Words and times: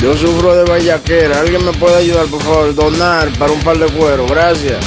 Yo 0.00 0.16
sufro 0.16 0.54
de 0.54 0.64
vallaquera. 0.64 1.40
¿Alguien 1.40 1.64
me 1.64 1.72
puede 1.72 1.96
ayudar, 1.96 2.26
por 2.26 2.40
favor? 2.42 2.74
Donar 2.74 3.28
para 3.38 3.52
un 3.52 3.60
par 3.60 3.78
de 3.78 3.86
cuero. 3.86 4.26
Gracias. 4.26 4.78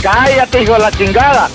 Cállate, 0.00 0.62
hijo 0.62 0.72
de 0.74 0.78
la 0.78 0.92
chingada. 0.92 1.50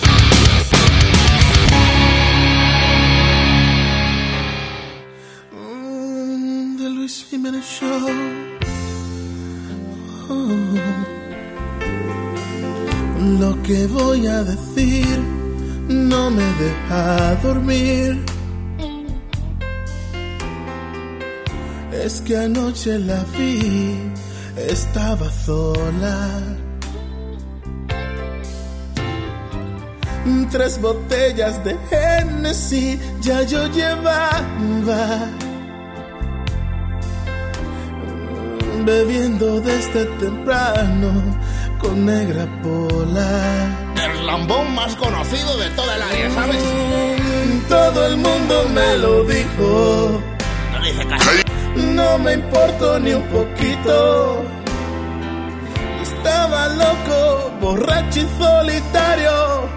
de 6.78 6.90
Luis 6.90 7.26
Jiménez 7.30 7.66
Show. 7.66 8.08
Oh. 10.30 10.98
Lo 13.40 13.62
que 13.64 13.88
voy 13.88 14.28
a 14.28 14.44
decir 14.44 15.20
no 15.88 16.30
me 16.30 16.44
deja 16.44 17.36
dormir. 17.42 18.37
Es 22.04 22.22
que 22.22 22.38
anoche 22.38 23.00
la 23.00 23.24
vi, 23.38 24.12
estaba 24.56 25.30
sola. 25.32 26.42
Tres 30.52 30.80
botellas 30.82 31.64
de 31.64 31.76
Hennessy 31.92 33.00
ya 33.22 33.44
yo 33.44 33.68
llevaba. 33.68 34.30
bebiendo 38.88 39.60
desde 39.60 40.06
temprano 40.18 41.12
con 41.78 42.06
negra 42.06 42.48
pola. 42.64 43.68
El 44.02 44.26
lambón 44.26 44.74
más 44.74 44.96
conocido 44.96 45.58
de 45.58 45.70
toda 45.72 45.94
el 45.98 46.02
área, 46.02 46.32
¿sabes? 46.32 46.64
Todo 47.68 48.08
el 48.08 48.16
mundo 48.16 48.66
me 48.74 48.98
lo 48.98 49.26
dijo. 49.26 50.22
No 50.72 50.80
le 50.80 50.92
hice 50.92 51.06
caso. 51.06 51.47
No 51.78 52.18
me 52.18 52.34
importó 52.34 53.00
ni 53.00 53.14
un 53.14 53.24
poquito. 53.24 54.44
Estaba 56.02 56.70
loco, 56.70 57.52
borracho 57.62 58.22
y 58.22 58.28
solitario. 58.38 59.70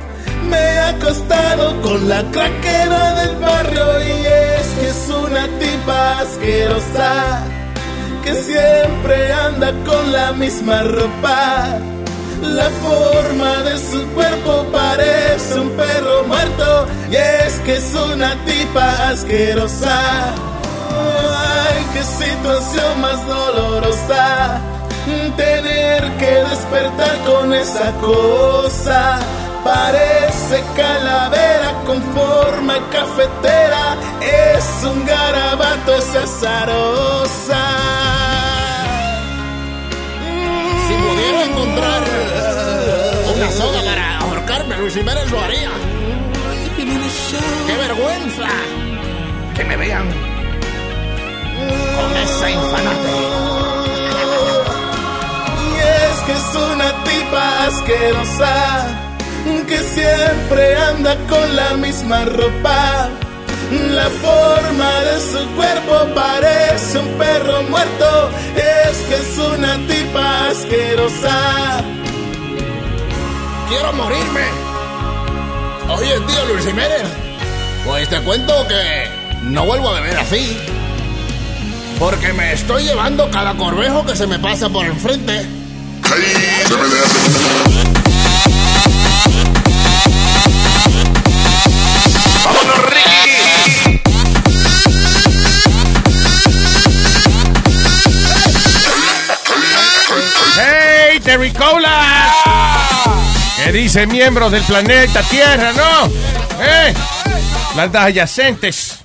Me 0.49 0.57
he 0.57 0.79
acostado 0.79 1.81
con 1.83 2.09
la 2.09 2.23
craquera 2.31 3.15
del 3.21 3.37
barrio 3.37 4.03
y 4.03 4.27
es 4.27 4.67
que 4.81 4.89
es 4.89 5.09
una 5.11 5.47
tipa 5.59 6.21
asquerosa 6.21 7.45
que 8.25 8.35
siempre 8.35 9.33
anda 9.33 9.73
con 9.85 10.13
la 10.13 10.33
misma 10.33 10.83
ropa. 10.83 11.79
La 12.43 12.71
forma 12.71 13.63
de 13.63 13.79
su 13.79 14.07
cuerpo 14.15 14.67
parece 14.73 15.61
un 15.61 15.71
perro 15.71 16.25
muerto 16.27 16.87
y 17.11 17.17
es 17.17 17.55
que 17.65 17.77
es 17.77 17.95
una 17.95 18.35
tipa 18.47 19.09
asquerosa. 19.11 20.35
Ay, 21.01 21.87
qué 21.93 22.03
situación 22.03 23.01
más 23.01 23.27
dolorosa 23.27 24.61
tener 25.37 26.03
que 26.19 26.31
despertar 26.51 27.19
con 27.27 27.53
esa 27.55 27.93
cosa. 28.01 29.19
Parece 29.65 30.63
calavera 30.77 31.75
con 31.87 32.03
forma 32.15 32.75
cafetera. 32.91 33.97
Es 34.21 34.85
un 34.85 35.05
garabato, 35.05 35.97
es 35.97 36.15
azarosa. 36.15 37.63
Si 40.89 40.95
pudiera 40.95 41.45
encontrar 41.45 42.03
una 43.37 43.51
soga 43.51 43.83
para 43.83 44.19
ahorcarme, 44.19 44.77
Luis 44.79 44.95
Jiménez 44.95 45.31
lo 45.31 45.41
haría. 45.41 45.71
¡Qué 47.67 47.77
vergüenza! 47.77 48.49
Que 49.55 49.65
me 49.65 49.77
vean 49.77 50.30
con 52.01 52.17
esa 52.17 52.51
infanate. 52.51 53.19
Y 55.67 55.79
es 55.79 56.21
que 56.27 56.33
es 56.33 56.73
una 56.73 57.05
tipa 57.05 57.67
asquerosa 57.67 59.11
que 59.67 59.79
siempre 59.79 60.77
anda 60.77 61.17
con 61.29 61.57
la 61.57 61.75
misma 61.77 62.25
ropa. 62.25 63.09
La 63.93 64.09
forma 64.09 64.91
de 65.01 65.21
su 65.21 65.47
cuerpo 65.55 66.15
parece 66.15 66.99
un 66.99 67.09
perro 67.19 67.63
muerto. 67.65 68.31
Es 68.57 68.99
que 69.09 69.15
es 69.15 69.39
una 69.39 69.77
tipa 69.87 70.49
asquerosa. 70.49 71.85
¡Quiero 73.69 73.93
morirme! 73.93 74.47
Oye, 75.89 76.21
tío 76.27 76.45
Luis 76.47 76.67
Jiménez, 76.67 77.03
pues 77.85 78.09
te 78.09 78.21
cuento 78.23 78.67
que 78.69 79.09
no 79.43 79.67
vuelvo 79.67 79.89
a 79.91 80.01
beber 80.01 80.17
así. 80.19 80.57
Porque 82.01 82.33
me 82.33 82.55
estoy 82.55 82.85
llevando 82.85 83.31
cada 83.31 83.55
corbejo 83.55 84.07
que 84.07 84.17
se 84.17 84.27
me 84.27 84.39
pasa 84.39 84.71
por 84.71 84.87
enfrente. 84.87 85.47
¡Vámonos, 92.43 92.87
Ricky! 92.87 94.01
¡Hey, 100.57 101.21
Terry 101.23 101.53
Colas! 101.53 102.35
¿Qué 103.63 103.73
dicen 103.73 104.09
miembros 104.09 104.51
del 104.51 104.63
planeta 104.63 105.23
Tierra, 105.25 105.73
no? 105.75 106.07
¿Eh? 106.65 106.95
Plantas 107.75 108.05
adyacentes. 108.05 108.99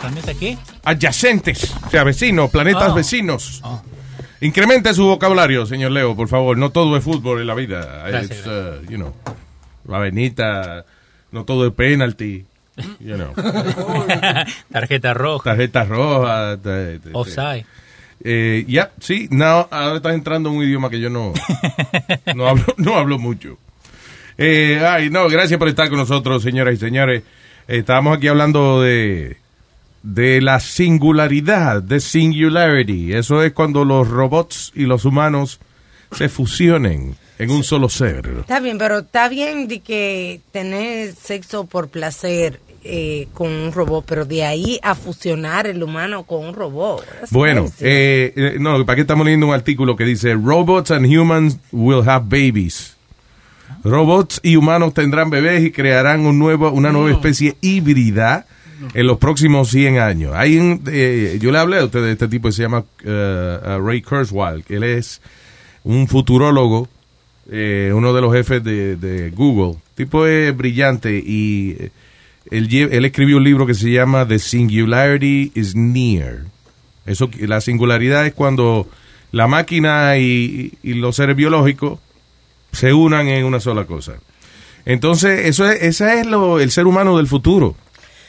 ¿Planeta 0.00 0.34
qué? 0.34 0.58
Adyacentes. 0.84 1.74
O 1.86 1.90
sea, 1.90 2.04
vecinos, 2.04 2.50
planetas 2.50 2.90
Oh. 2.90 2.94
vecinos. 2.94 3.62
Incremente 4.40 4.94
su 4.94 5.04
vocabulario, 5.06 5.66
señor 5.66 5.90
Leo, 5.92 6.14
por 6.14 6.28
favor. 6.28 6.56
No 6.56 6.70
todo 6.70 6.96
es 6.96 7.02
fútbol 7.04 7.40
en 7.40 7.46
la 7.46 7.54
vida. 7.54 8.04
Gracias, 8.08 8.46
uh, 8.46 8.82
you 8.88 8.96
know, 8.96 9.12
la 9.86 9.98
venita, 9.98 10.84
no 11.32 11.44
todo 11.44 11.66
es 11.66 11.72
penalty. 11.72 12.44
You 13.00 13.16
know. 13.16 13.32
Tarjeta 14.72 15.12
roja. 15.14 15.50
Tarjeta 15.50 15.84
roja. 15.84 16.56
te- 16.62 16.98
te- 16.98 16.98
te- 17.00 17.10
Offside. 17.12 17.66
Eh, 18.22 18.64
ya, 18.68 18.90
sí, 19.00 19.28
no, 19.30 19.68
ahora 19.70 19.96
estás 19.96 20.14
entrando 20.14 20.50
en 20.50 20.56
un 20.56 20.62
idioma 20.64 20.90
que 20.90 20.98
yo 21.00 21.08
no, 21.10 21.32
no, 22.34 22.48
hablo, 22.48 22.64
no 22.76 22.96
hablo 22.96 23.18
mucho. 23.18 23.58
Eh, 24.36 24.80
ay, 24.88 25.10
no, 25.10 25.28
gracias 25.28 25.58
por 25.58 25.68
estar 25.68 25.88
con 25.88 25.98
nosotros, 25.98 26.42
señoras 26.42 26.74
y 26.74 26.76
señores. 26.78 27.22
Estábamos 27.68 28.16
aquí 28.16 28.28
hablando 28.28 28.80
de, 28.80 29.36
de 30.02 30.40
la 30.40 30.58
singularidad, 30.58 31.82
de 31.82 32.00
singularity. 32.00 33.12
Eso 33.12 33.42
es 33.42 33.52
cuando 33.52 33.84
los 33.84 34.08
robots 34.08 34.72
y 34.74 34.84
los 34.84 35.04
humanos 35.04 35.60
se 36.16 36.30
fusionen 36.30 37.14
en 37.38 37.50
un 37.50 37.62
solo 37.62 37.88
ser. 37.88 38.26
Está 38.40 38.60
bien, 38.60 38.78
pero 38.78 39.00
está 39.00 39.28
bien 39.28 39.68
de 39.68 39.80
que 39.80 40.40
tener 40.50 41.14
sexo 41.14 41.66
por 41.66 41.88
placer 41.88 42.60
eh, 42.84 43.28
con 43.34 43.52
un 43.52 43.72
robot, 43.72 44.04
pero 44.08 44.24
de 44.24 44.44
ahí 44.44 44.80
a 44.82 44.94
fusionar 44.94 45.66
el 45.66 45.82
humano 45.82 46.22
con 46.22 46.46
un 46.46 46.54
robot. 46.54 47.04
Bueno, 47.30 47.66
eh, 47.80 48.32
eh, 48.34 48.56
no, 48.58 48.84
para 48.86 48.96
qué 48.96 49.02
estamos 49.02 49.26
leyendo 49.26 49.46
un 49.48 49.54
artículo 49.54 49.94
que 49.94 50.04
dice 50.04 50.32
Robots 50.34 50.90
and 50.90 51.06
humans 51.06 51.58
will 51.70 52.08
have 52.08 52.26
babies. 52.28 52.96
Robots 53.84 54.40
y 54.42 54.56
humanos 54.56 54.94
tendrán 54.94 55.30
bebés 55.30 55.64
y 55.64 55.70
crearán 55.70 56.26
un 56.26 56.38
nuevo, 56.38 56.70
una 56.70 56.92
nueva 56.92 57.10
especie 57.10 57.56
híbrida 57.60 58.46
en 58.94 59.06
los 59.06 59.18
próximos 59.18 59.70
100 59.70 59.98
años. 59.98 60.32
Hay 60.34 60.56
un, 60.56 60.82
eh, 60.90 61.38
yo 61.40 61.50
le 61.50 61.58
hablé 61.58 61.78
a 61.78 61.84
usted 61.84 62.02
de 62.02 62.12
este 62.12 62.28
tipo 62.28 62.48
que 62.48 62.52
se 62.52 62.62
llama 62.62 62.84
uh, 63.04 63.84
Ray 63.84 64.02
Kurzweil, 64.02 64.64
que 64.64 64.76
él 64.76 64.84
es 64.84 65.20
un 65.84 66.06
futurólogo, 66.08 66.88
eh, 67.50 67.92
uno 67.94 68.12
de 68.12 68.20
los 68.20 68.32
jefes 68.32 68.62
de, 68.62 68.96
de 68.96 69.30
Google. 69.30 69.78
El 69.90 69.94
tipo 70.06 70.26
es 70.26 70.56
brillante 70.56 71.22
y 71.24 71.76
eh, 71.78 71.90
él, 72.50 72.68
él 72.72 73.04
escribió 73.04 73.38
un 73.38 73.44
libro 73.44 73.66
que 73.66 73.74
se 73.74 73.90
llama 73.90 74.26
The 74.26 74.38
Singularity 74.38 75.52
is 75.54 75.74
Near. 75.74 76.44
Eso, 77.06 77.30
la 77.40 77.60
singularidad 77.60 78.26
es 78.26 78.34
cuando 78.34 78.86
la 79.32 79.46
máquina 79.46 80.16
y, 80.18 80.74
y 80.82 80.94
los 80.94 81.16
seres 81.16 81.36
biológicos 81.36 81.98
se 82.78 82.92
unan 82.92 83.28
en 83.28 83.44
una 83.44 83.60
sola 83.60 83.84
cosa. 83.84 84.14
Entonces, 84.84 85.46
eso 85.46 85.68
es, 85.68 85.82
ese 85.82 86.20
es 86.20 86.26
lo, 86.26 86.60
el 86.60 86.70
ser 86.70 86.86
humano 86.86 87.16
del 87.16 87.26
futuro. 87.26 87.74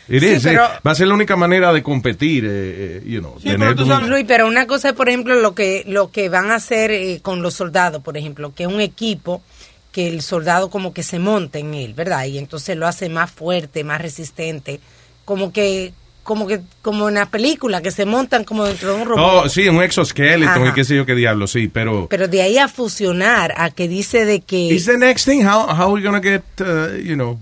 It 0.10 0.22
Sí, 0.22 0.28
is, 0.28 0.46
eh, 0.46 0.50
pero- 0.50 0.68
va 0.86 0.92
a 0.92 0.96
ser 0.96 1.08
la 1.08 1.14
única 1.14 1.36
manera 1.36 1.72
de 1.72 1.84
competir, 1.84 2.44
eh, 2.46 2.50
eh, 2.52 3.04
you 3.06 3.20
know, 3.20 3.40
tener 3.40 3.76
un- 3.80 4.10
Luis, 4.10 4.26
pero 4.28 4.48
una 4.48 4.66
cosa 4.66 4.90
es, 4.90 4.96
por 4.96 5.08
ejemplo, 5.08 5.36
lo 5.36 5.54
que, 5.54 5.84
lo 5.88 6.10
que 6.12 6.30
van 6.30 6.50
a 6.52 6.56
hacer 6.56 6.90
eh, 6.92 7.20
con 7.22 7.42
los 7.44 7.54
soldados, 7.54 8.02
por 8.02 8.18
ejemplo, 8.18 8.54
que 8.56 8.64
es 8.64 8.70
un 8.70 8.82
equipo 8.82 9.44
que 9.92 10.08
el 10.08 10.22
soldado 10.24 10.70
como 10.72 10.94
que 10.94 11.04
se 11.04 11.20
monta 11.20 11.60
en 11.60 11.74
él, 11.76 11.94
¿verdad? 11.94 12.26
Y 12.26 12.40
entonces 12.40 12.76
lo 12.76 12.88
hace 12.88 13.08
más 13.10 13.30
fuerte, 13.32 13.84
más 13.84 14.02
resistente, 14.02 14.80
como 15.26 15.54
que, 15.54 15.94
como 16.24 16.46
que, 16.46 16.62
como 16.82 17.10
en 17.10 17.16
la 17.16 17.26
película, 17.26 17.82
que 17.82 17.90
se 17.92 18.06
montan 18.06 18.44
como 18.44 18.66
dentro 18.66 18.94
de 18.94 19.02
un 19.02 19.08
robot. 19.08 19.46
Oh, 19.46 19.50
sí, 19.50 19.68
un 19.68 19.82
exoskeleton 19.82 20.68
y 20.68 20.74
qué 20.74 20.84
sé 20.84 20.96
yo 20.96 21.06
qué 21.06 21.16
diablo, 21.16 21.48
sí, 21.48 21.68
pero... 21.68 22.08
Pero 22.08 22.28
de 22.28 22.42
ahí 22.42 22.58
a 22.58 22.68
fusionar, 22.68 23.54
a 23.58 23.72
que 23.72 23.88
dice 23.88 24.26
de 24.26 24.42
que... 24.42 24.68
Is 24.68 24.86
the 24.86 24.98
next 24.98 25.26
thing 25.26 25.44
how 25.44 25.68
how 25.68 25.92
we 25.92 26.02
gonna 26.02 26.22
get 26.22 26.44
uh, 26.62 26.96
you 26.98 27.16
know 27.16 27.40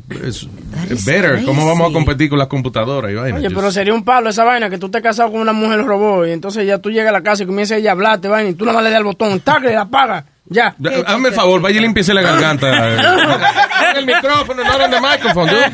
better? 1.06 1.44
¿Cómo 1.44 1.66
vamos 1.66 1.82
a 1.82 1.84
crazy. 1.86 1.94
competir 1.94 2.30
con 2.30 2.40
las 2.40 2.48
computadoras 2.48 3.12
y 3.12 3.16
vaina? 3.16 3.38
Oye, 3.38 3.48
Just- 3.48 3.56
pero 3.56 3.72
sería 3.72 3.94
un 3.94 4.04
palo 4.04 4.30
esa 4.30 4.44
vaina 4.44 4.70
que 4.70 4.78
tú 4.78 4.90
te 4.90 5.02
casado 5.02 5.32
con 5.32 5.42
una 5.42 5.54
mujer 5.54 5.84
robot 5.84 6.28
y 6.28 6.32
entonces 6.32 6.66
ya 6.66 6.78
tú 6.78 6.90
llegas 6.90 7.10
a 7.10 7.14
la 7.14 7.24
casa 7.24 7.44
y 7.44 7.46
comienza 7.46 7.76
ella 7.76 7.90
a 7.90 7.94
hablarte, 7.94 8.28
vaina, 8.30 8.50
y 8.50 8.54
tú 8.54 8.64
nada 8.64 8.76
más 8.76 8.84
le 8.84 8.90
das 8.92 8.98
al 8.98 9.04
botón, 9.04 9.40
tac, 9.42 9.64
y 9.64 9.74
la 9.74 9.82
apagas. 9.82 10.24
Ya. 10.50 10.76
Hazme 11.06 11.30
el 11.30 11.36
favor, 11.36 11.62
vaya 11.62 11.78
y 11.78 11.82
limpiese 11.82 12.14
la 12.14 12.22
garganta. 12.22 12.68
el 13.96 14.06
micrófono, 14.06 14.64
not 14.64 14.82
on 14.82 14.92
the 14.92 15.02
microphone, 15.02 15.50
dude. 15.50 15.72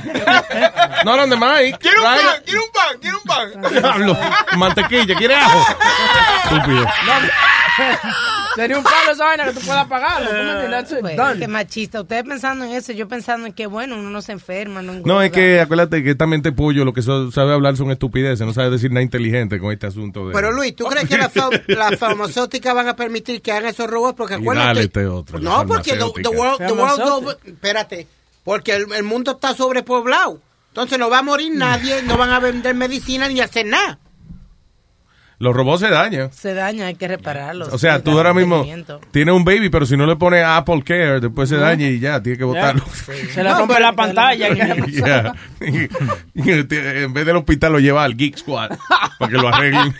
Not 1.06 1.20
on 1.20 1.30
the 1.30 1.38
mic. 1.38 1.78
¿Quiere 1.80 1.98
un 1.98 2.04
pan? 2.04 2.18
¿Quiere 2.44 2.60
un 2.60 2.72
pan? 2.72 2.98
¿Quiere 3.00 3.18
un 3.18 3.24
pan? 3.24 3.82
Diablo, 3.82 4.18
mantequilla, 4.58 5.16
¿quiere 5.16 5.36
ajo? 5.36 5.66
Estúpido. 6.44 6.88
Sería 8.56 8.78
un 8.78 8.84
palo 8.84 9.12
esa 9.12 9.26
vaina 9.26 9.46
que 9.46 9.54
tú 9.54 9.60
puedas. 9.62 9.88
That's 9.90 10.92
it, 10.92 11.00
Pues, 11.02 11.18
done. 11.18 11.40
qué 11.40 11.48
machista. 11.48 12.02
Ustedes 12.02 12.24
pensando 12.24 12.66
en 12.66 12.72
eso, 12.72 12.92
yo 12.94 13.08
pensando 13.08 13.48
en 13.48 13.54
que, 13.54 13.66
bueno, 13.68 13.96
uno 13.98 14.10
no 14.10 14.22
se 14.22 14.32
enferma, 14.34 14.82
no 14.82 14.94
No, 15.06 15.22
es 15.22 15.32
que 15.32 15.60
acuérdate 15.60 16.04
que 16.04 16.12
esta 16.12 16.28
mente 16.28 16.52
pollo 16.52 16.86
lo 16.86 16.94
que 16.94 17.02
sabe 17.02 17.54
hablar 17.54 17.76
son 17.78 17.90
estupideces, 17.92 18.46
no 18.46 18.54
sabe 18.54 18.70
decir 18.70 18.92
nada 18.92 19.02
inteligente 19.02 19.60
con 19.60 19.72
este 19.72 19.88
asunto 19.88 20.28
de... 20.28 20.34
Pero 20.34 20.52
Luis, 20.52 20.76
¿tú 20.76 20.86
crees 20.86 21.08
que 21.10 21.18
las 21.18 21.32
las 21.68 21.98
farmacéuticas 21.98 22.76
van 22.76 22.88
a 22.88 22.96
permitir 22.96 23.42
que 23.42 23.52
hagan 23.52 23.66
esos 23.70 23.90
robots? 23.90 24.16
Porque 24.16 24.36
Y 24.36 24.38
acuérdate. 24.38 24.68
dale 24.68 24.82
este 24.84 25.08
otro, 25.08 25.40
la 25.40 25.50
no, 25.50 25.68
porque 25.68 25.92
the, 25.94 25.98
the 25.98 26.00
farmacéutica. 26.00 26.30
world, 26.30 26.58
the 26.58 26.74
world's 26.74 26.98
Farmacéutica. 26.98 27.16
over- 27.16 27.38
Espérate. 27.46 28.08
Porque 28.44 28.76
el, 28.76 28.92
el 28.94 29.04
mundo 29.04 29.32
está 29.32 29.54
sobrepoblado. 29.56 30.40
Entonces 30.70 31.00
no 31.00 31.10
va 31.10 31.20
a 31.20 31.22
morir 31.24 31.52
nadie, 31.56 32.02
no 32.04 32.18
van 32.18 32.32
a 32.32 32.40
vender 32.40 32.76
medicina 32.76 33.28
ni 33.30 33.40
hacer 33.40 33.66
nada. 33.66 34.00
Los 35.44 35.54
robots 35.54 35.82
se 35.82 35.90
dañan. 35.90 36.32
Se 36.32 36.54
daña, 36.54 36.86
hay 36.88 36.96
que 36.96 37.06
repararlos. 37.06 37.68
O 37.74 37.78
sea, 37.78 38.02
tú 38.02 38.12
ahora 38.12 38.34
mismo 38.34 38.66
tienes 39.12 39.36
un 39.36 39.44
baby, 39.44 39.68
pero 39.70 39.86
si 39.86 39.98
no 39.98 40.06
le 40.06 40.16
pones 40.16 40.42
Apple 40.46 40.82
Care, 40.86 41.20
después 41.20 41.50
se 41.50 41.58
daña 41.58 41.86
y 41.90 42.00
ya, 42.00 42.24
tienes 42.24 42.40
que 42.40 42.46
botarlo. 42.46 42.82
Se 43.34 43.44
le 43.44 43.54
rompe 43.54 43.78
la 43.80 43.92
pantalla. 43.92 44.48
Yeah. 44.94 45.34
en 46.36 47.14
vez 47.14 47.26
del 47.26 47.36
hospital 47.36 47.74
lo 47.74 47.80
lleva 47.80 48.04
al 48.06 48.16
Geek 48.16 48.38
Squad 48.38 48.72
para 49.20 49.32
que 49.32 49.38
lo 49.38 49.48
arreglen. 49.50 49.94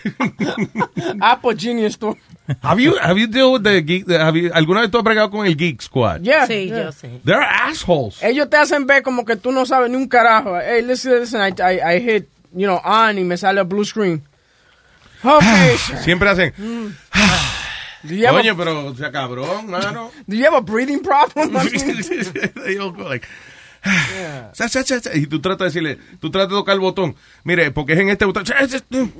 Apple 1.20 1.56
Genius 1.58 1.98
tú. 1.98 2.16
have 2.62 2.80
you, 2.82 2.94
have 3.02 3.18
you 3.20 3.26
dealt 3.26 3.52
with 3.52 3.62
the 3.64 3.82
Geek, 3.82 4.08
have 4.10 4.38
you- 4.38 4.50
¿Alguna 4.54 4.80
vez 4.82 4.90
tú 4.90 4.98
has 4.98 5.04
bregado 5.04 5.30
con 5.30 5.46
el 5.46 5.56
Geek 5.56 5.82
Squad? 5.82 6.20
Yeah, 6.22 6.46
Sí, 6.46 6.66
yeah. 6.68 6.84
yo 6.84 6.92
sé. 6.92 7.20
They're 7.24 7.44
assholes. 7.44 8.22
Ellos 8.22 8.48
te 8.48 8.56
hacen 8.56 8.86
ver 8.86 9.02
como 9.02 9.24
que 9.24 9.36
tú 9.36 9.52
no 9.52 9.66
sabes 9.66 9.90
ni 9.90 9.96
un 9.96 10.08
carajo. 10.08 10.58
Hey, 10.58 10.82
listen, 10.86 11.20
listen, 11.20 11.40
I, 11.42 11.52
I, 11.60 11.96
I 11.96 12.00
hit, 12.00 12.28
you 12.52 12.66
know, 12.66 12.80
on 12.84 13.18
y 13.18 13.24
me 13.24 13.36
sale 13.36 13.60
a 13.60 13.64
blue 13.64 13.84
screen. 13.84 14.22
Okay, 15.24 15.76
sir. 15.78 15.98
Siempre 15.98 16.28
hacen, 16.28 16.52
you, 18.02 18.26
have 18.26 18.36
coño, 18.36 18.52
a, 18.52 18.56
pero 18.56 18.86
o 18.86 18.94
sea 18.94 19.10
cabrón, 19.10 19.70
mano. 19.70 20.10
do 20.26 20.36
you 20.36 20.44
have 20.44 20.54
a 20.56 20.60
breathing 20.60 21.00
problem? 21.00 21.52
Like, 23.08 23.26
sa. 24.52 24.68
Y 25.14 25.26
tú 25.26 25.40
tratas 25.40 25.72
de 25.72 25.80
decirle, 25.80 25.98
tú 26.20 26.30
tratas 26.30 26.50
de 26.50 26.56
tocar 26.56 26.74
el 26.74 26.80
botón. 26.80 27.16
Mire, 27.44 27.70
porque 27.70 27.94
es 27.94 28.00
en 28.00 28.10
este 28.10 28.24
botón. 28.24 28.44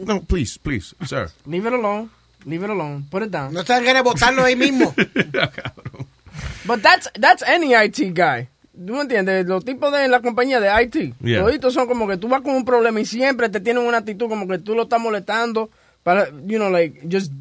No, 0.07 0.23
please, 0.23 0.59
please, 0.63 0.95
sir. 1.07 1.31
Leave 1.47 1.67
it 1.69 1.75
alone. 1.75 2.11
Leave 2.45 2.65
it 2.65 2.71
alone. 2.71 3.05
Put 3.11 3.23
it 3.23 3.31
down. 3.31 3.53
No 3.53 3.63
se 3.63 3.73
van 3.73 3.97
a 3.97 4.03
botarlo 4.03 4.45
ahí 4.45 4.57
mismo. 4.57 4.95
But 6.67 6.83
that's 6.83 7.11
that's 7.19 7.43
any 7.43 7.75
IT 7.75 8.15
guy. 8.15 8.49
¿Tú 8.75 8.95
me 8.95 9.03
entiendes? 9.03 9.47
Los 9.47 9.65
tipos 9.65 9.93
de 9.93 10.09
la 10.09 10.21
compañía 10.21 10.61
de 10.61 10.83
IT. 10.83 11.15
Yeah. 11.21 11.43
Toditos 11.43 11.73
son 11.73 11.87
como 11.87 12.09
que 12.09 12.17
tú 12.17 12.29
vas 12.29 12.43
con 12.43 12.55
un 12.57 12.65
problema 12.65 13.01
y 13.01 13.07
siempre 13.07 13.49
te 13.49 13.61
tienen 13.61 13.85
una 13.85 13.99
actitud 13.99 14.29
como 14.29 14.49
que 14.49 14.59
tú 14.59 14.75
lo 14.75 14.85
estás 14.85 15.01
molestando 15.01 15.71
para, 16.05 16.29
you 16.47 16.59
know, 16.59 16.71
like, 16.71 17.01
just 17.11 17.33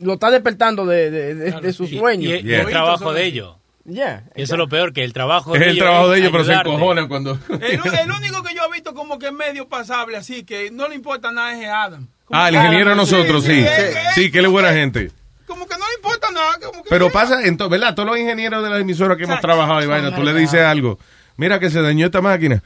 lo 0.00 0.14
estás 0.14 0.32
despertando 0.32 0.86
de, 0.86 1.10
de, 1.10 1.34
de, 1.34 1.60
de 1.60 1.72
su 1.74 1.86
sueño. 1.86 2.30
Y, 2.30 2.48
y 2.48 2.54
el 2.54 2.66
trabajo 2.68 3.12
de 3.12 3.24
ellos. 3.26 3.56
Yeah. 3.84 4.24
Eso 4.34 4.54
es 4.54 4.58
lo 4.58 4.68
peor, 4.68 4.92
que 4.92 5.04
el 5.04 5.12
trabajo 5.12 5.54
Es 5.54 5.60
de 5.60 5.66
el 5.66 5.72
ellos 5.72 5.84
trabajo 5.84 6.08
de 6.10 6.18
ellos, 6.18 6.32
pero 6.32 6.44
se 6.44 6.52
encojonan 6.54 7.06
cuando. 7.08 7.38
El, 7.50 7.60
el 8.00 8.10
único 8.10 8.42
que 8.42 8.54
yo 8.54 8.62
he 8.68 8.72
visto 8.72 8.94
como 8.94 9.18
que 9.18 9.26
es 9.26 9.32
medio 9.32 9.68
pasable, 9.68 10.16
así 10.16 10.42
que 10.44 10.70
no 10.72 10.88
le 10.88 10.94
importa 10.96 11.30
nada 11.30 11.60
es 11.60 11.68
Adam. 11.68 12.08
Como 12.24 12.40
Ah, 12.40 12.48
el 12.48 12.56
ingeniero 12.56 12.90
a 12.90 12.94
nosotros, 12.96 13.44
sí. 13.44 13.52
es 13.60 13.70
que- 13.70 13.94
Sí, 14.14 14.30
que 14.32 14.40
él 14.40 14.46
es 14.46 14.50
buena 14.50 14.72
gente. 14.72 15.12
Como 15.46 15.68
que 15.68 15.76
no 15.78 15.84
le 15.86 15.94
importa 15.94 16.28
nada. 16.32 16.58
Como 16.64 16.82
que 16.82 16.90
Pero 16.90 17.10
pasa, 17.12 17.44
entonces, 17.44 17.70
¿verdad? 17.70 17.94
Todos 17.94 18.08
los 18.08 18.18
ingenieros 18.18 18.64
de 18.64 18.70
la 18.70 18.78
emisora 18.80 19.16
que 19.16 19.22
hemos 19.22 19.36
Exacto. 19.36 19.46
trabajado 19.54 19.82
y 19.84 19.86
vaina, 19.86 20.14
tú 20.16 20.24
le 20.24 20.34
dices 20.34 20.60
algo. 20.62 20.98
Mira 21.36 21.60
que 21.60 21.70
se 21.70 21.80
dañó 21.80 22.06
esta 22.06 22.20
máquina. 22.20 22.62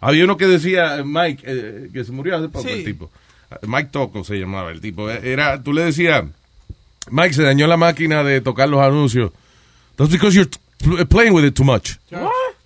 Había 0.00 0.24
uno 0.24 0.36
que 0.36 0.46
decía, 0.46 1.02
Mike, 1.04 1.42
eh, 1.46 1.88
que 1.92 2.04
se 2.04 2.12
murió 2.12 2.36
hace 2.36 2.48
poco 2.48 2.66
Sí. 2.66 2.74
el 2.74 2.84
tipo. 2.84 3.10
Mike 3.62 3.88
Toco 3.92 4.24
se 4.24 4.36
llamaba 4.38 4.70
el 4.70 4.80
tipo. 4.80 5.10
Era, 5.10 5.62
tú 5.62 5.72
le 5.72 5.82
decías, 5.84 6.24
Mike, 7.10 7.34
se 7.34 7.42
dañó 7.42 7.66
la 7.66 7.76
máquina 7.76 8.22
de 8.22 8.40
tocar 8.40 8.68
los 8.68 8.80
anuncios. 8.80 9.32
That's 9.96 10.10
because 10.12 10.34
you're 10.36 10.48
pl- 10.78 11.04
playing 11.06 11.32
with 11.34 11.44
it 11.44 11.54
too 11.54 11.64
much. 11.64 11.96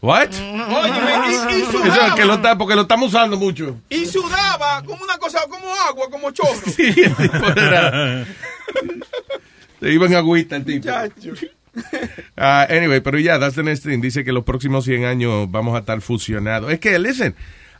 What? 0.00 0.28
Óyeme, 0.30 1.12
y, 1.26 1.54
y 1.58 1.62
Eso 1.62 1.72
sudaba, 1.72 2.08
es 2.08 2.14
que 2.14 2.24
lo 2.26 2.34
está, 2.34 2.58
porque 2.58 2.74
lo 2.76 2.82
estamos 2.82 3.08
usando 3.08 3.38
mucho. 3.38 3.78
y 3.88 4.04
sudaba 4.04 4.82
como 4.84 5.02
una 5.02 5.16
cosa, 5.16 5.40
como 5.48 5.66
agua, 5.88 6.10
como 6.10 6.30
chorro. 6.30 6.50
Sí, 6.76 6.92
el 6.94 7.16
tipo 7.16 7.46
era- 7.56 8.26
Se 9.80 9.90
iba 9.92 10.06
en 10.06 10.14
agüita 10.14 10.56
el 10.56 10.64
tipo. 10.64 10.84
Chacho. 10.86 11.32
Ah, 12.36 12.66
anyway, 12.68 13.00
pero 13.00 13.18
ya, 13.18 13.38
that's 13.38 13.54
the 13.54 13.62
next 13.62 13.84
thing. 13.84 14.00
Dice 14.00 14.24
que 14.24 14.32
los 14.32 14.44
próximos 14.44 14.84
100 14.84 15.04
años 15.04 15.50
vamos 15.50 15.76
a 15.76 15.80
estar 15.80 16.00
fusionados. 16.00 16.72
Es 16.72 16.80
que, 16.80 16.98
listen, 16.98 17.34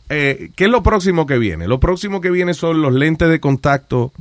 eh, 0.09 0.51
¿qué 0.55 0.65
es 0.65 0.69
lo 0.69 0.81
próximo 0.81 1.25
que 1.25 1.37
viene? 1.37 1.67
Lo 1.67 1.79
próximo 1.79 2.21
que 2.21 2.29
viene 2.31 2.53
son 2.53 2.81
los 2.81 2.93
lentes 2.93 3.27
de 3.29 3.39
contacto 3.41 4.13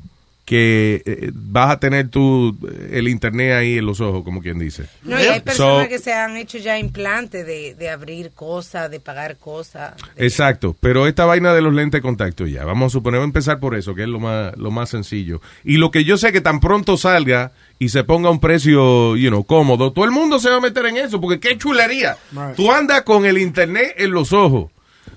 que 0.44 1.02
eh, 1.06 1.30
vas 1.32 1.70
a 1.70 1.78
tener 1.80 2.08
tú 2.08 2.54
eh, 2.70 2.90
el 2.98 3.08
internet 3.08 3.52
ahí 3.54 3.78
en 3.78 3.86
los 3.86 4.00
ojos, 4.02 4.24
como 4.24 4.42
quien 4.42 4.58
dice. 4.58 4.84
No, 5.02 5.18
y 5.18 5.24
hay 5.24 5.40
personas 5.40 5.84
So- 5.84 5.88
que 5.88 5.98
se 5.98 6.12
han 6.12 6.36
hecho 6.36 6.58
ya 6.58 6.78
implantes 6.78 7.46
de, 7.46 7.74
de 7.74 7.88
abrir 7.88 8.32
cosas, 8.32 8.90
de 8.90 9.00
pagar 9.00 9.36
cosas. 9.38 9.94
de- 10.16 10.24
Exacto, 10.26 10.76
pero 10.80 11.06
esta 11.06 11.24
vaina 11.24 11.54
de 11.54 11.62
los 11.62 11.72
lentes 11.72 11.98
de 11.98 12.02
contacto 12.02 12.46
ya, 12.46 12.64
vamos 12.64 12.88
a 12.88 12.92
suponer, 12.92 13.20
vamos 13.20 13.28
a 13.28 13.38
empezar 13.38 13.58
por 13.58 13.74
eso, 13.74 13.94
que 13.94 14.02
es 14.02 14.08
lo 14.08 14.20
más, 14.20 14.54
lo 14.58 14.70
más 14.70 14.90
sencillo. 14.90 15.40
Y 15.64 15.78
lo 15.78 15.90
que 15.90 16.04
yo 16.04 16.18
sé 16.18 16.30
que 16.32 16.42
tan 16.42 16.60
pronto 16.60 16.98
salga 16.98 17.52
y 17.78 17.88
se 17.88 18.04
ponga 18.04 18.28
a 18.28 18.32
un 18.32 18.40
precio, 18.40 19.16
you 19.16 19.28
know, 19.28 19.44
cómodo, 19.44 19.92
todo 19.92 20.04
el 20.04 20.10
mundo 20.10 20.38
se 20.38 20.48
va 20.50 20.56
a 20.56 20.60
meter 20.60 20.86
en 20.86 20.96
eso, 20.98 21.20
porque 21.20 21.40
qué 21.40 21.58
chulería. 21.58 22.16
Right. 22.32 22.54
Tú 22.56 22.70
andas 22.72 23.02
con 23.02 23.26
el 23.26 23.38
internet 23.38 23.94
en 23.98 24.12
los 24.12 24.32
ojos. 24.32 24.70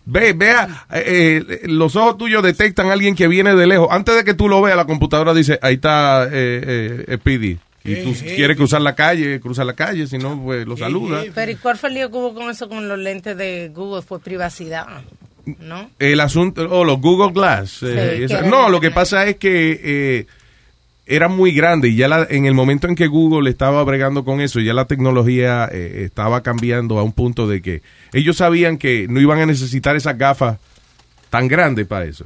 Ve, 0.06 0.34
vea, 0.34 0.86
eh, 0.94 1.44
eh, 1.48 1.60
los 1.66 1.96
ojos 1.98 2.18
tuyos 2.18 2.42
detectan 2.42 2.88
a 2.90 2.94
alguien 2.94 3.14
que 3.16 3.28
viene 3.28 3.54
de 3.56 3.68
lejos. 3.68 3.90
Antes 3.92 4.16
de 4.16 4.24
que 4.24 4.34
tú 4.34 4.48
lo 4.48 4.62
veas, 4.62 4.78
la 4.78 4.86
computadora 4.86 5.34
dice, 5.34 5.60
ahí 5.62 5.76
está 5.76 6.26
eh, 6.32 7.06
eh, 7.10 7.18
Speedy. 7.18 7.58
Y 7.84 7.96
tú 8.04 8.14
quieres 8.36 8.58
cruzar 8.58 8.82
la 8.82 8.96
calle, 8.96 9.40
cruza 9.40 9.64
la 9.64 9.74
calle, 9.74 10.08
si 10.08 10.18
no, 10.18 10.42
pues 10.44 10.66
lo 10.68 10.76
saluda. 10.76 11.24
Pero 11.34 11.52
¿y 11.52 11.56
cuál 11.56 11.78
fue 11.78 11.88
el 11.90 11.96
lío 11.96 12.12
que 12.12 12.18
hubo 12.18 12.34
con 12.34 12.50
eso 12.50 12.68
con 12.68 12.88
los 12.90 12.98
lentes 13.00 13.38
de 13.38 13.72
Google? 13.74 14.02
Fue 14.02 14.20
privacidad, 14.20 14.86
¿no? 15.60 15.90
El 16.00 16.20
asunto, 16.20 16.68
o 16.70 16.84
los 16.84 17.00
Google 17.00 17.32
Glass. 17.32 17.84
eh, 17.84 18.16
Sí, 18.18 18.24
esa- 18.26 18.42
no, 18.42 18.68
lo 18.70 18.82
que 18.82 18.92
pasa 18.92 19.26
es 19.26 19.38
que 19.38 19.80
eh, 19.82 20.28
era 21.08 21.28
muy 21.30 21.52
grande 21.54 21.88
y 21.90 21.96
ya 21.96 22.08
la- 22.08 22.28
en 22.30 22.46
el 22.46 22.54
momento 22.54 22.88
en 22.88 22.96
que 22.96 23.08
Google 23.08 23.50
estaba 23.50 23.84
bregando 23.84 24.24
con 24.26 24.42
eso, 24.42 24.60
ya 24.60 24.74
la 24.74 24.86
tecnología 24.86 25.70
eh, 25.72 26.04
estaba 26.06 26.42
cambiando 26.44 27.00
a 27.00 27.04
un 27.04 27.14
punto 27.14 27.48
de 27.48 27.62
que 27.62 27.82
ellos 28.14 28.38
sabían 28.38 28.78
que 28.78 29.08
no 29.10 29.20
iban 29.22 29.40
a 29.40 29.46
necesitar 29.46 29.96
esas 29.96 30.18
gafas 30.18 30.58
tan 31.30 31.48
grandes 31.48 31.86
para 31.88 32.06
eso. 32.06 32.26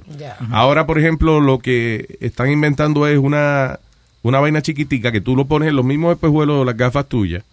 Ahora, 0.52 0.86
por 0.86 1.00
ejemplo, 1.00 1.40
lo 1.40 1.60
que 1.60 2.18
están 2.22 2.52
inventando 2.52 3.08
es 3.08 3.18
una, 3.18 3.80
una 4.22 4.40
vaina 4.40 4.62
chiquitica 4.62 5.12
que 5.12 5.22
tú 5.22 5.36
lo 5.36 5.46
pones 5.46 5.70
en 5.70 5.76
los 5.76 5.86
mismos 5.86 6.14
espejuelos 6.14 6.60
de 6.60 6.66
las 6.66 6.78
gafas 6.78 7.08
tuyas, 7.10 7.44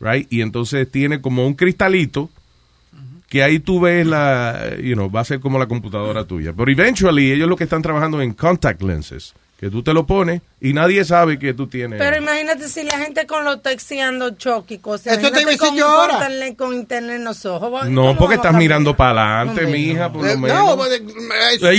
right? 0.00 0.26
Y 0.32 0.40
entonces 0.40 0.90
tiene 0.90 1.20
como 1.20 1.46
un 1.46 1.54
cristalito 1.54 2.28
que 3.28 3.42
ahí 3.42 3.58
tú 3.58 3.80
ves 3.80 4.06
la, 4.06 4.70
you 4.80 4.94
know, 4.94 5.10
va 5.10 5.20
a 5.20 5.24
ser 5.24 5.40
como 5.40 5.58
la 5.58 5.66
computadora 5.66 6.24
tuya. 6.24 6.52
Pero 6.56 6.70
eventually 6.70 7.32
ellos 7.32 7.48
lo 7.48 7.56
que 7.56 7.64
están 7.64 7.82
trabajando 7.82 8.20
en 8.22 8.32
contact 8.34 8.82
lenses, 8.82 9.34
que 9.58 9.70
tú 9.70 9.82
te 9.82 9.94
lo 9.94 10.04
pones 10.06 10.42
y 10.60 10.74
nadie 10.74 11.02
sabe 11.04 11.38
que 11.38 11.54
tú 11.54 11.66
tienes. 11.66 11.98
Pero 11.98 12.18
imagínate 12.18 12.68
si 12.68 12.82
la 12.82 12.98
gente 12.98 13.26
con 13.26 13.42
los 13.44 13.62
texteando 13.62 14.30
choque 14.32 14.74
y 14.74 14.78
cosas. 14.78 15.16
Eso 15.16 15.30
te 15.32 15.40
iba 15.40 15.48
a 15.50 15.52
decir 15.52 15.58
con, 15.68 15.76
yo 15.76 16.08
internet, 16.12 16.56
con 16.58 16.74
internet 16.74 17.16
en 17.16 17.24
los 17.24 17.46
ojos. 17.46 17.70
¿cómo 17.70 17.84
no, 17.84 18.16
porque 18.18 18.34
estás 18.34 18.52
mirando 18.54 18.94
para 18.94 19.38
adelante, 19.38 19.64
Hombre, 19.64 19.78
mija, 19.78 20.12
por 20.12 20.24
lo 20.24 20.30
Eh, 20.30 20.36
menos. 20.36 20.58
No, 20.58 20.76
pues, 20.76 20.92
eh, 20.92 21.66
Ahí- 21.66 21.78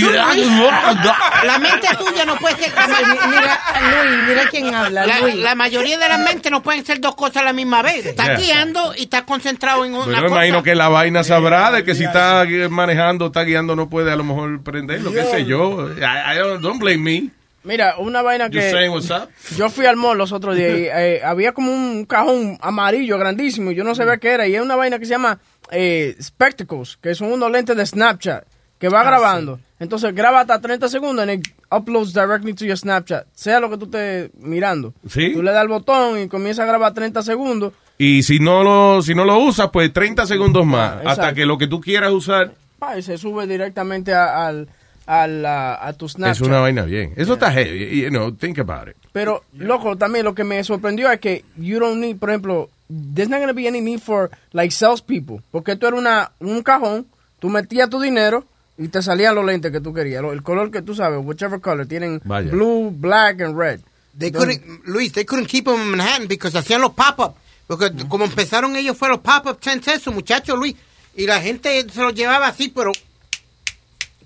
la 1.44 1.58
mente 1.58 1.86
tuya 1.98 2.24
no 2.24 2.36
puede 2.36 2.56
ser. 2.56 2.72
Mira, 3.28 3.60
Luis, 4.02 4.22
mira 4.28 4.42
quién 4.50 4.74
habla, 4.74 5.06
La, 5.06 5.20
Luis. 5.20 5.34
la 5.36 5.54
mayoría 5.54 5.98
de 5.98 6.08
las 6.08 6.18
mentes 6.20 6.50
no 6.50 6.62
pueden 6.62 6.84
ser 6.84 7.00
dos 7.00 7.14
cosas 7.14 7.38
a 7.38 7.44
la 7.44 7.52
misma 7.52 7.82
vez. 7.82 8.06
Estás 8.06 8.26
Yeah. 8.28 8.36
guiando 8.38 8.94
y 8.96 9.02
estás 9.04 9.22
concentrado 9.22 9.84
en 9.84 9.94
una 9.94 10.20
cosa. 10.20 10.26
imagino 10.26 10.62
que 10.62 10.74
la 10.74 10.88
vaina 10.88 11.22
sabrá 11.24 11.70
de 11.70 11.84
que 11.84 11.94
si 11.94 12.04
está 12.04 12.44
manejando, 12.68 13.26
está 13.26 13.42
guiando, 13.44 13.74
no 13.76 13.88
puede 13.88 14.10
a 14.12 14.16
lo 14.16 14.24
mejor 14.24 14.62
prenderlo, 14.62 15.12
qué 15.12 15.24
sé 15.24 15.44
yo. 15.44 15.88
I, 15.96 16.34
I 16.34 16.38
don't, 16.38 16.60
don't 16.62 16.78
blame 16.80 16.98
me. 16.98 17.30
Mira, 17.64 17.96
una 17.98 18.22
vaina 18.22 18.48
que... 18.50 18.70
saying 18.70 18.92
what's 18.92 19.10
up. 19.10 19.28
Yo 19.56 19.68
fui 19.68 19.86
al 19.86 19.96
mall 19.96 20.16
los 20.16 20.32
otros 20.32 20.56
días 20.56 20.78
y 20.78 20.84
eh, 20.92 21.20
había 21.24 21.52
como 21.52 21.72
un 21.72 22.04
cajón 22.04 22.58
amarillo 22.60 23.18
grandísimo 23.18 23.70
y 23.70 23.74
yo 23.74 23.84
no 23.84 23.94
sabía 23.94 24.18
qué 24.18 24.30
era. 24.30 24.46
Y 24.46 24.54
es 24.54 24.62
una 24.62 24.76
vaina 24.76 24.98
que 24.98 25.06
se 25.06 25.12
llama 25.12 25.38
eh, 25.70 26.16
Spectacles, 26.20 26.98
que 27.00 27.14
son 27.14 27.32
unos 27.32 27.50
lentes 27.50 27.76
de 27.76 27.84
Snapchat 27.84 28.44
que 28.78 28.88
va 28.88 29.02
grabando. 29.02 29.58
Entonces 29.80 30.14
graba 30.14 30.40
hasta 30.40 30.60
30 30.60 30.88
segundos 30.88 31.26
y 31.26 31.32
it 31.32 31.48
uploads 31.70 32.12
directly 32.12 32.54
to 32.54 32.64
your 32.64 32.78
Snapchat, 32.78 33.26
sea 33.34 33.60
lo 33.60 33.68
que 33.68 33.76
tú 33.76 33.84
estés 33.86 34.30
mirando. 34.34 34.94
Sí. 35.08 35.32
Tú 35.34 35.42
le 35.42 35.50
das 35.50 35.60
al 35.60 35.68
botón 35.68 36.20
y 36.20 36.28
comienza 36.28 36.62
a 36.62 36.66
grabar 36.66 36.94
30 36.94 37.22
segundos. 37.22 37.72
Y 37.98 38.22
si 38.22 38.38
no 38.38 38.62
lo, 38.62 39.02
si 39.02 39.14
no 39.14 39.24
lo 39.24 39.38
usas, 39.38 39.70
pues 39.72 39.92
30 39.92 40.26
segundos 40.26 40.64
más. 40.64 40.98
Hasta 41.04 41.34
que 41.34 41.44
lo 41.44 41.58
que 41.58 41.66
tú 41.66 41.80
quieras 41.80 42.12
usar 42.12 42.52
pa, 42.78 42.98
y 42.98 43.02
se 43.02 43.18
sube 43.18 43.46
directamente 43.46 44.14
a, 44.14 44.46
al, 44.46 44.68
a, 45.08 45.88
a 45.88 45.92
tu 45.94 46.08
Snapchat. 46.08 46.36
es 46.36 46.40
una 46.42 46.60
vaina 46.60 46.82
bien. 46.82 47.14
Eso 47.16 47.34
está 47.34 47.50
heavy. 47.50 48.02
You 48.02 48.10
know, 48.10 48.30
think 48.32 48.58
about 48.58 48.88
it. 48.88 48.96
Pero, 49.12 49.42
loco, 49.54 49.96
también 49.96 50.24
lo 50.24 50.34
que 50.34 50.44
me 50.44 50.62
sorprendió 50.62 51.10
es 51.10 51.18
que 51.18 51.44
you 51.56 51.78
don't 51.80 51.98
need, 51.98 52.18
por 52.18 52.28
ejemplo, 52.28 52.68
there's 52.88 53.30
not 53.30 53.38
going 53.38 53.48
to 53.48 53.54
be 53.54 53.66
any 53.66 53.80
need 53.80 54.00
for, 54.00 54.30
like, 54.52 54.70
salespeople. 54.70 55.40
Porque 55.50 55.76
tú 55.76 55.86
eras 55.86 55.98
una, 55.98 56.32
un 56.40 56.62
cajón, 56.62 57.06
tú 57.40 57.48
metías 57.48 57.88
tu 57.88 58.00
dinero 58.00 58.44
y 58.76 58.88
te 58.88 59.02
salían 59.02 59.34
los 59.34 59.44
lentes 59.44 59.72
que 59.72 59.80
tú 59.80 59.94
querías. 59.94 60.22
El 60.24 60.42
color 60.42 60.70
que 60.70 60.82
tú 60.82 60.94
sabes, 60.94 61.20
whichever 61.24 61.60
color. 61.60 61.86
Tienen 61.86 62.20
Vaya. 62.24 62.50
blue, 62.50 62.90
black 62.90 63.40
and 63.40 63.58
red. 63.58 63.80
They 64.16 64.30
couldn't, 64.30 64.84
Luis, 64.84 65.12
they 65.12 65.24
couldn't 65.24 65.48
keep 65.48 65.64
them 65.64 65.80
in 65.80 65.90
Manhattan 65.92 66.28
because 66.28 66.56
hacían 66.56 66.80
los 66.80 66.92
pop-up. 66.92 67.34
Porque 67.66 67.90
como 68.08 68.24
empezaron 68.24 68.76
ellos 68.76 68.96
fue 68.96 69.08
los 69.08 69.20
pop-up 69.20 69.60
tents 69.60 69.88
eso, 69.88 70.12
muchachos, 70.12 70.58
Luis. 70.58 70.74
Y 71.14 71.26
la 71.26 71.40
gente 71.40 71.84
se 71.88 72.00
los 72.00 72.14
llevaba 72.14 72.48
así, 72.48 72.68
pero 72.68 72.92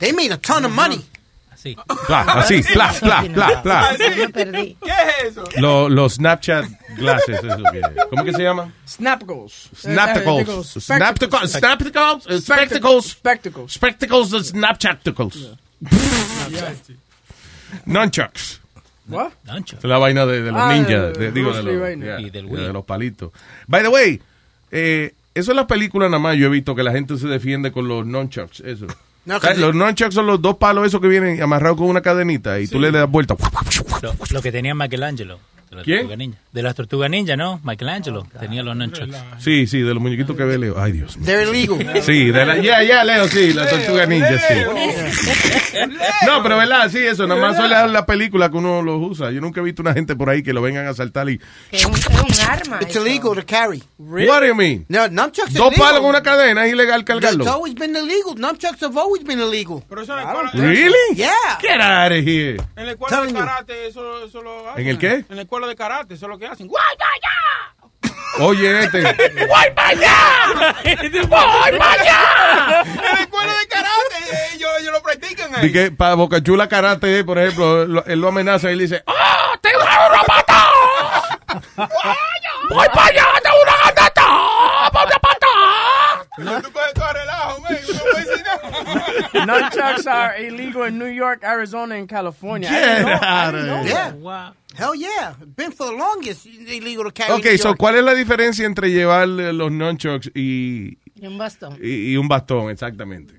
they 0.03 0.13
made 0.13 0.33
a 0.33 0.37
ton 0.37 0.65
of 0.65 0.73
money. 0.73 1.01
Así. 1.55 1.77
Pla, 2.07 2.23
así, 2.23 2.61
pla, 2.73 2.93
pla, 2.99 3.23
pla, 3.33 3.63
pla. 3.63 3.97
Yo 3.97 4.17
me 4.17 4.29
perdí. 4.31 4.77
¿Qué 4.85 4.91
es 4.91 5.31
eso? 5.31 5.45
Lo- 5.59 5.89
Los 5.89 6.15
Snapchat 6.15 6.65
glasses, 6.97 7.39
eso 7.39 7.63
que- 7.71 7.81
¿Cómo 8.11 8.25
que 8.25 8.33
se 8.33 8.43
llama? 8.43 8.73
Snapcles. 8.89 9.71
Snapticles. 9.77 10.69
Snapticles. 10.85 11.53
Snapticles. 11.53 12.27
uh, 12.27 12.41
Spectacles. 12.41 13.05
Spectacles. 13.13 13.73
Spectacles 13.73 14.33
and 14.35 14.45
Snapchatticles. 14.45 15.57
Nunchucks. 17.87 18.61
What? 19.09 19.33
Es 19.47 19.85
la 19.85 19.99
vaina 19.99 20.27
de, 20.27 20.43
de 20.43 20.53
los 20.53 20.61
Ah, 20.61 20.73
ninjas, 20.73 21.13
de- 21.13 21.27
de- 21.27 21.33
digo, 21.33 21.53
de 21.53 21.63
los, 21.63 21.99
yeah, 21.99 22.21
Y 22.21 22.31
del 22.31 22.49
de 22.49 22.73
los 22.73 22.85
palitos. 22.85 23.31
By 23.67 23.83
the 23.83 23.89
way, 23.89 24.21
eh, 24.71 25.15
eso 25.35 25.51
en 25.53 25.57
las 25.57 25.67
películas 25.67 26.09
nada 26.11 26.21
más 26.23 26.37
yo 26.37 26.47
he 26.47 26.51
visto 26.51 26.75
que 26.75 26.83
la 26.83 26.93
gente 26.93 27.17
se 27.19 27.27
defiende 27.27 27.73
con 27.73 27.89
los 27.89 28.07
nunchucks, 28.07 28.61
eso. 28.61 28.87
No, 29.25 29.39
Los 29.57 29.75
nunchucks 29.75 30.15
son 30.15 30.27
los 30.27 30.43
dos 30.43 30.57
palos 30.57 30.87
esos 30.87 31.01
que 31.01 31.07
vienen 31.07 31.41
amarrados 31.41 31.79
con 31.79 31.87
una 31.87 32.01
cadenita 32.01 32.59
y 32.59 32.67
tú 32.67 32.81
le 32.81 32.91
das 32.91 33.09
vuelta. 33.09 33.37
Lo, 34.03 34.15
lo 34.31 34.43
que 34.43 34.51
tenía 34.51 34.75
Michelangelo. 34.75 35.39
De 35.73 35.77
las 35.77 35.85
¿Quién? 35.87 36.01
Tortugas 36.01 36.19
Ninja. 36.19 36.39
De 36.53 36.63
las 36.63 36.75
tortugas 36.75 37.11
ninja, 37.11 37.35
¿no? 37.35 37.59
Michelangelo. 37.65 38.27
Tenía 38.39 38.63
los 38.63 38.77
nunchucks. 38.77 39.17
Sí, 39.39 39.67
sí, 39.67 39.81
de 39.81 39.95
los 39.95 40.03
muñequitos 40.03 40.37
que 40.37 40.45
ve 40.45 40.59
Leo. 40.59 40.79
Ay, 40.79 40.93
Dios 40.93 41.17
mío. 41.17 41.25
They're 41.25 41.59
illegal. 41.59 42.03
Sí, 42.03 42.31
de 42.31 42.45
la, 42.45 42.59
ya, 42.59 42.83
ya, 42.83 43.03
Leo, 43.05 43.27
sí, 43.27 43.55
la 43.55 43.67
tortuga 43.67 44.05
ninja, 44.05 44.39
sí. 44.39 44.55
No, 46.27 46.43
pero 46.43 46.59
verdad, 46.59 46.91
sí, 46.91 46.99
eso, 46.99 47.27
nada 47.27 47.41
más 47.41 47.57
son 47.57 47.71
la, 47.71 47.87
la 47.87 48.05
película 48.05 48.51
que 48.51 48.59
uno 48.59 48.83
los 48.83 49.01
usa. 49.01 49.31
Yo 49.31 49.41
nunca 49.41 49.61
he 49.61 49.65
visto 49.65 49.81
una 49.81 49.95
gente 49.95 50.15
por 50.15 50.29
ahí 50.29 50.43
que 50.43 50.53
lo 50.53 50.61
vengan 50.61 50.87
a 50.87 50.93
saltar 50.93 51.31
y... 51.31 51.41
Es 51.71 51.87
un, 51.87 51.95
es 51.95 52.07
un 52.07 52.51
arma. 52.51 52.79
It's 52.83 52.91
eso. 52.91 53.07
illegal 53.07 53.35
to 53.35 53.47
carry. 53.47 53.83
What 53.97 54.41
do 54.41 54.47
you 54.49 54.55
mean? 54.55 54.85
No, 54.91 55.09
nunchucks 55.09 55.55
Dos 55.55 55.75
palos 55.75 56.01
con 56.01 56.11
una 56.11 56.23
cadena, 56.23 56.67
es 56.67 56.73
ilegal 56.75 57.03
cargarlo. 57.05 57.45
It's 57.45 57.53
always 57.53 57.75
been 57.75 57.97
illegal. 57.97 58.35
Nunchucks 58.37 58.83
have 58.83 58.99
always 58.99 59.25
been 59.25 59.41
illegal. 59.41 59.83
Pero 59.89 60.03
eso 60.03 60.19
en 60.19 60.27
la 60.27 60.33
escuela, 60.33 60.51
Really? 60.53 61.17
Yeah. 61.17 61.31
Get 61.63 61.81
out 61.81 62.13
of 62.13 62.27
here. 62.27 62.57
en 62.77 62.87
la 62.87 62.93
escuela 62.93 63.23
de 63.23 63.33
karate 63.33 63.87
eso, 63.87 64.27
eso 64.27 64.43
lo. 64.43 64.77
¿En 64.77 64.87
el 64.87 64.99
qué? 64.99 65.25
En 65.31 65.37
la 65.37 65.43
escuela 65.63 65.69
de 65.69 65.77
karate 65.77 66.15
eso 66.15 66.27
es 66.27 66.31
lo 66.31 66.39
que 66.39 66.47
hacen. 66.47 66.67
¡Guay, 66.67 66.97
guay, 66.99 67.21
ya! 67.23 68.45
Oye, 68.45 68.81
este. 68.85 69.03
¡Guay, 69.47 69.71
vaya! 69.75 70.17
¡Guay, 71.29 71.79
vaya! 71.79 72.83
En 72.85 72.97
la 73.03 73.21
escuela 73.21 73.53
de 73.53 73.69
karate 73.69 74.17
eh, 74.33 74.51
ellos, 74.55 74.71
ellos 74.81 74.93
lo 74.93 75.03
practican 75.03 75.55
ahí. 75.55 75.67
Y 75.67 75.73
que 75.73 75.91
para 75.93 76.15
Boca 76.15 76.43
Chula 76.43 76.69
Karate, 76.69 77.23
por 77.25 77.39
ejemplo, 77.39 77.87
lo- 77.87 78.05
él 78.07 78.21
lo 78.21 78.29
amenaza 78.29 78.71
y 78.71 78.73
él 78.73 78.79
dice, 78.81 79.03
¡Ah, 79.07 79.53
te 79.61 79.71
voy 79.75 79.87
a 79.87 80.23
matar! 80.27 80.73
¡Voy 82.71 82.89
para 82.95 83.07
allá, 83.07 83.27
te 83.43 83.49
voy 83.51 83.61
a 83.69 83.87
matar! 83.87 84.93
¡Voy 84.93 85.03
a 85.03 85.21
matar! 85.23 86.82
Nunchucks 89.33 90.07
are 90.07 90.37
illegal 90.37 90.85
in 90.85 90.99
New 90.99 91.07
York, 91.11 91.43
Arizona, 91.45 91.95
and 91.97 92.09
California. 92.09 92.69
I 92.69 92.73
Get 92.73 92.87
didn't 92.99 93.07
know- 93.07 93.19
I 93.23 93.47
out 93.47 93.51
didn't 93.53 93.69
of 93.69 93.77
know 93.77 93.83
here. 93.83 93.95
that. 93.95 94.15
Yeah. 94.23 94.53
Hell 94.75 94.95
yeah. 94.95 95.35
Been 95.57 95.73
for 95.73 95.87
the 95.87 95.93
longest 95.97 96.47
illegal 96.47 97.05
to 97.05 97.11
carry. 97.13 97.33
Ok, 97.33 97.45
in 97.47 97.53
New 97.53 97.59
so. 97.59 97.75
¿cuál 97.75 97.97
es 97.97 98.05
la 98.05 98.15
diferencia 98.15 98.65
entre 98.67 98.91
llevar 98.91 99.29
los 99.29 99.71
nunchucks 99.71 100.31
y, 100.35 100.99
Y 101.15 101.27
un 101.27 101.37
bastón. 101.39 101.79
y, 101.83 102.13
y 102.13 102.17
un 102.17 102.27
bastón, 102.29 102.71
exactamente? 102.71 103.35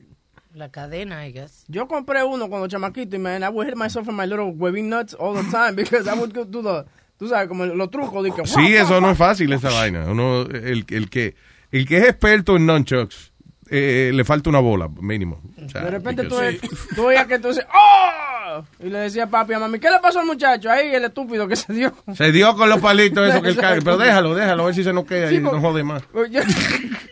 La 0.53 0.69
cadena, 0.69 1.25
I 1.27 1.31
guess. 1.31 1.63
Yo 1.67 1.88
compré 1.88 2.24
uno 2.24 2.48
cuando 2.48 2.67
chamaquito 2.67 3.15
y 3.15 3.19
man, 3.19 3.41
I 3.43 3.50
would 3.50 3.67
hit 3.67 3.75
myself 3.75 4.07
in 4.07 4.15
my 4.15 4.25
little 4.27 4.51
waving 4.55 4.88
nuts 4.88 5.15
all 5.15 5.33
the 5.33 5.50
time 5.50 5.75
because 5.75 6.07
I 6.07 6.13
would 6.13 6.31
go 6.33 6.43
do 6.45 6.62
the, 6.62 6.86
tú 7.17 7.27
sabes, 7.27 7.48
como 7.48 7.65
los 7.65 7.89
trucos 7.89 8.24
de 8.24 8.29
que 8.31 8.45
Sí, 8.45 8.75
eso 8.75 9.01
no 9.01 9.10
es 9.10 9.17
fácil, 9.17 9.51
esa 9.53 9.72
vaina. 9.72 10.05
Uno, 10.12 10.41
el, 10.43 10.86
el, 10.89 11.10
que, 11.10 11.33
el 11.72 11.88
que 11.88 11.98
es 11.98 12.03
experto 12.10 12.55
en 12.55 12.67
nunchucks, 12.67 13.32
eh, 13.70 14.12
le 14.13 14.24
falta 14.24 14.50
una 14.50 14.60
bola, 14.60 14.89
mínimo. 15.01 15.41
O 15.65 15.70
sea, 15.70 15.82
De 15.82 15.91
repente 15.91 16.24
tú, 16.24 16.36
because- 16.39 16.60
tú 16.96 17.05
veías 17.08 17.25
que 17.27 17.38
dices, 17.39 17.65
¡Oh! 17.74 18.63
Y 18.79 18.89
le 18.89 19.00
decía 19.00 19.24
a 19.24 19.27
papi 19.29 19.53
a 19.53 19.60
mami, 19.60 19.79
¿qué 19.79 19.89
le 19.89 20.00
pasó 20.00 20.20
al 20.20 20.25
muchacho? 20.27 20.70
Ahí 20.70 20.93
el 20.93 21.05
estúpido 21.05 21.48
que 21.48 21.55
se 21.55 21.74
dio. 21.74 21.93
Se 22.15 22.32
dio 22.32 22.55
con 22.55 22.70
los 22.70 22.79
palitos 22.79 23.27
eso 23.27 23.41
que 23.41 23.50
él 23.50 23.58
cae. 23.58 23.82
Pero 23.82 23.98
déjalo, 24.00 24.36
déjalo, 24.36 24.63
a 24.63 24.65
ver 24.67 24.75
si 24.75 24.84
se 24.84 24.93
nos 24.93 25.05
queda 25.05 25.29
Sí, 25.29 25.36
y 25.36 25.39
no 25.39 25.60
jode 25.60 25.84
más. 25.84 26.03
Yo, 26.29 26.41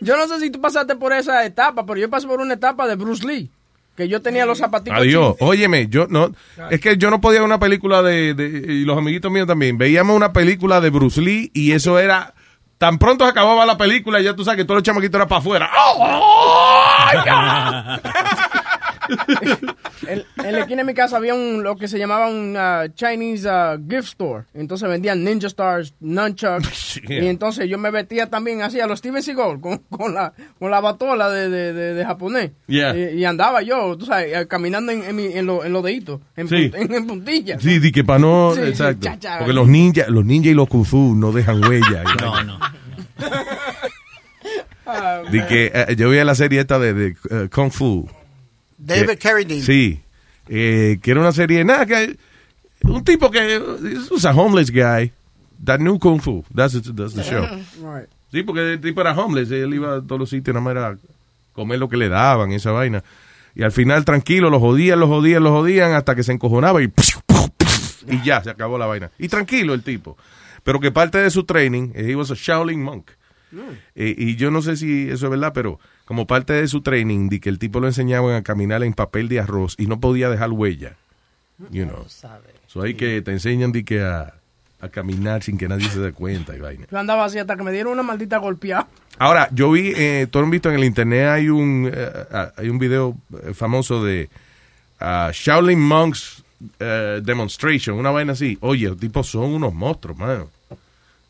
yo 0.00 0.16
no 0.16 0.28
sé 0.28 0.38
si 0.40 0.50
tú 0.50 0.60
pasaste 0.60 0.94
por 0.96 1.12
esa 1.12 1.44
etapa, 1.44 1.84
pero 1.86 1.98
yo 1.98 2.08
pasé 2.10 2.26
por 2.26 2.40
una 2.40 2.54
etapa 2.54 2.86
de 2.86 2.94
Bruce 2.96 3.26
Lee. 3.26 3.50
Que 3.96 4.08
yo 4.08 4.22
tenía 4.22 4.46
los 4.46 4.56
zapatitos. 4.58 4.98
Adiós. 4.98 5.34
chinos. 5.36 5.50
Óyeme, 5.50 5.86
yo 5.88 6.06
no. 6.08 6.32
Es 6.70 6.80
que 6.80 6.96
yo 6.96 7.10
no 7.10 7.20
podía 7.20 7.40
ver 7.40 7.46
una 7.46 7.58
película 7.60 8.02
de, 8.02 8.32
de- 8.32 8.72
Y 8.72 8.84
los 8.86 8.96
amiguitos 8.96 9.30
míos 9.30 9.46
también. 9.46 9.76
Veíamos 9.76 10.16
una 10.16 10.32
película 10.32 10.80
de 10.80 10.88
Bruce 10.90 11.20
Lee 11.20 11.50
y 11.52 11.72
eso 11.72 11.98
era. 11.98 12.32
Tan 12.82 12.98
pronto 12.98 13.22
se 13.22 13.30
acababa 13.30 13.64
la 13.64 13.78
película, 13.78 14.20
ya 14.20 14.34
tú 14.34 14.42
sabes 14.42 14.58
que 14.58 14.64
todos 14.64 14.78
los 14.78 14.82
chamaquitos 14.82 15.14
eran 15.14 15.28
para 15.28 15.38
afuera. 15.38 15.70
¡Oh, 15.78 16.84
ya! 17.24 18.00
En, 20.06 20.24
en 20.44 20.52
la 20.52 20.60
esquina 20.60 20.78
de 20.82 20.84
mi 20.84 20.94
casa 20.94 21.16
había 21.16 21.34
un 21.34 21.62
lo 21.62 21.76
que 21.76 21.86
se 21.88 21.98
llamaba 21.98 22.28
un 22.28 22.54
ah, 22.58 22.84
Chinese 22.94 23.48
ah, 23.48 23.76
gift 23.88 24.08
store. 24.08 24.44
Entonces 24.54 24.88
vendían 24.88 25.22
Ninja 25.24 25.46
Stars, 25.46 25.94
Nunchucks. 26.00 27.00
Y 27.08 27.26
entonces 27.26 27.68
yo 27.68 27.78
me 27.78 27.90
vestía 27.90 28.28
también 28.28 28.62
así 28.62 28.80
a 28.80 28.86
los 28.86 28.98
Steven 28.98 29.22
Seagal 29.22 29.60
con, 29.60 29.78
con 29.90 30.14
la 30.14 30.32
con 30.58 30.70
la 30.70 30.80
batola 30.80 31.28
de, 31.30 31.48
de, 31.48 31.72
de, 31.72 31.94
de 31.94 32.04
japonés. 32.04 32.50
Yeah. 32.66 32.96
Y, 32.96 33.18
y 33.20 33.24
andaba 33.24 33.62
yo, 33.62 33.96
tú 33.96 34.06
sabes, 34.06 34.36
eh, 34.36 34.46
caminando 34.48 34.92
en, 34.92 35.02
en, 35.04 35.16
mi- 35.16 35.32
en, 35.32 35.46
lo- 35.46 35.64
en 35.64 35.72
los 35.72 35.82
deditos, 35.84 36.20
en, 36.36 36.48
Sí. 36.48 36.70
pun- 36.70 36.74
en, 36.76 36.94
en 36.94 37.06
puntillas. 37.06 37.62
Sí, 37.62 37.78
di 37.78 37.92
que 37.92 38.02
para 38.04 38.18
no. 38.18 38.52
Sí, 38.54 38.60
sí, 38.62 38.68
exacto. 38.68 39.00
cha, 39.06 39.18
cha. 39.18 39.38
Porque 39.38 39.52
los 39.52 39.68
ninjas, 39.68 40.08
los 40.08 40.24
ninjas 40.24 40.52
y 40.52 40.54
los 40.54 40.68
kung 40.68 40.84
fu 40.84 41.14
no 41.14 41.32
dejan 41.32 41.62
huella. 41.64 42.02
No, 42.20 42.42
no. 42.44 42.58
Di 45.30 45.40
que 45.46 45.70
eh, 45.74 45.96
yo 45.96 46.10
vi 46.10 46.22
la 46.22 46.34
serie 46.34 46.60
esta 46.60 46.78
de, 46.78 46.92
de, 46.92 47.06
eh, 47.30 47.48
Kung 47.52 47.70
Fu. 47.70 48.08
David 48.84 49.18
Carradine. 49.20 49.62
Sí. 49.62 50.00
Eh, 50.48 50.98
que 51.02 51.10
era 51.12 51.20
una 51.20 51.32
serie, 51.32 51.64
nada, 51.64 51.86
que 51.86 52.16
un 52.84 53.04
tipo 53.04 53.30
que 53.30 53.56
es 53.56 54.24
a 54.24 54.30
homeless 54.32 54.70
guy 54.70 55.12
that 55.64 55.78
knew 55.78 55.98
Kung 55.98 56.20
Fu. 56.20 56.44
That's, 56.54 56.74
it- 56.74 56.94
that's 56.96 57.14
the 57.14 57.22
show. 57.22 57.42
Right. 57.80 58.08
Sí, 58.32 58.42
porque 58.42 58.72
el 58.72 58.80
tipo 58.80 59.00
era 59.02 59.12
homeless, 59.12 59.50
él 59.50 59.74
iba 59.74 59.96
a 59.96 60.00
todos 60.00 60.18
los 60.18 60.30
sitios, 60.30 60.54
nada 60.54 60.64
más 60.64 60.70
era 60.72 60.98
comer 61.52 61.78
lo 61.78 61.88
que 61.88 61.96
le 61.98 62.08
daban, 62.08 62.50
esa 62.52 62.72
vaina. 62.72 63.04
Y 63.54 63.62
al 63.62 63.70
final, 63.72 64.04
tranquilo, 64.06 64.48
lo 64.48 64.58
jodían, 64.58 64.98
lo 64.98 65.06
jodían, 65.06 65.44
lo 65.44 65.50
jodían, 65.52 65.92
hasta 65.92 66.14
que 66.14 66.22
se 66.22 66.32
encojonaba 66.32 66.82
y, 66.82 66.90
y 68.08 68.22
ya, 68.24 68.42
se 68.42 68.48
acabó 68.50 68.78
la 68.78 68.86
vaina. 68.86 69.10
Y 69.18 69.28
tranquilo 69.28 69.74
el 69.74 69.82
tipo. 69.82 70.16
Pero 70.64 70.80
que 70.80 70.90
parte 70.90 71.18
de 71.18 71.30
su 71.30 71.44
training, 71.44 71.90
eh, 71.94 72.06
he 72.10 72.16
was 72.16 72.30
a 72.30 72.34
Shaolin 72.34 72.82
monk. 72.82 73.10
Eh, 73.94 74.14
y 74.16 74.36
yo 74.36 74.50
no 74.50 74.62
sé 74.62 74.76
si 74.76 75.10
eso 75.10 75.26
es 75.26 75.30
verdad, 75.30 75.52
pero 75.52 75.78
como 76.04 76.26
parte 76.26 76.52
de 76.52 76.66
su 76.68 76.80
training, 76.80 77.28
de 77.28 77.40
que 77.40 77.48
el 77.48 77.58
tipo 77.58 77.80
lo 77.80 77.86
enseñaban 77.86 78.34
a 78.34 78.42
caminar 78.42 78.82
en 78.82 78.94
papel 78.94 79.28
de 79.28 79.40
arroz 79.40 79.74
y 79.78 79.86
no 79.86 80.00
podía 80.00 80.30
dejar 80.30 80.50
huella. 80.50 80.96
You 81.70 81.84
know. 81.84 82.06
So 82.66 82.82
hay 82.82 82.94
que 82.94 83.22
te 83.22 83.30
enseñan 83.30 83.72
de 83.72 83.84
que 83.84 84.02
a, 84.02 84.34
a 84.80 84.88
caminar 84.88 85.42
sin 85.42 85.58
que 85.58 85.68
nadie 85.68 85.88
se 85.88 86.00
dé 86.00 86.12
cuenta 86.12 86.56
y 86.56 86.60
vaina. 86.60 86.86
Yo 86.90 86.98
andaba 86.98 87.24
así 87.24 87.38
hasta 87.38 87.56
que 87.56 87.62
me 87.62 87.70
dieron 87.70 87.92
una 87.92 88.02
maldita 88.02 88.38
golpeada. 88.38 88.88
Ahora, 89.18 89.48
yo 89.52 89.70
vi, 89.70 89.92
eh, 89.94 90.26
todo 90.28 90.42
han 90.42 90.50
visto 90.50 90.70
en 90.70 90.76
el 90.76 90.84
internet, 90.84 91.28
hay 91.28 91.48
un, 91.48 91.88
eh, 91.92 92.50
hay 92.56 92.68
un 92.68 92.78
video 92.78 93.16
eh, 93.44 93.54
famoso 93.54 94.02
de 94.04 94.28
ah, 94.98 95.30
Shaolin 95.32 95.78
Monks 95.80 96.42
eh, 96.80 97.20
Demonstration, 97.22 97.96
una 97.96 98.10
vaina 98.10 98.32
así. 98.32 98.58
Oye, 98.60 98.88
los 98.88 98.98
tipos 98.98 99.28
son 99.28 99.52
unos 99.52 99.72
monstruos, 99.72 100.18
mano. 100.18 100.48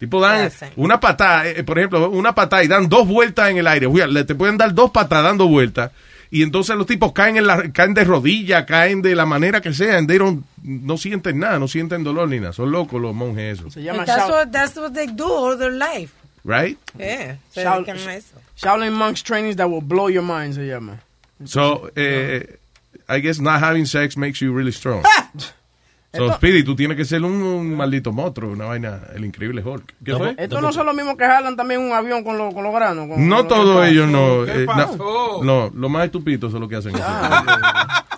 Tipo 0.02 0.20
dan 0.20 0.50
una 0.74 0.98
patada, 0.98 1.46
eh, 1.46 1.62
por 1.62 1.78
ejemplo, 1.78 2.10
una 2.10 2.34
patada 2.34 2.64
y 2.64 2.66
dan 2.66 2.88
dos 2.88 3.06
vueltas 3.06 3.50
en 3.50 3.58
el 3.58 3.68
aire. 3.68 3.86
Le- 4.08 4.24
te 4.24 4.34
pueden 4.34 4.58
dar 4.58 4.74
dos 4.74 4.90
patadas 4.90 5.26
dando 5.26 5.46
vueltas. 5.46 5.92
Y 6.28 6.42
entonces 6.42 6.74
los 6.74 6.88
tipos 6.88 7.12
caen 7.12 7.36
en 7.36 7.46
la, 7.46 7.70
caen 7.70 7.94
de 7.94 8.02
rodillas, 8.02 8.64
caen 8.66 9.00
de 9.00 9.14
la 9.14 9.26
manera 9.26 9.60
que 9.60 9.72
sea. 9.72 9.96
and 9.98 10.08
they 10.08 10.18
don't- 10.18 10.42
no 10.64 10.96
sienten 10.96 11.38
nada, 11.38 11.60
no 11.60 11.68
sienten 11.68 12.02
dolor 12.02 12.28
ni 12.28 12.40
nada. 12.40 12.52
Son 12.52 12.68
locos 12.72 13.00
los 13.00 13.14
monjes 13.14 13.60
esos. 13.60 13.74
Se 13.74 13.80
llama 13.80 14.04
That's 14.04 14.28
what, 14.28 14.48
that's 14.50 14.76
what 14.76 14.90
they 14.92 15.06
do 15.06 15.24
all 15.32 15.56
their 15.56 15.70
life. 15.72 16.12
Right? 16.44 16.76
Yeah. 16.98 17.36
Se 17.52 17.62
eso. 17.62 18.34
Shaolin 18.60 18.94
Monks 18.94 19.22
trainings 19.22 19.54
that 19.54 19.68
will 19.68 19.82
blow 19.82 20.08
your 20.08 20.24
mind 20.24 20.54
se 20.54 20.66
llama. 20.66 20.98
So, 21.44 21.92
eh, 21.94 22.56
I 23.08 23.20
guess 23.20 23.38
not 23.38 23.60
having 23.62 23.86
sex 23.86 24.16
makes 24.16 24.40
you 24.40 24.52
really 24.52 24.72
strong. 24.72 25.04
So, 26.14 26.30
Speedy, 26.34 26.62
tú 26.62 26.76
tienes 26.76 26.96
que 26.96 27.06
ser 27.06 27.22
un, 27.22 27.42
un 27.42 27.74
maldito 27.74 28.12
monstruo, 28.12 28.52
una 28.52 28.66
vaina, 28.66 29.00
el 29.14 29.24
increíble 29.24 29.62
Hulk. 29.64 29.94
¿Qué 30.04 30.14
fue? 30.14 30.34
Estos 30.36 30.60
no 30.60 30.70
son 30.72 30.84
los 30.84 30.94
mismos 30.94 31.16
que 31.16 31.24
jalan 31.24 31.56
también 31.56 31.80
un 31.80 31.92
avión 31.92 32.22
con, 32.22 32.36
los 32.36 32.52
con 32.52 32.62
los 32.62 32.74
granos. 32.74 33.08
con- 33.08 33.28
No 33.28 33.46
todos 33.46 33.86
ellos, 33.86 34.08
no. 34.08 34.44
¿Qué 34.44 34.64
eh, 34.64 34.66
pasó? 34.66 35.40
no, 35.42 35.42
no, 35.42 35.70
lo 35.74 35.88
más 35.88 36.04
estúpido 36.04 36.50
son 36.50 36.60
los 36.60 36.68
que 36.68 36.76
hacen 36.76 36.94
eso. 36.94 37.04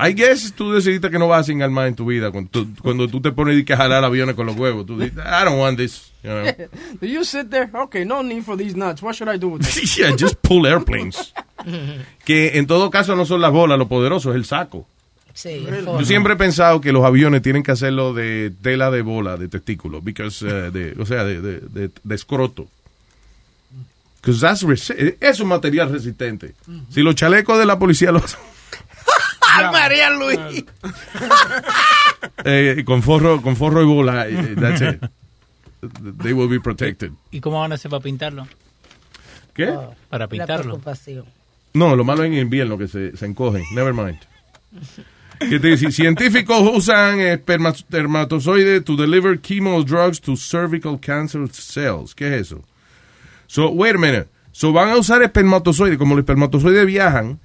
I 0.00 0.12
guess 0.14 0.52
tú 0.52 0.72
decidiste 0.72 1.10
que 1.10 1.18
no 1.18 1.26
vas 1.26 1.40
a 1.40 1.44
cingar 1.44 1.70
más 1.70 1.88
en 1.88 1.96
tu 1.96 2.06
vida. 2.06 2.30
Cuando 2.30 2.50
tú, 2.50 2.68
cuando 2.80 3.08
tú 3.08 3.20
te 3.20 3.32
pones 3.32 3.64
que 3.64 3.76
jalar 3.76 4.04
aviones 4.04 4.36
con 4.36 4.46
los 4.46 4.56
huevos, 4.56 4.86
tú 4.86 4.96
dices, 4.96 5.18
I 5.18 5.44
don't 5.44 5.58
want 5.58 5.76
this. 5.76 6.12
You 6.22 6.30
know? 6.30 6.44
Do 7.00 7.06
you 7.08 7.24
sit 7.24 7.50
there? 7.50 7.68
Okay, 7.74 8.04
no 8.04 8.22
need 8.22 8.44
for 8.44 8.56
these 8.56 8.76
nuts. 8.76 9.02
What 9.02 9.14
should 9.16 9.28
I 9.28 9.38
do 9.38 9.48
with 9.48 9.62
this? 9.62 9.96
yeah, 9.98 10.14
just 10.16 10.36
pull 10.40 10.68
airplanes. 10.68 11.34
Que 12.24 12.58
en 12.58 12.68
todo 12.68 12.90
caso 12.90 13.16
no 13.16 13.24
son 13.24 13.40
las 13.40 13.50
bolas, 13.50 13.76
lo 13.76 13.88
poderoso 13.88 14.30
es 14.30 14.36
el 14.36 14.44
saco. 14.44 14.86
Sí. 15.38 15.64
Yo 15.84 16.04
siempre 16.04 16.32
he 16.32 16.36
pensado 16.36 16.80
que 16.80 16.90
los 16.90 17.04
aviones 17.04 17.42
tienen 17.42 17.62
que 17.62 17.70
hacerlo 17.70 18.12
de 18.12 18.52
tela 18.60 18.90
de 18.90 19.02
bola, 19.02 19.36
de 19.36 19.46
testículo, 19.46 20.00
because, 20.02 20.44
eh, 20.44 20.72
de, 20.72 20.96
o 21.00 21.06
sea, 21.06 21.22
de, 21.22 21.40
de, 21.40 21.60
de, 21.60 21.90
de 22.02 22.14
escroto. 22.16 22.66
that's 24.20 24.64
resi- 24.64 25.16
es 25.20 25.38
un 25.38 25.46
material 25.46 25.92
resistente. 25.92 26.56
Si 26.90 27.02
los 27.02 27.14
chalecos 27.14 27.56
de 27.56 27.66
la 27.66 27.78
policía 27.78 28.10
los 28.10 28.36
¡Ay, 29.54 29.66
María 29.70 30.10
Luis! 30.10 30.64
eh, 32.44 32.82
con 32.84 33.02
forro 33.04 33.40
con 33.40 33.54
forro 33.54 33.80
y 33.80 33.86
bola, 33.86 34.28
eh, 34.28 34.56
that's 34.60 34.80
it. 34.80 35.10
They 36.20 36.32
will 36.32 36.48
be 36.48 36.58
protected. 36.60 37.12
¿Y 37.30 37.40
cómo 37.40 37.60
van 37.60 37.70
a 37.70 37.76
hacer 37.76 37.92
para 37.92 38.02
pintarlo? 38.02 38.48
¿Qué? 39.54 39.66
Para 40.08 40.24
La 40.24 40.28
pintarlo. 40.28 40.80
No, 41.74 41.94
lo 41.94 42.02
malo 42.02 42.24
es 42.24 42.32
en 42.32 42.38
invierno 42.38 42.76
que 42.76 42.88
se, 42.88 43.16
se 43.16 43.24
encogen. 43.24 43.62
Never 43.72 43.94
mind. 43.94 44.18
Que 45.38 45.60
te 45.60 45.68
dice, 45.68 45.90
científicos 45.92 46.60
usan 46.74 47.20
esperma- 47.20 47.70
espermatozoides 47.74 48.84
to 48.84 48.96
deliver 48.96 49.40
chemo 49.40 49.82
drugs 49.84 50.20
to 50.20 50.36
cervical 50.36 50.98
cancer 51.00 51.48
cells. 51.52 52.14
¿Qué 52.14 52.34
es 52.34 52.46
eso? 52.48 52.62
So, 53.46 53.68
wait 53.70 53.94
a 53.94 53.98
minute. 53.98 54.26
So, 54.52 54.72
van 54.72 54.90
a 54.90 54.96
usar 54.96 55.22
espermatozoides. 55.22 55.96
Como 55.98 56.14
los 56.14 56.22
espermatozoides 56.22 56.84
viajan, 56.86 57.38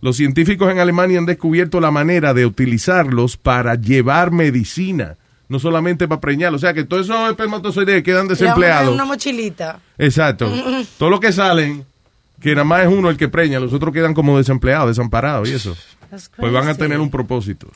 los 0.00 0.16
científicos 0.16 0.70
en 0.70 0.78
Alemania 0.78 1.18
han 1.18 1.26
descubierto 1.26 1.80
la 1.80 1.90
manera 1.90 2.34
de 2.34 2.46
utilizarlos 2.46 3.36
para 3.36 3.74
llevar 3.74 4.30
medicina. 4.30 5.16
No 5.48 5.58
solamente 5.58 6.06
para 6.06 6.20
preñar. 6.20 6.54
O 6.54 6.58
sea, 6.58 6.72
que 6.74 6.84
todos 6.84 7.06
esos 7.06 7.30
espermatozoides 7.30 8.02
quedan 8.04 8.28
desempleados. 8.28 8.94
una 8.94 9.04
mochilita. 9.04 9.80
Exacto. 9.98 10.52
Todo 10.98 11.10
lo 11.10 11.18
que 11.18 11.32
salen, 11.32 11.84
que 12.40 12.50
nada 12.54 12.64
más 12.64 12.82
es 12.82 12.88
uno 12.88 13.10
el 13.10 13.16
que 13.16 13.28
preña, 13.28 13.60
los 13.60 13.72
otros 13.72 13.92
quedan 13.92 14.14
como 14.14 14.38
desempleados, 14.38 14.88
desamparados 14.88 15.48
y 15.48 15.52
eso. 15.54 15.76
Pues 16.36 16.52
van 16.52 16.66
a 16.68 16.74
tener 16.74 16.98
un 16.98 17.10
propósito. 17.10 17.68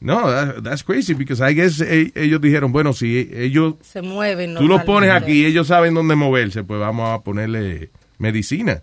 No, 0.00 0.28
that- 0.30 0.62
that's 0.62 0.82
crazy, 0.84 1.14
because 1.14 1.42
I 1.42 1.54
guess 1.54 1.80
eh, 1.80 2.12
ellos 2.14 2.40
dijeron, 2.40 2.72
bueno, 2.72 2.92
si 2.92 3.30
ellos, 3.32 3.74
Se 3.80 4.02
mueven. 4.02 4.54
tú 4.56 4.68
los 4.68 4.82
pones 4.84 5.10
aquí 5.10 5.32
y 5.42 5.44
ellos 5.46 5.66
saben 5.68 5.94
dónde 5.94 6.14
moverse, 6.14 6.62
pues 6.64 6.78
vamos 6.78 7.08
a 7.08 7.22
ponerle 7.22 7.90
medicina. 8.18 8.82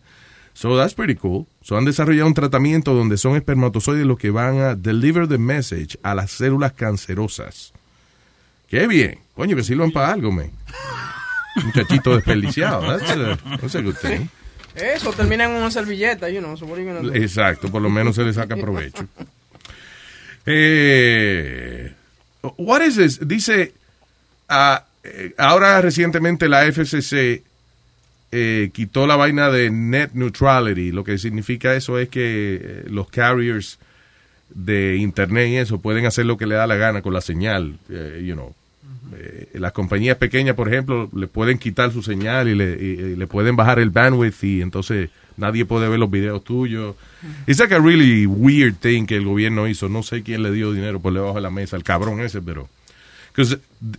So 0.54 0.76
that's 0.78 0.94
pretty 0.94 1.16
cool. 1.16 1.46
So 1.62 1.78
han 1.78 1.84
desarrollado 1.86 2.28
un 2.28 2.34
tratamiento 2.34 2.94
donde 2.94 3.18
son 3.18 3.36
espermatozoides 3.36 4.06
los 4.06 4.18
que 4.18 4.30
van 4.32 4.60
a 4.60 4.74
deliver 4.76 5.28
the 5.28 5.38
message 5.38 6.00
a 6.02 6.16
las 6.16 6.32
células 6.32 6.72
cancerosas. 6.72 7.74
Qué 8.70 8.88
bien. 8.88 9.20
Coño, 9.36 9.56
que 9.58 9.64
sirvan 9.64 9.92
para 9.92 10.12
algo, 10.14 10.32
man. 10.32 10.52
Muchachito 11.64 12.16
desperdiciado. 12.16 12.82
That's 12.98 13.12
a, 13.12 13.38
that's 13.60 13.76
a 13.76 13.82
good 13.82 13.96
thing. 14.02 14.28
Eso 14.76 15.14
termina 15.14 15.46
en 15.46 15.52
una 15.52 15.72
servilleta, 15.72 16.30
you 16.30 16.40
know. 16.40 16.56
So 16.58 16.66
what 16.66 16.78
are 16.78 16.84
you 16.84 16.94
gonna 16.94 17.02
do? 17.02 17.16
Exacto, 17.16 17.70
por 17.70 17.82
lo 17.82 17.90
menos 17.90 18.16
se 18.16 18.24
le 18.24 18.34
saca 18.34 18.56
provecho. 18.56 19.06
Eh, 20.48 21.92
what 22.58 22.84
is 22.84 22.98
this? 22.98 23.20
Dice, 23.28 23.74
eh, 24.48 25.34
ahora 25.40 25.82
recientemente 25.82 26.48
la 26.48 26.72
FCC 26.72 27.42
eh, 28.32 28.70
quitó 28.74 29.08
la 29.08 29.16
vaina 29.16 29.50
de 29.50 29.70
net 29.70 30.12
neutrality. 30.14 30.92
Lo 30.92 31.04
que 31.04 31.18
significa 31.18 31.74
eso 31.74 31.98
es 31.98 32.10
que 32.10 32.60
eh, 32.62 32.84
los 32.90 33.10
carriers 33.10 33.80
de 34.50 34.98
internet 34.98 35.48
y 35.48 35.58
eso 35.58 35.80
pueden 35.80 36.06
hacer 36.06 36.26
lo 36.26 36.38
que 36.38 36.46
le 36.46 36.56
da 36.56 36.68
la 36.68 36.76
gana 36.76 37.02
con 37.02 37.14
la 37.14 37.22
señal, 37.22 37.80
eh, 37.90 38.22
you 38.26 38.34
know. 38.34 38.54
Eh, 39.14 39.50
las 39.54 39.72
compañías 39.72 40.18
pequeñas, 40.18 40.56
por 40.56 40.68
ejemplo, 40.68 41.10
le 41.16 41.28
pueden 41.28 41.58
quitar 41.60 41.92
su 41.92 42.02
señal 42.02 42.48
y 42.48 42.56
le, 42.56 42.72
y- 42.82 43.12
y 43.14 43.16
le 43.16 43.28
pueden 43.28 43.56
bajar 43.56 43.80
el 43.80 43.90
bandwidth 43.92 44.44
y 44.44 44.62
entonces 44.62 45.10
nadie 45.38 45.66
puede 45.66 45.88
ver 45.90 46.00
los 46.00 46.10
videos 46.10 46.44
tuyos. 46.44 46.96
It's 47.46 47.60
like 47.60 47.74
a 47.76 47.80
really 47.80 48.26
weird 48.26 48.76
thing 48.80 49.06
que 49.06 49.16
el 49.18 49.26
gobierno 49.26 49.68
hizo. 49.68 49.90
No 49.90 50.02
sé 50.04 50.24
quién 50.24 50.42
le 50.44 50.52
dio 50.52 50.72
dinero 50.74 51.00
por 51.00 51.14
debajo 51.14 51.36
de 51.36 51.42
la 51.42 51.52
mesa, 51.52 51.76
el 51.78 51.84
cabrón 51.84 52.20
ese, 52.22 52.42
pero... 52.42 52.68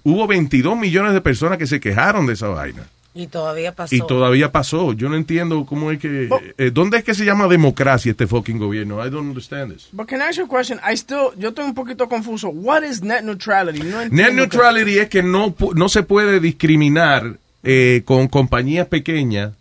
hubo 0.02 0.26
22 0.26 0.76
millones 0.78 1.12
de 1.12 1.20
personas 1.20 1.58
que 1.58 1.66
se 1.66 1.78
quejaron 1.80 2.26
de 2.26 2.32
esa 2.32 2.48
vaina. 2.48 2.82
Y 3.18 3.28
todavía 3.28 3.72
pasó. 3.74 3.94
Y 3.94 4.00
todavía 4.06 4.52
pasó. 4.52 4.92
Yo 4.92 5.08
no 5.08 5.16
entiendo 5.16 5.64
cómo 5.64 5.90
es 5.90 5.98
que... 5.98 6.28
eh, 6.58 6.70
¿Dónde 6.70 6.98
es 6.98 7.04
que 7.04 7.14
se 7.14 7.24
llama 7.24 7.48
democracia 7.48 8.10
este 8.10 8.26
fucking 8.26 8.58
gobierno? 8.58 8.96
I 9.04 9.08
don't 9.08 9.26
understand 9.26 9.72
this. 9.72 9.88
But 9.90 10.06
can 10.06 10.20
I 10.20 10.24
ask 10.24 10.36
you 10.36 10.44
a 10.44 10.48
question? 10.48 10.78
I 10.86 10.92
still, 10.98 11.28
yo 11.38 11.48
estoy 11.48 11.64
un 11.64 11.74
poquito 11.74 12.08
confuso. 12.10 12.48
What 12.50 12.82
is 12.84 13.02
net 13.02 13.22
neutrality? 13.22 13.80
No 13.84 14.04
Net 14.10 14.32
neutrality 14.34 14.98
es 14.98 15.08
que 15.08 15.22
no, 15.22 15.56
pu- 15.56 15.74
no 15.74 15.88
se 15.88 16.02
puede 16.02 16.40
discriminar 16.40 17.38
eh, 17.64 18.02
con 18.04 18.28
compañías 18.28 18.86
pequeñas. 18.88 19.52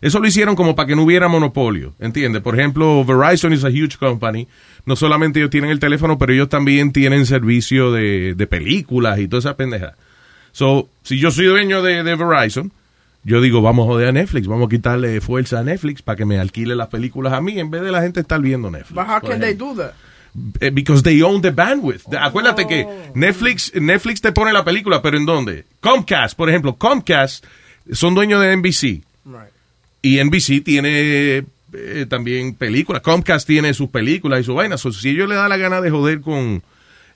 Eso 0.00 0.18
lo 0.18 0.26
hicieron 0.26 0.56
como 0.56 0.74
para 0.74 0.88
que 0.88 0.96
no 0.96 1.04
hubiera 1.04 1.28
monopolio, 1.28 1.94
¿entiendes? 2.00 2.42
Por 2.42 2.58
ejemplo, 2.58 3.04
Verizon 3.04 3.52
is 3.52 3.64
a 3.64 3.68
huge 3.70 3.96
company. 3.98 4.48
No 4.84 4.96
solamente 4.96 5.38
ellos 5.38 5.50
tienen 5.50 5.70
el 5.70 5.78
teléfono, 5.78 6.18
pero 6.18 6.32
ellos 6.34 6.48
también 6.50 6.92
tienen 6.92 7.24
servicio 7.24 7.90
de, 7.92 8.34
de 8.34 8.46
películas 8.46 9.18
y 9.20 9.28
toda 9.28 9.38
esa 9.38 9.56
pendeja. 9.56 9.94
So, 10.52 10.88
si 11.04 11.18
yo 11.18 11.30
soy 11.30 11.46
dueño 11.46 11.80
de, 11.82 12.02
de 12.02 12.14
Verizon, 12.16 12.70
yo 13.24 13.40
digo, 13.40 13.62
vamos 13.62 13.84
a 13.86 13.92
joder 13.92 14.08
a 14.08 14.12
Netflix, 14.12 14.46
vamos 14.46 14.66
a 14.66 14.70
quitarle 14.70 15.20
fuerza 15.20 15.58
a 15.60 15.62
Netflix 15.64 16.02
para 16.02 16.16
que 16.16 16.24
me 16.24 16.38
alquile 16.38 16.74
las 16.76 16.88
películas 16.88 17.32
a 17.32 17.40
mí 17.40 17.58
en 17.58 17.70
vez 17.70 17.82
de 17.82 17.90
la 17.90 18.02
gente 18.02 18.20
estar 18.20 18.40
viendo 18.40 18.70
Netflix. 18.70 18.94
But 18.94 19.06
how 19.08 19.20
can 19.20 19.40
they 19.40 19.54
do 19.54 19.74
that? 19.76 19.92
Eh, 20.60 20.70
because 20.70 21.02
they 21.02 21.22
own 21.22 21.40
the 21.42 21.50
bandwidth. 21.50 22.06
De- 22.08 22.18
Acuérdate 22.18 22.66
que 22.66 22.86
Netflix, 23.14 23.72
Netflix 23.74 24.20
te 24.20 24.32
pone 24.32 24.52
la 24.52 24.64
película, 24.64 25.00
pero 25.00 25.16
¿en 25.16 25.24
dónde? 25.26 25.64
Comcast, 25.80 26.36
por 26.36 26.48
ejemplo, 26.50 26.74
Comcast 26.76 27.44
son 27.92 28.14
dueños 28.14 28.40
de 28.42 28.56
NBC 28.56 28.82
Right. 29.24 29.52
y 30.02 30.18
NBC 30.22 30.62
tiene 30.64 31.44
eh, 31.72 32.06
también 32.08 32.54
películas. 32.54 33.00
Comcast 33.02 33.46
tiene 33.46 33.72
sus 33.74 33.88
películas 33.90 34.40
y 34.40 34.44
sus 34.44 34.54
vainas. 34.56 34.80
So, 34.80 34.92
si 34.92 35.10
ellos 35.10 35.28
le 35.28 35.34
da 35.36 35.48
la 35.48 35.56
gana 35.56 35.80
de 35.80 35.90
joder 35.90 36.20
con 36.20 36.62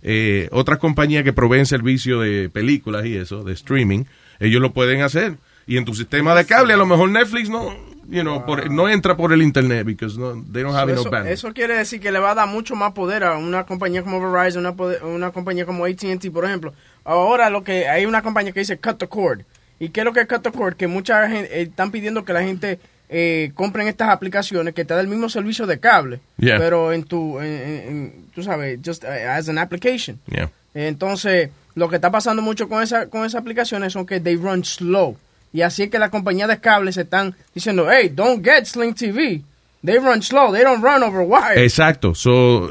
eh, 0.02 0.48
otras 0.52 0.78
compañías 0.78 1.24
que 1.24 1.32
proveen 1.32 1.66
servicio 1.66 2.20
de 2.20 2.48
películas 2.48 3.04
y 3.04 3.16
eso, 3.16 3.42
de 3.42 3.52
streaming, 3.52 4.04
ellos 4.40 4.62
lo 4.62 4.72
pueden 4.72 5.02
hacer. 5.02 5.34
Y 5.68 5.76
en 5.76 5.85
tu 5.85 5.94
sistema 5.94 6.35
de 6.35 6.44
cable, 6.46 6.72
a 6.74 6.76
lo 6.76 6.87
mejor 6.87 7.11
Netflix 7.11 7.48
no, 7.50 7.72
you 8.09 8.22
know, 8.22 8.44
por- 8.46 8.70
no 8.70 8.88
entra 8.88 9.16
por 9.16 9.33
el 9.35 9.42
internet 9.42 9.85
because 9.85 10.18
no, 10.18 10.33
they 10.52 10.62
don't 10.62 10.74
have 10.74 10.90
enough 10.90 11.02
eso, 11.02 11.11
bandwidth. 11.11 11.33
eso 11.35 11.52
quiere 11.52 11.76
decir 11.76 12.00
que 12.00 12.11
le 12.11 12.18
va 12.18 12.31
a 12.31 12.35
dar 12.35 12.48
mucho 12.48 12.74
más 12.74 12.92
poder 12.92 13.22
a 13.22 13.37
una 13.37 13.64
compañía 13.66 14.02
como 14.02 14.18
Verizon, 14.33 14.64
una, 15.02 15.31
compañía 15.31 15.66
como 15.66 15.85
AT&T, 15.85 16.31
por 16.31 16.44
ejemplo. 16.46 16.72
Ahora 17.04 17.50
lo 17.50 17.62
que 17.62 17.87
hay 17.87 18.07
una 18.07 18.22
compañía 18.22 18.52
que 18.52 18.61
dice 18.61 18.78
cut 18.78 18.96
the 18.98 19.07
cord. 19.09 19.42
¿Y 19.78 19.90
qué 19.90 20.00
es 20.00 20.04
lo 20.07 20.12
que 20.14 20.20
es 20.22 20.26
cut 20.26 20.42
the 20.42 20.50
cord? 20.50 20.74
Que 20.74 20.87
mucha 20.88 21.28
gente 21.28 21.57
eh, 21.61 21.62
están 21.62 21.90
pidiendo 21.90 22.24
que 22.24 22.33
la 22.33 22.42
gente 22.42 22.81
eh, 23.11 23.52
compren 23.54 23.88
estas 23.88 24.09
aplicaciones 24.09 24.72
que 24.74 24.85
te 24.85 24.92
da 24.94 25.00
el 25.00 25.09
mismo 25.09 25.28
servicio 25.28 25.66
de 25.66 25.78
cable, 25.78 26.20
Yeah. 26.38 26.57
pero 26.59 26.92
en 26.94 27.04
tu, 27.04 27.38
en- 27.40 27.46
en- 27.46 28.12
tú 28.35 28.42
sabes, 28.42 28.78
just 28.85 29.04
eh, 29.04 29.26
as 29.26 29.48
an 29.50 29.59
application. 29.59 30.18
Yeah. 30.26 30.50
Entonces, 30.74 31.50
lo 31.74 31.88
que 31.88 31.96
está 31.96 32.11
pasando 32.11 32.40
mucho 32.42 32.68
con 32.68 32.83
esa 32.83 33.07
con 33.09 33.24
esas 33.26 33.40
aplicaciones 33.42 33.92
son 33.92 34.07
que 34.07 34.18
they 34.20 34.37
run 34.37 34.64
slow. 34.64 35.16
Y 35.52 35.62
así 35.62 35.84
es 35.84 35.90
que 35.90 35.98
las 35.98 36.11
compañías 36.11 36.48
de 36.48 36.61
cable 36.61 36.92
se 36.92 37.02
están 37.02 37.34
diciendo, 37.54 37.87
hey, 37.90 38.11
don't 38.14 38.44
get 38.44 38.64
Sling 38.66 38.94
TV. 38.94 39.42
They 39.84 39.98
run 39.98 40.22
slow. 40.22 40.52
They 40.52 40.62
don't 40.62 40.82
run 40.82 41.02
over 41.02 41.20
wire. 41.22 41.62
Exacto. 41.64 42.14
So, 42.14 42.70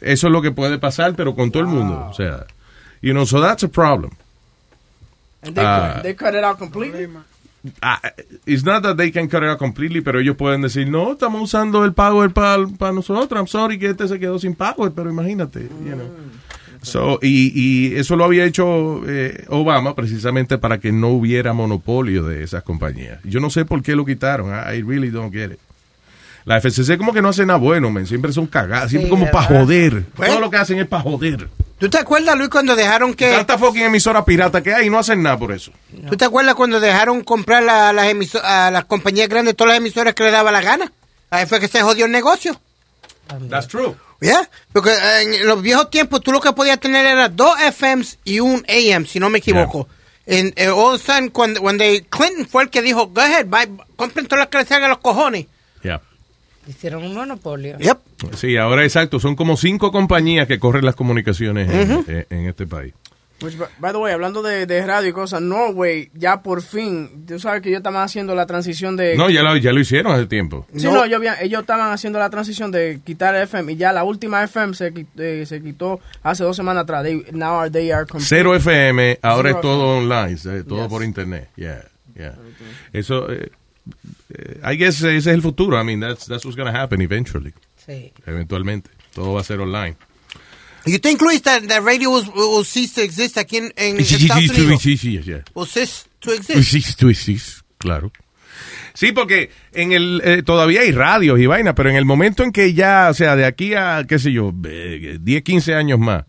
eso 0.00 0.26
es 0.26 0.32
lo 0.32 0.42
que 0.42 0.50
puede 0.50 0.78
pasar, 0.78 1.14
pero 1.14 1.34
con 1.34 1.50
todo 1.50 1.62
el 1.62 1.68
mundo. 1.68 2.06
O 2.10 2.14
sea, 2.14 2.46
you 3.00 3.12
know, 3.12 3.24
so 3.24 3.40
that's 3.40 3.62
a 3.62 3.68
problem. 3.68 4.10
And 5.42 5.54
they, 5.54 5.64
Ah. 5.64 5.92
cut, 5.94 6.02
they 6.02 6.14
cut 6.14 6.34
it 6.34 6.44
out 6.44 6.58
completely. 6.58 7.08
Ah, 7.80 8.00
it's 8.44 8.64
not 8.64 8.82
that 8.82 8.96
they 8.96 9.12
can 9.12 9.28
cut 9.28 9.42
it 9.44 9.48
out 9.48 9.58
completely, 9.58 10.00
pero 10.00 10.18
ellos 10.18 10.36
pueden 10.36 10.62
decir, 10.62 10.88
no, 10.88 11.12
estamos 11.12 11.40
usando 11.42 11.84
el 11.84 11.92
power 11.92 12.30
para 12.32 12.92
nosotros. 12.92 13.38
I'm 13.40 13.46
sorry 13.46 13.78
que 13.78 13.90
este 13.90 14.08
se 14.08 14.18
quedó 14.18 14.38
sin 14.40 14.54
power, 14.56 14.90
pero 14.90 15.10
imagínate, 15.10 15.60
you 15.84 15.94
know. 15.94 16.08
So, 16.82 17.18
y, 17.22 17.52
y 17.54 17.96
eso 17.96 18.16
lo 18.16 18.24
había 18.24 18.44
hecho 18.44 19.02
eh, 19.08 19.44
Obama 19.48 19.94
precisamente 19.94 20.58
para 20.58 20.78
que 20.78 20.90
no 20.92 21.08
hubiera 21.08 21.52
monopolio 21.52 22.24
de 22.24 22.42
esas 22.42 22.62
compañías. 22.64 23.20
Yo 23.24 23.38
no 23.40 23.50
sé 23.50 23.64
por 23.64 23.82
qué 23.82 23.94
lo 23.94 24.04
quitaron. 24.04 24.50
I, 24.50 24.78
I 24.78 24.82
really 24.82 25.10
don't 25.10 25.32
get 25.32 25.52
it. 25.52 25.58
La 26.44 26.60
FCC 26.60 26.98
como 26.98 27.12
que 27.12 27.22
no 27.22 27.28
hace 27.28 27.46
nada 27.46 27.58
bueno, 27.60 27.88
man. 27.90 28.04
Siempre 28.06 28.32
son 28.32 28.48
cagadas. 28.48 28.90
Siempre 28.90 29.06
Sí, 29.06 29.10
como 29.10 29.30
para 29.30 29.46
joder. 29.46 30.04
Pues- 30.16 30.28
Todo 30.28 30.40
lo 30.40 30.50
que 30.50 30.56
hacen 30.56 30.80
es 30.80 30.88
para 30.88 31.02
joder. 31.04 31.48
¿Tú 31.78 31.88
te 31.88 31.98
acuerdas, 31.98 32.36
Luis, 32.36 32.48
cuando 32.48 32.74
dejaron 32.76 33.12
que... 33.14 33.30
Tanta 33.30 33.58
fucking 33.58 33.82
emisora 33.82 34.24
pirata 34.24 34.62
que 34.62 34.72
hay 34.72 34.86
y 34.86 34.90
no 34.90 34.98
hacen 34.98 35.20
nada 35.22 35.36
por 35.38 35.50
eso. 35.52 35.72
¿Tú 36.08 36.16
te 36.16 36.24
acuerdas 36.24 36.54
cuando 36.54 36.78
dejaron 36.80 37.22
comprar 37.24 37.62
la- 37.62 37.92
las, 37.92 38.06
a 38.42 38.70
las 38.72 38.84
compañías 38.86 39.28
grandes 39.28 39.54
todas 39.56 39.70
las 39.72 39.78
emisoras 39.78 40.14
que 40.14 40.22
le 40.24 40.30
daba 40.32 40.50
la 40.52 40.60
gana? 40.62 40.92
Ahí 41.30 41.46
fue 41.46 41.58
que 41.60 41.66
se 41.68 41.80
jodió 41.82 42.06
el 42.06 42.12
negocio. 42.12 42.60
That's 43.48 43.66
true. 43.68 43.94
¿Ya? 44.22 44.48
Porque 44.72 44.90
eh, 44.90 45.22
en 45.40 45.46
los 45.46 45.60
viejos 45.60 45.90
tiempos 45.90 46.20
tú 46.20 46.30
lo 46.32 46.40
que 46.40 46.52
podías 46.52 46.78
tener 46.78 47.04
era 47.04 47.28
dos 47.28 47.54
FMs 47.60 48.18
y 48.24 48.38
un 48.40 48.64
AM, 48.68 49.04
si 49.04 49.18
no 49.18 49.28
me 49.28 49.38
equivoco. 49.38 49.88
En 50.26 50.52
eh, 50.56 50.68
all 50.68 50.94
of 50.94 51.02
a 51.02 51.04
sudden, 51.14 51.30
cuando, 51.30 51.60
cuando 51.60 51.84
Clinton 52.08 52.46
fue 52.48 52.62
el 52.62 52.70
que 52.70 52.80
dijo, 52.82 53.08
go 53.08 53.20
ahead, 53.20 53.46
buy, 53.46 53.66
compren 53.96 54.26
todas 54.26 54.40
las 54.44 54.48
que 54.48 54.58
les 54.58 54.70
hagan 54.70 54.90
los 54.90 54.98
cojones. 55.00 55.46
Yeah. 55.82 56.00
Hicieron 56.68 57.02
un 57.02 57.14
monopolio. 57.14 57.76
Yep. 57.78 57.98
Sí, 58.36 58.56
ahora 58.56 58.84
exacto. 58.84 59.18
Son 59.18 59.34
como 59.34 59.56
cinco 59.56 59.90
compañías 59.90 60.46
que 60.46 60.60
corren 60.60 60.84
las 60.84 60.94
comunicaciones 60.94 61.68
en- 61.68 62.26
en 62.30 62.46
este 62.46 62.68
país. 62.68 62.94
Which, 63.42 63.58
by- 63.58 63.68
by 63.78 63.92
the 63.92 63.98
way, 63.98 64.12
hablando 64.12 64.40
de, 64.42 64.66
de 64.66 64.86
radio 64.86 65.08
y 65.08 65.12
cosas, 65.12 65.42
Norway 65.42 66.10
ya 66.14 66.42
por 66.42 66.62
fin, 66.62 67.24
tú 67.26 67.38
sabes 67.38 67.60
que 67.62 67.68
ellos 67.70 67.78
estaban 67.80 68.02
haciendo 68.02 68.34
la 68.34 68.46
transición 68.46 68.96
de... 68.96 69.16
No, 69.16 69.28
ya 69.30 69.42
lo, 69.42 69.56
ya 69.56 69.72
lo 69.72 69.80
hicieron 69.80 70.12
hace 70.12 70.26
tiempo. 70.26 70.66
Sí, 70.76 70.84
no, 70.86 71.04
yo 71.06 71.18
vi- 71.18 71.26
ellos 71.40 71.60
estaban 71.62 71.90
haciendo 71.92 72.18
la 72.18 72.30
transición 72.30 72.70
de 72.70 73.00
quitar 73.04 73.34
el 73.34 73.42
FM 73.42 73.72
y 73.72 73.76
ya 73.76 73.92
la 73.92 74.04
última 74.04 74.42
FM 74.44 74.74
se, 74.74 74.92
eh, 75.18 75.44
se 75.46 75.60
quitó 75.62 76.00
hace 76.22 76.44
dos 76.44 76.54
semanas 76.56 76.84
atrás. 76.84 77.02
They, 77.04 77.24
now 77.32 77.58
are, 77.60 77.70
they 77.70 77.90
are. 77.90 78.06
Cero 78.20 78.54
FM, 78.54 79.18
ahora 79.22 79.48
Cero 79.50 79.58
es 79.58 79.62
todo 79.62 79.98
online, 79.98 80.38
eh, 80.44 80.62
todo 80.66 80.78
Yes. 80.82 80.88
por 80.88 81.02
internet. 81.02 81.48
Yeah, 81.56 81.84
yeah. 82.14 82.34
Eso, 82.92 83.30
eh, 83.32 83.50
eh, 84.34 84.60
I 84.72 84.76
guess 84.76 84.96
ese 85.02 85.16
es 85.16 85.26
el 85.26 85.42
futuro. 85.42 85.80
I 85.80 85.84
mean, 85.84 86.00
that's, 86.00 86.26
that's 86.26 86.44
what's 86.44 86.56
going 86.56 86.72
to 86.72 86.78
happen 86.78 87.00
eventually. 87.00 87.52
Sí. 87.84 88.12
Eventualmente. 88.26 88.90
Todo 89.14 89.32
va 89.34 89.40
a 89.40 89.44
ser 89.44 89.58
online. 89.60 89.96
You 90.84 90.98
think, 90.98 91.20
Luis, 91.20 91.42
that, 91.42 91.68
that 91.68 91.82
radio 91.84 92.10
will, 92.10 92.24
will 92.34 92.64
cease 92.64 92.94
to 92.94 93.02
exist 93.02 93.36
aquí 93.38 93.58
en, 93.58 93.72
en 93.76 93.96
Sí, 93.98 94.04
sí, 94.04 94.22
Estados 94.24 94.42
sí, 94.42 94.48
sí, 94.48 94.60
Unidos? 94.62 94.82
sí, 94.82 94.96
sí, 94.96 95.18
yeah. 95.22 95.44
Will 95.54 95.66
cease 95.66 96.06
to 96.20 96.32
exist? 96.32 96.62
Sí, 96.70 96.80
sí, 96.80 97.14
sí, 97.14 97.14
sí, 97.38 97.60
claro. 97.78 98.10
Sí, 98.94 99.12
porque 99.12 99.50
en 99.72 99.92
el 99.92 100.20
eh, 100.24 100.42
todavía 100.42 100.82
hay 100.82 100.90
radios 100.92 101.38
y 101.40 101.46
vainas, 101.46 101.74
pero 101.74 101.88
en 101.88 101.96
el 101.96 102.04
momento 102.04 102.42
en 102.42 102.52
que 102.52 102.74
ya, 102.74 103.08
o 103.10 103.14
sea, 103.14 103.36
de 103.36 103.44
aquí 103.46 103.74
a, 103.74 104.04
qué 104.08 104.18
sé 104.18 104.32
yo, 104.32 104.52
eh, 104.68 105.18
10, 105.20 105.42
15 105.42 105.74
años 105.74 105.98
más, 105.98 106.24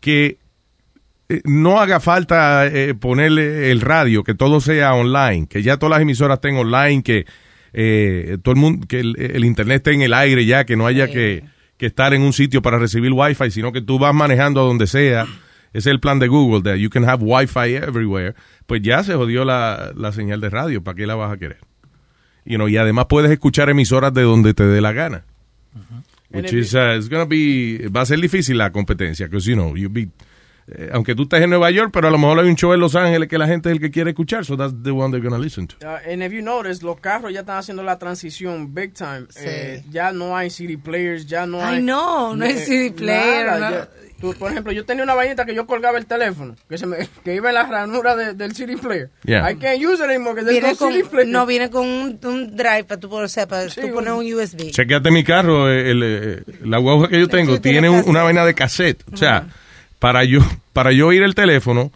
que 0.00 0.38
eh, 1.28 1.40
no 1.44 1.80
haga 1.80 2.00
falta 2.00 2.66
eh, 2.66 2.94
ponerle 2.94 3.70
el 3.70 3.80
radio, 3.82 4.22
que 4.24 4.34
todo 4.34 4.60
sea 4.60 4.94
online, 4.94 5.46
que 5.46 5.62
ya 5.62 5.76
todas 5.76 5.90
las 5.90 6.02
emisoras 6.02 6.36
estén 6.36 6.56
online, 6.56 7.02
que 7.02 7.26
eh, 7.74 8.38
todo 8.42 8.54
el 8.54 8.60
mundo, 8.60 8.86
que 8.86 9.00
el, 9.00 9.16
el 9.18 9.44
internet 9.44 9.78
esté 9.78 9.92
en 9.92 10.02
el 10.02 10.14
aire 10.14 10.46
ya, 10.46 10.64
que 10.64 10.76
no 10.76 10.86
haya 10.86 11.08
que, 11.08 11.44
que 11.84 11.88
estar 11.88 12.14
en 12.14 12.22
un 12.22 12.32
sitio 12.32 12.62
para 12.62 12.78
recibir 12.78 13.12
wifi, 13.12 13.50
sino 13.50 13.70
que 13.70 13.82
tú 13.82 13.98
vas 13.98 14.14
manejando 14.14 14.62
a 14.62 14.64
donde 14.64 14.86
sea. 14.86 15.26
Ese 15.74 15.78
es 15.78 15.86
el 15.88 16.00
plan 16.00 16.18
de 16.18 16.28
Google, 16.28 16.62
that 16.62 16.76
you 16.76 16.88
can 16.88 17.04
have 17.04 17.22
wifi 17.22 17.74
everywhere. 17.74 18.34
Pues 18.64 18.80
ya 18.80 19.04
se 19.04 19.12
jodió 19.12 19.44
la, 19.44 19.92
la 19.94 20.10
señal 20.10 20.40
de 20.40 20.48
radio, 20.48 20.82
¿para 20.82 20.94
qué 20.94 21.06
la 21.06 21.14
vas 21.14 21.30
a 21.30 21.36
querer? 21.36 21.58
You 22.46 22.56
know, 22.56 22.68
y 22.68 22.78
además 22.78 23.04
puedes 23.06 23.30
escuchar 23.30 23.68
emisoras 23.68 24.14
de 24.14 24.22
donde 24.22 24.54
te 24.54 24.64
dé 24.64 24.80
la 24.80 24.92
gana. 24.92 25.24
Which 26.30 26.54
is, 26.54 26.72
uh, 26.72 26.96
it's 26.96 27.10
gonna 27.10 27.26
be, 27.26 27.88
va 27.94 28.00
a 28.00 28.06
ser 28.06 28.18
difícil 28.18 28.56
la 28.56 28.72
competencia, 28.72 29.26
because, 29.26 29.46
you 29.46 29.56
know, 29.56 29.76
you 29.76 29.90
be, 29.90 30.08
eh, 30.66 30.90
aunque 30.92 31.14
tú 31.14 31.24
estés 31.24 31.42
en 31.42 31.50
Nueva 31.50 31.70
York, 31.70 31.90
pero 31.92 32.08
a 32.08 32.10
lo 32.10 32.18
mejor 32.18 32.38
hay 32.40 32.48
un 32.48 32.56
show 32.56 32.72
en 32.72 32.80
Los 32.80 32.94
Ángeles 32.94 33.28
que 33.28 33.36
la 33.38 33.46
gente 33.46 33.68
es 33.68 33.74
el 33.74 33.80
que 33.80 33.90
quiere 33.90 34.10
escuchar, 34.10 34.44
so 34.44 34.56
that's 34.56 34.74
the 34.82 34.90
one 34.90 35.10
they're 35.10 35.22
gonna 35.26 35.42
listen 35.42 35.66
to. 35.66 35.76
Uh, 35.82 36.10
and 36.10 36.22
if 36.22 36.32
you 36.32 36.40
notice, 36.42 36.82
los 36.82 36.98
carros 37.00 37.32
ya 37.32 37.40
están 37.40 37.58
haciendo 37.58 37.82
la 37.82 37.98
transición 37.98 38.72
big 38.74 38.94
time. 38.94 39.26
Eh, 39.36 39.82
ya 39.90 40.12
no 40.12 40.36
hay 40.36 40.50
CD 40.50 40.78
players, 40.78 41.26
ya 41.26 41.46
no 41.46 41.62
Ay, 41.62 41.76
hay... 41.76 41.82
no, 41.82 42.34
no 42.34 42.44
hay 42.44 42.54
CD 42.54 42.90
player, 42.92 43.46
nada, 43.46 43.70
no. 43.70 43.76
ya. 43.76 43.88
Tú, 44.20 44.32
por 44.38 44.50
ejemplo, 44.52 44.72
yo 44.72 44.86
tenía 44.86 45.04
una 45.04 45.14
vainita 45.14 45.44
que 45.44 45.54
yo 45.54 45.66
colgaba 45.66 45.98
el 45.98 46.06
teléfono, 46.06 46.56
que 46.68 46.78
se 46.78 46.86
me, 46.86 46.96
que 47.24 47.34
iba 47.34 47.48
en 47.50 47.54
la 47.56 47.64
ranura 47.64 48.16
de- 48.16 48.32
del 48.32 48.54
CD 48.54 48.76
player. 48.78 49.10
Yeah. 49.24 49.50
I 49.50 49.56
can't 49.56 49.82
use 49.84 49.96
it 50.02 50.08
anymore, 50.08 50.40
Viene 50.42 50.70
no 50.70 50.76
con, 50.76 50.92
CD 50.92 51.04
player. 51.04 51.28
no, 51.28 51.44
viene 51.44 51.68
con 51.68 51.84
un, 51.86 52.18
un 52.24 52.56
drive 52.56 52.84
para 52.84 52.98
tú, 53.00 53.12
o 53.14 53.28
sea, 53.28 53.46
para 53.46 53.66
tú 53.68 53.82
poner 53.92 54.12
un 54.14 54.24
USB. 54.32 54.70
Chequeate 54.70 55.10
mi 55.10 55.24
carro, 55.24 55.68
eh, 55.70 55.90
el, 55.90 56.02
eh, 56.02 56.42
la 56.64 56.78
guagua 56.78 57.08
que 57.08 57.20
yo 57.20 57.28
tengo 57.28 57.60
tiene 57.60 57.80
tiene 57.80 57.90
un- 57.90 58.08
una 58.08 58.22
vaina 58.22 58.46
de 58.46 58.54
cassette. 58.54 59.02
O 59.12 59.16
sea, 59.16 59.46
para 60.04 60.22
yo 60.24 60.40
para 60.74 60.92
yo 60.92 61.06
oír 61.06 61.22
el 61.22 61.34
teléfono, 61.34 61.90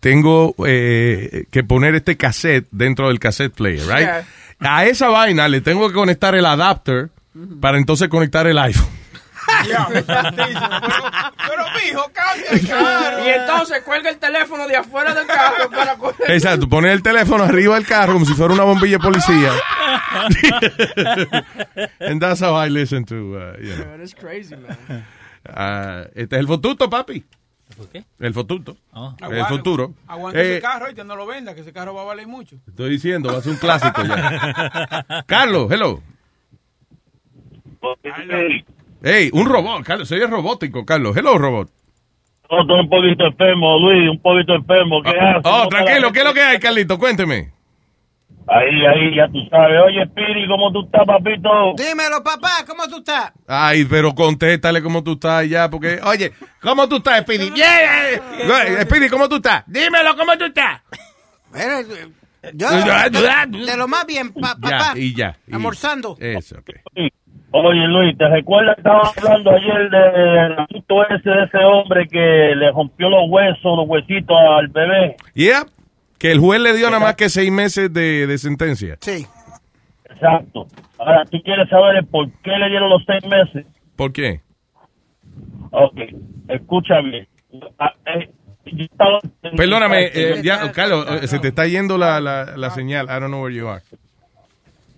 tengo 0.00 0.56
eh, 0.66 1.44
que 1.52 1.62
poner 1.62 1.94
este 1.94 2.16
cassette 2.16 2.66
dentro 2.72 3.06
del 3.06 3.20
cassette 3.20 3.54
player, 3.54 3.86
right? 3.86 4.00
Yeah. 4.00 4.24
A 4.58 4.84
esa 4.86 5.10
vaina 5.10 5.48
le 5.48 5.60
tengo 5.60 5.86
que 5.86 5.94
conectar 5.94 6.34
el 6.34 6.44
adapter 6.44 7.10
para 7.60 7.78
entonces 7.78 8.08
conectar 8.08 8.48
el 8.48 8.58
iPhone. 8.58 8.88
Pero, 9.64 9.86
mijo, 11.76 12.10
cambia 12.12 12.50
el 12.50 12.66
carro. 12.66 13.24
Y 13.24 13.28
entonces 13.28 13.82
cuelga 13.84 14.10
el 14.10 14.16
teléfono 14.16 14.66
de 14.66 14.76
afuera 14.78 15.14
del 15.14 15.28
carro 15.28 15.70
para 15.70 15.94
coger. 15.94 16.28
Exacto, 16.32 16.68
poner 16.68 16.90
el 16.90 17.02
teléfono 17.02 17.44
arriba 17.44 17.76
del 17.76 17.86
carro 17.86 18.14
como 18.14 18.24
si 18.24 18.34
fuera 18.34 18.54
una 18.54 18.64
bombilla 18.64 18.98
de 18.98 19.04
policía. 19.04 19.52
And 22.00 22.20
that's 22.20 22.42
how 22.42 22.56
I 22.56 22.70
listen 22.70 23.04
to, 23.04 23.14
uh, 23.14 23.56
you 23.62 23.76
know. 23.76 24.02
It's 24.02 24.16
crazy, 24.16 24.56
man. 24.56 25.06
Ah, 25.48 26.06
este 26.14 26.34
es 26.34 26.40
el 26.40 26.48
fotuto, 26.48 26.90
papi. 26.90 27.24
¿Por 27.76 27.88
qué? 27.88 28.04
El 28.20 28.32
fotuto. 28.32 28.76
Oh. 28.92 29.14
El 29.30 29.44
futuro. 29.46 29.92
Aguanta 30.06 30.40
Eh, 30.40 30.52
ese 30.52 30.60
carro 30.62 30.90
y 30.90 30.94
que 30.94 31.04
no 31.04 31.16
lo 31.16 31.26
venda, 31.26 31.54
que 31.54 31.62
ese 31.62 31.72
carro 31.72 31.94
va 31.94 32.02
a 32.02 32.04
valer 32.04 32.26
mucho. 32.26 32.56
Estoy 32.68 32.90
diciendo, 32.90 33.30
va 33.32 33.38
a 33.38 33.42
ser 33.42 33.52
un 33.52 33.58
clásico 33.58 34.02
ya. 34.04 35.04
Carlos, 35.26 35.70
hello. 35.70 36.00
Hey, 39.02 39.30
un 39.32 39.46
robot, 39.46 39.82
Carlos, 39.84 40.08
soy 40.08 40.20
robótico, 40.20 40.84
Carlos. 40.84 41.16
Hello, 41.16 41.36
robot. 41.38 41.70
No, 42.50 42.60
estoy 42.60 42.80
un 42.80 42.88
poquito 42.88 43.26
enfermo, 43.26 43.78
Luis, 43.80 44.10
un 44.10 44.20
poquito 44.20 44.54
enfermo. 44.54 45.02
¿Qué 45.02 45.10
haces? 45.10 45.42
Oh, 45.44 45.50
¿Cómo 45.50 45.68
tranquilo, 45.68 46.08
está 46.08 46.12
¿qué 46.12 46.18
es 46.20 46.24
lo 46.24 46.34
que 46.34 46.42
hay, 46.42 46.58
Carlito? 46.58 46.98
Cuénteme. 46.98 47.50
Ahí, 48.48 48.86
ahí, 48.86 49.16
ya 49.16 49.26
tú 49.28 49.38
sabes. 49.50 49.76
Oye, 49.86 50.06
Piri, 50.14 50.46
¿cómo 50.46 50.70
tú 50.72 50.82
estás, 50.84 51.04
papito? 51.04 51.74
Dímelo, 51.76 52.22
papá, 52.22 52.64
¿cómo 52.66 52.86
tú 52.88 52.98
estás? 52.98 53.32
Ay, 53.48 53.84
pero 53.84 54.14
contéstale 54.14 54.80
cómo 54.82 55.02
tú 55.02 55.14
estás 55.14 55.48
ya, 55.48 55.68
porque, 55.68 55.98
oye, 56.04 56.30
¿cómo 56.62 56.88
tú 56.88 56.96
estás, 56.96 57.22
Speedy? 57.22 57.50
Yeah, 57.50 58.20
yeah. 58.46 58.82
Speedy, 58.82 59.08
¿cómo 59.08 59.28
tú 59.28 59.36
estás? 59.36 59.64
Dímelo, 59.66 60.16
¿cómo 60.16 60.36
tú 60.38 60.44
estás? 60.44 60.80
Eh, 61.56 61.82
yo, 62.54 62.66
Ya, 62.70 63.08
ya, 63.10 63.46
de, 63.46 63.76
lo 63.76 63.88
más 63.88 64.06
bien, 64.06 64.32
pa- 64.32 64.54
Ya, 64.62 64.70
papá. 64.78 64.92
y 64.94 65.14
ya. 65.14 65.36
y- 65.48 65.54
Almorzando. 65.54 66.16
Eso, 66.20 66.56
ok. 66.60 66.70
Oye, 67.52 67.86
Luis, 67.88 68.16
¿te 68.18 68.28
recuerdas 68.28 68.74
que 68.76 68.80
estábamos 68.82 69.16
hablando 69.18 69.50
ayer 69.52 69.90
del 69.90 70.52
asunto 70.58 71.08
ese 71.08 71.30
de 71.30 71.44
ese 71.44 71.58
hombre 71.64 72.06
que 72.08 72.52
le 72.54 72.70
rompió 72.70 73.08
los 73.08 73.22
huesos, 73.28 73.62
los 73.64 73.88
huesitos 73.88 74.36
al 74.58 74.68
bebé? 74.68 75.16
Yeah, 75.34 75.64
que 76.18 76.32
el 76.32 76.38
juez 76.38 76.60
le 76.60 76.74
dio 76.74 76.86
nada 76.86 77.00
más 77.00 77.14
que 77.16 77.28
seis 77.28 77.50
meses 77.50 77.92
de, 77.92 78.26
de 78.26 78.38
sentencia. 78.38 78.96
Sí. 79.00 79.26
Exacto. 80.04 80.66
Ahora, 80.98 81.24
tú 81.26 81.40
quieres 81.42 81.68
saber 81.68 81.96
el 81.96 82.06
por 82.06 82.30
qué 82.42 82.52
le 82.52 82.68
dieron 82.68 82.88
los 82.88 83.02
seis 83.06 83.24
meses. 83.26 83.66
¿Por 83.96 84.12
qué? 84.12 84.40
Ok, 85.70 85.98
escúchame. 86.48 87.28
Ah, 87.78 87.92
eh, 88.06 88.30
Perdóname, 89.56 90.10
eh, 90.12 90.40
ya, 90.42 90.72
Carlos, 90.72 91.06
eh, 91.22 91.28
se 91.28 91.38
te 91.38 91.48
está 91.48 91.66
yendo 91.66 91.98
la, 91.98 92.20
la, 92.20 92.56
la 92.56 92.70
señal. 92.70 93.06
I 93.06 93.20
don't 93.20 93.28
know 93.28 93.42
where 93.42 93.54
you 93.54 93.68
are. 93.68 93.82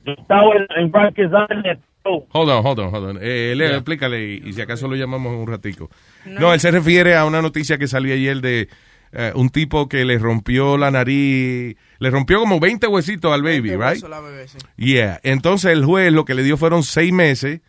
Yo 0.05 0.13
estaba 0.13 0.45
en, 0.77 0.93
Rikers 0.93 1.33
Island. 1.51 1.81
Hold 2.05 2.49
on, 2.49 2.65
hold 2.65 2.79
on, 2.79 2.95
hold 2.95 3.11
on. 3.11 3.19
Eh, 3.21 3.53
Leo, 3.55 3.75
explícale 3.75 4.25
y, 4.25 4.43
y 4.49 4.53
si 4.55 4.63
acaso 4.63 4.89
lo 4.89 4.97
llamamos 4.97 5.35
un 5.35 5.47
ratico. 5.47 5.91
No. 6.25 6.55
él 6.55 6.61
se 6.61 6.71
refiere 6.71 7.15
a 7.17 7.27
una 7.27 7.43
noticia 7.43 7.77
que 7.77 7.87
salió 7.87 8.15
ayer 8.15 8.41
de 8.41 8.69
eh, 9.13 9.33
un 9.35 9.51
tipo 9.51 9.89
que 9.89 10.05
le 10.05 10.19
rompió 10.19 10.77
la 10.77 10.91
nariz, 10.91 11.77
le 11.99 12.11
rompió 12.11 12.41
como 12.41 12.61
20 12.61 12.87
huesitos 12.89 13.33
al 13.33 13.43
baby, 13.43 13.71
right? 13.77 13.97
Eso 13.97 14.09
la 14.09 14.21
bebé, 14.21 14.49
sí. 14.49 14.59
Yeah. 14.77 15.21
Entonces 15.23 15.73
el 15.73 15.85
juez 15.85 16.13
lo 16.13 16.25
que 16.25 16.35
le 16.35 16.43
dio 16.43 16.57
fueron 16.57 16.83
seis 16.83 17.13
meses 17.13 17.61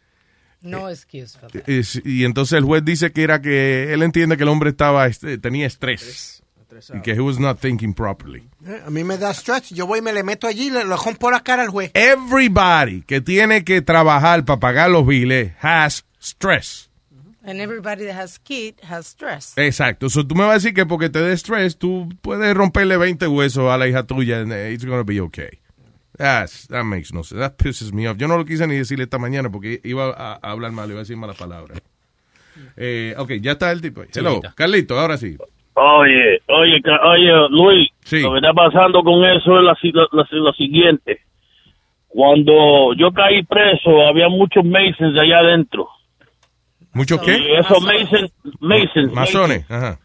No 0.61 0.89
excuse 0.89 1.37
for 1.39 1.49
that. 1.51 1.61
eh, 1.67 1.83
y 2.03 2.25
entonces 2.25 2.57
el 2.57 2.65
juez 2.65 2.83
dice 2.83 3.11
que 3.11 3.23
era 3.23 3.41
que 3.41 3.93
él 3.93 4.03
entiende 4.03 4.35
que 4.37 4.43
el 4.43 4.49
hombre 4.49 4.71
estaba 4.71 5.07
este, 5.07 5.37
tenía 5.37 5.65
estrés. 5.67 6.43
y 6.93 7.01
que 7.01 7.11
he 7.13 7.19
was 7.19 7.39
not 7.39 7.59
thinking 7.59 7.93
properly. 7.93 8.47
Eh, 8.65 8.81
A 8.85 8.89
mí 8.89 9.03
me 9.03 9.17
da 9.17 9.31
stress. 9.33 9.69
Yo 9.69 9.87
voy 9.87 9.99
y 9.99 10.01
me 10.01 10.13
le 10.13 10.21
meto 10.23 10.45
allí 10.47 10.67
y 10.67 10.69
le, 10.69 10.85
le 10.85 10.95
rompo 10.95 11.31
la 11.31 11.39
cara 11.41 11.63
al 11.63 11.69
juez. 11.69 11.91
Everybody 11.95 13.01
que 13.03 13.21
tiene 13.21 13.63
que 13.63 13.81
trabajar 13.81 14.45
para 14.45 14.59
pagar 14.59 14.91
los 14.91 15.05
biles 15.07 15.53
has 15.61 16.05
stress. 16.21 16.88
And 17.49 17.59
everybody 17.61 18.05
that 18.05 18.15
has 18.15 18.37
kid 18.37 18.75
has 18.83 19.07
stress. 19.07 19.57
Exacto. 19.57 20.07
So, 20.09 20.23
tú 20.23 20.35
me 20.35 20.43
vas 20.43 20.51
a 20.51 20.53
decir 20.55 20.73
que 20.75 20.85
porque 20.85 21.09
te 21.09 21.19
dé 21.19 21.35
stress, 21.35 21.77
tú 21.77 22.07
puedes 22.21 22.53
romperle 22.55 22.95
20 22.97 23.27
huesos 23.27 23.71
a 23.71 23.77
la 23.77 23.87
hija 23.87 24.03
tuya 24.05 24.41
and 24.41 24.53
eh, 24.53 24.71
it's 24.71 24.85
gonna 24.85 25.03
be 25.03 25.19
okay. 25.19 25.59
That's, 26.17 26.67
that 26.67 26.83
makes 26.83 27.11
no 27.13 27.23
sense. 27.23 27.39
That 27.39 27.57
pisses 27.57 27.91
me 27.93 28.07
off. 28.07 28.17
Yo 28.17 28.27
no 28.27 28.37
lo 28.37 28.45
quise 28.45 28.67
ni 28.67 28.75
decirle 28.75 29.05
esta 29.05 29.17
mañana 29.17 29.49
porque 29.49 29.79
iba 29.83 30.09
a, 30.15 30.33
a 30.41 30.51
hablar 30.51 30.71
mal, 30.73 30.89
iba 30.89 30.99
a 30.99 31.03
decir 31.03 31.17
malas 31.17 31.37
palabras. 31.37 31.81
Eh, 32.75 33.13
ok, 33.17 33.31
ya 33.39 33.53
está 33.53 33.71
el 33.71 33.79
tipo. 33.79 34.01
Hello. 34.13 34.41
Carlito, 34.53 34.99
ahora 34.99 35.15
sí. 35.17 35.37
Oye, 35.75 36.41
oye, 36.49 36.81
oye, 37.05 37.31
Luis, 37.51 37.87
lo 38.21 38.31
que 38.33 38.37
está 38.39 38.51
pasando 38.53 39.01
con 39.01 39.23
eso 39.23 39.57
es 39.59 39.63
la 39.63 39.77
la- 39.93 40.07
la- 40.11 40.27
lo 40.31 40.51
siguiente. 40.53 41.21
Cuando 42.09 42.93
yo 42.97 43.11
caí 43.13 43.43
preso, 43.43 44.05
había 44.07 44.27
muchos 44.29 44.65
Masons 44.65 45.17
allá 45.17 45.39
adentro. 45.39 45.87
¿Mucho 46.93 47.19
qué? 47.21 47.37
Y 47.37 47.55
esos 47.55 47.83
Masons, 47.83 48.33
Masons, 48.59 49.13
Masones, 49.13 49.71
ajá. 49.71 49.99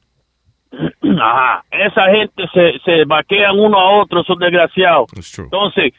Ajá. 1.21 1.65
Esa 1.71 2.07
gente 2.11 2.43
se, 2.53 2.79
se 2.85 3.05
vaquean 3.05 3.59
uno 3.59 3.79
a 3.79 4.01
otro, 4.01 4.23
esos 4.23 4.37
desgraciados. 4.39 5.09
Entonces, 5.39 5.93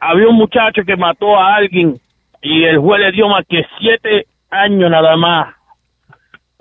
había 0.00 0.28
un 0.28 0.36
muchacho 0.36 0.82
que 0.86 0.96
mató 0.96 1.38
a 1.38 1.56
alguien 1.56 2.00
y 2.40 2.64
el 2.64 2.78
juez 2.78 3.00
le 3.00 3.12
dio 3.12 3.28
más 3.28 3.44
que 3.48 3.62
siete 3.78 4.26
años 4.50 4.90
nada 4.90 5.16
más. 5.16 5.54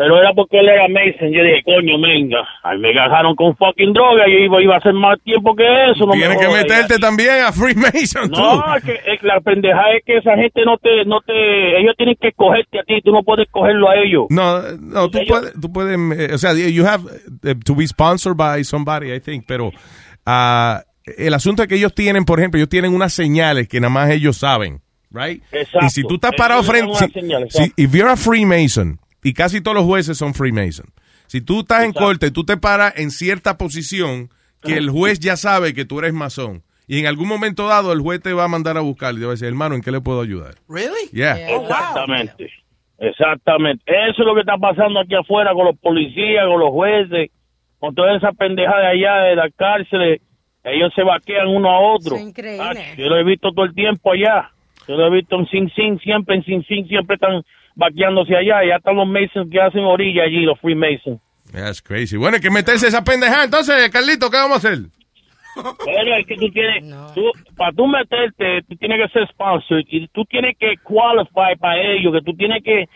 Pero 0.02 0.18
era 0.18 0.34
porque 0.34 0.58
él 0.58 0.68
era 0.68 0.88
Mason. 0.88 1.30
Yo 1.32 1.44
dije, 1.44 1.62
coño, 1.64 2.02
venga. 2.02 2.42
Ahí 2.64 2.80
me 2.80 2.90
agarraron 2.90 3.36
con 3.36 3.56
fucking 3.56 3.94
droga 3.94 4.28
y 4.28 4.46
iba, 4.46 4.60
iba 4.60 4.74
a 4.74 4.78
hacer 4.80 4.94
más 4.94 5.22
tiempo 5.22 5.54
que 5.56 5.64
eso. 5.92 6.08
No 6.08 6.14
me 6.14 6.18
Tienes 6.18 6.40
que 6.40 6.48
meterte 6.48 6.98
también 6.98 7.44
a 7.46 7.52
Freemason, 7.52 8.32
tú. 8.32 8.42
No, 8.42 8.76
es 8.78 8.84
que, 8.84 8.98
la 9.22 9.40
pendeja 9.42 9.92
es 9.96 10.04
que 10.04 10.18
esa 10.18 10.36
gente 10.38 10.66
no 10.66 10.80
te, 10.80 11.06
no 11.06 11.22
te, 11.22 11.80
ellos 11.80 11.94
tienen 11.96 12.16
que 12.20 12.30
escogerte 12.30 12.80
a 12.80 12.84
ti, 12.84 13.00
tú 13.04 13.12
no 13.12 13.22
puedes 13.22 13.48
cogerlo 13.52 13.90
a 13.92 13.96
ellos. 13.98 14.24
No, 14.32 14.64
no, 14.80 15.08
tú 15.12 15.20
puedes, 15.28 15.54
tú 15.62 15.72
puedes, 15.72 15.96
eh, 16.18 16.34
o 16.34 16.38
sea, 16.40 16.54
you 16.56 16.84
have 16.84 17.04
eh, 17.44 17.54
to 17.64 17.76
be 17.76 17.86
sponsored 17.86 18.36
by 18.36 18.64
somebody, 18.64 19.14
I 19.14 19.20
think, 19.20 19.46
pero 19.48 19.70
ah, 20.26 20.82
el 21.16 21.36
asunto 21.36 21.62
es 21.62 21.70
que 21.70 21.76
ellos 21.76 21.94
tienen, 21.94 22.26
por 22.26 22.40
ejemplo, 22.40 22.58
ellos 22.58 22.70
tienen 22.70 22.96
unas 22.96 23.14
señales 23.14 23.68
que 23.68 23.80
nada 23.80 23.94
más 23.94 24.10
ellos 24.10 24.36
saben, 24.38 24.82
right? 25.12 25.44
Exacto. 25.52 25.86
Y 25.86 25.90
si 25.92 26.02
tú 26.02 26.16
estás 26.16 26.32
parado 26.36 26.64
frente, 26.64 26.92
si, 26.96 27.12
señal, 27.12 27.46
si- 27.52 27.72
if 27.78 27.94
you're 27.94 28.10
a 28.10 28.18
Freemason, 28.18 28.98
y 29.24 29.34
casi 29.34 29.62
todos 29.62 29.76
los 29.76 29.86
jueces 29.86 30.18
son 30.18 30.34
Freemason, 30.34 30.88
si 31.28 31.42
tú 31.42 31.62
estás 31.62 31.84
en 31.84 31.94
corte, 31.94 32.32
tú 32.32 32.44
te 32.44 32.58
paras 32.58 32.94
en 32.98 33.12
cierta 33.12 33.58
posición 33.58 34.30
que 34.62 34.74
el 34.74 34.90
juez 34.90 35.20
ya 35.20 35.38
sabe 35.38 35.74
que 35.74 35.86
tú 35.86 36.00
eres 36.00 36.14
masón. 36.14 36.64
Y 36.88 37.00
en 37.00 37.08
algún 37.08 37.30
momento 37.30 37.68
dado 37.68 37.94
el 37.94 38.02
juez 38.02 38.22
te 38.22 38.34
va 38.34 38.44
a 38.44 38.48
mandar 38.50 38.78
a 38.78 38.82
buscar 38.82 39.14
y 39.14 39.20
te 39.20 39.24
va 39.24 39.30
a 39.30 39.32
decir, 39.32 39.48
hermano, 39.48 39.76
¿en 39.76 39.82
qué 39.82 39.92
le 39.92 40.02
puedo 40.02 40.22
ayudar? 40.22 40.56
Really? 40.68 41.10
Yeah. 41.14 41.38
Exactamente. 41.56 42.52
Exactamente. 43.00 43.84
Eso 43.88 44.22
es 44.22 44.26
lo 44.26 44.36
que 44.36 44.42
está 44.42 44.58
pasando 44.58 45.00
aquí 45.00 45.16
afuera 45.16 45.54
con 45.54 45.66
los 45.66 45.80
policías, 45.80 46.46
con 46.46 46.60
los 46.60 46.70
jueces, 46.72 47.32
con 47.80 47.96
toda 47.96 48.16
esa 48.18 48.34
pendejada 48.34 48.80
de 48.80 48.88
allá 48.88 49.16
de 49.30 49.36
las 49.38 49.54
cárceles. 49.56 50.22
Ellos 50.64 50.92
se 50.94 51.04
vaquean 51.04 51.48
uno 51.48 51.70
a 51.70 51.80
otro. 51.80 52.16
Es 52.16 52.22
increíble. 52.22 52.62
Ah, 52.62 52.74
yo 52.98 53.08
lo 53.08 53.18
he 53.18 53.24
visto 53.24 53.52
todo 53.52 53.66
el 53.66 53.74
tiempo 53.74 54.12
allá. 54.12 54.52
Yo 54.88 54.98
lo 54.98 55.08
he 55.08 55.10
visto 55.12 55.40
en 55.40 55.48
Sing 55.48 55.72
Sing, 55.74 55.98
siempre 56.00 56.36
en 56.36 56.44
Sing 56.44 56.64
Sing, 56.68 56.88
siempre 56.88 57.16
están 57.16 57.42
vaqueándose 57.76 58.36
allá. 58.36 58.64
Ya 58.68 58.76
están 58.78 58.96
los 58.96 59.08
Masons 59.08 59.50
que 59.52 59.60
hacen 59.60 59.84
orilla 59.84 60.24
allí, 60.24 60.44
los 60.44 60.60
Freemasons. 60.60 61.20
That's 61.52 61.82
crazy. 61.82 62.18
Bueno, 62.18 62.36
hay 62.36 62.42
que 62.42 62.50
meterse 62.50 62.88
esa 62.88 63.04
pendejada. 63.04 63.44
Entonces, 63.44 63.90
Carlito, 63.90 64.30
¿qué 64.30 64.38
vamos 64.38 64.64
a 64.64 64.70
hacer? 64.70 64.80
Bueno, 65.56 66.16
es 66.16 66.26
que 66.26 66.36
tú 66.38 66.50
tienes, 66.50 66.84
tú, 67.14 67.30
para 67.58 67.74
tú 67.74 67.86
meterte, 67.86 68.62
tú 68.70 68.76
tienes 68.78 69.02
que 69.02 69.20
ser 69.20 69.28
sponsored 69.28 69.86
y 69.90 70.08
tú 70.08 70.24
tienes 70.26 70.58
que 70.58 70.76
qualify 70.84 71.58
para 71.60 71.82
ello, 71.82 72.12
que 72.14 72.22
tú 72.22 72.34
tienes 72.34 72.64
que, 72.64 72.88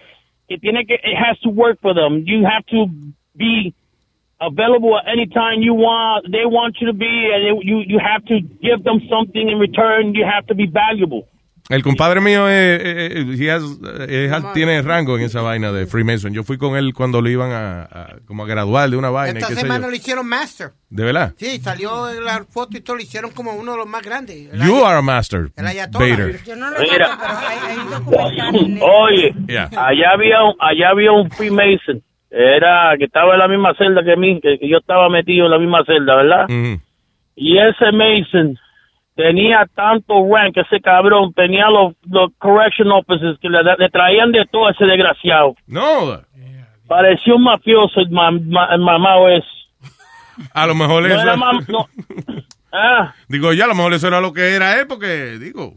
que 0.47 0.57
tiene 0.59 0.85
que, 0.85 0.93
it 0.93 1.17
has 1.17 1.37
to 1.41 1.49
work 1.49 1.79
for 1.81 1.93
them. 1.93 2.23
You 2.25 2.45
have 2.45 2.65
to 2.67 2.87
be 3.35 3.73
available 4.39 4.97
at 4.97 5.07
any 5.07 5.27
time 5.27 5.61
you 5.61 5.73
want, 5.73 6.31
they 6.31 6.45
want 6.45 6.77
you 6.79 6.87
to 6.87 6.93
be, 6.93 7.31
and 7.33 7.61
you, 7.61 7.83
you 7.85 7.99
have 7.99 8.23
to 8.27 8.39
give 8.61 8.83
them 8.83 9.01
something 9.09 9.49
in 9.49 9.59
return. 9.59 10.15
You 10.15 10.25
have 10.25 10.47
to 10.47 10.55
be 10.55 10.67
valuable. 10.67 11.27
El 11.67 11.81
compadre 11.81 12.21
mío 12.21 12.47
es, 12.47 12.79
eh, 12.79 12.83
eh, 12.83 13.25
eh, 13.39 14.29
es- 14.31 14.53
tiene 14.53 14.81
rango 14.83 15.17
en 15.17 15.23
esa 15.23 15.41
vaina 15.41 15.71
de 15.71 15.87
Freemason. 15.87 16.31
Yo 16.31 16.43
fui 16.43 16.59
con 16.59 16.77
él 16.77 16.93
cuando 16.93 17.21
lo 17.21 17.29
iban 17.29 17.51
a, 17.51 17.81
a- 17.83 18.15
como 18.27 18.43
a 18.43 18.47
graduar 18.47 18.87
de 18.89 18.97
una 18.97 19.09
vaina. 19.09 19.39
y 19.39 19.41
Esta 19.41 19.55
sé 19.55 19.61
semana 19.61 19.85
yo. 19.85 19.89
lo 19.89 19.95
hicieron 19.95 20.27
master. 20.27 20.69
¿De 20.91 21.03
verdad? 21.03 21.33
Sí, 21.37 21.57
salió 21.59 22.11
la 22.21 22.45
foto 22.47 22.77
y 22.77 22.81
todo, 22.81 22.97
lo 22.97 23.01
hicieron 23.01 23.31
como 23.31 23.53
uno 23.53 23.71
de 23.71 23.77
los 23.79 23.87
más 23.87 24.03
grandes. 24.03 24.53
El 24.53 24.61
You 24.61 24.85
are 24.85 24.99
a 24.99 25.01
master, 25.01 25.49
El. 25.55 25.65
Mira, 25.99 26.25
oye, 28.81 29.33
Yeah. 29.47 29.69
allá 29.75 30.11
había 30.13 30.43
un, 30.43 30.55
allá 30.59 30.89
había 30.89 31.11
un 31.11 31.29
Freemason, 31.31 32.01
era 32.29 32.95
que 32.97 33.05
estaba 33.05 33.33
en 33.33 33.39
la 33.39 33.47
misma 33.47 33.73
celda 33.77 34.03
que 34.03 34.15
mí, 34.15 34.39
que, 34.41 34.57
que 34.59 34.69
yo 34.69 34.77
estaba 34.77 35.09
metido 35.09 35.45
en 35.45 35.51
la 35.51 35.59
misma 35.59 35.83
celda, 35.85 36.15
¿verdad? 36.15 36.45
Mm. 36.47 36.75
Y 37.35 37.57
ese 37.57 37.91
Mason 37.91 38.57
tenía 39.15 39.65
tanto 39.75 40.13
rank, 40.29 40.57
ese 40.57 40.79
cabrón, 40.81 41.33
tenía 41.33 41.69
los, 41.69 41.93
los 42.09 42.31
correction 42.37 42.91
officers 42.91 43.39
que 43.39 43.49
le, 43.49 43.59
le 43.77 43.89
traían 43.89 44.31
de 44.31 44.45
todo 44.51 44.67
a 44.67 44.71
ese 44.71 44.85
desgraciado. 44.85 45.55
No, 45.67 46.21
Parecía 46.87 47.33
un 47.33 47.43
mafioso 47.43 47.99
el, 47.99 48.11
ma, 48.11 48.29
ma- 48.31 48.69
el 48.71 48.79
mamado 48.81 49.27
es. 49.29 49.43
a 50.53 50.67
lo 50.67 50.75
mejor 50.75 51.01
No 51.03 51.07
eso. 51.15 51.21
era 51.23 51.35
mam- 51.35 51.67
no. 51.67 51.87
Ah, 52.77 53.13
Digo, 53.29 53.53
ya 53.53 53.63
a 53.63 53.67
lo 53.69 53.75
mejor 53.75 53.93
eso 53.93 54.09
era 54.09 54.19
lo 54.19 54.33
que 54.33 54.53
era 54.53 54.77
él, 54.81 54.85
porque, 54.87 55.37
digo, 55.39 55.71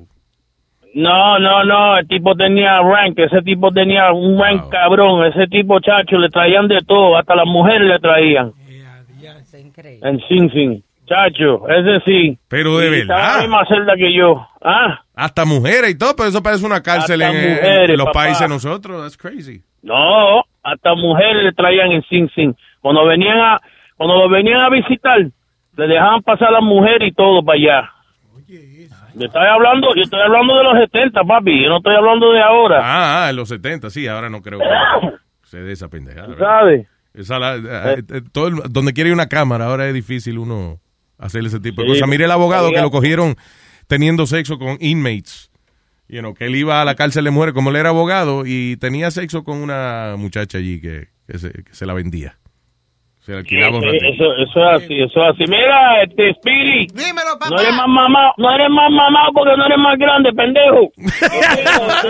no, 0.95 1.39
no, 1.39 1.63
no, 1.63 1.97
el 1.97 2.09
tipo 2.09 2.35
tenía 2.35 2.81
rank, 2.81 3.17
ese 3.21 3.41
tipo 3.43 3.71
tenía 3.71 4.11
un 4.11 4.37
rank 4.37 4.69
cabrón, 4.69 5.25
ese 5.27 5.47
tipo 5.47 5.79
chacho, 5.79 6.19
le 6.19 6.29
traían 6.29 6.67
de 6.67 6.81
todo, 6.81 7.17
hasta 7.17 7.37
las 7.37 7.47
mujeres 7.47 7.87
le 7.87 7.99
traían. 8.01 8.53
En 10.03 10.21
Sing 10.29 10.51
Sing. 10.51 10.83
Chacho, 11.09 11.67
ese 11.69 12.01
sí. 12.05 12.39
Pero 12.49 12.79
de 12.79 12.87
Y 12.89 12.91
verdad. 13.07 13.37
la 13.37 13.41
misma 13.41 13.65
celda 13.67 13.95
que 13.97 14.13
yo. 14.15 14.47
Ah, 14.63 15.01
hasta 15.15 15.45
mujeres 15.45 15.91
y 15.91 15.99
todo, 15.99 16.15
pero 16.15 16.29
eso 16.29 16.43
parece 16.43 16.67
una 16.67 16.83
cárcel 16.83 17.23
en, 17.23 17.29
mujeres, 17.35 17.97
los 17.97 18.07
papá. 18.07 18.21
países 18.21 18.41
de 18.41 18.49
nosotros. 18.49 19.01
That's 19.03 19.17
crazy. 19.17 19.63
no, 19.83 20.43
hasta 20.63 20.95
mujeres 20.95 21.45
le 21.45 21.53
traían 21.53 21.93
en 21.93 22.03
Sing 22.05 22.29
Sing. 22.35 22.55
Cuando 22.81 23.07
venían 23.07 23.39
a, 23.39 23.59
cuando 23.97 24.17
lo 24.17 24.29
venían 24.29 24.61
a 24.61 24.69
visitar, 24.69 25.19
le 25.77 25.87
dejaban 25.87 26.23
pasar 26.23 26.49
a 26.49 26.53
las 26.53 26.63
mujeres 26.63 27.09
y 27.09 27.13
todo 27.15 27.43
para 27.43 27.57
allá. 27.59 27.91
Yo 29.15 29.27
estoy 29.27 29.47
hablando, 29.47 29.95
yo 29.95 30.03
estoy 30.03 30.21
hablando 30.21 30.57
de 30.57 30.65
los 30.65 30.75
70, 30.79 31.23
papi, 31.25 31.63
yo 31.65 31.69
no 31.71 31.79
estoy 31.79 31.95
hablando 31.95 32.33
de 32.33 32.41
ahora. 32.41 32.81
Ah, 32.83 33.25
ah, 33.27 33.31
en 33.31 33.37
los 33.37 33.49
70, 33.49 33.91
sí, 33.91 34.07
ahora 34.07 34.29
no 34.31 34.41
creo 34.43 34.59
que 34.59 34.65
se 35.43 35.59
dé 35.61 35.73
esa 35.73 35.89
pendejada. 35.89 36.37
¿Sabes? 36.39 36.87
Esa 37.15 37.39
la- 37.39 37.57
eh, 37.57 38.03
eh, 38.13 38.21
todo 38.33 38.49
el- 38.49 38.55
donde 38.71 38.93
quiere 38.93 39.13
una 39.13 39.27
cámara, 39.29 39.67
ahora 39.67 39.87
es 39.89 39.95
difícil 39.95 40.39
uno 40.39 40.79
hacerle 41.19 41.49
ese 41.49 41.61
tipo 41.61 41.83
de 41.83 41.89
Sí. 41.89 41.95
cosas. 41.95 42.09
Mire 42.09 42.25
el 42.25 42.31
abogado 42.31 42.71
que 42.73 42.81
lo 42.81 42.91
cogieron 42.91 43.37
teniendo 43.87 44.27
sexo 44.27 44.59
con 44.59 44.77
inmates. 44.81 45.51
You 46.09 46.21
know, 46.21 46.33
que 46.35 46.47
él 46.47 46.57
iba 46.57 46.81
a 46.81 46.85
la 46.87 46.95
cárcel 46.95 47.25
de 47.25 47.31
mujeres 47.31 47.53
como 47.55 47.69
él 47.71 47.77
era 47.77 47.91
abogado 47.91 48.45
y 48.47 48.77
tenía 48.79 49.11
sexo 49.11 49.45
con 49.45 49.59
una 49.59 50.15
muchacha 50.17 50.57
allí 50.57 50.81
que, 50.81 51.09
que 51.27 51.39
se, 51.39 51.53
que 51.53 51.75
se 51.75 51.85
la 51.85 51.93
vendía. 51.93 52.39
Se 53.21 53.33
la 53.33 53.39
alquilaba 53.41 53.77
un 53.77 53.83
Sí, 53.83 53.89
ratito. 53.89 54.07
eso, 54.15 54.25
eso 54.39 54.61
es 54.71 54.83
así, 54.85 54.95
eso 55.03 55.23
es 55.23 55.35
así. 55.35 55.45
Mira, 55.51 56.03
este 56.03 56.33
Speedy. 56.33 56.87
Dímelo, 56.95 57.39
papá. 57.39 57.51
No 57.51 57.61
eres 57.61 57.75
más 57.75 57.89
mamado, 57.89 58.33
no 58.39 58.55
eres 58.55 58.71
más 58.71 58.91
mamado 58.91 59.33
porque 59.35 59.55
no 59.59 59.67
eres 59.67 59.79
más 59.79 59.99
grande, 59.99 60.33
pendejo. 60.33 60.93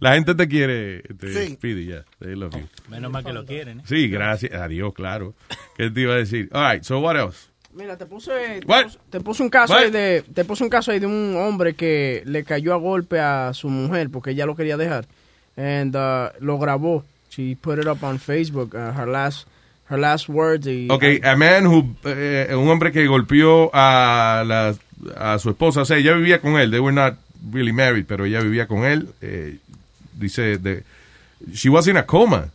La 0.00 0.14
gente 0.14 0.34
te 0.34 0.48
quiere, 0.48 1.02
este, 1.08 1.50
Speedy, 1.50 1.86
ya. 1.86 2.04
You. 2.20 2.50
Menos 2.88 3.10
mal 3.10 3.24
que 3.24 3.32
lo 3.32 3.44
quieren. 3.44 3.80
¿eh? 3.80 3.82
Sí, 3.86 4.08
gracias. 4.08 4.52
Adiós, 4.52 4.92
claro. 4.94 5.34
¿Qué 5.76 5.90
te 5.90 6.00
iba 6.02 6.14
a 6.14 6.18
decir? 6.18 6.48
All 6.52 6.72
right, 6.72 6.82
so 6.84 6.98
what 7.00 7.16
else? 7.16 7.48
Mira, 7.74 7.96
te 7.96 8.06
puse, 8.06 8.30
te 8.60 8.66
puse, 8.66 8.98
te 9.10 9.20
puse 9.20 9.42
un 9.42 9.48
caso 9.50 9.74
ahí 9.74 9.90
de, 9.90 10.22
te 10.32 10.44
puse 10.44 10.62
un 10.62 10.70
caso 10.70 10.92
ahí 10.92 11.00
de 11.00 11.06
un 11.06 11.36
hombre 11.36 11.74
que 11.74 12.22
le 12.24 12.44
cayó 12.44 12.72
a 12.72 12.76
golpe 12.76 13.18
a 13.18 13.52
su 13.52 13.68
mujer 13.68 14.10
porque 14.10 14.30
ella 14.30 14.46
lo 14.46 14.54
quería 14.54 14.76
dejar, 14.76 15.06
and 15.56 15.96
uh, 15.96 16.28
lo 16.38 16.56
grabó. 16.58 17.04
She 17.30 17.56
put 17.60 17.80
it 17.80 17.86
up 17.88 18.04
on 18.04 18.20
Facebook. 18.20 18.76
uh, 18.76 18.92
her 18.96 19.08
last, 19.08 19.48
her 19.90 19.98
last 19.98 20.28
words. 20.28 20.68
Y, 20.68 20.86
Ok, 20.88 21.02
a 21.24 21.34
man 21.34 21.66
who, 21.66 21.96
eh, 22.04 22.54
un 22.54 22.68
hombre 22.68 22.92
que 22.92 23.04
golpeó 23.08 23.70
a, 23.74 24.44
la, 24.46 24.76
a 25.16 25.38
su 25.40 25.50
esposa, 25.50 25.80
o 25.80 25.84
sea, 25.84 25.96
ella 25.96 26.12
vivía 26.14 26.40
con 26.40 26.56
él, 26.60 26.70
they 26.70 26.78
were 26.78 26.94
not 26.94 27.16
really 27.50 27.72
married, 27.72 28.04
pero 28.06 28.24
ella 28.24 28.40
vivía 28.40 28.68
con 28.68 28.84
él, 28.84 29.08
eh, 29.20 29.56
dice, 30.16 30.58
de, 30.58 30.84
she 31.52 31.68
was 31.68 31.86
in 31.88 31.96
a 31.96 32.06
coma, 32.06 32.50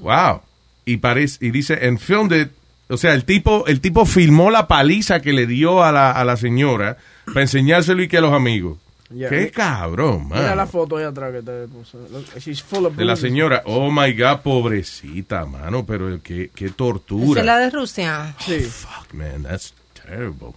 wow, 0.00 0.40
y 0.84 0.96
parece, 0.98 1.44
y 1.44 1.50
dice, 1.50 1.74
and 1.86 1.98
filmed 1.98 2.32
it, 2.32 2.50
o 2.88 2.96
sea, 2.96 3.14
el 3.14 3.24
tipo, 3.24 3.66
el 3.66 3.80
tipo 3.80 4.04
filmó 4.06 4.50
la 4.50 4.66
paliza 4.66 5.20
que 5.20 5.32
le 5.32 5.46
dio 5.46 5.82
a 5.84 5.92
la, 5.92 6.10
a 6.12 6.24
la 6.24 6.36
señora 6.36 6.96
para 7.26 7.42
enseñárselo 7.42 8.02
y 8.02 8.08
que 8.08 8.18
a 8.18 8.20
los 8.20 8.32
amigos. 8.32 8.78
Yeah. 9.14 9.28
Qué 9.28 9.50
cabrón, 9.50 10.26
Mira 10.28 10.40
mano. 10.42 10.54
la 10.54 10.66
foto 10.68 10.96
ahí 10.96 11.04
atrás 11.04 11.32
que 11.32 11.42
te 11.42 11.66
puso. 11.66 11.98
Look, 12.12 12.26
She's 12.38 12.62
full 12.62 12.84
of 12.86 12.94
De 12.94 13.04
la 13.04 13.16
señora. 13.16 13.62
Oh 13.66 13.90
my 13.90 14.12
God, 14.12 14.38
pobrecita, 14.42 15.46
mano. 15.46 15.84
Pero 15.84 16.20
qué, 16.22 16.50
qué 16.54 16.66
¿Esa 16.66 16.74
tortura. 16.76 17.40
es 17.40 17.46
la 17.46 17.58
de 17.58 17.70
Rusia? 17.70 18.36
Sí. 18.38 18.60
Fuck, 18.60 19.12
man, 19.14 19.42
that's 19.42 19.74
terrible. 19.94 20.54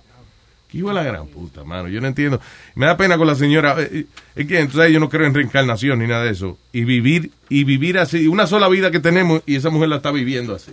Qué 0.73 0.79
hijo 0.79 0.87
de 0.87 0.95
la 0.95 1.03
gran 1.03 1.27
puta, 1.27 1.63
mano. 1.63 1.87
Yo 1.87 2.01
no 2.01 2.07
entiendo. 2.07 2.41
Me 2.73 2.87
da 2.87 2.97
pena 2.97 3.15
con 3.15 3.27
la 3.27 3.35
señora. 3.35 3.75
Eh, 3.79 3.89
eh, 3.93 4.05
Es 4.35 4.47
que 4.47 4.59
entonces 4.59 4.91
yo 4.91 4.99
no 4.99 5.07
creo 5.07 5.27
en 5.27 5.35
reencarnación 5.35 5.99
ni 5.99 6.07
nada 6.07 6.23
de 6.23 6.31
eso. 6.31 6.57
Y 6.71 6.83
vivir, 6.83 7.29
y 7.47 7.63
vivir 7.63 7.99
así, 7.99 8.27
una 8.27 8.47
sola 8.47 8.67
vida 8.69 8.89
que 8.89 8.99
tenemos 8.99 9.43
y 9.45 9.55
esa 9.55 9.69
mujer 9.69 9.89
la 9.89 9.97
está 9.97 10.11
viviendo 10.11 10.55
así. 10.55 10.71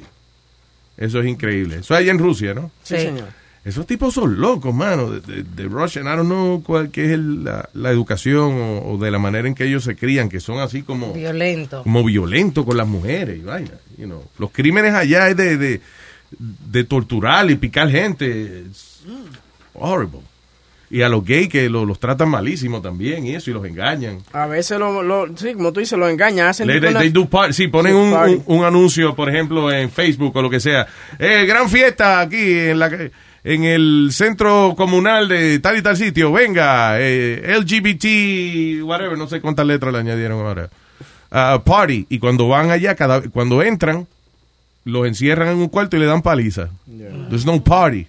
Eso 0.97 1.21
es 1.21 1.27
increíble. 1.27 1.77
Eso 1.81 1.93
es 1.93 2.01
allá 2.01 2.13
en 2.13 2.19
Rusia, 2.19 2.55
¿no? 2.55 2.71
Sí, 2.83 2.97
señor. 2.97 3.29
Esos 3.63 3.87
tipos 3.87 4.15
son 4.15 4.41
locos, 4.41 4.75
mano. 4.75 5.11
De, 5.11 5.21
de, 5.21 5.43
de 5.43 5.65
Russian, 5.69 6.07
I 6.07 6.17
don't 6.17 6.25
know 6.25 6.63
cuál 6.63 6.91
que 6.91 7.05
es 7.05 7.11
el- 7.11 7.45
la, 7.45 7.69
la 7.75 7.91
educación 7.91 8.55
o, 8.55 8.93
o 8.93 8.97
de 8.97 9.11
la 9.11 9.19
manera 9.19 9.47
en 9.49 9.55
que 9.55 9.65
ellos 9.67 9.85
se 9.85 9.97
crían, 9.97 10.31
que 10.31 10.41
son 10.41 10.61
así 10.61 10.83
como, 10.83 11.13
Violento. 11.13 11.83
como 11.83 12.03
violentos 12.03 12.65
con 12.65 12.79
las 12.79 12.89
mujeres 12.89 13.39
y 13.39 13.43
vaina. 13.43 13.73
You 13.99 14.07
know. 14.07 14.25
Los 14.39 14.51
crímenes 14.51 14.95
allá 14.95 15.29
es 15.29 15.37
de, 15.37 15.59
de, 15.59 15.81
de 16.39 16.85
torturar 16.85 17.51
y 17.51 17.57
picar 17.57 17.91
gente. 17.91 18.65
It's 18.67 19.03
horrible. 19.75 20.21
Y 20.93 21.03
a 21.03 21.09
los 21.09 21.25
gays 21.25 21.49
que 21.49 21.69
lo- 21.71 21.85
los 21.85 22.01
tratan 22.01 22.29
malísimo 22.29 22.81
también 22.83 23.25
y 23.25 23.37
eso, 23.37 23.49
y 23.51 23.55
los 23.55 23.65
engañan. 23.65 24.19
A 24.33 24.47
veces, 24.47 24.77
lo, 24.79 25.03
lo- 25.05 25.29
sí, 25.37 25.55
como 25.55 25.73
tú 25.73 25.79
dices, 25.79 25.97
lo 25.97 26.09
engañan. 26.09 26.49
Hacen 26.49 26.67
tipo 26.67 26.81
they- 26.81 26.91
una- 26.91 27.01
they 27.01 27.11
do 27.11 27.27
par- 27.29 27.55
sí, 27.55 27.69
ponen 27.69 27.95
un, 27.95 28.13
un- 28.13 28.43
un 28.47 28.65
anuncio, 28.65 29.15
por 29.15 29.29
ejemplo, 29.29 29.71
en 29.71 29.89
Facebook 29.89 30.35
o 30.37 30.43
lo 30.43 30.51
que 30.51 30.59
sea. 30.59 30.89
Eh, 31.19 31.45
gran 31.47 31.69
fiesta 31.69 32.19
aquí 32.21 32.37
en 32.59 32.79
la 32.81 32.91
en 33.43 33.65
el 33.65 34.09
centro 34.13 34.75
comunal 34.77 35.27
de 35.29 35.61
tal 35.61 35.79
y 35.79 35.83
tal 35.83 35.97
sitio. 35.97 36.31
Venga, 36.33 36.97
eh, 37.01 37.41
LGBT, 37.59 38.83
whatever, 38.83 39.17
no 39.17 39.29
sé 39.29 39.41
cuántas 39.41 39.67
letras 39.67 39.93
le 39.93 40.01
añadieron 40.01 40.41
ahora. 40.45 40.69
Ah, 41.31 41.63
party. 41.65 42.07
Y 42.11 42.19
cuando 42.19 42.49
van 42.49 42.71
allá, 42.71 42.97
cada, 42.97 43.23
cuando 43.23 43.63
entran, 43.63 44.07
los 44.85 45.07
encierran 45.07 45.49
en 45.49 45.59
un 45.59 45.69
cuarto 45.69 45.97
y 45.97 46.01
le 46.01 46.07
dan 46.07 46.21
paliza. 46.23 46.69
There's 47.29 47.47
no 47.47 47.63
party. 47.63 48.09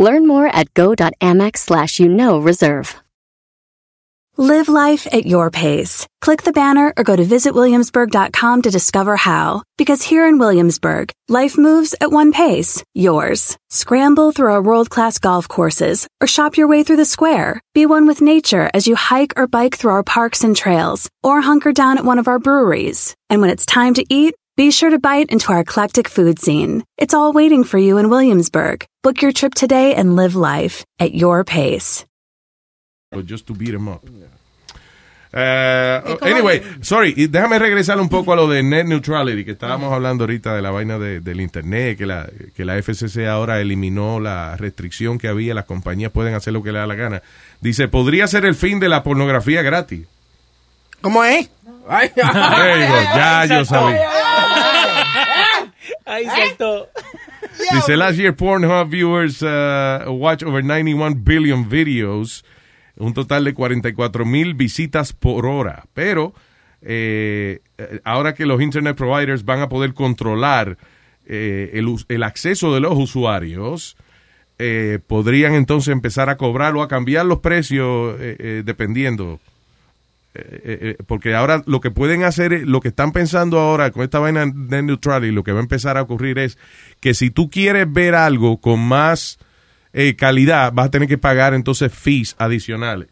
Learn 0.00 0.26
more 0.26 0.48
at 0.48 0.72
go.amex 0.74 1.58
slash 1.58 2.00
you 2.00 2.08
know 2.08 2.40
reserve. 2.40 2.96
Live 4.40 4.70
life 4.70 5.06
at 5.12 5.26
your 5.26 5.50
pace. 5.50 6.06
Click 6.22 6.42
the 6.42 6.52
banner 6.52 6.94
or 6.96 7.04
go 7.04 7.14
to 7.14 7.24
visitwilliamsburg.com 7.24 8.62
to 8.62 8.70
discover 8.70 9.16
how. 9.16 9.62
Because 9.76 10.00
here 10.00 10.26
in 10.26 10.38
Williamsburg, 10.38 11.12
life 11.28 11.58
moves 11.58 11.94
at 12.00 12.10
one 12.10 12.32
pace, 12.32 12.82
yours. 12.94 13.58
Scramble 13.68 14.32
through 14.32 14.50
our 14.50 14.62
world 14.62 14.88
class 14.88 15.18
golf 15.18 15.46
courses 15.46 16.08
or 16.22 16.26
shop 16.26 16.56
your 16.56 16.68
way 16.68 16.82
through 16.82 16.96
the 16.96 17.04
square. 17.04 17.60
Be 17.74 17.84
one 17.84 18.06
with 18.06 18.22
nature 18.22 18.70
as 18.72 18.86
you 18.86 18.96
hike 18.96 19.34
or 19.36 19.46
bike 19.46 19.76
through 19.76 19.92
our 19.92 20.02
parks 20.02 20.42
and 20.42 20.56
trails 20.56 21.10
or 21.22 21.42
hunker 21.42 21.72
down 21.72 21.98
at 21.98 22.06
one 22.06 22.18
of 22.18 22.26
our 22.26 22.38
breweries. 22.38 23.14
And 23.28 23.42
when 23.42 23.50
it's 23.50 23.66
time 23.66 23.92
to 23.94 24.06
eat, 24.08 24.34
be 24.60 24.70
sure 24.70 24.90
to 24.90 24.98
bite 24.98 25.30
into 25.32 25.50
our 25.52 25.60
eclectic 25.60 26.06
food 26.06 26.38
scene. 26.38 26.84
It's 26.98 27.14
all 27.14 27.32
waiting 27.32 27.64
for 27.64 27.78
you 27.78 27.96
in 27.98 28.10
Williamsburg. 28.10 28.84
Book 29.02 29.22
your 29.22 29.32
trip 29.32 29.54
today 29.54 29.94
and 29.94 30.16
live 30.16 30.34
life 30.36 30.84
at 30.98 31.14
your 31.14 31.44
pace. 31.44 32.04
But 33.10 33.24
just 33.24 33.46
to 33.46 33.54
beat 33.54 33.72
'em 33.74 33.88
up. 33.88 34.02
Eh, 35.32 36.16
anyway, 36.22 36.60
sorry, 36.82 37.14
déjame 37.14 37.58
regresar 37.58 37.98
un 38.00 38.08
poco 38.10 38.32
a 38.34 38.36
lo 38.36 38.48
de 38.48 38.62
net 38.62 38.84
neutrality, 38.84 39.44
que 39.46 39.52
estábamos 39.52 39.92
hablando 39.94 40.24
ahorita 40.24 40.54
de 40.54 40.60
la 40.60 40.70
vaina 40.72 40.98
de- 40.98 41.20
del 41.20 41.40
internet, 41.40 41.96
que 41.96 42.04
la, 42.04 42.28
que 42.54 42.64
la 42.66 42.76
FCC 42.76 43.26
ahora 43.28 43.60
eliminó 43.62 44.20
la 44.20 44.56
restricción 44.58 45.16
que 45.18 45.28
había, 45.28 45.54
las 45.54 45.64
compañías 45.64 46.12
pueden 46.12 46.34
hacer 46.34 46.52
lo 46.52 46.62
que 46.62 46.72
les 46.72 46.80
da 46.82 46.86
la 46.86 46.96
gana. 46.96 47.22
Dice, 47.62 47.88
podría 47.88 48.26
ser 48.26 48.44
el 48.44 48.54
fin 48.56 48.78
de 48.80 48.88
la 48.90 49.02
pornografía 49.04 49.62
gratis. 49.62 50.06
¿Cómo 51.00 51.24
es? 51.24 51.50
Ay, 51.88 52.10
ya 52.16 53.46
yo 53.46 53.64
sabía. 53.64 54.08
Ahí 56.04 56.26
saltó. 56.26 56.88
Dice, 57.72 57.96
last 57.96 58.18
year 58.18 58.34
Pornhub 58.34 58.88
viewers 58.90 59.42
uh, 59.42 60.10
watch 60.10 60.42
over 60.42 60.62
91 60.62 61.24
billion 61.24 61.68
videos, 61.68 62.44
un 62.96 63.14
total 63.14 63.44
de 63.44 63.54
44 63.54 64.24
mil 64.24 64.54
visitas 64.54 65.12
por 65.12 65.46
hora. 65.46 65.84
Pero 65.94 66.34
eh, 66.82 67.60
eh, 67.78 68.00
ahora 68.04 68.34
que 68.34 68.46
los 68.46 68.60
internet 68.60 68.96
providers 68.96 69.44
van 69.44 69.60
a 69.60 69.68
poder 69.68 69.94
controlar 69.94 70.78
eh, 71.26 71.70
el, 71.74 71.94
el 72.08 72.22
acceso 72.22 72.74
de 72.74 72.80
los 72.80 72.96
usuarios, 72.96 73.96
eh, 74.58 74.98
podrían 75.06 75.54
entonces 75.54 75.92
empezar 75.92 76.28
a 76.28 76.36
cobrar 76.36 76.76
o 76.76 76.82
a 76.82 76.88
cambiar 76.88 77.24
los 77.24 77.38
precios 77.38 78.16
eh, 78.20 78.36
eh, 78.38 78.62
dependiendo. 78.64 79.40
Eh, 80.32 80.42
eh, 80.64 80.78
eh, 80.82 80.96
porque 81.08 81.34
ahora 81.34 81.62
lo 81.66 81.80
que 81.80 81.90
pueden 81.90 82.22
hacer, 82.22 82.52
es- 82.52 82.62
lo 82.66 82.80
que 82.80 82.88
están 82.88 83.10
pensando 83.12 83.58
ahora 83.58 83.90
con 83.90 84.04
esta 84.04 84.20
vaina 84.20 84.46
de 84.46 84.82
neutrality, 84.82 85.32
lo 85.32 85.42
que 85.42 85.50
va 85.52 85.58
a 85.58 85.62
empezar 85.62 85.96
a 85.98 86.02
ocurrir 86.02 86.38
es 86.38 86.56
que 87.00 87.14
si 87.14 87.30
tú 87.30 87.50
quieres 87.50 87.92
ver 87.92 88.14
algo 88.14 88.58
con 88.60 88.78
más 88.80 89.38
eh, 89.92 90.14
calidad, 90.14 90.72
vas 90.72 90.86
a 90.86 90.90
tener 90.92 91.08
que 91.08 91.18
pagar 91.18 91.52
entonces 91.52 91.92
fees 91.92 92.36
adicionales. 92.38 93.08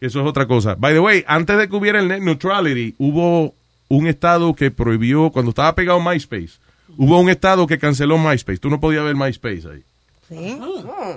Eso 0.00 0.20
es 0.20 0.26
otra 0.26 0.46
cosa. 0.46 0.74
By 0.74 0.92
the 0.94 0.98
way, 1.00 1.24
antes 1.28 1.56
de 1.58 1.68
que 1.68 1.76
hubiera 1.76 2.00
el 2.00 2.08
net 2.08 2.20
neutrality, 2.22 2.96
hubo 2.98 3.54
un 3.88 4.06
estado 4.08 4.52
que 4.54 4.72
prohibió, 4.72 5.30
cuando 5.30 5.50
estaba 5.50 5.76
pegado 5.76 6.00
MySpace, 6.00 6.58
hubo 6.96 7.20
un 7.20 7.30
estado 7.30 7.68
que 7.68 7.78
canceló 7.78 8.18
MySpace. 8.18 8.58
Tú 8.58 8.68
no 8.68 8.80
podías 8.80 9.04
ver 9.04 9.14
MySpace 9.14 9.62
ahí. 9.72 9.82
¿Sí? 10.28 10.58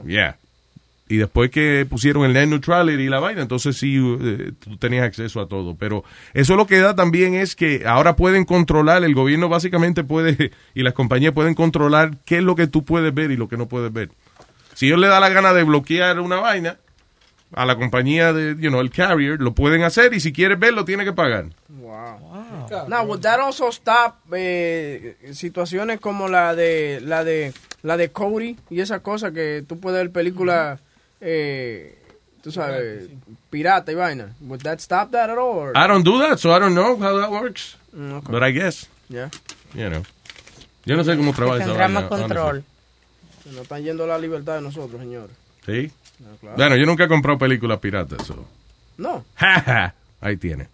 Yeah. 0.08 0.38
Y 1.12 1.18
después 1.18 1.52
que 1.52 1.86
pusieron 1.90 2.24
el 2.24 2.32
net 2.32 2.48
neutrality 2.48 3.04
y 3.04 3.10
la 3.10 3.20
vaina, 3.20 3.42
entonces 3.42 3.76
sí, 3.76 3.98
eh, 3.98 4.54
tú 4.58 4.78
tenías 4.78 5.04
acceso 5.04 5.42
a 5.42 5.48
todo. 5.50 5.76
Pero 5.76 6.06
eso 6.34 6.56
lo 6.56 6.68
que 6.68 6.80
da 6.80 6.96
también 6.96 7.34
es 7.34 7.54
que 7.54 7.84
ahora 7.86 8.16
pueden 8.16 8.46
controlar, 8.46 9.04
el 9.04 9.14
gobierno 9.14 9.50
básicamente 9.50 10.06
puede, 10.06 10.52
y 10.74 10.84
las 10.84 10.94
compañías 10.94 11.34
pueden 11.34 11.54
controlar 11.54 12.20
qué 12.24 12.38
es 12.38 12.44
lo 12.44 12.56
que 12.56 12.68
tú 12.68 12.86
puedes 12.86 13.14
ver 13.14 13.30
y 13.30 13.36
lo 13.36 13.50
que 13.50 13.58
no 13.58 13.68
puedes 13.68 13.92
ver. 13.92 14.10
Si 14.74 14.88
ellos 14.88 15.00
le 15.00 15.08
da 15.08 15.20
la 15.20 15.28
gana 15.28 15.52
de 15.52 15.64
bloquear 15.64 16.18
una 16.22 16.38
vaina, 16.38 16.78
a 17.54 17.66
la 17.66 17.76
compañía 17.76 18.32
de, 18.32 18.56
you 18.60 18.70
know, 18.70 18.80
el 18.80 18.90
carrier, 18.90 19.40
lo 19.42 19.54
pueden 19.54 19.84
hacer 19.84 20.14
y 20.14 20.20
si 20.20 20.32
quieres 20.32 20.58
verlo, 20.58 20.86
tiene 20.86 21.04
que 21.04 21.14
pagar. 21.14 21.48
Wow. 21.68 22.88
Now, 22.88 23.04
would 23.04 23.22
that 23.22 23.40
also 23.40 23.68
stop 23.70 24.16
eh, 24.34 25.18
situaciones 25.34 26.00
como 26.00 26.30
la 26.30 26.56
de 26.56 27.02
la 27.02 27.24
de 27.24 27.54
la 27.82 27.98
de 27.98 28.12
Cody 28.12 28.58
y 28.70 28.80
esa 28.80 29.00
cosa 29.00 29.32
que 29.32 29.64
tú 29.68 29.80
puedes 29.80 30.00
ver 30.02 30.12
películas, 30.12 30.80
eh, 31.22 31.98
tú 32.44 32.52
sabes, 32.52 33.10
pirata 33.50 33.92
y 33.92 33.96
vaina? 33.96 34.34
Would 34.42 34.62
that 34.64 34.80
stop 34.80 35.12
that 35.12 35.30
at 35.30 35.38
all? 35.38 35.58
or- 35.58 35.74
I 35.78 35.88
don't 35.88 36.04
do 36.04 36.20
that, 36.20 36.38
so 36.40 36.54
I 36.56 36.60
don't 36.60 36.74
know 36.74 36.98
how 37.00 37.18
that 37.20 37.30
works. 37.32 37.78
Mm, 37.96 38.14
okay. 38.18 38.32
But 38.32 38.44
I 38.44 38.52
guess, 38.52 38.88
Yeah. 39.10 39.30
you 39.74 39.90
know. 39.90 40.04
Yo 40.86 40.96
no 40.98 41.04
sé 41.04 41.16
cómo 41.16 41.34
trabaja 41.34 41.58
esa 41.58 41.66
Tendrá 41.68 41.88
vaina. 41.88 42.02
más 42.02 42.10
control. 42.10 42.64
Se 43.44 43.50
nos 43.52 43.62
están 43.62 43.84
yendo 43.84 44.08
la 44.08 44.18
libertad 44.18 44.56
de 44.56 44.62
nosotros, 44.62 45.00
señores. 45.00 45.36
honestly. 45.68 45.90
Sí. 45.90 45.94
Ah, 46.24 46.36
claro. 46.40 46.56
Bueno, 46.58 46.76
yo 46.78 46.86
nunca 46.86 47.04
he 47.04 47.08
comprado 47.08 47.38
películas 47.38 47.80
piratas, 47.80 48.26
so. 48.26 48.46
No. 48.98 49.24
Ahí 50.22 50.38
tiene. 50.38 50.68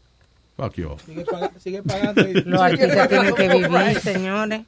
Fuck 0.57 0.73
you 0.75 0.89
all. 0.89 0.99
Sigue, 1.05 1.23
paga- 1.25 1.51
sigue 1.59 1.83
pagando. 1.83 2.27
y- 2.27 2.33
Los 2.45 2.61
artistas 2.61 3.07
tienen 3.09 3.35
que 3.35 3.47
vivir, 3.49 3.99
señores. 4.01 4.61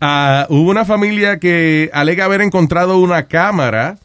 Ah, 0.00 0.46
hubo 0.50 0.70
una 0.70 0.84
familia 0.84 1.38
que 1.38 1.88
alega 1.92 2.24
haber 2.24 2.40
encontrado 2.40 2.98
una 2.98 3.26
cámara 3.26 3.98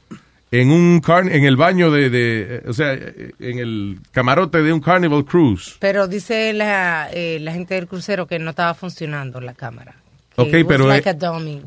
en 0.51 0.71
un 0.71 0.99
car- 1.01 1.29
en 1.29 1.43
el 1.43 1.57
baño 1.57 1.91
de, 1.91 2.09
de- 2.09 2.63
o 2.67 2.73
sea, 2.73 2.93
en 2.93 3.59
el 3.59 3.99
camarote 4.11 4.61
de 4.61 4.71
un 4.73 4.79
Carnival 4.79 5.25
Cruise. 5.25 5.75
Pero 5.79 6.07
dice 6.07 6.53
la, 6.53 7.09
eh, 7.11 7.39
la 7.41 7.51
gente 7.53 7.75
del 7.75 7.87
crucero 7.87 8.27
que 8.27 8.39
no 8.39 8.51
estaba 8.51 8.73
funcionando 8.73 9.41
la 9.41 9.53
cámara. 9.53 9.95
Que 10.35 10.41
Ok, 10.43 10.53
was 10.53 10.65
pero, 10.67 10.87
like 10.87 11.09
eh, 11.09 11.11
a 11.11 11.13
dummy. 11.13 11.61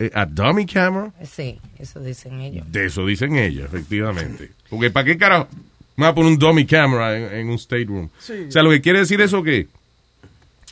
Eh, 0.00 0.10
¿A 0.14 0.24
dummy 0.26 0.64
camera? 0.66 1.12
Sí, 1.24 1.58
eso 1.78 2.00
dicen 2.00 2.40
ellos. 2.40 2.70
De 2.70 2.86
eso 2.86 3.04
dicen 3.04 3.36
ellos, 3.36 3.66
efectivamente. 3.66 4.50
Porque 4.70 4.90
¿para 4.90 5.04
qué 5.04 5.16
carajo? 5.18 5.48
Me 5.96 6.04
va 6.04 6.10
a 6.10 6.14
poner 6.14 6.30
un 6.32 6.38
dummy 6.38 6.64
camera 6.64 7.16
en, 7.16 7.32
en 7.40 7.48
un 7.48 7.54
state 7.56 7.84
room. 7.86 8.08
Sí. 8.18 8.44
O 8.48 8.50
sea, 8.52 8.62
lo 8.62 8.70
que 8.70 8.80
quiere 8.80 9.00
decir 9.00 9.20
eso 9.20 9.42
que 9.42 9.66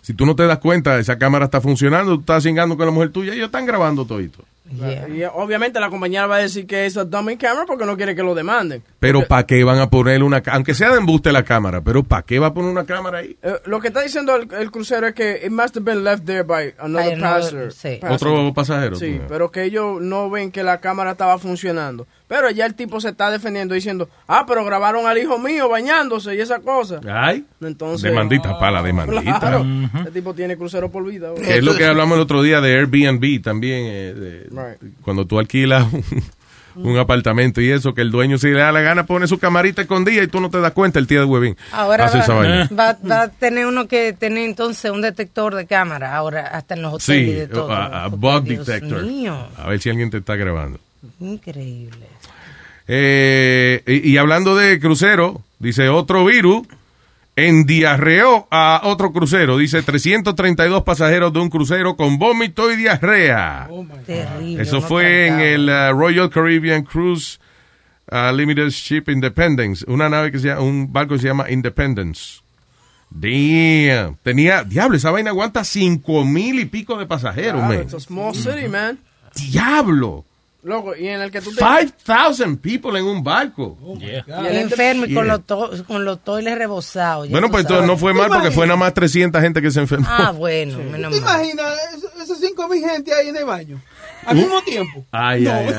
si 0.03 0.15
tú 0.15 0.25
no 0.25 0.37
te 0.37 0.45
das 0.47 0.59
cuenta, 0.59 0.99
esa 1.01 1.19
cámara 1.19 1.47
está 1.47 1.61
funcionando, 1.61 2.15
tú 2.15 2.21
estás 2.21 2.45
cingando 2.45 2.77
con 2.77 2.87
la 2.87 2.93
mujer 2.93 3.11
tuya 3.11 3.33
y 3.33 3.37
ellos 3.39 3.47
están 3.47 3.67
grabando 3.67 4.05
todito. 4.05 4.45
Yeah. 4.69 5.09
Y 5.09 5.23
obviamente 5.25 5.79
la 5.79 5.89
compañía 5.91 6.27
va 6.27 6.37
a 6.37 6.39
decir 6.41 6.67
que 6.67 6.87
es 6.87 6.97
a 6.97 7.05
dummy 7.05 7.37
camera 7.37 7.65
porque 7.67 7.87
no 7.87 7.97
quiere 7.97 8.15
que 8.17 8.23
lo 8.23 8.35
demanden. 8.35 8.83
Pero 8.99 9.27
¿para 9.27 9.47
qué 9.47 9.63
van 9.63 9.79
a 9.79 9.89
poner 9.89 10.23
una 10.23 10.43
aunque 10.51 10.75
sea 10.75 10.91
de 10.91 10.99
embuste 10.99 11.31
la 11.33 11.45
cámara, 11.45 11.81
pero 11.83 12.03
¿para 12.03 12.23
qué 12.23 12.39
va 12.39 12.49
a 12.49 12.55
poner 12.55 12.71
una 12.73 12.85
cámara 12.85 13.19
ahí? 13.19 13.37
Eh, 13.43 13.55
lo 13.67 13.81
que 13.81 13.89
está 13.89 14.03
diciendo 14.03 14.35
el, 14.35 14.53
el 14.55 14.71
crucero 14.71 15.07
es 15.07 15.15
que 15.15 15.41
it 15.45 15.51
must 15.53 15.77
have 15.77 15.85
been 15.85 16.03
left 16.03 16.25
there 16.25 16.43
by 16.43 16.75
another 16.79 17.11
By 17.11 17.13
another- 17.15 17.21
passenger. 17.69 17.73
sí. 17.73 18.01
Otro 18.09 18.53
pasajero. 18.55 18.97
Sí, 18.97 19.21
pero 19.29 19.51
que 19.51 19.63
ellos 19.65 20.01
no 20.01 20.29
ven 20.31 20.51
que 20.51 20.63
la 20.63 20.81
cámara 20.81 21.13
estaba 21.13 21.39
funcionando. 21.39 22.07
Pero 22.29 22.51
ya 22.51 22.67
el 22.67 22.75
tipo 22.75 23.01
se 23.01 23.11
está 23.11 23.31
defendiendo 23.31 23.75
diciendo, 23.75 24.09
ah, 24.27 24.45
pero 24.49 24.65
grabaron 24.65 25.07
al 25.07 25.17
hijo 25.17 25.39
mío 25.39 25.69
bañándose 25.69 26.35
y 26.35 26.41
esa 26.41 26.59
cosa. 26.59 27.01
Ay. 27.09 27.45
Entonces, 27.61 28.11
Demandita 28.11 28.59
para 28.59 28.73
la 28.73 28.83
demandita. 28.83 29.39
Claro, 29.39 29.65
el 30.07 30.13
tipo 30.13 30.35
tiene 30.35 30.57
crucero 30.57 30.91
por 30.91 31.05
vida. 31.07 31.29
es 31.41 31.63
lo 31.63 31.77
que 31.77 31.85
hablamos 31.85 32.17
el 32.17 32.23
otro 32.23 32.43
día 32.43 32.61
de 32.61 32.79
Airbnb 32.79 33.43
también. 33.43 33.85
eh, 33.87 34.15
de- 34.15 34.37
Right. 34.51 34.95
Cuando 35.03 35.25
tú 35.27 35.39
alquilas 35.39 35.87
un, 35.93 36.05
un 36.91 36.99
apartamento 36.99 37.61
y 37.61 37.71
eso, 37.71 37.95
que 37.95 38.01
el 38.03 38.11
dueño 38.11 38.39
si 38.39 38.49
le 38.49 38.59
da 38.59 38.73
la 38.73 38.81
gana 38.81 39.07
pone 39.07 39.27
su 39.29 39.39
camarita 39.39 39.83
escondida 39.83 40.21
y 40.23 40.27
tú 40.27 40.41
no 40.41 40.51
te 40.51 40.61
das 40.61 40.73
cuenta 40.73 40.99
el 40.99 41.07
tío 41.07 41.21
de 41.21 41.27
huevín. 41.27 41.57
Ahora 41.73 42.07
Hace 42.07 42.19
esa 42.19 42.35
va, 42.35 42.41
vaina. 42.41 42.69
va, 42.79 42.97
va 43.09 43.23
a 43.23 43.29
tener 43.29 43.67
uno 43.67 43.87
que 43.87 44.13
tener 44.15 44.45
entonces 44.45 44.91
un 44.91 45.01
detector 45.01 45.55
de 45.55 45.67
cámara, 45.67 46.15
ahora 46.17 46.49
hasta 46.49 46.75
en 46.75 46.83
los 46.83 46.95
hoteles 46.95 47.23
y 47.23 47.31
Sí, 47.31 47.33
de 47.39 47.47
todo. 47.47 47.73
a, 47.73 48.09
bug 48.09 48.43
Dios 48.45 48.67
detector. 48.67 49.05
mío, 49.05 49.47
A 49.57 49.69
ver 49.69 49.81
si 49.81 49.91
alguien 49.91 50.11
te 50.11 50.19
está 50.19 50.35
grabando. 50.35 50.81
Increíble. 51.21 52.07
Eh, 52.89 53.83
y, 53.87 54.13
y 54.13 54.17
hablando 54.17 54.55
de 54.57 54.79
crucero, 54.79 55.43
dice 55.59 55.89
otro 55.89 56.25
virus 56.25 56.67
endiarreó 57.37 58.49
a 58.51 58.81
otro 58.85 59.13
crucero. 59.13 59.59
Dice 59.59 59.83
332 59.83 60.83
pasajeros 60.85 61.33
de 61.33 61.39
un 61.41 61.51
crucero 61.51 61.97
con 61.97 62.19
vómito 62.19 62.73
y 62.73 62.77
diarrea. 62.77 63.69
Terrible. 64.07 64.63
Eso 64.63 64.77
no 64.77 64.83
fue 64.83 65.27
en 65.27 65.41
el 65.41 65.69
uh, 65.69 65.93
Royal 65.99 66.31
Caribbean 66.31 66.83
Cruise 66.83 67.39
uh, 68.11 68.35
Limited 68.35 68.71
Ship 68.71 69.05
Independence, 69.09 69.85
una 69.87 70.09
nave 70.09 70.33
que 70.33 70.39
se 70.39 70.49
llama, 70.49 70.63
un 70.63 70.91
barco 70.93 71.15
que 71.15 71.21
se 71.21 71.27
llama 71.29 71.51
Independence. 71.51 72.41
Damn. 73.11 74.17
Tenía, 74.23 74.65
diablo, 74.65 74.97
esa 74.97 75.11
vaina 75.11 75.31
aguanta 75.31 75.63
cinco 75.65 76.25
mil 76.25 76.59
y 76.59 76.65
pico 76.65 76.97
de 76.99 77.07
pasajeros, 77.07 77.61
Claro, 77.61 77.69
man. 77.75 77.83
it's 77.83 77.95
a 77.95 78.01
small 78.01 78.35
city, 78.35 78.67
man. 78.69 78.99
Diablo. 79.35 80.25
Loco, 80.67 80.97
y 80.97 81.07
en 81.07 81.21
el 81.23 81.31
que 81.31 81.41
tú 81.41 81.51
te... 81.55 81.61
5,000 81.61 82.59
people 82.59 82.99
en 82.99 83.05
un 83.05 83.23
barco. 83.23 83.79
Y 84.01 84.07
el 84.49 84.57
enfermo 84.57 85.05
y 85.07 85.15
con 85.15 85.25
Yeah. 85.27 85.41
los, 85.49 85.83
con 85.83 86.05
los 86.05 86.25
toiles 86.25 86.59
rebozados. 86.59 87.29
ya 87.29 87.31
Bueno, 87.31 87.49
pues 87.53 87.63
entonces 87.63 87.87
no 87.87 87.97
fue 87.97 88.13
mal 88.13 88.29
porque 88.29 88.51
fue 88.51 88.67
nada 88.67 88.77
más 88.77 88.93
300 88.93 89.41
gente 89.41 89.63
que 89.63 89.71
se 89.71 89.79
enfermó. 89.79 90.09
Ah, 90.11 90.33
bueno, 90.33 90.79
menos 90.79 91.13
¿Te 91.13 91.21
mal. 91.21 91.41
imaginas 91.45 91.73
eso- 91.97 92.11
esos 92.21 92.41
cinco 92.41 92.67
mil 92.69 92.83
gente 92.85 93.15
ahí 93.15 93.29
en 93.29 93.37
el 93.37 93.45
baño? 93.45 93.81
Al 94.27 94.35
mismo 94.39 94.61
tiempo. 94.63 95.05
Ay, 95.13 95.43
no, 95.43 95.53
ay, 95.53 95.67
ay. 95.69 95.75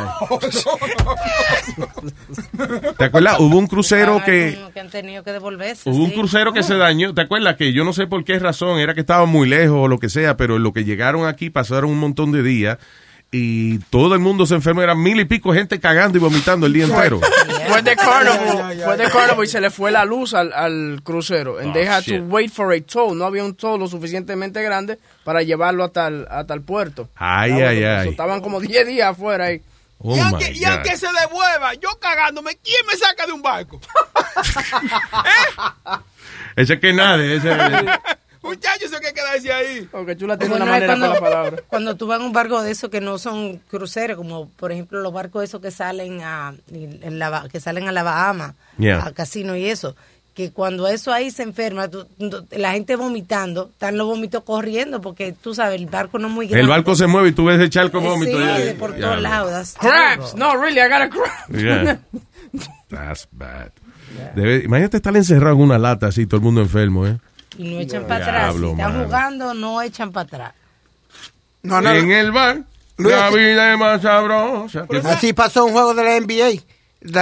no, 1.78 2.94
¿Te 2.98 3.04
acuerdas? 3.04 3.40
Hubo 3.42 3.58
un 3.58 3.68
crucero 3.68 4.22
que... 4.26 4.58
que 4.74 4.80
han 4.80 4.90
tenido 4.90 5.22
que 5.24 5.34
devolverse. 5.34 5.90
Hubo 5.90 6.04
un 6.04 6.12
sí. 6.12 6.16
crucero 6.16 6.54
que 6.54 6.64
se 6.64 6.76
dañó. 6.76 7.14
¿Te 7.14 7.22
acuerdas 7.22 7.58
que 7.58 7.74
yo 7.74 7.84
no 7.84 7.92
sé 7.92 8.08
por 8.08 8.24
qué 8.24 8.40
razón? 8.40 8.80
Era 8.80 8.94
que 8.94 9.02
estaba 9.02 9.26
muy 9.26 9.50
lejos 9.50 9.78
o 9.82 9.88
lo 9.90 10.00
que 10.00 10.08
sea, 10.08 10.38
pero 10.38 10.56
en 10.56 10.64
lo 10.64 10.72
que 10.72 10.86
llegaron 10.86 11.28
aquí 11.28 11.50
pasaron 11.50 11.90
un 11.92 12.00
montón 12.00 12.32
de 12.32 12.42
días 12.42 12.78
y 13.32 13.80
todo 13.90 14.14
el 14.14 14.20
mundo 14.22 14.46
se 14.46 14.56
enfermó. 14.56 14.82
Eran 14.82 15.02
mil 15.02 15.20
y 15.20 15.26
pico 15.26 15.54
gente 15.54 15.80
cagando 15.80 16.18
y 16.18 16.22
vomitando 16.22 16.66
el 16.66 16.74
día 16.74 16.86
entero. 16.86 17.20
Fue 17.68 17.82
de 17.82 17.96
Carnival, 17.96 18.82
fue 18.84 18.98
de 18.98 19.10
Carnival 19.10 19.46
y 19.46 19.48
se 19.48 19.62
le 19.62 19.70
fue 19.70 19.92
la 19.92 20.06
luz 20.06 20.34
al, 20.34 20.54
al 20.54 21.02
crucero. 21.04 21.60
And 21.60 21.70
Oh, 21.70 21.74
they 21.74 21.86
had 21.86 22.04
shit. 22.04 22.20
to 22.20 22.24
wait 22.26 22.52
for 22.52 22.74
a 22.74 22.82
tow. 22.82 23.14
No 23.14 23.26
había 23.26 23.44
un 23.44 23.56
tow 23.56 23.78
lo 23.78 23.88
suficientemente 23.88 24.62
grande 24.64 24.98
para 25.24 25.42
llevarlo 25.42 25.84
hasta 25.84 26.08
el, 26.08 26.26
hasta 26.30 26.54
el 26.54 26.62
puerto. 26.62 27.10
Ay, 27.16 27.52
Ah, 27.62 27.70
ay, 27.70 27.84
ay. 27.84 28.10
estaban 28.10 28.42
como 28.42 28.60
10 28.62 28.88
días 28.88 29.10
afuera 29.12 29.46
ahí. 29.46 29.62
Oh, 30.00 30.16
y, 30.16 30.20
aunque, 30.20 30.52
y 30.52 30.60
God. 30.60 30.68
aunque 30.74 30.96
se 30.96 31.08
devuelva, 31.08 31.74
yo 31.74 31.90
cagándome, 32.00 32.56
¿quién 32.64 32.86
me 32.86 32.96
saca 32.96 33.26
de 33.26 33.34
un 33.34 33.42
barco? 33.42 33.82
Ese 36.56 36.80
que 36.80 36.94
nada, 36.94 37.24
ese... 37.24 37.52
Muchachos, 38.48 38.92
eso 38.92 39.00
que 39.00 39.14
quedarse 39.14 39.52
ahí. 39.52 39.88
Porque 39.92 40.16
chula 40.18 40.38
tiene 40.38 40.52
Bueno, 40.52 40.66
una 40.66 40.74
manera 40.74 40.94
con 40.94 41.00
cuando, 41.02 41.14
la 41.16 41.20
palabra. 41.22 41.64
cuando 41.68 41.96
tú 41.96 42.08
vas 42.08 42.20
en 42.20 42.26
un 42.26 42.34
barco 42.34 42.62
de 42.62 42.72
esos 42.72 42.90
que 42.90 43.02
no 43.02 43.18
son 43.18 43.58
cruceros, 43.70 44.18
como 44.18 44.50
por 44.50 44.72
ejemplo 44.72 45.00
los 45.02 45.14
barcos 45.14 45.44
esos 45.44 45.62
que 45.62 45.72
salen 45.72 46.22
a 46.22 46.54
en 46.72 47.20
la, 47.20 47.48
que 47.52 47.60
salen 47.60 47.88
a 47.88 47.92
la 47.92 48.04
Bahama, 48.04 48.56
Yeah. 48.78 49.06
a 49.06 49.12
casino 49.12 49.56
y 49.56 49.66
eso, 49.66 49.96
que 50.36 50.52
cuando 50.52 50.88
eso 50.88 51.12
ahí 51.12 51.32
se 51.32 51.42
enferma, 51.42 51.88
tú- 51.88 52.06
tú- 52.20 52.46
la 52.52 52.74
gente 52.74 52.96
vomitando, 52.96 53.70
están 53.74 53.98
los 53.98 54.06
vómitos 54.06 54.44
corriendo 54.44 55.02
porque 55.02 55.32
tú 55.34 55.56
sabes, 55.56 55.80
el 55.82 55.88
barco 55.88 56.20
no 56.20 56.28
es 56.28 56.34
muy 56.34 56.46
grande. 56.48 56.62
El 56.62 56.70
barco 56.70 56.96
se 56.96 57.08
mueve 57.08 57.30
y 57.30 57.32
tú 57.32 57.46
ves 57.46 57.60
el 57.60 57.72
charco 57.72 58.00
Sí, 58.00 58.06
vómito. 58.06 58.40
ya- 58.40 58.60
de 58.60 58.74
por 58.76 58.92
todos 58.94 59.16
no. 59.16 59.22
lados. 59.22 59.74
terrible. 59.82 60.26
No, 60.36 60.56
really, 60.62 60.80
I 60.80 60.88
got 60.90 61.02
a 61.02 61.10
crab. 61.10 61.50
Yeah. 61.60 62.00
That's 62.90 63.28
bad. 63.32 63.72
Debe- 64.36 64.64
imagínate 64.66 64.98
estar 64.98 65.16
encerrado 65.16 65.56
en 65.56 65.62
una 65.64 65.78
lata 65.78 66.08
así, 66.08 66.26
todo 66.26 66.38
el 66.38 66.44
mundo 66.44 66.62
enfermo, 66.62 67.06
¿eh? 67.08 67.18
Y 67.58 67.64
no 67.74 67.80
echan 67.80 68.06
para 68.08 68.24
atrás. 68.26 68.56
Si 68.56 68.66
están 68.66 68.78
mano. 68.94 69.06
jugando, 69.06 69.54
no 69.54 69.82
echan 69.82 70.12
para 70.12 70.26
atrás. 70.28 70.54
No, 71.64 71.82
no, 71.82 71.92
en 71.92 72.08
no. 72.08 72.16
el 72.16 72.32
bar, 72.32 72.62
Luis, 72.98 73.16
la 73.16 73.30
vida 73.30 73.74
es 73.74 73.80
más 73.80 74.02
sabrosa. 74.02 74.86
Así 75.06 75.34
pasó 75.34 75.66
un 75.66 75.74
juego 75.74 75.94
de 75.94 76.04
la 76.04 76.20
NBA. 76.20 76.62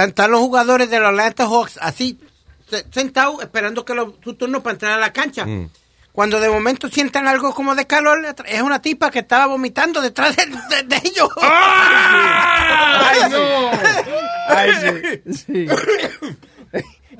Están 0.04 0.30
los 0.30 0.40
jugadores 0.40 0.88
de 0.90 0.98
los 1.00 1.08
Atlanta 1.08 1.44
Hawks 1.46 1.78
así, 1.80 2.18
se- 2.68 2.84
sentados, 2.92 3.42
esperando 3.42 3.84
que 3.84 3.94
los, 3.94 4.14
su 4.22 4.34
turno 4.34 4.62
para 4.62 4.74
entrar 4.74 4.92
a 4.92 4.98
la 4.98 5.12
cancha. 5.12 5.44
Mm. 5.46 5.68
Cuando 6.12 6.40
de 6.40 6.48
momento 6.48 6.88
sientan 6.88 7.28
algo 7.28 7.52
como 7.54 7.74
de 7.74 7.86
calor, 7.86 8.24
es 8.46 8.62
una 8.62 8.80
tipa 8.80 9.10
que 9.10 9.18
estaba 9.18 9.46
vomitando 9.46 10.00
detrás 10.00 10.34
de, 10.34 10.46
de- 10.46 10.82
de 10.84 10.96
ellos. 11.04 11.28
¡Ay, 11.42 13.20
no! 13.30 13.70
Ay, 14.48 14.70
sí. 15.26 15.34
sí. 15.46 15.66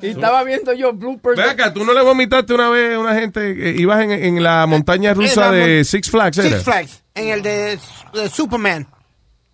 Y 0.01 0.07
estaba 0.07 0.43
viendo 0.43 0.73
yo 0.73 0.93
bloopers. 0.93 1.39
Acá, 1.39 1.73
tú 1.73 1.83
no 1.85 1.93
le 1.93 2.01
vomitaste 2.01 2.53
una 2.53 2.69
vez 2.69 2.95
a 2.95 2.99
una 2.99 3.15
gente 3.15 3.55
que 3.55 3.69
ibas 3.77 4.01
en, 4.03 4.11
en 4.11 4.43
la 4.43 4.65
montaña 4.67 5.13
rusa 5.13 5.51
de 5.51 5.75
mon- 5.77 5.85
Six 5.85 6.09
Flags, 6.11 6.37
¿era? 6.37 6.49
Six 6.49 6.63
Flags, 6.63 7.03
en 7.15 7.29
el 7.29 7.41
de, 7.41 7.79
de 8.13 8.29
Superman. 8.29 8.87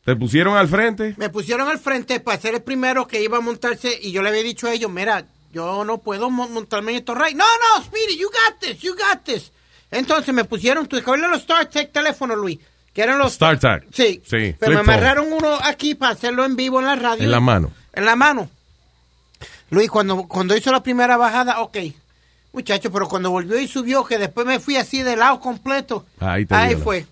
Te 0.05 0.15
pusieron 0.15 0.57
al 0.57 0.67
frente. 0.67 1.15
Me 1.17 1.29
pusieron 1.29 1.69
al 1.69 1.79
frente 1.79 2.19
para 2.19 2.37
ser 2.39 2.55
el 2.55 2.61
primero 2.61 3.07
que 3.07 3.21
iba 3.21 3.37
a 3.37 3.41
montarse 3.41 3.97
y 4.01 4.11
yo 4.11 4.21
le 4.21 4.29
había 4.29 4.43
dicho 4.43 4.67
a 4.67 4.73
ellos, 4.73 4.91
mira, 4.91 5.25
yo 5.53 5.85
no 5.85 5.99
puedo 5.99 6.29
mo- 6.29 6.49
montarme 6.49 6.91
en 6.91 6.97
estos 6.97 7.17
rayos. 7.17 7.37
No, 7.37 7.45
no, 7.77 7.83
Speedy, 7.85 8.17
you 8.17 8.27
got 8.27 8.59
this, 8.59 8.79
you 8.81 8.93
got 8.95 9.23
this. 9.23 9.51
Entonces 9.91 10.33
me 10.33 10.43
pusieron, 10.43 10.87
tú 10.87 10.97
de 10.97 11.03
los 11.29 11.43
StarTech 11.43 11.91
teléfonos, 11.93 12.35
Luis, 12.37 12.59
que 12.91 13.01
eran 13.01 13.17
los... 13.17 13.33
StarTag. 13.33 13.85
Sí, 13.93 14.21
Sí, 14.25 14.55
pero 14.59 14.73
me 14.73 14.79
amarraron 14.79 15.31
uno 15.31 15.57
aquí 15.63 15.95
para 15.95 16.13
hacerlo 16.13 16.43
en 16.43 16.55
vivo 16.55 16.79
en 16.79 16.87
la 16.87 16.95
radio. 16.95 17.23
En 17.23 17.31
la 17.31 17.39
mano. 17.39 17.71
En 17.93 18.03
la 18.05 18.15
mano. 18.15 18.49
Luis, 19.73 19.89
cuando, 19.89 20.27
cuando 20.27 20.55
hizo 20.55 20.71
la 20.71 20.83
primera 20.83 21.17
bajada, 21.17 21.61
ok. 21.61 21.77
Muchacho, 22.53 22.91
pero 22.91 23.07
cuando 23.07 23.31
volvió 23.31 23.59
y 23.59 23.67
subió, 23.67 24.05
que 24.05 24.17
después 24.17 24.45
me 24.45 24.59
fui 24.59 24.77
así 24.77 25.01
de 25.01 25.15
lado 25.15 25.39
completo. 25.39 26.05
Ahí 26.19 26.45
te 26.45 26.53
Ahí 26.53 26.75
fue. 26.75 27.05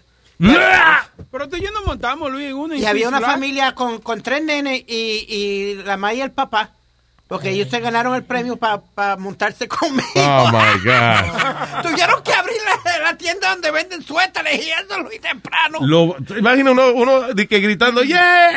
Pero 1.32 1.50
tú 1.50 1.58
y 1.58 1.62
yo 1.62 1.72
nos 1.72 1.86
montamos, 1.86 2.32
Luis, 2.32 2.48
en 2.48 2.56
uno. 2.56 2.76
Y 2.76 2.86
había 2.86 3.08
una 3.08 3.22
familia 3.22 3.74
con, 3.74 4.00
con 4.00 4.22
tres 4.22 4.44
nenes 4.44 4.84
y, 4.88 5.26
y 5.28 5.76
la 5.84 5.98
mamá 5.98 6.14
y 6.14 6.22
el 6.22 6.32
papá. 6.32 6.72
Porque 7.32 7.52
ellos 7.52 7.70
se 7.70 7.80
ganaron 7.80 8.14
el 8.14 8.24
premio 8.26 8.58
para 8.58 9.16
montarse 9.16 9.66
conmigo. 9.66 10.04
Oh, 10.16 10.50
my 10.52 10.84
God. 10.84 11.82
Tuvieron 11.82 12.22
que 12.24 12.34
abrir 12.34 12.58
la, 12.84 13.00
la 13.00 13.18
tienda 13.18 13.52
donde 13.52 13.72
venden 13.72 14.04
suéteres 14.04 14.62
y 14.62 14.70
eso, 14.70 15.00
Luis, 15.02 15.22
temprano. 15.22 15.80
Lo, 15.80 16.14
¿tú 16.28 16.36
Imagina 16.36 16.72
uno, 16.72 16.92
uno 16.92 17.34
de 17.34 17.48
que 17.48 17.62
gritando, 17.62 18.04
¡Yeah! 18.04 18.50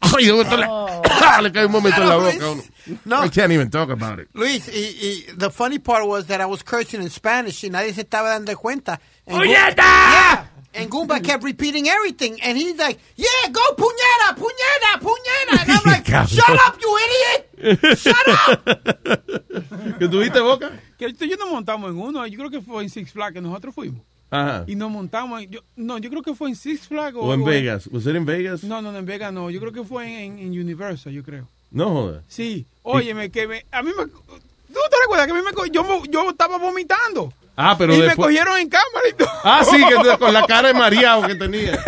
Ay, 0.00 0.30
esto 0.30 0.56
le, 0.56 0.66
le 1.42 1.52
cae 1.52 1.66
un 1.66 1.72
momento 1.72 2.00
en 2.02 2.08
la 2.08 2.14
Claro, 2.16 2.32
boca. 2.32 2.44
a 2.46 2.50
uno. 2.52 2.62
No. 3.04 3.22
I 3.22 3.28
can't 3.28 3.52
even 3.52 3.68
talk 3.68 3.90
about 3.90 4.18
it. 4.18 4.28
Luis, 4.32 4.66
y, 4.66 4.78
y 4.78 5.26
the 5.36 5.50
funny 5.50 5.78
part 5.78 6.06
was 6.06 6.24
that 6.28 6.40
I 6.40 6.46
was 6.46 6.62
cursing 6.62 7.02
in 7.02 7.10
Spanish 7.10 7.62
y 7.64 7.68
nadie 7.68 7.92
se 7.92 8.00
estaba 8.00 8.30
dando 8.30 8.56
cuenta. 8.56 8.98
¡Puñeta! 9.28 9.76
Yeah. 9.76 10.44
And 10.74 10.90
Goomba 10.90 11.22
kept 11.22 11.44
repeating 11.44 11.86
everything. 11.88 12.40
And 12.42 12.56
he's 12.56 12.78
like, 12.78 12.98
yeah, 13.16 13.50
go 13.52 13.60
puñeta, 13.76 14.34
puñeta, 14.34 15.00
puñeta. 15.02 15.60
And 15.64 15.70
I'm 15.70 15.82
like, 15.84 16.06
shut 16.28 16.48
up, 16.66 16.78
you 16.80 16.98
idiot. 16.98 17.48
Shut 17.62 18.14
up. 18.28 19.94
¿Que 19.98 20.08
tuviste 20.08 20.40
boca? 20.40 20.70
Que 20.98 21.12
yo 21.12 21.36
nos 21.36 21.50
montamos 21.50 21.90
en 21.90 21.98
uno. 21.98 22.26
Yo 22.26 22.38
creo 22.38 22.50
que 22.50 22.60
fue 22.60 22.82
en 22.82 22.90
Six 22.90 23.12
Flags 23.12 23.34
que 23.34 23.40
nosotros 23.40 23.74
fuimos. 23.74 24.02
Ajá. 24.30 24.64
Y 24.66 24.74
nos 24.74 24.90
montamos. 24.90 25.42
en- 25.42 25.50
yo, 25.50 25.60
no, 25.76 25.98
yo 25.98 26.10
creo 26.10 26.22
que 26.22 26.34
fue 26.34 26.48
en 26.48 26.56
Six 26.56 26.88
Flags. 26.88 27.16
O 27.18 27.32
en 27.34 27.44
Vegas. 27.44 27.88
¿Was 27.92 28.06
it 28.06 28.16
in 28.16 28.24
Vegas? 28.24 28.64
No, 28.64 28.80
no, 28.82 28.90
no, 28.92 28.98
en 28.98 29.06
Vegas 29.06 29.32
no. 29.32 29.50
Yo 29.50 29.60
creo 29.60 29.72
que 29.72 29.84
fue 29.84 30.24
en, 30.24 30.38
en 30.38 30.48
Universal, 30.58 31.12
yo 31.12 31.22
creo. 31.22 31.48
No 31.70 31.90
jodas. 31.90 32.24
Sí. 32.28 32.66
Óyeme, 32.82 33.30
que 33.30 33.46
me, 33.46 33.64
a 33.70 33.82
mí 33.82 33.90
me. 33.96 34.06
¿Tú 34.06 34.80
te 34.90 34.96
recuerdas 35.02 35.26
que 35.26 35.32
a 35.32 35.34
mí 35.34 35.40
me, 35.42 35.70
yo, 35.70 36.04
yo 36.04 36.30
estaba 36.30 36.56
vomitando? 36.58 37.32
Ah, 37.54 37.74
pero 37.76 37.94
y 37.94 37.98
me 37.98 38.16
cogieron 38.16 38.58
en 38.58 38.68
cámara 38.68 39.08
y 39.10 39.12
todo. 39.12 39.28
Ah, 39.44 39.62
sí, 39.62 39.76
que 39.86 40.18
con 40.18 40.32
la 40.32 40.46
cara 40.46 40.68
de 40.68 40.74
mareado 40.74 41.26
que 41.26 41.34
tenía. 41.34 41.72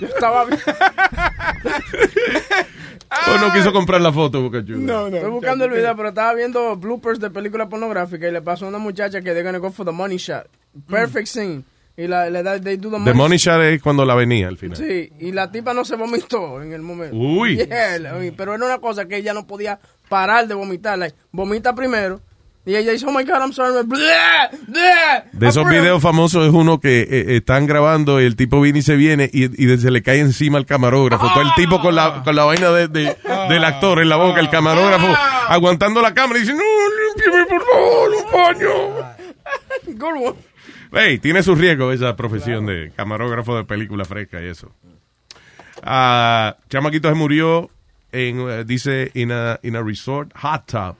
Yo 0.00 0.06
estaba 0.08 0.44
bien. 0.44 0.60
O 3.34 3.38
no 3.38 3.52
quiso 3.52 3.72
comprar 3.72 4.00
la 4.00 4.12
foto, 4.12 4.40
Boca 4.42 4.64
Chula. 4.64 4.78
No, 4.78 5.10
no. 5.10 5.16
Estoy 5.16 5.30
buscando 5.30 5.64
el 5.64 5.70
video, 5.70 5.94
pero 5.96 6.08
estaba 6.10 6.34
viendo 6.34 6.76
bloopers 6.76 7.20
de 7.20 7.30
película 7.30 7.68
pornográfica 7.68 8.28
y 8.28 8.32
le 8.32 8.42
pasó 8.42 8.64
a 8.66 8.68
una 8.68 8.78
muchacha 8.78 9.20
que 9.20 9.32
they're 9.32 9.42
gonna 9.42 9.58
go 9.58 9.70
for 9.70 9.84
the 9.86 9.92
money 9.92 10.16
shot. 10.16 10.46
Perfect 10.88 11.26
scene. 11.28 11.64
Y 11.94 12.06
la, 12.06 12.30
le 12.30 12.42
da, 12.42 12.58
they 12.58 12.78
do 12.78 12.88
the 12.90 12.96
The 13.04 13.12
money 13.12 13.36
shot 13.36 13.60
es 13.60 13.82
cuando 13.82 14.04
la 14.06 14.14
venía 14.14 14.48
al 14.48 14.56
final. 14.56 14.76
Sí, 14.78 15.12
y 15.20 15.30
la 15.32 15.50
tipa 15.52 15.74
no 15.74 15.84
se 15.84 15.96
vomitó 15.96 16.62
en 16.62 16.72
el 16.72 16.80
momento. 16.80 17.14
Uy. 17.14 17.56
Yeah, 17.58 17.98
la- 17.98 18.18
pero 18.36 18.54
era 18.54 18.64
una 18.64 18.78
cosa 18.78 19.06
que 19.06 19.18
ella 19.18 19.34
no 19.34 19.46
podía 19.46 19.78
parar 20.08 20.48
de 20.48 20.54
vomitar. 20.54 20.98
Like, 20.98 21.14
vomita 21.32 21.74
primero. 21.74 22.20
Y 22.64 22.76
ella 22.76 22.92
dice, 22.92 23.04
oh 23.06 23.10
my 23.12 23.24
God, 23.24 23.40
I'm 23.40 23.52
sorry. 23.52 23.72
Blah, 23.84 24.50
blah. 24.68 25.24
De 25.32 25.48
esos 25.48 25.68
videos 25.68 26.00
famosos 26.00 26.46
es 26.46 26.52
uno 26.52 26.78
que 26.78 27.00
eh, 27.02 27.36
están 27.36 27.66
grabando 27.66 28.20
y 28.20 28.24
el 28.24 28.36
tipo 28.36 28.60
viene 28.60 28.78
y 28.78 28.82
se 28.82 28.94
viene 28.94 29.28
y, 29.32 29.46
y 29.64 29.78
se 29.78 29.90
le 29.90 30.00
cae 30.02 30.20
encima 30.20 30.58
al 30.58 30.66
camarógrafo. 30.66 31.26
Todo 31.32 31.42
el 31.42 31.52
tipo 31.56 31.80
con 31.80 31.96
la, 31.96 32.22
con 32.22 32.36
la 32.36 32.44
vaina 32.44 32.70
de, 32.70 32.86
de- 32.86 33.16
del 33.48 33.64
actor 33.64 34.00
en 34.00 34.08
la 34.08 34.14
boca, 34.16 34.38
el 34.38 34.48
camarógrafo 34.48 35.08
aguantando 35.48 36.00
la 36.00 36.14
cámara 36.14 36.38
y 36.38 36.42
dice, 36.42 36.54
no, 36.54 36.60
límpiame 36.62 37.46
por 37.46 37.64
favor, 37.66 38.10
un 38.10 38.32
baño. 38.32 39.16
Good 39.98 40.26
one. 40.28 40.36
Hey, 40.92 41.18
tiene 41.18 41.42
su 41.42 41.56
riesgo 41.56 41.90
esa 41.90 42.14
profesión 42.14 42.66
de 42.66 42.92
camarógrafo 42.94 43.56
de 43.56 43.64
película 43.64 44.04
fresca 44.04 44.40
y 44.40 44.46
eso. 44.46 44.70
Ah, 45.82 46.56
Chamaquito 46.68 47.08
se 47.08 47.14
murió 47.14 47.70
en, 48.12 48.38
eh, 48.48 48.64
dice, 48.64 49.10
in 49.14 49.32
a, 49.32 49.58
in 49.62 49.74
a 49.74 49.82
resort 49.82 50.30
hot 50.36 50.64
tub 50.66 50.96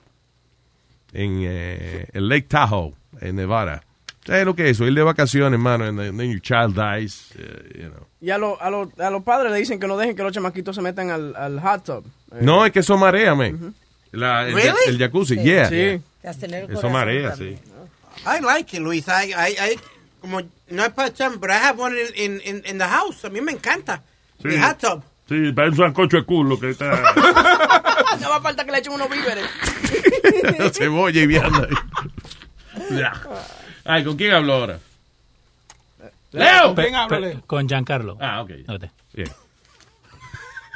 en 1.12 1.40
eh, 1.44 2.06
el 2.12 2.28
Lake 2.28 2.46
Tahoe, 2.48 2.94
en 3.20 3.36
Nevada. 3.36 3.82
¿Sabes 4.24 4.44
lo 4.46 4.54
que 4.54 4.64
es 4.64 4.70
eso? 4.76 4.86
Ir 4.86 4.94
de 4.94 5.02
vacaciones, 5.02 5.52
hermano, 5.54 5.84
and 5.84 5.98
then, 5.98 6.30
your 6.30 6.40
child 6.40 6.76
dies, 6.76 7.30
eh, 7.36 7.80
you 7.82 7.88
know. 7.90 8.06
Y 8.20 8.30
a, 8.30 8.38
lo- 8.38 8.56
a, 8.62 8.70
lo- 8.70 8.92
a 8.98 9.10
los 9.10 9.22
padres 9.24 9.50
le 9.50 9.58
dicen 9.58 9.80
que 9.80 9.88
no 9.88 9.96
dejen 9.96 10.14
que 10.14 10.22
los 10.22 10.32
chamaquitos 10.32 10.76
se 10.76 10.80
metan 10.82 11.10
al, 11.10 11.34
al 11.34 11.58
hot 11.60 11.82
tub. 11.84 12.04
Eh, 12.30 12.36
No, 12.40 12.64
es 12.64 12.70
que 12.72 12.78
eso 12.80 12.96
marea, 12.96 13.34
man. 13.34 13.74
La- 14.12 14.46
el, 14.46 14.54
Really? 14.54 14.76
el 14.86 14.98
jacuzzi, 14.98 15.36
yeah. 15.42 15.68
Sí. 15.68 16.00
Te 16.20 16.28
acelera 16.28 16.66
el 16.66 16.72
Eso 16.72 16.88
marea, 16.88 17.30
también. 17.30 17.58
sí. 17.58 17.62
I 18.24 18.40
like 18.44 18.76
it, 18.76 18.80
Luis. 18.82 19.06
I, 19.08 19.32
I, 19.32 19.72
I, 19.72 19.80
como, 20.20 20.40
no 20.70 20.84
es 20.84 20.90
para 20.90 21.08
echar, 21.08 21.32
pero 21.40 21.52
I 21.52 21.56
have 21.56 21.80
one 21.82 21.96
in, 22.14 22.40
in, 22.44 22.62
in 22.64 22.78
the 22.78 22.84
house. 22.86 23.24
A 23.24 23.28
mí 23.30 23.40
me 23.40 23.50
encanta. 23.52 24.02
Sí. 24.40 24.48
Mi 24.48 24.56
hot 24.58 24.78
tub. 24.78 25.02
Sí, 25.28 25.50
parece 25.52 25.80
un 25.80 25.86
sancocho 25.88 26.18
de 26.18 26.24
culo 26.24 26.60
que 26.60 26.70
está... 26.70 26.92
no 28.22 28.30
va 28.30 28.36
a 28.36 28.40
falta 28.40 28.64
que 28.64 28.72
le 28.72 28.78
echen 28.78 28.92
unos 28.92 29.08
víveres. 29.10 29.44
Cebolla 30.72 31.20
y 31.20 31.26
vianda. 31.26 31.68
Ay, 33.84 34.04
¿con 34.04 34.16
quién 34.16 34.32
hablo 34.32 34.52
ahora? 34.54 34.78
Leo. 36.32 36.74
Pe- 36.74 36.90
pe- 37.08 37.38
Con 37.46 37.68
Giancarlo. 37.68 38.16
Ah, 38.20 38.40
ok. 38.42 38.50
Ok. 38.68 38.84
Bien. 39.12 39.28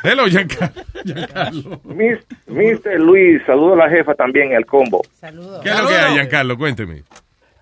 Hello, 0.04 0.26
Giancarlo. 0.28 0.82
Giancarlo. 1.04 1.80
Mr. 1.84 2.98
Luis, 3.00 3.42
saludo 3.46 3.72
a 3.74 3.76
la 3.76 3.88
jefa 3.90 4.14
también, 4.14 4.52
el 4.52 4.66
combo. 4.66 5.02
¿Qué 5.20 5.28
es 5.28 5.34
lo 5.82 5.88
que 5.88 5.94
hay, 5.96 6.12
Giancarlo? 6.14 6.58
Cuénteme. 6.58 7.02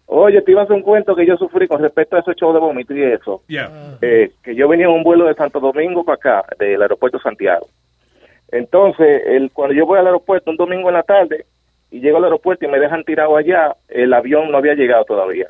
Oye, 0.06 0.42
te 0.42 0.50
iba 0.50 0.60
a 0.60 0.64
hacer 0.64 0.76
un 0.76 0.82
cuento 0.82 1.14
que 1.16 1.26
yo 1.26 1.36
sufrí 1.36 1.66
con 1.66 1.80
respecto 1.80 2.16
a 2.16 2.20
ese 2.20 2.34
show 2.34 2.52
de 2.52 2.58
vómito 2.58 2.94
y 2.94 3.02
eso. 3.02 3.42
Yeah. 3.46 3.96
Eh, 4.02 4.32
que 4.42 4.54
yo 4.54 4.68
venía 4.68 4.86
en 4.86 4.92
un 4.92 5.02
vuelo 5.02 5.24
de 5.26 5.34
Santo 5.34 5.60
Domingo 5.60 6.04
para 6.04 6.16
acá, 6.16 6.44
del 6.58 6.82
aeropuerto 6.82 7.18
Santiago. 7.20 7.66
Entonces, 8.54 9.22
el, 9.26 9.50
cuando 9.52 9.74
yo 9.74 9.84
voy 9.84 9.98
al 9.98 10.06
aeropuerto 10.06 10.50
un 10.50 10.56
domingo 10.56 10.88
en 10.88 10.94
la 10.94 11.02
tarde 11.02 11.44
y 11.90 12.00
llego 12.00 12.18
al 12.18 12.24
aeropuerto 12.24 12.64
y 12.64 12.68
me 12.68 12.78
dejan 12.78 13.02
tirado 13.04 13.36
allá, 13.36 13.74
el 13.88 14.12
avión 14.14 14.50
no 14.50 14.58
había 14.58 14.74
llegado 14.74 15.04
todavía. 15.04 15.46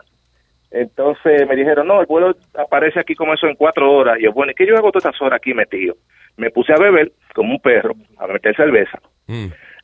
Entonces 0.71 1.47
me 1.47 1.55
dijeron, 1.55 1.87
no, 1.87 2.01
el 2.01 2.07
vuelo 2.07 2.35
aparece 2.55 2.99
aquí 2.99 3.15
como 3.15 3.35
eso 3.35 3.47
en 3.47 3.55
cuatro 3.57 3.93
horas. 3.93 4.19
Y 4.19 4.25
yo, 4.25 4.33
bueno, 4.33 4.53
¿y 4.53 4.55
qué 4.55 4.67
yo 4.67 4.75
hago 4.77 4.91
todas 4.91 5.05
estas 5.05 5.23
horas 5.23 5.37
aquí 5.37 5.55
metido? 5.55 5.95
Me 6.37 6.51
puse 6.51 6.73
a 6.73 6.77
beber 6.77 7.13
como 7.35 7.53
un 7.53 7.61
perro, 7.61 7.93
a 8.19 8.27
meter 8.27 8.57
cerveza. 8.57 8.99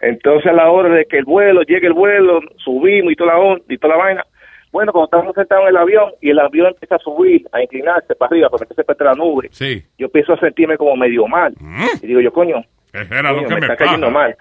Entonces 0.01 0.51
a 0.51 0.55
la 0.55 0.71
hora 0.71 0.89
de 0.89 1.05
que 1.05 1.19
el 1.19 1.25
vuelo, 1.25 1.63
llegue 1.63 1.87
el 1.87 1.93
vuelo, 1.93 2.41
subimos 2.57 3.13
y 3.13 3.17
toda 3.17 3.35
la, 3.35 3.39
on- 3.39 3.63
y 3.69 3.77
toda 3.79 3.97
la 3.97 4.03
vaina. 4.03 4.27
Bueno, 4.73 4.93
cuando 4.93 5.07
estamos 5.07 5.35
sentados 5.35 5.65
en 5.65 5.71
el 5.71 5.77
avión 5.77 6.13
y 6.21 6.31
el 6.31 6.39
avión 6.39 6.69
empieza 6.69 6.95
a 6.97 6.99
subir, 6.99 7.47
a 7.53 7.63
inclinarse 7.63 8.15
para 8.15 8.29
arriba, 8.31 8.49
para 8.49 8.61
meterse 8.61 8.85
entre 8.89 9.05
la 9.07 9.15
nube, 9.15 9.49
Sí. 9.51 9.83
yo 9.99 10.07
empiezo 10.07 10.33
a 10.35 10.39
sentirme 10.41 10.77
como 10.77 10.95
medio 10.97 11.27
mal. 11.27 11.55
Y 12.03 12.07
digo 12.07 12.21
yo, 12.21 12.33
coño, 12.33 12.63
Era 12.93 13.33
lo 13.33 13.43
que 13.47 13.55
me 13.55 13.61
me 13.61 13.67
está 13.67 13.77
cayendo 13.77 14.07
pasa. 14.13 14.19
mal. 14.19 14.37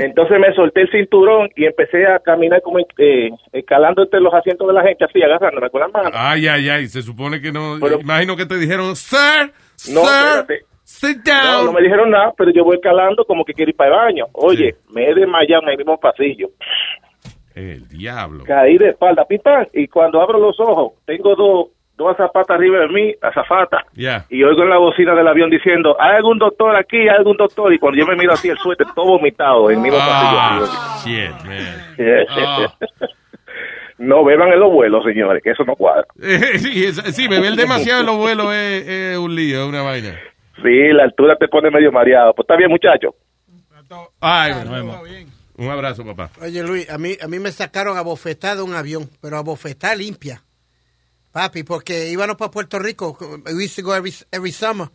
Entonces 0.00 0.38
me 0.38 0.54
solté 0.54 0.82
el 0.82 0.90
cinturón 0.90 1.48
y 1.56 1.64
empecé 1.66 2.06
a 2.06 2.18
caminar 2.18 2.60
como 2.62 2.78
eh, 2.78 3.30
escalando 3.52 4.02
entre 4.02 4.20
los 4.20 4.32
asientos 4.34 4.66
de 4.68 4.72
la 4.74 4.82
gente, 4.82 5.04
así, 5.04 5.22
agarrándome 5.22 5.68
con 5.70 5.80
las 5.80 5.92
manos. 5.92 6.12
Ay, 6.14 6.46
ay, 6.48 6.68
ay. 6.68 6.86
Se 6.86 7.02
supone 7.02 7.40
que 7.40 7.50
no. 7.52 7.76
imagino 8.00 8.36
que 8.36 8.46
te 8.46 8.56
dijeron, 8.58 8.96
Sir, 8.96 9.52
No, 9.94 10.00
sir, 10.04 10.18
espérate. 10.40 10.60
sit 10.84 11.18
No, 11.26 11.32
down. 11.52 11.66
no 11.66 11.72
me 11.72 11.82
dijeron 11.82 12.10
nada, 12.10 12.32
pero 12.36 12.50
yo 12.52 12.64
voy 12.64 12.76
escalando 12.76 13.24
como 13.24 13.44
que 13.44 13.52
quiero 13.54 13.70
ir 13.70 13.76
para 13.76 13.90
el 13.90 13.96
baño. 13.96 14.26
Oye, 14.32 14.76
me 14.90 15.08
he 15.08 15.14
desmayado 15.14 15.62
en 15.62 15.68
el 15.70 15.76
mismo 15.78 15.98
pasillo. 16.00 16.48
El 17.60 17.88
diablo. 17.88 18.44
Caí 18.44 18.78
de 18.78 18.90
espalda, 18.90 19.24
pipán, 19.26 19.68
y 19.74 19.86
cuando 19.88 20.20
abro 20.22 20.38
los 20.38 20.58
ojos, 20.60 20.92
tengo 21.04 21.34
dos, 21.36 21.68
dos 21.96 22.16
zapatas 22.16 22.56
arriba 22.56 22.78
de 22.80 22.88
mí, 22.88 23.14
azafatas, 23.20 23.84
Ya. 23.94 24.24
y 24.30 24.42
oigo 24.42 24.62
en 24.62 24.70
la 24.70 24.78
bocina 24.78 25.14
del 25.14 25.28
avión 25.28 25.50
diciendo, 25.50 25.96
¿hay 26.00 26.16
algún 26.16 26.38
doctor 26.38 26.74
aquí? 26.76 26.96
¿Hay 26.96 27.08
algún 27.08 27.36
doctor? 27.36 27.72
Y 27.74 27.78
cuando 27.78 27.98
yo 27.98 28.06
me 28.06 28.16
miro 28.16 28.32
así, 28.32 28.48
el 28.48 28.56
suéter 28.58 28.86
todo 28.94 29.06
vomitado 29.18 29.70
en 29.70 29.82
Ah, 29.92 30.60
pasillo. 30.60 31.26
shit, 31.26 31.30
man. 31.44 32.26
No 33.98 34.24
beban 34.24 34.50
en 34.50 34.60
los 34.60 34.72
vuelos, 34.72 35.04
señores, 35.04 35.42
que 35.42 35.50
eso 35.50 35.62
no 35.64 35.76
cuadra. 35.76 36.06
sí, 36.56 36.84
es- 36.86 37.14
sí, 37.14 37.28
beber 37.28 37.52
demasiado 37.52 38.00
en 38.00 38.06
los 38.06 38.16
vuelos 38.16 38.46
es, 38.54 38.88
es 38.88 39.18
un 39.18 39.34
lío, 39.36 39.62
es 39.64 39.68
una 39.68 39.82
vaina. 39.82 40.18
Sí, 40.62 40.88
la 40.94 41.04
altura 41.04 41.36
te 41.36 41.48
pone 41.48 41.70
medio 41.70 41.92
mareado. 41.92 42.32
Pues 42.32 42.44
está 42.44 42.56
bien, 42.56 42.70
muchachos. 42.70 43.14
Ay, 44.20 44.52
nos 44.52 44.70
vemos. 44.70 44.96
Un 45.60 45.70
abrazo, 45.70 46.04
papá. 46.06 46.30
Oye, 46.40 46.62
Luis, 46.62 46.88
a 46.88 46.96
mí, 46.96 47.16
a 47.20 47.28
mí 47.28 47.38
me 47.38 47.52
sacaron 47.52 47.98
a 47.98 48.00
bofetar 48.00 48.56
de 48.56 48.62
un 48.62 48.74
avión, 48.74 49.10
pero 49.20 49.36
a 49.36 49.42
bofetar 49.42 49.96
limpia. 49.98 50.42
Papi, 51.32 51.62
porque 51.62 52.08
íbamos 52.10 52.36
para 52.36 52.50
Puerto 52.50 52.78
Rico. 52.78 53.16
We 53.46 53.64
used 53.66 53.76
to 53.76 53.82
go 53.82 53.94
every, 53.94 54.14
every 54.32 54.52
summer. 54.52 54.88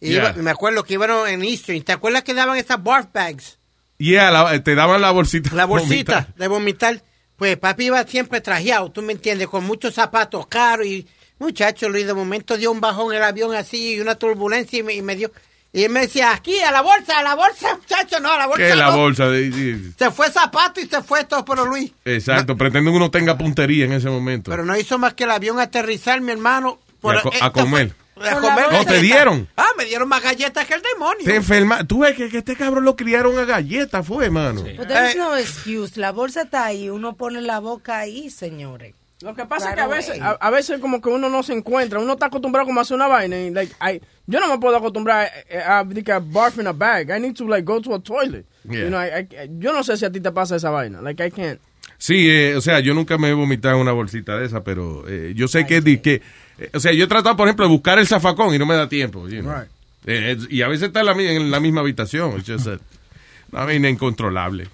Y 0.00 0.10
Yeah. 0.10 0.30
iba- 0.32 0.42
me 0.42 0.50
acuerdo 0.50 0.82
que 0.84 0.94
íbamos 0.94 1.28
en 1.28 1.42
Eastern. 1.44 1.82
¿Te 1.82 1.92
acuerdas 1.92 2.24
que 2.24 2.34
daban 2.34 2.56
esas 2.58 2.82
barf 2.82 3.06
bags? 3.12 3.58
Yeah, 3.98 4.30
la- 4.30 4.62
te 4.62 4.74
daban 4.74 5.00
la 5.00 5.10
bolsita. 5.12 5.54
La 5.54 5.64
bolsita 5.66 6.28
de 6.36 6.48
vomitar. 6.48 7.02
Pues 7.36 7.56
papi 7.56 7.84
iba 7.86 8.02
siempre 8.04 8.40
trajeado, 8.40 8.90
tú 8.90 9.00
me 9.00 9.12
entiendes, 9.12 9.46
con 9.46 9.64
muchos 9.64 9.94
zapatos 9.94 10.48
caros 10.48 10.86
y 10.86 11.06
muchacho 11.38 11.88
Luis, 11.88 12.04
de 12.06 12.12
momento 12.14 12.56
dio 12.56 12.72
un 12.72 12.80
bajón 12.80 13.14
el 13.14 13.22
avión 13.22 13.54
así 13.54 13.94
y 13.94 14.00
una 14.00 14.16
turbulencia 14.16 14.80
y 14.80 14.82
me, 14.82 14.94
y 14.94 15.02
me 15.02 15.14
dio... 15.14 15.30
Y 15.72 15.84
él 15.84 15.90
me 15.90 16.00
decía, 16.00 16.32
aquí, 16.32 16.58
a 16.60 16.72
la 16.72 16.80
bolsa, 16.80 17.18
a 17.18 17.22
la 17.22 17.34
bolsa, 17.34 17.76
muchacho, 17.76 18.20
no, 18.20 18.32
a 18.32 18.38
la 18.38 18.46
bolsa 18.46 18.62
¿Qué 18.64 18.70
es 18.70 18.76
la 18.76 18.90
no". 18.90 18.96
bolsa? 18.96 19.28
De, 19.28 19.50
de- 19.50 19.92
Se 19.98 20.10
fue 20.10 20.30
zapato 20.30 20.80
y 20.80 20.86
se 20.86 21.02
fue 21.02 21.24
todo, 21.24 21.44
pero 21.44 21.66
Luis, 21.66 21.92
exacto, 22.06 22.56
pretenden 22.56 22.94
uno 22.94 23.10
tenga 23.10 23.36
puntería 23.36 23.84
en 23.84 23.92
ese 23.92 24.08
momento. 24.08 24.50
pero 24.50 24.64
no 24.64 24.76
hizo 24.78 24.96
más 24.98 25.12
que 25.14 25.24
el 25.24 25.30
avión 25.30 25.60
aterrizar, 25.60 26.20
mi 26.22 26.32
hermano. 26.32 26.78
Y 27.02 27.08
a 27.08 27.20
co- 27.20 27.30
a 27.42 27.52
comer. 27.52 27.94
A 28.20 28.40
comer 28.40 28.66
¿No 28.72 28.84
te 28.84 29.00
dieron? 29.00 29.46
Ah, 29.56 29.68
me 29.76 29.84
dieron 29.84 30.08
más 30.08 30.20
galletas 30.20 30.66
que 30.66 30.74
el 30.74 30.82
demonio. 30.94 31.24
Te 31.24 31.36
enferma. 31.36 31.84
Tú 31.84 32.00
ves 32.00 32.16
que, 32.16 32.28
que 32.28 32.38
este 32.38 32.56
cabrón 32.56 32.84
lo 32.84 32.96
criaron 32.96 33.38
a 33.38 33.44
galletas, 33.44 34.04
fue, 34.04 34.28
mano. 34.28 34.62
But 34.62 34.88
there 34.88 35.10
is 35.10 35.16
no 35.16 35.36
excuse. 35.36 36.00
La 36.00 36.10
bolsa 36.10 36.42
está 36.42 36.64
ahí. 36.64 36.90
Uno 36.90 37.14
pone 37.14 37.40
la 37.42 37.60
boca 37.60 37.98
ahí, 37.98 38.28
señores. 38.30 38.94
Lo 39.20 39.34
que 39.34 39.44
pasa 39.46 39.70
es 39.70 39.74
que 39.74 39.80
a 39.80 39.86
veces, 39.88 40.20
away. 40.20 40.36
a, 40.40 40.46
a 40.46 40.50
veces 40.50 40.78
como 40.80 41.00
que 41.00 41.08
uno 41.08 41.28
no 41.28 41.42
se 41.42 41.52
encuentra, 41.52 41.98
uno 41.98 42.12
está 42.12 42.26
acostumbrado 42.26 42.66
como 42.66 42.78
a 42.78 42.82
hacer 42.82 42.94
una 42.94 43.08
vaina 43.08 43.36
y 43.40 43.50
like, 43.50 43.72
I- 43.80 44.00
yo 44.26 44.38
no 44.38 44.48
me 44.48 44.58
puedo 44.58 44.76
acostumbrar 44.76 45.28
eh, 45.48 45.58
a, 45.58 45.82
de 45.82 46.04
que 46.04 46.12
a 46.12 46.20
barf 46.20 46.58
in 46.58 46.66
a 46.68 46.72
bag. 46.72 47.10
I 47.10 47.20
need 47.20 47.34
to 47.34 47.48
like 47.48 47.64
go 47.64 47.80
to 47.80 47.94
a 47.94 48.00
toilet. 48.00 48.44
Yeah. 48.64 48.80
You 48.84 48.88
know, 48.90 49.00
I- 49.00 49.20
I- 49.30 49.48
yo 49.58 49.72
no 49.72 49.82
sé 49.82 49.96
si 49.96 50.04
a 50.04 50.12
ti 50.12 50.20
te 50.20 50.30
pasa 50.30 50.54
esa 50.56 50.70
vaina. 50.70 51.00
Like 51.02 51.24
I 51.26 51.30
can't. 51.30 51.58
Sí, 51.96 52.28
eh, 52.30 52.54
o 52.54 52.60
sea, 52.60 52.78
yo 52.78 52.94
nunca 52.94 53.18
me 53.18 53.30
he 53.30 53.32
vomitado 53.32 53.74
en 53.74 53.80
una 53.80 53.90
bolsita 53.92 54.36
de 54.38 54.46
esa, 54.46 54.62
pero 54.62 55.04
eh, 55.08 55.32
yo 55.34 55.48
sé 55.48 55.66
que, 55.66 55.80
di- 55.80 55.98
que 55.98 56.22
eh, 56.58 56.70
o 56.74 56.78
sea, 56.78 56.92
yo 56.92 57.04
he 57.06 57.08
tratado, 57.08 57.36
por 57.36 57.48
ejemplo, 57.48 57.64
de 57.66 57.72
buscar 57.72 57.98
el 57.98 58.06
zafacón 58.06 58.54
y 58.54 58.58
no 58.58 58.66
me 58.66 58.76
da 58.76 58.88
tiempo. 58.88 59.28
you 59.28 59.40
know. 59.40 59.52
Right. 59.52 59.68
Eh, 60.06 60.36
y 60.48 60.62
a 60.62 60.68
veces 60.68 60.88
está 60.88 61.00
en 61.00 61.06
la, 61.06 61.14
mi- 61.14 61.26
en 61.26 61.50
la 61.50 61.58
misma 61.58 61.80
habitación. 61.80 62.38
It's 62.38 62.48
just 62.48 62.68
a- 62.68 62.78
una 63.52 63.64
vaina 63.64 63.88
incontrolable. 63.88 64.68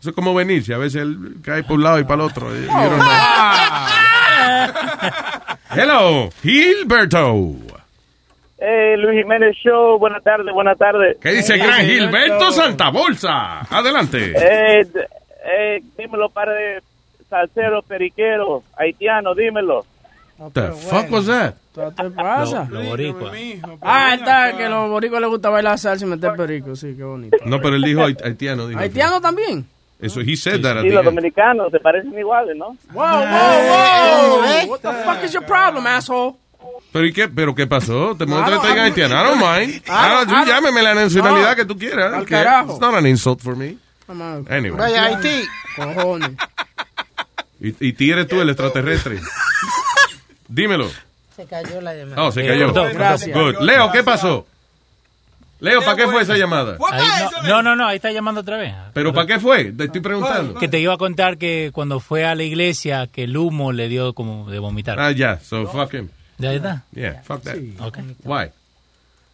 Eso 0.00 0.10
es 0.10 0.14
como 0.14 0.32
venirse, 0.34 0.74
a 0.74 0.78
veces 0.78 1.02
él 1.02 1.36
cae 1.42 1.64
por 1.64 1.76
un 1.76 1.82
lado 1.84 1.98
y 1.98 2.04
para 2.04 2.22
el 2.22 2.30
otro. 2.30 2.54
eh, 2.54 2.60
you 2.66 2.72
don't 2.72 3.02
know. 3.02 3.12
Hello, 5.74 6.30
Gilberto. 6.42 7.56
Eh, 8.58 8.96
Luis 8.96 9.18
Jiménez 9.22 9.56
Show, 9.56 9.98
buenas 9.98 10.22
tardes, 10.22 10.52
buenas 10.54 10.78
tardes. 10.78 11.16
¿Qué 11.20 11.30
dice 11.32 11.54
el 11.54 11.60
gran 11.60 11.84
Gilberto 11.84 12.52
Santa 12.52 12.90
Bolsa? 12.90 13.60
Adelante. 13.62 14.32
Eh, 14.36 14.86
eh, 15.44 15.82
dímelo, 15.98 16.28
para 16.28 16.52
de 16.52 16.80
salsero, 17.28 17.82
periquero, 17.82 18.62
haitiano, 18.76 19.34
dímelo. 19.34 19.84
the 20.54 20.70
fuck 20.72 21.10
was 21.10 21.26
that? 21.26 21.54
¿Qué 21.74 22.10
pasa? 22.14 22.68
Lo, 22.70 22.82
lo 22.82 22.88
boricua. 22.90 23.32
Ah, 23.80 24.14
está, 24.14 24.56
que 24.56 24.66
a 24.66 24.68
los 24.68 24.90
boricos 24.90 25.20
les 25.20 25.30
gusta 25.30 25.48
bailar 25.48 25.78
salsa 25.78 26.04
y 26.04 26.08
meter 26.08 26.32
perico, 26.36 26.76
sí, 26.76 26.94
qué 26.96 27.02
bonito. 27.02 27.36
No, 27.46 27.60
pero 27.60 27.74
él 27.76 27.82
dijo 27.82 28.02
hait- 28.02 28.22
haitiano. 28.22 28.68
Dijo. 28.68 28.78
¿Haitiano 28.78 29.20
también? 29.20 29.66
Eso, 30.02 30.20
he 30.20 30.36
said 30.36 30.60
that 30.62 30.76
at 30.78 30.84
Y 30.84 30.88
the 30.88 30.94
los 30.96 31.04
end. 31.06 31.14
dominicanos 31.16 31.70
se 31.70 31.78
parecen 31.78 32.12
iguales, 32.18 32.56
¿no? 32.56 32.76
Wow, 32.92 33.20
wow, 33.20 33.22
wow. 33.22 34.70
What 34.70 34.80
the 34.80 34.92
fuck 35.04 35.22
is 35.24 35.32
your 35.32 35.44
problem, 35.46 35.86
asshole? 35.86 36.34
¿Pero 36.92 37.06
y 37.06 37.12
qué, 37.12 37.28
pero 37.28 37.54
qué 37.54 37.66
pasó? 37.66 38.14
¿Te 38.16 38.26
muestras 38.26 38.58
I 38.64 38.74
que 38.74 38.80
haitiano? 38.80 39.14
I 39.14 39.24
don't 39.28 39.40
mind. 39.40 39.82
Ah, 39.88 40.24
tú 40.26 40.32
I 40.32 40.34
don't- 40.34 40.46
llámeme 40.46 40.82
la 40.82 40.94
nacionalidad 40.94 41.50
No. 41.50 41.56
que 41.56 41.64
tú 41.64 41.78
quieras. 41.78 42.12
Al 42.12 42.26
carajo. 42.26 42.72
It's 42.72 42.80
not 42.80 42.94
an 42.94 43.06
insult 43.06 43.40
for 43.40 43.56
me. 43.56 43.76
Vamos 44.08 44.46
a- 44.50 44.54
Anyway. 44.56 44.78
Vaya, 44.78 45.04
Haití. 45.04 45.44
Cojones. 45.76 46.30
Y, 47.60 47.88
y 47.88 47.92
ti 47.94 48.10
eres 48.10 48.26
tú 48.28 48.40
el 48.40 48.48
extraterrestre. 48.50 49.20
Dímelo. 50.48 50.88
Se 51.36 51.46
cayó 51.46 51.80
la 51.80 51.94
llamada. 51.94 52.22
Oh, 52.24 52.32
se 52.32 52.46
cayó. 52.46 52.72
Gracias. 52.72 53.36
Good. 53.36 53.60
Leo, 53.60 53.90
¿qué 53.92 54.02
pasó? 54.02 54.46
Leo, 55.62 55.80
¿para 55.80 55.96
qué 55.96 56.08
fue 56.08 56.22
esa 56.22 56.36
llamada? 56.36 56.76
Ahí 56.90 57.06
no, 57.44 57.48
no, 57.48 57.62
no, 57.62 57.76
no, 57.76 57.86
ahí 57.86 57.96
está 57.96 58.10
llamando 58.10 58.40
otra 58.40 58.56
vez. 58.56 58.74
¿Pero 58.92 59.12
para 59.12 59.26
qué 59.28 59.38
fue? 59.38 59.72
Te 59.72 59.84
estoy 59.84 60.00
preguntando. 60.00 60.54
Que 60.54 60.66
te 60.66 60.80
iba 60.80 60.92
a 60.92 60.98
contar 60.98 61.38
que 61.38 61.70
cuando 61.72 62.00
fue 62.00 62.24
a 62.26 62.34
la 62.34 62.42
iglesia, 62.42 63.06
que 63.06 63.24
el 63.24 63.36
humo 63.36 63.70
le 63.70 63.88
dio 63.88 64.12
como 64.12 64.50
de 64.50 64.58
vomitar. 64.58 64.98
Ah, 64.98 65.12
ya. 65.12 65.38
So, 65.38 65.66
fuck 65.68 65.94
him. 65.94 66.08
¿Ya 66.38 66.52
está? 66.52 66.82
Yeah, 66.92 67.22
fuck 67.22 67.42
that. 67.42 67.56
Ok. 67.78 67.98
Why? 68.24 68.50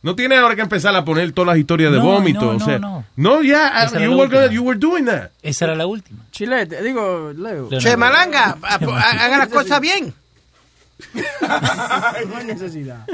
No 0.03 0.15
tiene 0.15 0.37
ahora 0.37 0.55
que 0.55 0.61
empezar 0.61 0.95
a 0.95 1.05
poner 1.05 1.33
todas 1.33 1.49
las 1.49 1.59
historias 1.59 1.91
de 1.91 1.99
No, 1.99 2.05
vómito. 2.05 2.41
no, 2.43 2.49
o 2.51 2.53
no, 2.59 2.65
sea, 2.65 2.79
no. 2.79 3.05
no, 3.17 3.43
ya, 3.43 3.83
era 3.83 4.05
you 4.05 4.13
were, 4.17 4.55
you 4.55 4.63
were 4.63 4.79
doing 4.79 5.07
that. 5.07 5.31
Esa 5.43 5.65
era 5.65 5.75
la 5.75 5.87
última. 5.87 6.25
Chilete, 6.31 6.83
digo, 6.83 7.33
Leo. 7.37 7.69
Che, 7.79 7.97
Malanga, 7.97 8.59
haga 8.63 9.39
las 9.39 9.49
cosas 9.49 9.81
bien. 9.81 10.15
no 12.29 12.37
hay 12.37 12.45
necesidad. 12.45 13.07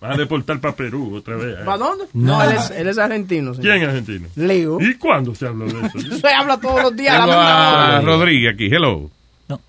Vas 0.00 0.14
a 0.14 0.16
deportar 0.16 0.60
para 0.60 0.74
Perú 0.76 1.16
otra 1.16 1.36
vez. 1.36 1.58
¿eh? 1.58 1.62
¿Para 1.64 1.78
dónde? 1.78 2.04
No. 2.12 2.38
No, 2.38 2.44
él, 2.44 2.56
es, 2.56 2.70
él 2.70 2.88
es 2.88 2.98
argentino. 2.98 3.54
señor. 3.54 3.70
¿Quién 3.72 3.82
es 3.82 3.88
argentino? 3.88 4.28
Leo. 4.36 4.80
¿Y 4.80 4.94
cuándo 4.96 5.34
se 5.34 5.46
habló 5.46 5.66
de 5.66 5.86
eso? 5.86 6.00
Se 6.20 6.28
habla 6.28 6.58
todos 6.60 6.82
los 6.82 6.96
días. 6.96 7.14
a 7.14 7.18
la 7.18 7.24
Tengo 7.26 7.38
a 7.40 7.88
hora. 7.88 8.00
Rodríguez 8.00 8.54
aquí. 8.54 8.66
Hello. 8.66 9.10
No. 9.48 9.60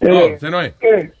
No, 0.00 0.20
ese 0.26 0.50
no 0.50 0.60
es. 0.60 0.74
Ese 0.80 1.12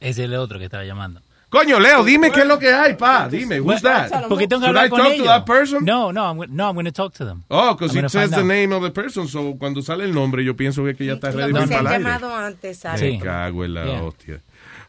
es 0.00 0.18
el 0.18 0.34
otro 0.34 0.58
que 0.58 0.66
estaba 0.66 0.84
llamando. 0.84 1.20
Coño, 1.50 1.80
Leo, 1.80 2.04
dime 2.04 2.30
qué 2.30 2.40
es 2.42 2.46
lo 2.46 2.58
que 2.58 2.70
hay, 2.70 2.92
pa. 2.94 3.26
Dime, 3.26 3.58
who's 3.58 3.80
that? 3.80 4.26
Porque 4.28 4.46
tengo 4.46 4.60
que 4.60 4.66
hablar 4.68 4.86
I 4.86 4.90
con 4.90 4.98
talk 4.98 5.08
to 5.08 5.14
ellos. 5.14 5.26
that 5.28 5.46
person? 5.46 5.82
No, 5.82 6.12
no, 6.12 6.22
I'm, 6.28 6.54
no, 6.54 6.68
I'm 6.68 6.74
going 6.74 6.84
to 6.84 6.92
talk 6.92 7.14
to 7.14 7.24
them. 7.24 7.42
Oh, 7.48 7.74
because 7.74 7.96
it 7.98 8.10
says 8.10 8.28
the 8.30 8.40
out. 8.40 8.44
name 8.44 8.70
of 8.74 8.82
the 8.82 8.90
person. 8.90 9.26
So, 9.26 9.54
cuando 9.58 9.80
sale 9.80 10.04
el 10.04 10.12
nombre, 10.12 10.44
yo 10.44 10.54
pienso 10.54 10.84
que, 10.84 10.94
que 10.94 11.06
ya 11.06 11.14
está 11.14 11.30
ready 11.30 11.54
para 11.54 11.66
se 11.66 11.74
el 11.78 11.84
llamado 11.84 12.36
antes, 12.36 12.78
¿sabes? 12.80 13.00
Me 13.00 13.18
cago 13.18 13.64
en 13.64 13.72
la 13.74 13.84
Yeah. 13.86 14.02
hostia. 14.02 14.40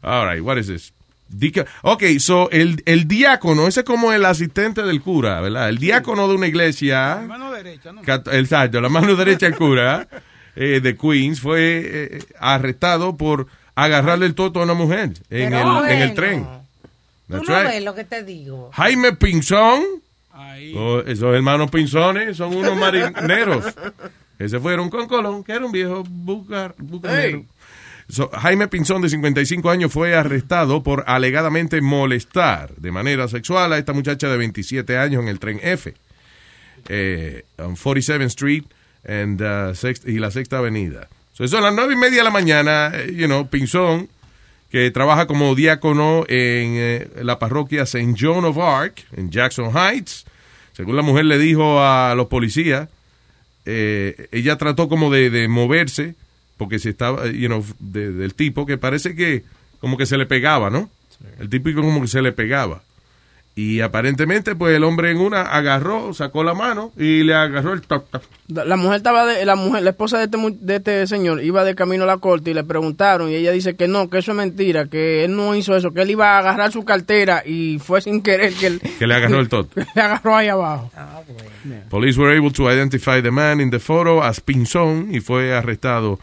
All 0.01 0.27
right, 0.27 0.41
what 0.43 0.57
is 0.57 0.67
this? 0.67 0.93
Ok, 1.83 2.03
so 2.19 2.49
el, 2.51 2.81
el 2.85 3.07
diácono, 3.07 3.67
ese 3.67 3.81
es 3.81 3.85
como 3.85 4.11
el 4.11 4.25
asistente 4.25 4.81
del 4.81 5.01
cura, 5.01 5.41
¿verdad? 5.41 5.69
El 5.69 5.77
diácono 5.77 6.27
de 6.27 6.35
una 6.35 6.47
iglesia. 6.47 7.23
Mano 7.27 7.51
derecha, 7.51 7.91
¿no? 7.91 8.01
Exacto, 8.01 8.81
la 8.81 8.89
mano 8.89 9.15
derecha 9.15 9.45
del 9.45 9.55
cura 9.55 10.07
eh, 10.55 10.79
de 10.81 10.97
Queens 10.97 11.39
fue 11.39 11.81
eh, 11.85 12.23
arrestado 12.39 13.15
por 13.15 13.47
agarrarle 13.75 14.25
el 14.25 14.33
toto 14.33 14.59
a 14.59 14.63
una 14.63 14.73
mujer 14.73 15.11
en, 15.29 15.53
el, 15.53 15.67
en 15.87 16.01
el 16.01 16.13
tren. 16.15 16.43
Tú 16.43 17.35
That's 17.35 17.47
no 17.47 17.55
right. 17.59 17.67
ves 17.67 17.83
lo 17.83 17.93
que 17.93 18.03
te 18.05 18.23
digo. 18.23 18.71
Jaime 18.73 19.13
Pinzón. 19.13 19.83
Oh, 20.75 20.99
esos 21.05 21.35
hermanos 21.35 21.69
Pinzones 21.69 22.37
son 22.37 22.55
unos 22.55 22.75
marineros. 22.75 23.65
Ese 24.39 24.59
fueron 24.59 24.89
con 24.89 25.07
Colón, 25.07 25.43
que 25.43 25.51
era 25.51 25.65
un 25.65 25.71
viejo 25.71 26.03
bucar, 26.07 26.73
bucanero. 26.77 27.43
So, 28.09 28.31
Jaime 28.33 28.67
Pinzón, 28.67 29.03
de 29.03 29.09
55 29.09 29.69
años, 29.69 29.93
fue 29.93 30.15
arrestado 30.15 30.81
por 30.81 31.03
alegadamente 31.05 31.79
molestar 31.79 32.73
de 32.75 32.91
manera 32.91 33.27
sexual 33.27 33.71
a 33.71 33.77
esta 33.77 33.93
muchacha 33.93 34.27
de 34.27 34.37
27 34.37 34.97
años 34.97 35.21
en 35.21 35.27
el 35.27 35.37
tren 35.37 35.59
F, 35.61 35.93
eh, 36.87 37.43
on 37.59 37.75
47th 37.75 38.21
Street 38.23 38.63
and, 39.07 39.41
uh, 39.41 40.09
y 40.09 40.17
la 40.17 40.31
Sexta 40.31 40.57
Avenida. 40.57 41.07
So, 41.33 41.43
eso 41.43 41.61
las 41.61 41.73
nueve 41.73 41.93
y 41.93 41.97
media 41.97 42.17
de 42.17 42.23
la 42.23 42.31
mañana, 42.31 42.91
eh, 42.95 43.13
you 43.15 43.27
know, 43.27 43.47
Pinzón, 43.47 44.09
que 44.71 44.89
trabaja 44.89 45.27
como 45.27 45.53
diácono 45.53 46.25
en 46.27 46.73
eh, 46.77 47.07
la 47.21 47.37
parroquia 47.37 47.83
St. 47.83 48.15
John 48.19 48.43
of 48.43 48.57
Arc, 48.57 49.03
en 49.15 49.29
Jackson 49.29 49.71
Heights. 49.71 50.25
Según 50.73 50.95
la 50.95 51.03
mujer 51.03 51.25
le 51.25 51.37
dijo 51.37 51.79
a 51.79 52.15
los 52.15 52.25
policías, 52.25 52.89
eh, 53.65 54.29
ella 54.31 54.57
trató 54.57 54.89
como 54.89 55.11
de 55.11 55.47
moverse, 55.47 56.15
porque 56.59 56.77
se 56.77 56.89
estaba, 56.89 57.25
you 57.25 57.47
know, 57.47 57.65
de- 57.79 58.11
del 58.11 58.35
tipo 58.35 58.67
que 58.67 58.77
parece 58.77 59.15
que 59.15 59.43
como 59.79 59.97
que 59.97 60.05
se 60.05 60.17
le 60.17 60.27
pegaba, 60.27 60.69
¿no? 60.69 60.89
El 61.39 61.49
típico 61.49 61.81
como 61.81 62.01
que 62.01 62.07
se 62.07 62.21
le 62.21 62.31
pegaba. 62.33 62.81
Y 63.55 63.81
aparentemente, 63.81 64.55
pues 64.55 64.73
el 64.77 64.85
hombre 64.85 65.11
en 65.11 65.17
una 65.17 65.41
agarró, 65.41 66.13
sacó 66.13 66.45
la 66.45 66.53
mano 66.53 66.93
y 66.97 67.23
le 67.23 67.33
agarró 67.33 67.73
el 67.73 67.81
toc, 67.81 68.09
toc. 68.09 68.23
La 68.47 68.77
mujer 68.77 68.97
estaba 68.97 69.25
de, 69.25 69.45
la 69.45 69.55
mujer, 69.57 69.83
la 69.83 69.89
esposa 69.89 70.17
de 70.17 70.25
este, 70.25 70.37
mu- 70.37 70.55
de 70.57 70.77
este 70.77 71.07
señor 71.07 71.43
iba 71.43 71.65
de 71.65 71.75
camino 71.75 72.03
a 72.05 72.07
la 72.07 72.17
corte 72.19 72.51
y 72.51 72.53
le 72.53 72.63
preguntaron 72.63 73.29
y 73.29 73.35
ella 73.35 73.51
dice 73.51 73.75
que 73.75 73.89
no, 73.89 74.09
que 74.09 74.19
eso 74.19 74.31
es 74.31 74.37
mentira, 74.37 74.85
que 74.85 75.25
él 75.25 75.35
no 75.35 75.55
hizo 75.55 75.75
eso, 75.75 75.91
que 75.91 76.03
él 76.03 76.11
iba 76.11 76.35
a 76.35 76.39
agarrar 76.39 76.71
su 76.71 76.85
cartera 76.85 77.43
y 77.45 77.79
fue 77.79 77.99
sin 77.99 78.21
querer 78.21 78.53
que 78.53 78.67
él 78.67 78.81
que 78.99 79.07
le 79.07 79.15
agarró 79.15 79.39
el 79.41 79.49
tot. 79.49 79.75
le 79.95 80.01
agarró 80.01 80.37
ahí 80.37 80.47
abajo. 80.47 80.89
Police 81.89 82.17
were 82.17 82.37
able 82.37 82.51
to 82.51 82.71
identify 82.71 83.21
the 83.21 83.31
man 83.31 83.59
in 83.59 83.71
the 83.71 83.79
photo 83.79 84.23
as 84.23 84.39
Pinzón 84.39 85.13
y 85.13 85.19
fue 85.19 85.53
arrestado 85.53 86.17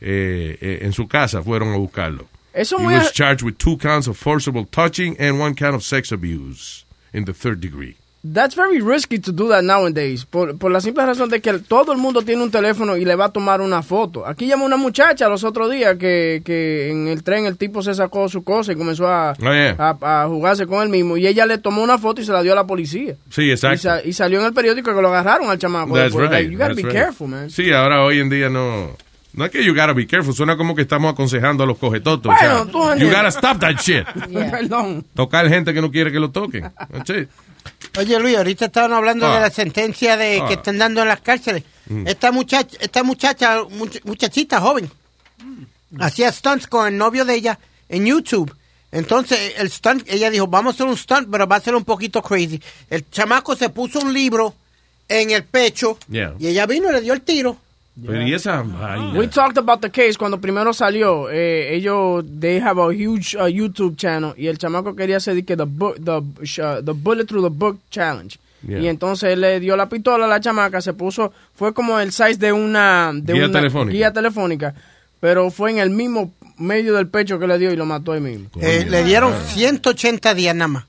eh, 0.00 0.56
eh, 0.60 0.78
en 0.82 0.92
su 0.92 1.06
casa. 1.08 1.42
Fueron 1.42 1.72
a 1.72 1.76
buscarlo. 1.76 2.26
Eso 2.52 2.78
He 2.78 2.82
muy 2.82 2.94
was 2.94 3.12
charged 3.12 3.42
with 3.44 3.54
two 3.58 3.76
counts 3.78 4.08
of 4.08 4.16
forcible 4.16 4.66
touching 4.70 5.16
and 5.20 5.40
one 5.40 5.54
count 5.54 5.74
of 5.74 5.82
sex 5.82 6.10
abuse 6.12 6.84
in 7.12 7.24
the 7.24 7.32
third 7.32 7.60
degree. 7.60 7.96
That's 8.22 8.54
very 8.54 8.82
risky 8.82 9.18
to 9.18 9.32
do 9.32 9.48
that 9.48 9.62
nowadays. 9.62 10.26
Por, 10.26 10.58
por 10.58 10.70
la 10.70 10.82
simple 10.82 11.06
razón 11.06 11.30
de 11.30 11.40
que 11.40 11.54
todo 11.60 11.92
el 11.92 11.96
mundo 11.98 12.20
tiene 12.20 12.42
un 12.42 12.50
teléfono 12.50 12.98
y 12.98 13.06
le 13.06 13.14
va 13.14 13.26
a 13.26 13.32
tomar 13.32 13.62
una 13.62 13.82
foto. 13.82 14.26
Aquí 14.26 14.46
llamó 14.46 14.66
una 14.66 14.76
muchacha 14.76 15.26
los 15.30 15.42
otros 15.42 15.70
días 15.70 15.96
que, 15.96 16.42
que 16.44 16.90
en 16.90 17.08
el 17.08 17.22
tren 17.22 17.46
el 17.46 17.56
tipo 17.56 17.82
se 17.82 17.94
sacó 17.94 18.28
su 18.28 18.44
cosa 18.44 18.72
y 18.72 18.76
comenzó 18.76 19.08
a, 19.08 19.30
Oh, 19.40 19.42
yeah. 19.44 19.74
a, 19.78 20.24
a 20.24 20.28
jugarse 20.28 20.66
con 20.66 20.82
él 20.82 20.90
mismo. 20.90 21.16
Y 21.16 21.26
ella 21.28 21.46
le 21.46 21.56
tomó 21.56 21.82
una 21.82 21.96
foto 21.96 22.20
y 22.20 22.26
se 22.26 22.32
la 22.32 22.42
dio 22.42 22.52
a 22.52 22.56
la 22.56 22.66
policía. 22.66 23.14
Sí, 23.30 23.44
Y, 23.44 23.52
exacto. 23.52 23.78
sa- 23.78 24.04
y 24.04 24.12
salió 24.12 24.40
en 24.40 24.44
el 24.46 24.52
periódico 24.52 24.94
que 24.94 25.00
lo 25.00 25.08
agarraron 25.08 25.48
al 25.48 25.56
chamaco. 25.58 25.94
That's 25.94 26.12
right. 26.14 26.30
Like, 26.30 26.50
you 26.50 26.58
gotta 26.58 26.74
that's 26.74 26.76
be 26.76 26.82
right. 26.82 26.92
careful, 26.92 27.26
man. 27.28 27.48
Sí, 27.48 27.72
ahora 27.72 28.04
hoy 28.04 28.18
en 28.20 28.28
día 28.28 28.50
no. 28.50 28.90
No 29.32 29.44
es 29.44 29.50
que 29.52 29.64
you 29.64 29.72
gotta 29.72 29.92
be 29.92 30.06
careful, 30.06 30.34
suena 30.34 30.56
como 30.56 30.74
que 30.74 30.82
estamos 30.82 31.12
aconsejando 31.12 31.62
a 31.64 31.66
los 31.66 31.78
cogetotos. 31.78 32.34
Bueno, 32.34 32.62
o 32.62 32.64
sea, 32.64 32.94
tú 32.96 33.00
you 33.00 33.06
gotta 33.08 33.28
stop 33.28 33.60
that 33.60 33.76
shit. 33.80 34.04
Perdón. 34.50 35.04
Tocar 35.14 35.48
gente 35.48 35.72
que 35.72 35.80
no 35.80 35.90
quiere 35.90 36.10
que 36.10 36.18
lo 36.18 36.30
toquen. 36.30 36.70
Oye, 37.98 38.18
Luis, 38.20 38.36
ahorita 38.36 38.66
estaban 38.66 38.92
hablando 38.92 39.26
Ah. 39.26 39.34
de 39.34 39.40
la 39.40 39.50
sentencia 39.50 40.16
de 40.16 40.40
Ah. 40.42 40.48
que 40.48 40.54
están 40.54 40.78
dando 40.78 41.02
en 41.02 41.08
las 41.08 41.20
cárceles. 41.20 41.62
Mm. 41.88 42.06
Esta 42.08 42.32
muchacha, 42.32 42.76
esta 42.80 43.02
muchacha, 43.02 43.62
much- 43.64 44.00
muchachita 44.04 44.60
joven, 44.60 44.90
hacía 45.98 46.30
stunts 46.32 46.66
con 46.66 46.86
el 46.88 46.96
novio 46.96 47.24
de 47.24 47.34
ella 47.34 47.58
en 47.88 48.06
YouTube. 48.06 48.54
Entonces, 48.92 49.54
el 49.58 49.70
stunt, 49.70 50.02
ella 50.08 50.30
dijo, 50.30 50.46
vamos 50.48 50.72
a 50.72 50.74
hacer 50.74 50.86
un 50.86 50.96
stunt, 50.96 51.28
pero 51.30 51.46
va 51.46 51.56
a 51.56 51.60
ser 51.60 51.74
un 51.76 51.84
poquito 51.84 52.22
crazy. 52.22 52.60
El 52.88 53.08
chamaco 53.10 53.54
se 53.54 53.68
puso 53.68 54.00
un 54.00 54.12
libro 54.12 54.54
en 55.08 55.30
el 55.30 55.44
pecho 55.44 55.96
Yeah. 56.08 56.34
y 56.38 56.48
ella 56.48 56.66
vino 56.66 56.90
y 56.90 56.94
le 56.94 57.00
dio 57.00 57.12
el 57.12 57.20
tiro. 57.22 57.56
Pero 58.06 58.22
y 58.26 58.32
esa 58.32 58.62
vaina? 58.62 59.18
We 59.18 59.28
talked 59.28 59.58
about 59.58 59.80
the 59.82 59.90
case 59.90 60.16
cuando 60.16 60.40
primero 60.40 60.72
salió. 60.72 61.28
Eh, 61.30 61.74
ellos, 61.74 62.24
they 62.40 62.58
have 62.60 62.78
a 62.80 62.86
huge 62.92 63.34
uh, 63.36 63.46
YouTube 63.48 63.96
channel 63.96 64.32
y 64.36 64.46
el 64.46 64.56
chamaco 64.58 64.94
quería 64.96 65.16
hacer 65.18 65.44
que 65.44 65.56
the, 65.56 65.64
book, 65.64 65.96
the, 66.02 66.12
uh, 66.62 66.82
the 66.82 66.92
bullet 66.92 67.26
through 67.26 67.42
the 67.42 67.50
book 67.54 67.78
challenge. 67.90 68.38
Yeah. 68.66 68.80
Y 68.80 68.88
entonces 68.88 69.32
él 69.32 69.40
le 69.40 69.58
dio 69.60 69.76
la 69.76 69.88
pistola 69.88 70.24
a 70.26 70.28
la 70.28 70.40
chamaca, 70.40 70.80
se 70.80 70.92
puso, 70.92 71.32
fue 71.54 71.72
como 71.74 71.98
el 71.98 72.12
size 72.12 72.36
de 72.36 72.52
una, 72.52 73.10
de 73.14 73.32
Guía 73.32 73.44
una 73.46 73.52
telefónica. 73.58 73.92
guía 73.92 74.12
telefónica, 74.12 74.74
pero 75.18 75.50
fue 75.50 75.70
en 75.70 75.78
el 75.78 75.90
mismo 75.90 76.32
medio 76.58 76.94
del 76.94 77.08
pecho 77.08 77.38
que 77.38 77.46
le 77.46 77.58
dio 77.58 77.72
y 77.72 77.76
lo 77.76 77.86
mató 77.86 78.12
ahí 78.12 78.20
mismo. 78.20 78.48
Eh, 78.60 78.86
le 78.88 79.02
dieron 79.04 79.32
180 79.46 80.34
días 80.34 80.54
nada 80.54 80.68
más. 80.68 80.84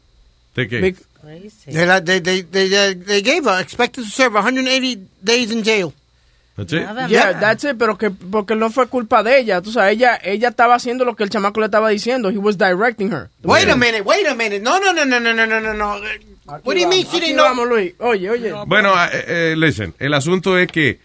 ¿De 0.56 0.68
qué? 0.68 0.82
De, 0.82 2.02
de, 2.02 2.22
de, 2.22 2.44
de- 2.44 2.96
they 2.96 3.22
gave 3.22 3.46
her, 3.50 3.62
expected 3.62 4.04
to 4.04 4.10
serve 4.10 4.34
180 4.36 5.08
days 5.22 5.52
in 5.52 5.64
jail. 5.64 5.94
That's 6.56 6.74
it. 6.74 6.84
Nada, 6.84 7.08
yeah, 7.08 7.32
nada. 7.32 7.40
that's 7.40 7.64
it, 7.64 7.78
pero 7.78 7.98
que 7.98 8.12
porque 8.12 8.56
no 8.56 8.70
fue 8.70 8.88
culpa 8.88 9.24
de 9.24 9.40
ella, 9.40 9.62
tú 9.62 9.72
sabes, 9.72 9.96
ella 9.96 10.20
ella 10.24 10.50
estaba 10.50 10.76
haciendo 10.76 11.06
lo 11.06 11.16
que 11.16 11.24
el 11.24 11.30
chamaco 11.30 11.60
le 11.60 11.68
estaba 11.68 11.90
diciendo, 11.90 12.30
he 12.30 12.38
was 12.38 12.58
directing 12.58 13.12
her. 13.12 13.30
Wait 13.44 13.70
a 13.70 13.76
minute, 13.76 14.02
wait 14.02 14.28
a 14.28 14.36
minute. 14.36 14.60
No, 14.62 14.80
no, 14.80 14.94
no, 14.94 15.06
no, 15.06 15.20
no, 15.20 15.34
no, 15.34 15.46
no, 15.60 15.74
no. 15.74 15.94
Aquí 15.94 16.66
What 16.66 16.74
do 16.76 16.82
you 16.82 16.88
mean 16.90 17.06
she 17.06 17.20
didn't 17.20 17.38
know? 17.38 17.66
Luis. 17.66 17.94
Oye, 18.00 18.30
oye. 18.30 18.54
Bueno, 18.66 18.94
eh, 19.06 19.24
eh, 19.28 19.56
listen, 19.58 19.94
el 20.00 20.14
asunto 20.14 20.58
es 20.58 20.68
que 20.68 21.00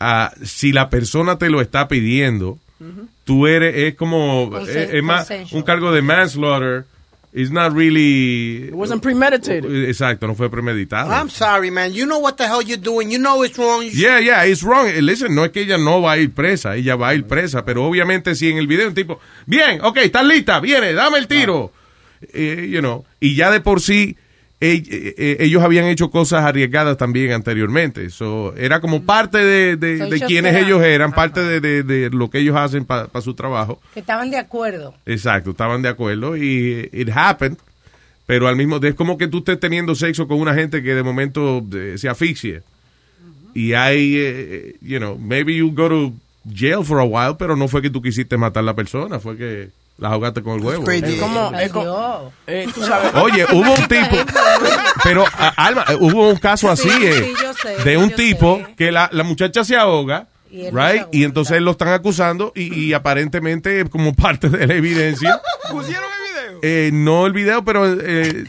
uh, 0.00 0.44
si 0.44 0.72
la 0.72 0.90
persona 0.90 1.38
te 1.38 1.48
lo 1.48 1.62
está 1.62 1.88
pidiendo, 1.88 2.50
uh 2.50 2.84
-huh. 2.84 3.08
tú 3.24 3.46
eres 3.46 3.74
es 3.76 3.94
como 3.94 4.50
es, 4.58 4.68
es 4.68 5.02
más 5.02 5.30
un 5.52 5.62
cargo 5.62 5.92
de 5.92 6.02
manslaughter 6.02 6.84
it's 7.34 7.50
not 7.50 7.72
really... 7.72 8.68
It 8.68 8.74
wasn't 8.74 9.02
premeditated. 9.02 9.64
Exacto, 9.88 10.26
no 10.28 10.34
fue 10.36 10.48
premeditado. 10.48 11.10
I'm 11.10 11.28
sorry, 11.28 11.70
man. 11.70 11.92
You 11.92 12.06
know 12.06 12.20
what 12.20 12.36
the 12.36 12.46
hell 12.46 12.62
you're 12.62 12.80
doing. 12.80 13.10
You 13.10 13.18
know 13.18 13.42
it's 13.42 13.58
wrong. 13.58 13.82
You 13.82 13.90
Yeah, 13.90 14.20
yeah, 14.20 14.44
it's 14.44 14.62
wrong. 14.62 14.86
Eh, 14.86 15.02
Listen, 15.02 15.34
no 15.34 15.44
es 15.44 15.50
que 15.50 15.62
ella 15.62 15.76
no 15.76 16.00
va 16.00 16.12
a 16.12 16.18
ir 16.18 16.32
presa, 16.32 16.76
ella 16.76 16.94
va 16.94 17.08
a 17.08 17.14
ir 17.14 17.24
presa, 17.24 17.64
pero 17.64 17.84
obviamente 17.84 18.36
si 18.36 18.50
en 18.50 18.58
el 18.58 18.68
video 18.68 18.86
un 18.86 18.94
tipo, 18.94 19.18
bien, 19.46 19.80
ok, 19.82 19.96
estás 19.98 20.24
lista, 20.24 20.60
viene, 20.60 20.92
dame 20.94 21.18
el 21.18 21.26
tiro, 21.26 21.72
Eh, 22.32 22.68
you 22.70 22.80
know, 22.80 23.04
y 23.20 23.34
ya 23.34 23.50
de 23.50 23.60
por 23.60 23.82
sí 23.82 23.92
eh, 23.92 24.06
eh, 24.06 24.16
eh, 24.16 24.23
ellos 24.72 25.62
habían 25.62 25.86
hecho 25.86 26.10
cosas 26.10 26.44
arriesgadas 26.44 26.96
también 26.96 27.32
anteriormente, 27.32 28.10
so, 28.10 28.54
era 28.56 28.80
como 28.80 29.02
parte 29.04 29.38
de, 29.38 29.76
de, 29.76 29.96
de 30.08 30.20
quienes 30.20 30.54
ellos 30.56 30.82
eran, 30.82 31.12
parte 31.12 31.40
de, 31.42 31.60
de- 31.60 31.82
de 31.82 32.10
lo 32.10 32.30
que 32.30 32.38
ellos 32.38 32.56
hacen 32.56 32.84
para 32.84 33.08
su 33.20 33.34
trabajo. 33.34 33.80
Que 33.92 34.00
estaban 34.00 34.30
de 34.30 34.38
acuerdo. 34.38 34.94
Exacto, 35.06 35.50
estaban 35.50 35.82
de 35.82 35.88
acuerdo 35.88 36.36
y 36.36 36.88
it 36.92 37.10
happened, 37.14 37.58
pero 38.26 38.48
al 38.48 38.56
mismo 38.56 38.78
es 38.82 38.94
como 38.94 39.18
que 39.18 39.28
tú 39.28 39.38
estés 39.38 39.60
teniendo 39.60 39.94
sexo 39.94 40.26
con 40.26 40.38
una 40.40 40.54
gente 40.54 40.82
que 40.82 40.94
de 40.94 41.02
momento 41.02 41.64
eh, 41.74 41.94
se 41.98 42.08
asfixie. 42.08 42.62
Y 43.54 43.74
hay, 43.74 44.14
eh, 44.16 44.76
you 44.82 44.98
know, 44.98 45.16
maybe 45.18 45.54
you 45.54 45.70
go 45.72 45.88
to 45.88 46.12
jail 46.52 46.82
for 46.84 46.98
a 46.98 47.04
while, 47.04 47.36
pero 47.38 47.54
no 47.54 47.68
fue 47.68 47.80
que 47.82 47.90
tú 47.90 48.02
quisiste 48.02 48.36
matar 48.36 48.62
a 48.62 48.66
la 48.66 48.74
persona, 48.74 49.18
fue 49.20 49.36
que 49.36 49.68
La 49.96 50.08
ahogaste 50.08 50.42
con 50.42 50.54
el 50.58 50.60
huevo. 50.64 50.90
Es 50.90 51.20
como, 51.20 51.52
es 51.58 51.70
como- 51.72 52.32
eh, 52.48 52.66
tú 52.74 52.82
sabes. 52.84 53.14
Oye, 53.14 53.46
hubo 53.52 53.70
un 53.72 53.86
tipo, 53.88 54.16
pero 55.04 55.24
a- 55.38 55.54
Alma, 55.66 55.84
eh, 55.88 55.96
hubo 56.00 56.28
un 56.30 56.36
caso 56.36 56.68
así 56.68 56.88
Sí, 56.90 57.06
eh, 57.06 57.32
sí, 57.36 57.44
sé, 57.62 57.84
de 57.84 57.96
un 57.96 58.10
tipo 58.10 58.60
que 58.76 58.90
la, 58.90 59.08
la 59.12 59.22
muchacha 59.22 59.64
se 59.64 59.76
ahoga, 59.76 60.26
Y 60.50 60.66
él 60.66 60.74
no 60.74 60.80
se 60.84 60.92
right, 60.92 61.06
y 61.12 61.22
entonces 61.24 61.62
lo 61.62 61.70
están 61.72 61.88
acusando 61.88 62.52
y, 62.56 62.74
y 62.86 62.92
aparentemente 62.92 63.84
como 63.88 64.14
parte 64.16 64.48
de 64.48 64.66
la 64.66 64.74
evidencia, 64.74 65.40
¿Pusieron 65.70 66.04
el 66.04 66.48
video? 66.48 66.58
eh, 66.62 66.90
no 66.92 67.26
el 67.26 67.32
video, 67.32 67.64
pero 67.64 67.86
eh, 68.00 68.44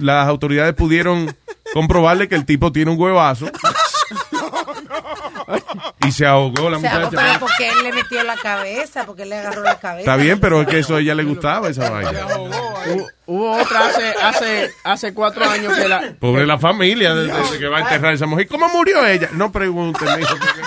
las 0.00 0.26
autoridades 0.26 0.74
pudieron 0.74 1.32
comprobarle 1.72 2.26
que 2.28 2.34
el 2.34 2.44
tipo 2.44 2.72
tiene 2.72 2.90
un 2.90 2.98
huevazo 3.00 3.46
y 6.06 6.12
se 6.12 6.26
ahogó 6.26 6.68
la 6.70 6.76
O 6.76 6.80
sea, 6.80 6.98
muchacha. 7.00 7.10
pero 7.16 7.40
porque 7.40 7.68
él 7.68 7.76
le 7.82 7.92
metió 7.92 8.22
la 8.24 8.36
cabeza, 8.36 9.04
porque 9.06 9.22
él 9.22 9.30
le 9.30 9.38
agarró 9.38 9.62
la 9.62 9.78
cabeza. 9.78 10.00
Está 10.00 10.16
bien, 10.16 10.40
pero 10.40 10.60
es 10.62 10.68
que 10.68 10.78
eso 10.80 10.96
a 10.96 11.00
ella 11.00 11.14
le 11.14 11.24
gustaba 11.24 11.68
esa 11.68 11.88
vaina. 11.90 12.26
Hubo, 12.36 13.06
hubo 13.26 13.52
otra 13.60 13.86
hace, 13.86 14.12
hace, 14.22 14.70
hace 14.84 15.14
cuatro 15.14 15.48
años 15.48 15.74
que 15.76 15.88
la... 15.88 16.12
Pobre 16.18 16.46
la 16.46 16.58
familia 16.58 17.14
de, 17.14 17.26
de- 17.26 17.32
de 17.52 17.58
que 17.58 17.66
va 17.68 17.78
a 17.78 17.80
enterrar 17.80 18.12
a 18.12 18.14
esa 18.14 18.26
mujer. 18.26 18.46
¿Cómo 18.48 18.68
murió 18.68 19.04
ella? 19.06 19.28
No 19.32 19.50
pregunten, 19.52 20.08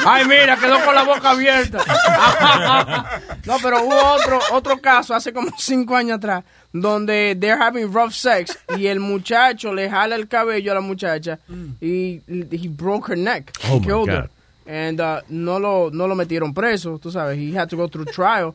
Ay, 0.05 0.25
mira, 0.25 0.57
quedó 0.57 0.83
con 0.83 0.95
la 0.95 1.03
boca 1.03 1.31
abierta. 1.31 1.79
no, 3.45 3.57
pero 3.61 3.83
hubo 3.83 3.95
otro, 4.13 4.39
otro 4.51 4.77
caso 4.79 5.13
hace 5.13 5.33
como 5.33 5.51
cinco 5.57 5.95
años 5.95 6.17
atrás 6.17 6.43
donde 6.73 7.35
they're 7.39 7.61
having 7.61 7.91
rough 7.93 8.13
sex 8.13 8.57
y 8.77 8.87
el 8.87 8.99
muchacho 9.01 9.73
le 9.73 9.89
jala 9.89 10.15
el 10.15 10.27
cabello 10.29 10.71
a 10.71 10.75
la 10.75 10.81
muchacha 10.81 11.39
y 11.81 12.21
he 12.29 12.67
broke 12.69 13.11
her 13.11 13.17
neck. 13.17 13.51
Oh, 13.69 13.75
He 13.75 13.79
my 13.81 13.87
God. 13.87 14.29
And 14.65 14.99
uh, 15.01 15.21
no 15.29 15.59
lo 15.59 15.89
no 15.91 16.07
lo 16.07 16.15
metieron 16.15 16.53
preso, 16.53 16.99
tú 16.99 17.11
sabes. 17.11 17.37
He 17.37 17.51
had 17.57 17.67
to 17.69 17.77
go 17.77 17.87
through 17.87 18.05
trial. 18.11 18.53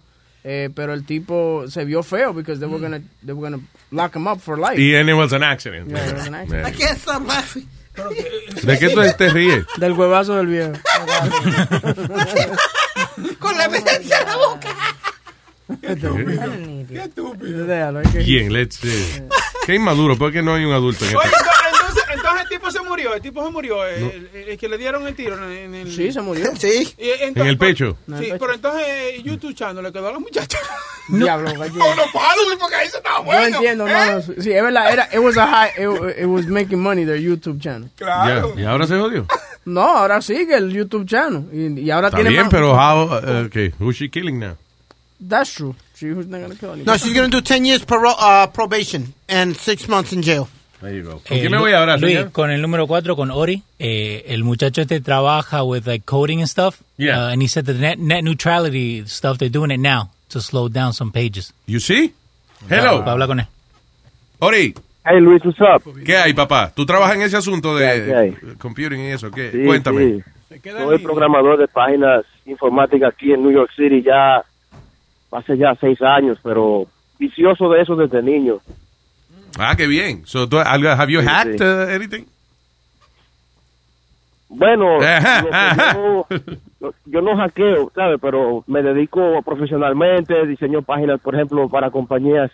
Eh, 0.49 0.71
pero 0.73 0.93
el 0.93 1.05
tipo 1.05 1.65
se 1.69 1.85
vio 1.85 2.05
feo 2.05 2.33
because 2.33 2.61
they 2.61 2.69
were 2.69 2.79
gonna 2.81 3.01
they 3.25 3.33
were 3.35 3.43
gonna 3.51 3.61
lock 3.91 4.15
him 4.15 4.29
up 4.29 4.41
for 4.41 4.57
life. 4.57 4.79
Y 4.79 4.95
and 4.95 5.09
it 5.11 5.15
was 5.15 5.33
an 5.33 5.43
accident. 5.43 5.89
Yeah, 5.91 6.07
it 6.09 6.15
was 6.15 6.27
an 6.29 6.35
accident. 6.37 6.67
I 6.69 6.71
can't 6.71 6.97
stop 6.99 7.27
laughing. 7.27 7.67
¿De 8.63 8.79
qué 8.79 8.91
tú 8.91 9.01
te 9.19 9.29
ríes? 9.31 9.65
Del 9.79 9.93
huevazo 9.95 10.37
del 10.37 10.47
viejo. 10.47 10.73
Con 13.39 13.57
la 13.57 13.65
evidencia 13.65 14.21
en 14.21 14.27
la 14.29 14.37
boca. 14.37 14.69
Qué 15.81 16.99
estúpido. 17.03 17.99
Hay 17.99 18.07
que- 18.13 18.23
¿Quién? 18.25 18.53
Let's 18.53 18.77
see. 18.77 19.23
Qué 19.65 19.75
inmaduro, 19.75 20.17
porque 20.17 20.43
no 20.43 20.55
hay 20.55 20.65
un 20.65 20.73
adulto 20.75 21.05
en 21.07 21.17
este. 21.17 21.29
Entonces, 22.31 22.43
el 22.43 22.49
tipo 22.59 22.71
se 22.71 22.81
murió, 22.83 23.15
el 23.15 23.23
tipo 23.23 23.45
se 23.45 23.51
murió, 23.51 23.85
el, 23.87 24.03
el- 24.35 24.49
el 24.51 24.59
que 24.59 24.69
le 24.69 24.79
dieron 24.79 25.07
el 25.07 25.15
tiro 25.15 25.37
en, 25.51 25.75
el... 25.75 25.93
Sí, 25.93 26.13
se 26.13 26.21
murió. 26.21 26.51
Sí. 26.59 26.95
Y 26.99 27.11
entonces- 27.11 27.37
En 27.37 27.47
el 27.47 27.59
pecho. 27.59 27.97
Sí, 28.19 28.33
pero 28.39 28.55
entonces 28.55 28.83
eh, 28.87 29.23
YouTube 29.23 29.55
Channel 29.55 29.83
le 29.83 29.93
quedó 29.93 30.09
a 30.09 30.13
la 30.13 30.19
muchacha. 30.19 30.59
Diablo, 31.09 31.53
gallina. 31.57 31.85
No, 31.85 31.95
no, 31.95 32.03
porque 32.59 32.75
ahí 32.75 32.89
se 32.89 32.97
estaba 32.97 33.25
No 33.25 33.41
entiendo, 33.47 33.87
no, 33.87 33.91
¿eh? 34.05 34.11
no, 34.13 34.43
sí, 34.43 34.51
es 34.53 34.63
verdad, 34.63 34.93
era, 34.93 35.09
it 35.13 35.19
was 35.21 35.37
a 35.39 35.47
high, 35.47 35.71
it, 35.77 36.19
it 36.23 36.27
was 36.27 36.47
making 36.47 36.81
money 36.83 37.05
their 37.05 37.21
YouTube 37.21 37.61
channel. 37.61 37.89
Ya, 38.01 38.43
¿Y 38.57 38.65
ahora 38.65 38.87
se 38.89 38.99
jodió? 38.99 39.27
No, 39.65 39.83
ahora 39.83 40.21
sigue 40.21 40.57
el 40.57 40.73
YouTube 40.73 41.07
channel 41.07 41.45
y, 41.53 41.81
y 41.81 41.91
ahora 41.91 42.09
Está 42.09 42.17
tiene 42.19 42.31
bien, 42.31 42.43
más- 42.47 42.51
pero 42.51 42.75
how, 42.75 43.05
uh, 43.05 43.47
okay, 43.47 43.73
who's 43.79 43.97
she 43.97 44.09
killing 44.09 44.39
now? 44.41 44.57
That's 45.21 45.55
true. 45.55 45.75
She 45.95 46.13
was 46.13 46.27
not 46.27 46.41
gonna 46.43 46.55
kill 46.57 46.73
anybody. 46.73 46.85
No, 46.85 46.97
she's 46.99 47.15
going 47.15 47.31
to 47.31 47.37
do 47.39 47.41
10 47.41 47.65
years 47.65 47.87
paro- 47.87 48.15
uh, 48.19 48.49
probation 48.49 49.15
and 49.29 49.57
6 49.57 49.89
months 49.89 50.13
in 50.13 50.23
jail. 50.23 50.47
There 50.87 50.97
you 50.97 51.03
go. 51.05 51.21
Eh, 51.31 51.49
Lu- 51.49 51.99
Luis, 52.01 52.27
con 52.33 52.51
el 52.51 52.63
número 52.63 52.87
4, 52.87 53.17
con 53.17 53.31
Ori, 53.31 53.63
eh, 53.79 54.25
el 54.29 54.45
muchacho 54.45 54.83
este 54.83 55.01
trabaja 55.01 55.63
with 55.65 55.87
like 55.87 56.05
coding 56.05 56.39
and 56.41 56.49
stuff. 56.49 56.81
Yeah. 56.97 57.27
Uh, 57.27 57.33
and 57.33 57.43
he 57.43 57.49
said 57.49 57.65
the 57.67 57.75
net, 57.75 57.99
net 57.99 58.23
neutrality 58.23 59.05
stuff, 59.07 59.39
they're 59.39 59.49
doing 59.51 59.71
it 59.73 59.81
now 59.81 60.11
to 60.31 60.41
slow 60.41 60.69
down 60.69 60.93
some 60.93 61.11
pages. 61.11 61.53
You 61.67 61.81
see? 61.81 62.13
Hello. 62.69 63.01
Para 63.01 63.13
hablar 63.13 63.29
con 63.29 63.41
él. 63.41 63.47
Ori. 64.39 64.75
Hey 65.05 65.21
Luis, 65.21 65.41
what's 65.45 65.61
up? 65.61 65.83
¿Qué 66.05 66.17
hay, 66.17 66.33
papá? 66.35 66.73
¿Tú 66.75 66.85
trabajas 66.85 67.15
en 67.17 67.23
ese 67.23 67.37
asunto 67.37 67.77
de 67.77 67.85
¿Qué 68.07 68.15
hay? 68.15 68.55
computing 68.59 69.01
y 69.01 69.07
eso? 69.13 69.31
¿Qué? 69.31 69.53
Sí, 69.53 69.65
Cuéntame. 69.65 70.05
sí. 70.05 70.61
Soy 70.63 70.99
programador 70.99 71.59
de 71.59 71.69
páginas 71.69 72.25
informáticas 72.45 73.13
aquí 73.13 73.33
en 73.33 73.43
New 73.43 73.53
York 73.53 73.71
City 73.77 74.03
ya 74.03 74.43
hace 75.33 75.57
ya 75.59 75.75
seis 75.81 76.01
años, 76.03 76.39
pero 76.43 76.87
vicioso 77.19 77.69
de 77.71 77.83
eso 77.83 77.95
desde 77.97 78.23
niño. 78.23 78.59
Ah, 79.59 79.75
qué 79.77 79.87
bien. 79.87 80.23
So, 80.27 80.49
¿tú, 80.49 80.59
algo- 80.59 80.91
have 80.91 81.11
you 81.13 81.21
Sí, 81.21 81.27
hacked 81.27 81.59
sí. 81.59 81.65
uh, 81.65 81.95
anything? 81.95 82.25
Bueno, 84.49 85.01
yo, 86.81 86.93
yo 87.07 87.21
no 87.21 87.37
hackeo, 87.37 87.91
¿sabes? 87.95 88.19
Pero 88.21 88.63
me 88.69 88.83
dedico 88.83 89.43
profesionalmente, 89.43 90.47
diseño 90.47 90.83
páginas, 90.83 91.21
por 91.21 91.35
ejemplo, 91.35 91.69
para 91.69 91.91
compañías 91.91 92.51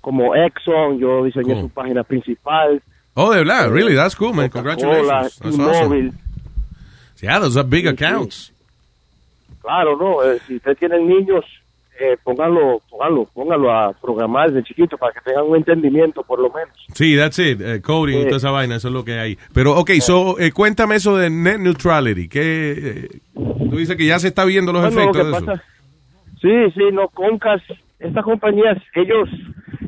como 0.00 0.34
Exxon, 0.34 0.98
yo 0.98 1.22
diseñé 1.24 1.52
Cool. 1.54 1.62
su 1.62 1.68
página 1.70 2.02
principal. 2.02 2.82
Oh, 3.14 3.30
de 3.32 3.38
verdad? 3.38 3.66
Eh, 3.66 3.68
Really? 3.70 3.94
That's 3.94 4.16
cool, 4.16 4.34
man. 4.34 4.48
Congratulations. 4.50 5.38
That's 5.38 5.58
awesome. 5.58 6.12
Yeah, 7.22 7.38
those 7.38 7.56
are 7.58 7.68
big 7.68 7.84
Sí, 7.84 7.88
sí. 7.90 7.94
accounts. 8.04 8.52
Claro, 9.60 9.96
no, 9.96 10.22
eh, 10.24 10.40
si 10.46 10.56
ustedes 10.56 10.78
tienen 10.78 11.06
niños, 11.06 11.44
eh, 12.00 12.16
pónganlo, 12.24 12.80
pónganlo, 12.90 13.26
pónganlo 13.34 13.70
a 13.72 13.92
programar 13.92 14.50
desde 14.50 14.64
chiquito 14.66 14.96
para 14.98 15.12
que 15.12 15.20
tengan 15.20 15.44
un 15.44 15.56
entendimiento 15.56 16.22
por 16.22 16.40
lo 16.40 16.48
menos. 16.50 16.74
Sí, 16.94 17.16
that's 17.16 17.38
it. 17.38 17.60
eh, 17.60 17.80
coding 17.82 18.18
y 18.18 18.22
Sí. 18.22 18.24
toda 18.24 18.36
esa 18.38 18.50
vaina, 18.50 18.76
eso 18.76 18.88
es 18.88 18.94
lo 18.94 19.04
que 19.04 19.18
hay. 19.18 19.36
Pero, 19.54 19.76
ok, 19.78 19.90
so, 20.00 20.38
eh, 20.40 20.50
cuéntame 20.52 20.96
eso 20.96 21.16
de 21.16 21.28
net 21.30 21.58
neutrality. 21.58 22.28
¿Qué, 22.28 22.72
eh, 22.72 23.08
tú 23.34 23.76
dices 23.76 23.96
que 23.96 24.06
ya 24.06 24.18
se 24.18 24.28
está 24.28 24.44
viendo 24.44 24.72
los 24.72 24.82
Bueno, 24.82 24.98
efectos 25.00 25.16
que 25.22 25.24
de 25.30 25.36
eso. 25.36 25.46
pasa- 25.46 25.62
sí, 26.40 26.70
sí, 26.74 26.84
no, 26.92 27.08
Concas, 27.08 27.62
estas 27.98 28.24
compañías, 28.24 28.78
ellos, 28.94 29.28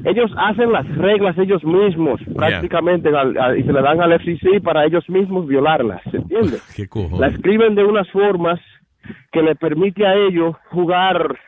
ellos 0.05 0.31
hacen 0.37 0.71
las 0.71 0.87
reglas 0.99 1.37
ellos 1.39 1.65
mismos, 1.65 2.21
prácticamente, 2.37 3.09
al- 3.09 3.39
al- 3.39 3.59
y 3.59 3.63
se 3.63 3.73
le 3.73 3.81
dan 3.81 4.01
al 4.03 4.13
FCC 4.13 4.61
para 4.61 4.85
ellos 4.85 5.09
mismos 5.09 5.47
violarlas, 5.47 6.03
¿se 6.11 6.19
entiende? 6.19 6.59
¿Qué 6.77 6.83
La 6.83 6.89
cojones? 6.89 7.35
escriben 7.35 7.75
de 7.75 7.85
unas 7.85 8.09
formas 8.11 8.61
que 9.33 9.43
le 9.43 9.55
permite 9.57 10.07
a 10.07 10.15
ellos 10.15 10.55
jugar, 10.71 11.39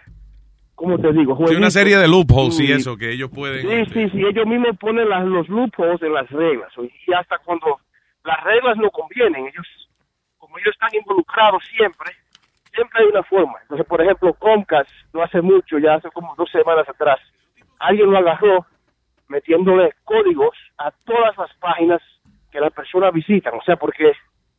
¿cómo 0.74 0.98
te 0.98 1.12
digo? 1.12 1.36
Sí, 1.46 1.54
una 1.54 1.70
serie 1.70 1.98
de 1.98 2.08
loopholes 2.08 2.60
y 2.60 2.72
eso, 2.72 2.96
que 2.96 3.12
ellos 3.12 3.30
pueden... 3.30 3.62
Sí, 3.62 3.92
sí, 3.92 4.10
sí, 4.10 4.24
ellos 4.24 4.46
mismos 4.46 4.76
ponen 4.78 5.08
las, 5.08 5.24
los 5.24 5.48
loopholes 5.48 6.00
en 6.02 6.12
las 6.12 6.28
reglas. 6.30 6.72
Y 7.06 7.12
hasta 7.12 7.38
cuando 7.38 7.80
las 8.24 8.42
reglas 8.44 8.76
no 8.76 8.90
convienen, 8.90 9.46
ellos, 9.46 9.66
como 10.38 10.58
ellos 10.58 10.72
están 10.72 10.94
involucrados 10.94 11.62
siempre, 11.76 12.10
siempre 12.74 13.00
hay 13.02 13.06
una 13.06 13.22
forma. 13.22 13.58
Entonces, 13.62 13.86
por 13.86 14.00
ejemplo, 14.00 14.34
Comcast, 14.34 14.90
no 15.12 15.22
hace 15.22 15.40
mucho, 15.40 15.78
ya 15.78 15.94
hace 15.94 16.10
como 16.10 16.34
dos 16.36 16.50
semanas 16.50 16.88
atrás, 16.88 17.20
alguien 17.78 18.10
lo 18.10 18.18
agarró 18.18 18.66
metiéndole 19.28 19.92
códigos 20.04 20.56
a 20.78 20.90
todas 21.04 21.36
las 21.36 21.52
páginas 21.54 22.00
que 22.50 22.60
la 22.60 22.70
persona 22.70 23.10
visita. 23.10 23.50
O 23.50 23.62
sea, 23.62 23.76
porque 23.76 24.12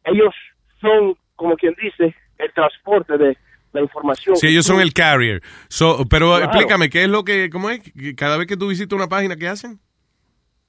ellos 0.04 0.34
son, 0.82 1.16
como 1.36 1.56
quien 1.56 1.76
dice, 1.82 2.16
el 2.38 2.52
transporte 2.54 3.18
de 3.18 3.38
la 3.76 3.82
información. 3.82 4.36
Sí, 4.36 4.48
ellos 4.48 4.66
son 4.66 4.82
el 4.82 4.94
carrier. 4.94 5.42
So, 5.68 6.06
pero 6.10 6.30
Claro. 6.38 6.46
explícame, 6.46 6.90
¿qué 6.90 7.04
es 7.04 7.10
lo 7.10 7.24
que, 7.24 7.50
cómo 7.52 7.70
es? 7.70 7.82
Cada 8.18 8.38
vez 8.38 8.48
que 8.48 8.58
tú 8.58 8.68
visitas 8.70 8.96
una 8.98 9.08
página, 9.08 9.36
¿qué 9.36 9.48
hacen? 9.48 9.78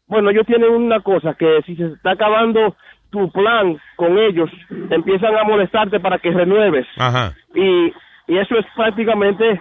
Bueno, 0.09 0.31
ellos 0.31 0.47
tienen 0.47 0.71
una 0.71 1.01
cosa 1.01 1.35
que 1.35 1.61
si 1.67 1.75
se 1.77 1.87
está 1.87 2.13
acabando 2.13 2.77
tu 3.11 3.31
plan 3.33 3.77
con 3.97 4.19
ellos, 4.19 4.51
empiezan 4.91 5.35
a 5.37 5.45
molestarte 5.45 5.99
para 6.01 6.19
que 6.19 6.31
renueves. 6.31 6.87
Ajá. 6.99 7.35
Y, 7.55 7.93
y 8.29 8.39
eso 8.39 8.57
es 8.59 8.67
prácticamente, 8.77 9.61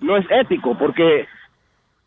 no 0.00 0.16
es 0.16 0.26
ético, 0.30 0.76
porque 0.78 1.26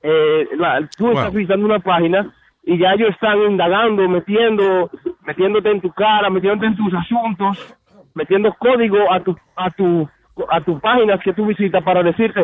eh, 0.03 0.47
la- 0.57 0.87
tú 0.97 1.09
estás 1.09 1.33
visitando 1.33 1.65
una 1.65 1.79
página 1.79 2.31
y 2.63 2.77
ya 2.77 2.93
ellos 2.93 3.09
están 3.09 3.37
indagando, 3.49 4.07
metiendo, 4.09 4.89
metiéndote 5.25 5.69
en 5.71 5.81
tu 5.81 5.91
cara, 5.91 6.29
metiéndote 6.29 6.67
en 6.67 6.75
tus 6.77 6.93
asuntos, 6.93 7.75
metiendo 8.13 8.53
código 8.59 9.11
a 9.11 9.19
tu, 9.21 9.37
a 9.55 9.69
tu, 9.71 10.09
a 10.49 10.61
tu 10.63 10.79
página 10.79 11.19
que 11.23 11.33
tú 11.33 11.45
visitas 11.45 11.83
para 11.83 12.03
decirte, 12.03 12.41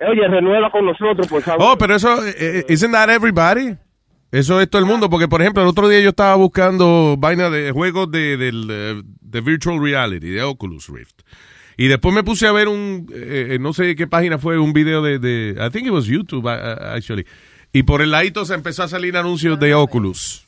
oye, 0.00 0.26
renueva 0.28 0.70
con 0.70 0.86
nosotros, 0.86 1.26
por 1.28 1.42
favor. 1.42 1.66
Oh, 1.72 1.78
pero 1.78 1.94
eso, 1.94 2.24
eh, 2.24 2.34
eh, 2.38 2.64
¿isn't 2.68 2.92
that 2.92 3.10
everybody? 3.10 3.76
Eso 4.32 4.60
es 4.60 4.68
todo 4.68 4.80
el 4.80 4.86
mundo, 4.86 5.08
porque 5.08 5.28
por 5.28 5.40
ejemplo, 5.40 5.62
el 5.62 5.68
otro 5.68 5.88
día 5.88 6.00
yo 6.00 6.08
estaba 6.08 6.34
buscando 6.34 7.16
vaina 7.16 7.50
de 7.50 7.70
juegos 7.70 8.10
de, 8.10 8.36
del, 8.36 8.66
eh, 8.70 9.02
de 9.20 9.40
virtual 9.40 9.80
reality, 9.80 10.30
de 10.30 10.42
Oculus 10.42 10.88
Rift. 10.88 11.20
Y 11.76 11.88
después 11.88 12.14
me 12.14 12.22
puse 12.24 12.46
a 12.46 12.52
ver 12.52 12.68
un, 12.68 13.06
eh, 13.12 13.48
eh, 13.52 13.58
no 13.60 13.72
sé 13.72 13.94
qué 13.96 14.06
página 14.06 14.38
fue, 14.38 14.58
un 14.58 14.72
video 14.72 15.02
de, 15.02 15.18
de 15.18 15.54
I 15.58 15.70
think 15.70 15.86
it 15.86 15.92
was 15.92 16.06
YouTube, 16.06 16.46
uh, 16.46 16.94
actually. 16.94 17.24
Y 17.72 17.82
por 17.82 18.02
el 18.02 18.10
ladito 18.10 18.44
se 18.44 18.54
empezó 18.54 18.84
a 18.84 18.88
salir 18.88 19.16
anuncios 19.16 19.58
de 19.58 19.74
Oculus. 19.74 20.46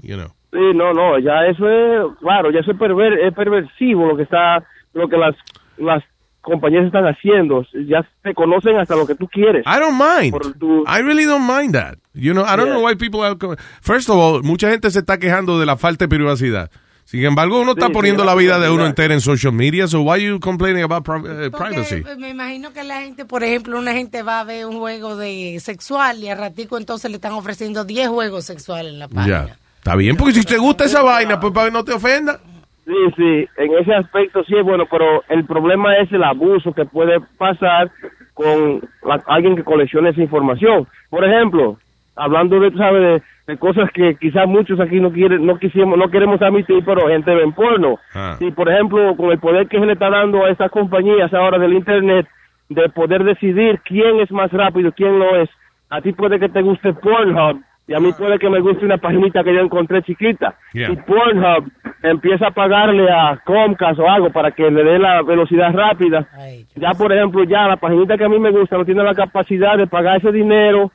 You 0.00 0.16
know. 0.16 0.28
Sí, 0.52 0.58
no, 0.74 0.94
no, 0.94 1.18
ya 1.18 1.44
eso 1.46 1.68
es, 1.68 2.18
claro, 2.20 2.50
ya 2.50 2.60
eso 2.60 2.70
es, 2.70 2.78
perver- 2.78 3.18
es 3.26 3.34
perversivo 3.34 4.06
lo 4.06 4.16
que 4.16 4.22
está, 4.22 4.62
lo 4.94 5.08
que 5.08 5.16
las, 5.16 5.34
las 5.76 6.02
compañías 6.42 6.86
están 6.86 7.04
haciendo. 7.04 7.64
Ya 7.88 8.06
te 8.22 8.34
conocen 8.34 8.76
hasta 8.78 8.96
lo 8.96 9.06
que 9.06 9.14
tú 9.14 9.28
quieres. 9.28 9.64
I 9.66 9.78
don't 9.80 10.00
mind. 10.00 10.34
Tu- 10.58 10.84
I 10.86 11.02
really 11.02 11.24
don't 11.24 11.46
mind 11.48 11.74
that. 11.74 11.96
You 12.14 12.32
know, 12.32 12.44
I 12.44 12.56
don't 12.56 12.66
Yeah. 12.66 12.74
know 12.74 12.84
why 12.86 12.94
people 12.96 13.20
are... 13.22 13.36
First 13.80 14.08
of 14.08 14.16
all, 14.16 14.42
mucha 14.42 14.70
gente 14.70 14.90
se 14.90 15.00
está 15.00 15.18
quejando 15.18 15.58
de 15.58 15.66
la 15.66 15.76
falta 15.76 16.04
de 16.06 16.08
privacidad. 16.08 16.70
Sin 17.04 17.24
embargo, 17.24 17.60
uno 17.60 17.72
está 17.72 17.88
poniendo 17.88 18.22
sí, 18.22 18.26
la 18.26 18.34
vida 18.34 18.58
de 18.58 18.68
uno 18.68 18.84
entera 18.84 19.14
en 19.14 19.22
social 19.22 19.52
media, 19.54 19.86
so 19.88 20.02
why 20.02 20.22
you 20.22 20.38
complaining 20.40 20.82
about 20.82 21.04
pri- 21.06 21.22
eh, 21.46 21.50
privacy? 21.50 22.02
Porque 22.02 22.16
me 22.16 22.28
imagino 22.28 22.70
que 22.74 22.84
la 22.84 23.00
gente, 23.00 23.24
por 23.24 23.42
ejemplo, 23.42 23.78
una 23.78 23.92
gente 23.94 24.22
va 24.22 24.40
a 24.40 24.44
ver 24.44 24.66
un 24.66 24.78
juego 24.78 25.16
de 25.16 25.58
sexual 25.58 26.18
y 26.18 26.28
al 26.28 26.36
ratico 26.36 26.76
entonces 26.76 27.10
le 27.10 27.14
están 27.16 27.32
ofreciendo 27.32 27.84
10 27.86 28.08
juegos 28.08 28.44
sexuales 28.44 28.92
en 28.92 28.98
la 28.98 29.08
página. 29.08 29.46
Ya. 29.46 29.56
Está 29.78 29.96
bien, 29.96 30.16
porque 30.18 30.34
si 30.34 30.42
te 30.44 30.58
gusta 30.58 30.84
esa 30.84 31.00
vaina, 31.02 31.40
pues 31.40 31.50
para 31.54 31.68
que 31.68 31.72
no 31.72 31.82
te 31.82 31.92
ofenda. 31.94 32.40
Sí, 32.88 32.94
sí, 33.18 33.48
en 33.58 33.74
ese 33.74 33.94
aspecto 33.94 34.42
sí 34.44 34.56
es 34.56 34.64
bueno, 34.64 34.86
pero 34.90 35.22
el 35.28 35.44
problema 35.44 35.94
es 35.98 36.10
el 36.10 36.24
abuso 36.24 36.72
que 36.72 36.86
puede 36.86 37.20
pasar 37.36 37.90
con 38.32 38.80
la- 39.04 39.22
alguien 39.26 39.56
que 39.56 39.62
coleccione 39.62 40.08
esa 40.08 40.22
información. 40.22 40.86
Por 41.10 41.22
ejemplo, 41.22 41.76
hablando 42.16 42.58
de, 42.60 42.70
sabes, 42.72 43.02
de, 43.46 43.52
de 43.52 43.58
cosas 43.58 43.90
que 43.92 44.14
quizás 44.16 44.46
muchos 44.48 44.80
aquí 44.80 45.00
no 45.00 45.12
quieren, 45.12 45.44
no 45.44 45.58
quisimos, 45.58 45.98
no 45.98 46.08
queremos 46.08 46.40
admitir, 46.40 46.82
pero 46.82 47.08
gente 47.08 47.34
ven 47.34 47.52
porno. 47.52 47.96
Ah. 48.14 48.36
Sí, 48.38 48.50
por 48.52 48.70
ejemplo, 48.70 49.14
con 49.16 49.32
el 49.32 49.38
poder 49.38 49.68
que 49.68 49.78
se 49.78 49.84
le 49.84 49.92
está 49.92 50.08
dando 50.08 50.46
a 50.46 50.50
estas 50.50 50.70
compañías 50.70 51.32
ahora 51.34 51.58
del 51.58 51.74
internet 51.74 52.26
de 52.70 52.88
poder 52.88 53.22
decidir 53.22 53.80
quién 53.84 54.20
es 54.20 54.30
más 54.30 54.50
rápido, 54.50 54.92
quién 54.92 55.18
no 55.18 55.36
es. 55.36 55.50
A 55.90 56.00
ti 56.00 56.12
puede 56.12 56.40
que 56.40 56.48
te 56.48 56.62
guste 56.62 56.94
Pornhub 56.94 57.60
y 57.88 57.94
a 57.94 58.00
mí 58.00 58.12
puede 58.12 58.38
que 58.38 58.50
me 58.50 58.60
guste 58.60 58.84
una 58.84 58.98
paginita 58.98 59.42
que 59.42 59.54
yo 59.54 59.60
encontré 59.60 60.02
chiquita. 60.02 60.54
Yeah. 60.74 60.92
Y 60.92 60.96
Pornhub 60.96 61.72
empieza 62.02 62.48
a 62.48 62.50
pagarle 62.50 63.10
a 63.10 63.40
Comcast 63.44 63.98
o 63.98 64.08
algo 64.08 64.30
para 64.30 64.50
que 64.50 64.70
le 64.70 64.84
dé 64.84 64.98
la 64.98 65.22
velocidad 65.22 65.72
rápida. 65.72 66.28
Ya, 66.76 66.90
por 66.90 67.10
ejemplo, 67.10 67.44
ya 67.44 67.66
la 67.66 67.78
paginita 67.78 68.18
que 68.18 68.24
a 68.24 68.28
mí 68.28 68.38
me 68.38 68.50
gusta 68.50 68.76
no 68.76 68.84
tiene 68.84 69.02
la 69.02 69.14
capacidad 69.14 69.78
de 69.78 69.86
pagar 69.86 70.18
ese 70.18 70.30
dinero 70.30 70.92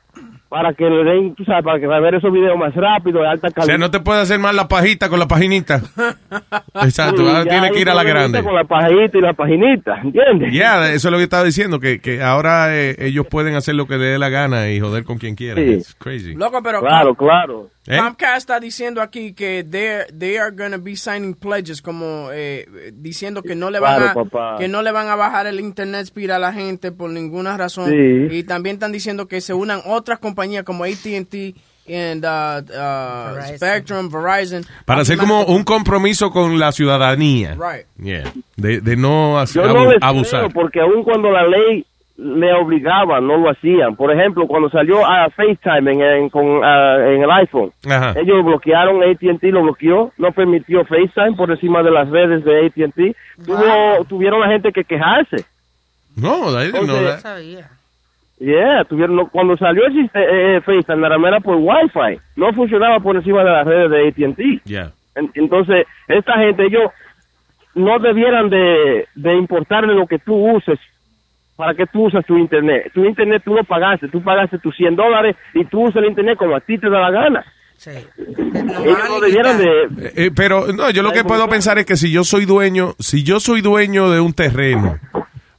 para 0.54 0.72
que 0.72 0.88
le 0.88 1.02
den, 1.02 1.34
tú 1.34 1.44
sabes, 1.44 1.64
para 1.64 1.80
que 1.80 1.86
va 1.88 1.96
a 1.96 2.00
ver 2.00 2.14
esos 2.14 2.32
videos 2.32 2.56
más 2.56 2.72
rápido, 2.76 3.20
de 3.22 3.26
alta 3.28 3.48
O 3.48 3.50
calidad. 3.50 3.66
sea, 3.66 3.76
no 3.76 3.90
te 3.90 3.98
puede 3.98 4.20
hacer 4.20 4.38
mal 4.38 4.54
la 4.54 4.68
pajita 4.68 5.08
con 5.08 5.18
la 5.18 5.26
paginita. 5.26 5.82
Exacto, 6.82 7.22
Sí, 7.22 7.28
ahora 7.28 7.42
tiene 7.44 7.72
que 7.72 7.80
ir 7.80 7.90
a 7.90 7.94
la 7.94 8.04
grande. 8.04 8.40
Con 8.40 8.54
la 8.54 8.62
paginita 8.62 9.18
y 9.18 9.20
la 9.20 9.32
paginita, 9.32 10.00
¿entiendes? 10.00 10.52
Ya, 10.52 10.92
eso 10.92 11.08
es 11.08 11.10
lo 11.12 11.16
que 11.18 11.24
estaba 11.24 11.42
diciendo, 11.42 11.80
que, 11.80 11.98
que 12.00 12.22
ahora 12.22 12.72
eh, 12.72 12.94
ellos 13.00 13.26
pueden 13.28 13.56
hacer 13.56 13.74
lo 13.74 13.88
que 13.88 13.94
les 13.96 14.12
dé 14.12 14.18
la 14.20 14.28
gana 14.28 14.70
y 14.70 14.78
joder 14.78 15.02
con 15.02 15.18
quien 15.18 15.34
quiera. 15.34 15.60
Sí. 15.60 15.70
It's 15.70 15.96
crazy. 15.96 16.34
Loco, 16.36 16.60
pero 16.62 16.78
Claro, 16.82 17.16
claro. 17.16 17.70
¿Eh? 17.86 17.98
Comcast 17.98 18.38
está 18.38 18.60
diciendo 18.60 19.02
aquí 19.02 19.34
que 19.34 19.62
they 19.62 20.06
they 20.18 20.36
are 20.38 20.50
gonna 20.56 20.78
be 20.78 20.96
signing 20.96 21.34
pledges 21.34 21.82
como 21.82 22.30
eh, 22.32 22.66
diciendo 22.94 23.42
que 23.42 23.54
no 23.54 23.70
le 23.70 23.78
van 23.78 23.96
Claro, 24.00 24.20
a 24.20 24.24
papá. 24.24 24.56
que 24.58 24.68
no 24.68 24.80
le 24.80 24.90
van 24.90 25.08
a 25.08 25.16
bajar 25.16 25.46
el 25.46 25.60
internet 25.60 26.02
speed 26.04 26.30
a 26.30 26.38
la 26.38 26.52
gente 26.52 26.92
por 26.92 27.10
ninguna 27.10 27.56
razón 27.58 27.90
Sí. 27.90 28.36
y 28.38 28.42
también 28.44 28.76
están 28.76 28.90
diciendo 28.92 29.28
que 29.28 29.40
se 29.42 29.52
unan 29.52 29.80
otras 29.84 30.18
compañías 30.18 30.64
como 30.64 30.84
AT&T 30.84 31.54
and 31.86 32.24
uh, 32.24 32.64
uh, 32.72 33.56
Spectrum, 33.56 34.08
Verizon 34.08 34.64
Para 34.86 35.02
hacer 35.02 35.18
como 35.18 35.44
un 35.44 35.64
compromiso 35.64 36.30
con 36.30 36.58
la 36.58 36.72
ciudadanía. 36.72 37.54
Right. 37.60 37.86
Yeah. 38.02 38.32
De, 38.56 38.80
de 38.80 38.96
no 38.96 39.38
hacer- 39.38 39.62
Yo 39.62 39.68
abu- 39.68 39.78
no 39.84 39.90
les 39.92 39.98
abusar. 40.02 40.40
creo, 40.44 40.50
porque 40.54 40.80
aun 40.80 41.02
cuando 41.04 41.30
la 41.30 41.46
ley 41.46 41.84
le 42.16 42.52
obligaba, 42.54 43.20
no 43.20 43.36
lo 43.36 43.50
hacían. 43.50 43.96
Por 43.96 44.12
ejemplo, 44.12 44.46
cuando 44.46 44.70
salió 44.70 45.04
a 45.04 45.28
FaceTime 45.30 45.92
en, 45.92 46.00
en- 46.02 46.28
con, 46.30 46.44
en 46.64 47.22
el 47.22 47.30
iPhone, 47.30 47.72
Ajá. 47.90 48.14
ellos 48.20 48.44
bloquearon, 48.44 49.02
AT&T 49.02 49.50
lo 49.50 49.62
bloqueó, 49.62 50.12
no 50.18 50.30
permitió 50.32 50.84
FaceTime 50.84 51.36
por 51.36 51.50
encima 51.50 51.82
de 51.82 51.90
las 51.90 52.08
redes 52.08 52.44
de 52.44 52.66
AT&T. 52.66 53.16
Tuvo, 53.44 54.04
tuvieron 54.08 54.40
la 54.40 54.48
gente 54.48 54.70
que 54.72 54.84
quejarse. 54.84 55.44
No, 56.16 56.50
know 56.50 56.60
Entonces- 56.60 57.22
that. 57.22 57.70
Yeah, 58.38 58.84
tuvieron, 58.84 59.26
cuando 59.26 59.56
salió 59.56 59.86
el 59.86 59.98
eh, 60.04 60.10
eh, 60.14 60.60
FaceTime, 60.64 60.98
nada 61.02 61.18
más 61.18 61.28
era 61.28 61.40
por 61.40 61.56
Wi-Fi. 61.56 62.20
No 62.36 62.52
funcionaba 62.52 62.98
por 63.00 63.16
encima 63.16 63.42
de 63.44 63.50
las 63.50 63.64
redes 63.66 63.90
de 63.90 64.08
AT&T. 64.26 64.60
Yeah. 64.64 64.90
En- 65.14 65.30
Entonces, 65.34 65.86
esta 66.08 66.34
gente, 66.38 66.64
ellos 66.66 66.90
no 67.74 67.98
debieran 67.98 68.50
de, 68.50 69.06
de 69.14 69.34
importarle 69.34 69.94
lo 69.94 70.06
que 70.06 70.18
tú 70.18 70.34
uses 70.34 70.78
para 71.56 71.74
que 71.74 71.86
tú 71.86 72.06
usas 72.06 72.24
tu 72.26 72.36
internet. 72.36 72.90
Tu 72.92 73.04
internet 73.04 73.42
tú 73.44 73.54
lo 73.54 73.64
pagaste, 73.64 74.08
tú 74.08 74.22
pagaste 74.22 74.58
tus 74.58 74.76
100 74.76 74.96
dólares 74.96 75.36
y 75.54 75.64
tú 75.64 75.82
usas 75.82 75.96
el 76.02 76.10
internet 76.10 76.36
como 76.38 76.56
a 76.56 76.60
ti 76.60 76.78
te 76.78 76.90
da 76.90 77.00
la 77.00 77.10
gana. 77.10 77.44
Ellos 77.86 78.98
no 79.08 79.20
debieran 79.20 79.58
de... 79.58 79.64
Eh, 79.64 80.12
eh, 80.16 80.30
pero 80.34 80.72
no, 80.72 80.90
yo 80.90 81.02
lo 81.02 81.12
que 81.12 81.24
puedo 81.24 81.48
pensar 81.48 81.78
es 81.78 81.86
que 81.86 81.96
si 81.96 82.10
yo 82.10 82.24
soy 82.24 82.44
dueño, 82.46 82.94
si 82.98 83.22
yo 83.22 83.40
soy 83.40 83.60
dueño 83.60 84.10
de 84.10 84.20
un 84.20 84.32
terreno, 84.32 84.98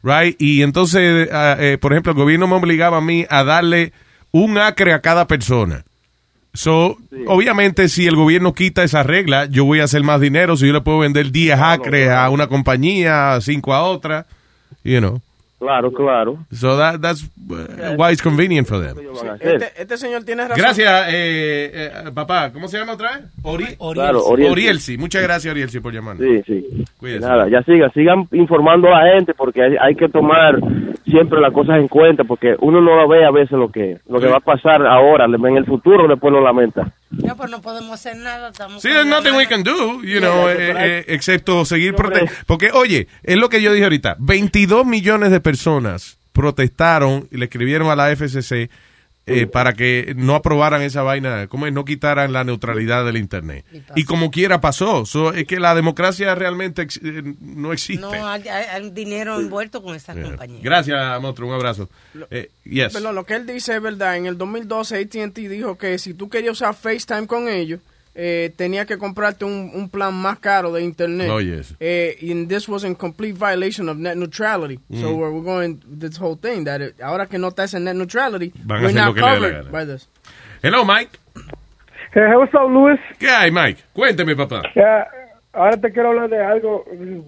right, 0.01 0.35
y 0.39 0.63
entonces, 0.63 1.29
ah, 1.31 1.55
eh, 1.59 1.77
por 1.79 1.93
ejemplo, 1.93 2.13
el 2.13 2.17
gobierno 2.17 2.47
me 2.47 2.55
obligaba 2.55 2.97
a 2.97 3.01
mí 3.01 3.25
a 3.29 3.43
darle 3.43 3.91
un 4.31 4.57
acre 4.57 4.93
a 4.93 5.01
cada 5.01 5.27
persona. 5.27 5.83
So, 6.53 6.97
obviamente, 7.27 7.89
si 7.89 8.07
el 8.07 8.15
gobierno 8.15 8.53
quita 8.53 8.83
esa 8.83 9.03
regla, 9.03 9.45
yo 9.45 9.65
voy 9.65 9.81
a 9.81 9.83
hacer 9.83 10.03
más 10.03 10.21
dinero. 10.21 10.55
Si 10.55 10.65
yo 10.65 10.71
le 10.71 10.79
puedo 10.79 10.99
vender 10.99 11.31
10 11.31 11.59
acres 11.59 12.09
a 12.09 12.29
una 12.29 12.47
compañía, 12.47 13.37
5 13.41 13.73
a 13.73 13.83
otra, 13.83 14.25
you 14.81 14.99
know. 14.99 15.21
Claro, 15.57 15.91
claro. 15.91 16.37
So 16.51 16.77
that, 16.77 17.01
that's 17.01 17.23
uh, 17.23 17.95
why 17.97 18.11
it's 18.11 18.21
convenient 18.21 18.67
for 18.67 18.79
them. 18.79 18.97
este, 19.39 19.81
este 19.81 19.97
señor 19.97 20.25
tiene 20.25 20.43
razón 20.43 20.57
Gracias, 20.57 21.07
eh, 21.09 21.71
eh, 21.73 22.11
papá. 22.13 22.51
¿Cómo 22.51 22.67
se 22.67 22.77
llama 22.77 22.93
otra 22.93 23.17
vez? 23.17 23.25
Ori 23.41 23.77
Claro, 23.93 24.23
Orielsi. 24.25 24.51
Orielsi. 24.51 24.97
Muchas 24.97 25.23
gracias, 25.23 25.51
Orielsi, 25.51 25.79
por 25.79 25.93
llamarnos. 25.93 26.25
Sí, 26.25 26.43
sí. 26.45 26.85
Cuídese. 26.97 27.25
Nada, 27.25 27.47
ya 27.49 27.63
sigan, 27.63 27.91
sigan 27.93 28.27
informando 28.33 28.93
a 28.93 29.01
la 29.01 29.13
gente 29.15 29.33
porque 29.33 29.63
hay, 29.63 29.75
hay 29.79 29.95
que 29.95 30.09
tomar 30.09 30.59
siempre 31.05 31.39
las 31.39 31.53
cosas 31.53 31.77
en 31.77 31.87
cuenta 31.87 32.23
porque 32.25 32.55
uno 32.59 32.81
no 32.81 32.95
lo 32.95 33.07
ve 33.07 33.25
a 33.25 33.31
veces 33.31 33.51
lo 33.51 33.69
que 33.69 33.99
lo 34.07 34.19
que 34.19 34.27
va 34.27 34.37
a 34.37 34.41
pasar 34.41 34.85
ahora, 34.85 35.25
en 35.25 35.57
el 35.57 35.65
futuro 35.65 36.07
después 36.07 36.33
lo 36.33 36.41
lamenta. 36.41 36.91
Ya, 37.11 37.35
pues 37.35 37.49
no 37.49 37.61
podemos 37.61 37.91
hacer 37.91 38.17
nada. 38.17 38.49
Estamos 38.49 38.81
Sí, 38.81 38.89
there's 38.89 39.05
nothing 39.05 39.35
we 39.35 39.45
can 39.45 39.63
do, 39.63 40.01
you 40.01 40.19
know, 40.19 40.49
eh, 40.49 40.73
eh, 40.77 41.05
excepto 41.07 41.63
seguir. 41.63 41.95
Porque, 41.95 42.71
oye, 42.73 43.07
es 43.23 43.37
lo 43.37 43.47
que 43.47 43.61
yo 43.61 43.71
dije 43.71 43.85
ahorita. 43.85 44.17
22 44.19 44.85
millones 44.85 45.31
de 45.31 45.39
personas 45.49 46.17
protestaron 46.33 47.27
y 47.31 47.37
le 47.37 47.45
escribieron 47.45 47.89
a 47.89 47.95
la 47.95 48.09
FCC 48.15 48.69
eh, 49.27 49.47
para 49.47 49.73
que 49.73 50.13
no 50.17 50.33
aprobaran 50.35 50.81
esa 50.81 51.01
vaina, 51.01 51.47
como 51.47 51.65
es, 51.67 51.73
no 51.73 51.85
quitaran 51.85 52.33
la 52.33 52.43
neutralidad 52.43 53.05
del 53.05 53.17
Internet. 53.17 53.63
Y 53.95 54.03
como 54.05 54.29
quiera 54.31 54.59
pasó. 54.61 55.05
So, 55.05 55.33
es 55.33 55.45
que 55.45 55.59
la 55.59 55.73
democracia 55.75 56.33
realmente 56.35 56.81
ex- 56.83 56.99
eh, 57.03 57.23
no 57.39 57.73
existe. 57.73 58.01
No, 58.01 58.11
hay, 58.27 58.43
dinero 58.91 59.39
envuelto 59.39 59.81
con 59.81 59.95
esta 59.95 60.13
compañía. 60.19 60.59
Gracias, 60.63 61.21
monstruo. 61.21 61.49
Un 61.49 61.55
abrazo. 61.55 61.89
Eh, 62.29 62.49
yes. 62.65 62.93
Perdón, 62.93 63.15
lo 63.15 63.23
que 63.25 63.35
él 63.35 63.45
dice 63.47 63.75
es 63.75 63.81
verdad. 63.81 64.17
En 64.17 64.25
el 64.27 64.37
2012 64.37 64.97
AT&T 64.99 65.49
dijo 65.49 65.77
que 65.77 65.97
si 65.99 66.13
tú 66.13 66.27
querías 66.29 66.53
usar 66.53 66.75
FaceTime 66.75 67.25
con 67.27 67.47
ellos, 67.49 67.79
eh, 68.15 68.51
tenía 68.55 68.85
que 68.85 68.97
comprarte 68.97 69.43
un, 69.45 69.71
un 69.73 69.89
plan 69.89 70.13
más 70.13 70.39
caro 70.39 70.71
de 70.71 70.81
internet. 70.83 71.29
Oh, 71.29 71.39
yes. 71.41 71.75
Eh, 71.79 72.15
and 72.31 72.47
this 72.47 72.67
was 72.69 72.83
in 72.85 72.95
complete 72.95 73.35
violation 73.35 73.89
of 73.89 73.97
net 73.97 74.15
neutrality. 74.17 74.79
So 74.93 75.09
Mm. 75.11 75.17
we're, 75.17 75.31
we're 75.31 75.43
going 75.43 75.81
this 75.85 76.17
whole 76.17 76.37
thing 76.37 76.63
that 76.65 76.81
it- 76.81 77.01
ahora 77.01 77.27
que 77.27 77.37
no 77.37 77.49
está 77.49 77.65
ese 77.65 77.79
net 77.79 77.95
neutrality, 77.95 78.51
Van 78.65 78.77
a 78.77 78.81
we're 78.87 78.93
not 78.93 79.15
covered 79.15 79.69
by 79.71 79.83
this. 79.85 80.07
Hello, 80.63 80.85
Mike. 80.85 81.19
Hey, 82.13 82.33
what's 82.37 82.53
up, 82.55 82.69
Luis? 82.69 82.99
¿Qué 83.19 83.27
hay, 83.29 83.51
Mike? 83.51 83.83
Cuénteme, 83.93 84.35
papá. 84.37 84.61
Yeah, 84.73 85.05
ahora 85.53 85.75
te 85.77 85.91
quiero 85.91 86.09
hablar 86.11 86.29
de 86.29 86.37
algo 86.37 86.85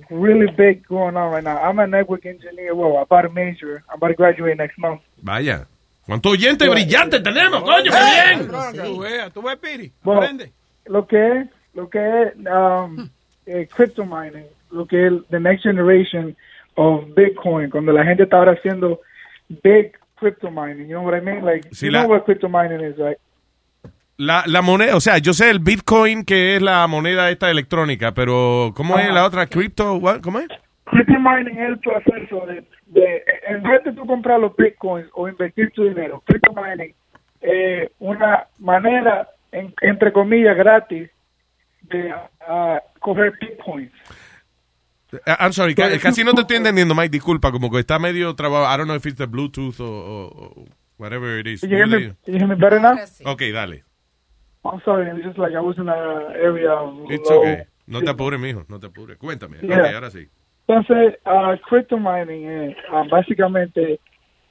really 0.10 0.48
big 0.56 0.88
going 0.88 1.18
on 1.18 1.32
right 1.34 1.44
now. 1.44 1.58
I'm 1.58 1.78
a 1.80 1.86
network 1.88 2.26
engineer. 2.26 2.74
Well, 2.74 2.98
about 3.02 3.24
to 3.24 3.30
major. 3.30 3.84
I'm 3.90 3.98
about 3.98 4.08
to 4.10 4.14
graduate 4.16 4.56
next 4.58 4.78
month. 4.78 5.02
Vaya. 5.22 5.68
¿Cuánto 6.06 6.30
oyente 6.30 6.70
brillante 6.70 7.20
tenemos, 7.20 7.62
coño? 7.64 7.92
¡Qué 7.92 8.00
bien! 8.00 8.48
Tú 8.86 9.00
veas, 9.02 9.34
tú 9.34 9.42
ves, 9.42 9.58
Piri. 9.58 9.92
Aprende. 10.06 10.54
Lo 10.90 11.08
que 11.08 11.40
es, 11.42 11.48
lo 11.74 11.90
que 11.90 12.00
es 12.24 12.36
um, 12.48 13.10
eh, 13.46 13.68
crypto 13.76 14.06
mining, 14.06 14.46
lo 14.72 14.86
que 14.86 15.08
es 15.08 15.14
the 15.30 15.40
next 15.40 15.64
generation 15.64 16.36
of 16.76 17.06
Bitcoin, 17.16 17.70
cuando 17.70 17.92
la 17.92 18.04
gente 18.04 18.24
está 18.24 18.38
ahora 18.38 18.54
haciendo 18.54 19.00
big 19.64 19.92
crypto 20.16 20.50
mining, 20.52 20.88
you 20.88 20.98
know 20.98 21.04
what 21.06 21.18
I 21.18 21.22
mean? 21.22 21.46
Like, 21.46 21.68
Sí, 21.74 21.86
you 21.88 21.92
la- 21.92 22.02
know 22.04 22.12
what 22.12 22.26
crypto 22.26 22.50
mining 22.50 22.82
is, 22.82 22.98
right? 22.98 23.18
La, 24.20 24.44
la 24.48 24.64
moneda, 24.64 24.96
o 24.96 25.00
sea, 25.00 25.20
yo 25.20 25.32
sé 25.34 25.50
el 25.52 25.60
Bitcoin 25.60 26.26
que 26.26 26.56
es 26.56 26.62
la 26.62 26.88
moneda 26.88 27.30
esta 27.30 27.52
electrónica, 27.52 28.14
pero 28.16 28.72
¿cómo 28.76 28.98
es 28.98 29.14
la 29.14 29.24
otra? 29.26 29.46
Crypto, 29.46 29.94
what? 29.98 30.22
¿cómo 30.22 30.40
es? 30.40 30.48
Crypto 30.86 31.14
mining 31.20 31.56
es 31.60 31.70
el 31.70 31.80
proceso 31.80 32.46
de, 32.48 32.64
de 32.88 33.24
en 33.48 33.62
vez 33.62 33.84
de 33.84 33.92
tú 33.94 34.08
comprar 34.08 34.40
los 34.40 34.56
bitcoins 34.56 35.08
o 35.14 35.28
invertir 35.28 35.70
tu 35.72 35.84
dinero, 35.84 36.24
crypto 36.26 36.52
mining 36.54 36.96
es 37.42 37.92
una 38.00 38.48
manera, 38.58 39.28
en- 39.52 39.74
entre 39.82 40.12
comillas, 40.12 40.56
gratis 40.58 41.10
de 41.84 42.14
ah, 42.48 42.82
coger 43.00 43.34
bitcoins. 43.40 43.92
Eh, 45.14 45.36
I'm 45.40 45.54
sorry, 45.54 45.74
ca- 45.74 45.98
casi 46.00 46.24
no 46.24 46.34
te 46.34 46.42
estoy 46.42 46.58
entendiendo, 46.58 46.94
Mike, 46.94 47.10
disculpa, 47.10 47.52
como 47.52 47.72
que 47.72 47.80
está 47.80 47.98
medio 48.00 48.36
trabado. 48.36 48.66
I 48.66 48.78
don't 48.78 48.88
know 48.88 48.96
if 48.98 49.06
it's 49.06 49.18
the 49.18 49.26
Bluetooth 49.28 49.80
o, 49.80 50.66
whatever 50.98 51.40
it 51.40 51.48
is. 51.48 51.64
You 51.64 51.70
hear 51.70 51.88
me, 51.88 52.14
you 52.26 52.34
hear 52.38 52.48
me 52.48 52.56
better 52.56 52.80
now? 52.82 52.98
Ok, 53.26 53.42
dale. 53.54 53.84
I'm 54.66 54.82
sorry, 54.84 55.08
it's 55.10 55.24
just 55.26 55.38
like 55.38 55.56
I 55.56 55.62
was 55.62 55.78
in 55.78 55.88
an 55.88 56.36
area 56.36 56.72
of 56.74 57.10
It's 57.10 57.30
low- 57.30 57.40
okay. 57.40 57.64
No 57.86 58.02
te 58.02 58.10
apures, 58.10 58.38
mijo, 58.38 58.66
no 58.68 58.80
te 58.82 58.88
apures. 58.88 59.18
Cuéntame. 59.18 59.60
Yeah. 59.62 59.80
Ok, 59.82 59.94
ahora 59.94 60.10
sí. 60.12 60.28
Entonces, 60.68 61.18
uh, 61.26 61.56
crypto 61.70 61.98
mining 61.98 62.46
es 62.46 62.76
ah, 62.92 63.04
básicamente 63.10 64.02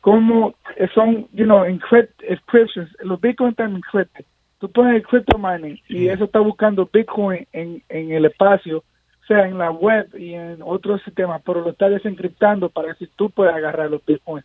como 0.00 0.54
son, 0.94 1.28
you 1.34 1.44
know, 1.44 1.64
encrypt, 1.66 2.22
encryptions, 2.22 2.88
los 3.00 3.20
bitcoins 3.20 3.50
están 3.52 3.76
encrypted. 3.76 4.24
Tú 4.58 4.70
pones 4.70 5.06
crypto 5.06 5.38
mining 5.38 5.80
y 5.88 6.08
eso 6.08 6.24
está 6.24 6.40
buscando 6.40 6.88
Bitcoin 6.92 7.46
en, 7.52 7.82
en 7.88 8.12
el 8.12 8.24
espacio, 8.24 8.84
sea, 9.26 9.46
en 9.46 9.58
la 9.58 9.70
web 9.70 10.08
y 10.16 10.34
en 10.34 10.58
otros 10.62 11.02
sistemas, 11.02 11.42
pero 11.44 11.60
lo 11.60 11.70
está 11.70 11.88
desencriptando 11.88 12.68
para 12.68 12.94
que 12.94 13.06
tú 13.16 13.30
puedas 13.30 13.54
agarrar 13.54 13.90
los 13.90 14.04
Bitcoin. 14.04 14.42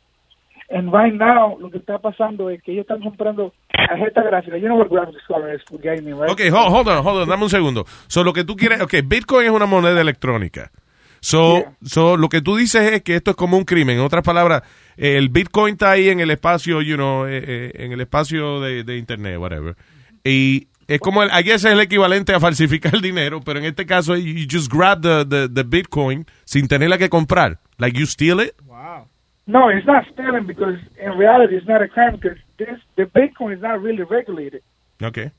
And 0.70 0.94
right 0.94 1.14
now, 1.14 1.58
lo 1.60 1.70
que 1.70 1.80
está 1.80 2.00
pasando 2.00 2.50
es 2.50 2.64
que 2.64 2.72
ellos 2.72 2.84
están 2.84 3.02
comprando 3.02 3.54
tarjeta 3.68 4.24
gráfica. 4.24 4.58
You 4.58 4.68
know 4.68 4.78
what 4.78 4.88
graphics 4.88 5.28
card 5.28 5.54
is 5.54 5.62
for 5.68 5.78
gaming, 5.78 6.18
right? 6.18 6.32
Ok, 6.32 6.42
hold, 6.50 6.74
hold 6.74 6.88
on, 6.88 7.06
hold 7.06 7.22
on, 7.24 7.30
dame 7.30 7.44
un 7.44 7.50
segundo. 7.50 7.86
So, 8.08 8.24
lo 8.24 8.32
que 8.32 8.46
tú 8.46 8.56
quieres, 8.56 8.80
ok, 8.82 8.96
Bitcoin 9.04 9.48
es 9.48 9.52
una 9.52 9.66
moneda 9.66 10.00
electrónica. 10.00 10.72
So, 11.20 11.66
so, 11.84 12.16
lo 12.16 12.30
que 12.30 12.42
tú 12.42 12.56
dices 12.56 12.94
es 12.94 13.02
que 13.04 13.16
esto 13.16 13.32
es 13.32 13.38
como 13.38 13.58
un 13.58 13.66
crimen. 13.66 13.98
En 13.98 14.06
otras 14.06 14.24
palabras, 14.24 14.64
el 14.96 15.28
Bitcoin 15.28 15.74
está 15.74 15.92
ahí 15.92 16.08
en 16.08 16.22
el 16.22 16.32
espacio, 16.32 16.82
you 16.82 16.96
know, 16.96 17.26
eh, 17.26 17.44
eh, 17.46 17.72
en 17.76 17.92
el 17.92 18.00
espacio 18.00 18.62
de, 18.62 18.84
de 18.86 18.98
Internet, 18.98 19.38
whatever. 19.38 19.76
Y 20.24 20.68
es 20.88 21.00
como, 21.00 21.24
el, 21.24 21.30
guess 21.44 21.66
es 21.66 21.72
el 21.72 21.80
equivalente 21.80 22.34
a 22.34 22.40
falsificar 22.40 22.96
el 22.96 23.02
dinero, 23.02 23.42
pero 23.42 23.60
en 23.60 23.66
este 23.66 23.86
caso, 23.86 24.16
you 24.16 24.46
just 24.50 24.72
grab 24.72 25.02
the, 25.02 25.26
the, 25.26 25.50
the 25.50 25.64
Bitcoin 25.64 26.26
sin 26.46 26.68
tenerla 26.68 26.98
que 26.98 27.10
comprar. 27.10 27.60
Like 27.78 27.98
you 27.98 28.06
steal 28.06 28.40
it. 28.42 28.54
No, 29.48 29.70
it's 29.70 29.86
not 29.86 30.06
stealing 30.14 30.46
because 30.46 30.80
in 30.98 31.18
reality 31.18 31.56
it's 31.56 31.68
not 31.68 31.82
a 31.82 31.88
crime 31.88 32.16
because 32.16 32.38
this 32.58 32.80
the 32.96 33.04
Bitcoin 33.04 33.54
is 33.54 33.62
not 33.62 33.82
really 33.82 34.04
regulated. 34.04 34.62
Ok. 35.02 35.32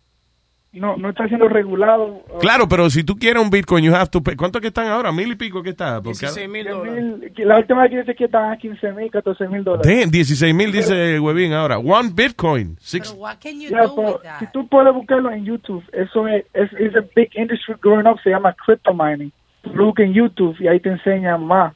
No, 0.73 0.97
no 0.97 1.11
está 1.11 1.29
siendo 1.29 1.49
regulado. 1.49 2.07
uh, 2.07 2.39
Claro, 2.41 2.67
pero 2.67 2.89
si 2.89 3.05
tú 3.05 3.17
quieres 3.17 3.43
un 3.43 3.51
Bitcoin, 3.51 3.85
you 3.85 3.95
have 3.95 4.09
to 4.09 4.23
pay. 4.23 4.37
¿Cuánto 4.37 4.59
que 4.59 4.69
están 4.69 4.87
ahora? 4.87 5.13
¿Mil 5.13 5.31
y 5.31 5.37
pico 5.37 5.63
que 5.63 5.71
está? 5.71 5.97
Porque, 5.97 6.21
16 6.21 6.49
mil 6.49 6.67
dólares. 6.67 7.05
La 7.39 7.59
última 7.59 7.83
vez 7.83 7.91
que 7.91 7.99
dice 7.99 8.15
que 8.15 8.25
estaban 8.25 8.53
a 8.53 8.57
15 8.57 8.93
mil, 8.93 9.11
14 9.11 9.49
mil 9.49 9.65
dólares. 9.65 9.87
Damn, 9.87 10.11
16 10.11 10.55
mil 10.55 10.73
dice 10.73 11.21
Webin 11.21 11.53
ahora. 11.53 11.79
One 11.79 12.11
Bitcoin. 12.15 12.77
Six, 12.81 13.15
Yeah, 13.43 13.83
pero 13.95 14.21
Si 14.39 14.47
tú 14.53 14.67
puedes 14.67 14.95
buscarlo 14.95 15.31
en 15.31 15.45
YouTube, 15.45 15.85
eso 15.93 16.27
es, 16.27 16.47
es, 16.55 16.73
es 16.73 16.97
a 16.97 17.05
big 17.15 17.31
industry 17.35 17.75
growing 17.83 18.07
up, 18.07 18.19
se 18.23 18.31
llama 18.31 18.55
crypto 18.55 18.95
mining. 18.95 19.31
Tú 19.63 19.75
lo 19.75 19.87
buscas 19.87 20.07
en 20.07 20.15
YouTube 20.15 20.57
y 20.59 20.69
ahí 20.69 20.81
te 20.81 20.89
enseñan 20.89 21.45
más 21.45 21.75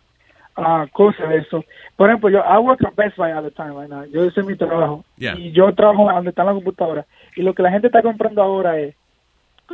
ah, 0.57 0.87
cosas 0.93 1.29
de 1.29 1.39
eso. 1.39 1.65
Por 1.97 2.09
ejemplo, 2.09 2.31
yo 2.31 2.39
I 2.39 2.59
work 2.59 2.83
at 2.85 2.95
Best 2.95 3.17
Buy 3.17 3.33
all 3.33 3.45
the 3.45 3.51
time 3.51 3.79
right 3.79 3.91
now. 3.91 4.05
Yo 4.07 4.25
ese 4.25 4.41
es 4.41 4.47
mi 4.47 4.57
trabajo. 4.57 5.05
Yeah. 5.17 5.37
Y 5.39 5.53
yo 5.53 5.73
trabajo 5.75 6.11
donde 6.11 6.31
está 6.31 6.45
la 6.45 6.53
computadora. 6.53 7.05
Y 7.37 7.43
lo 7.43 7.55
que 7.55 7.63
la 7.63 7.71
gente 7.71 7.87
está 7.89 8.03
comprando 8.03 8.43
ahora 8.43 8.81
es 8.81 8.95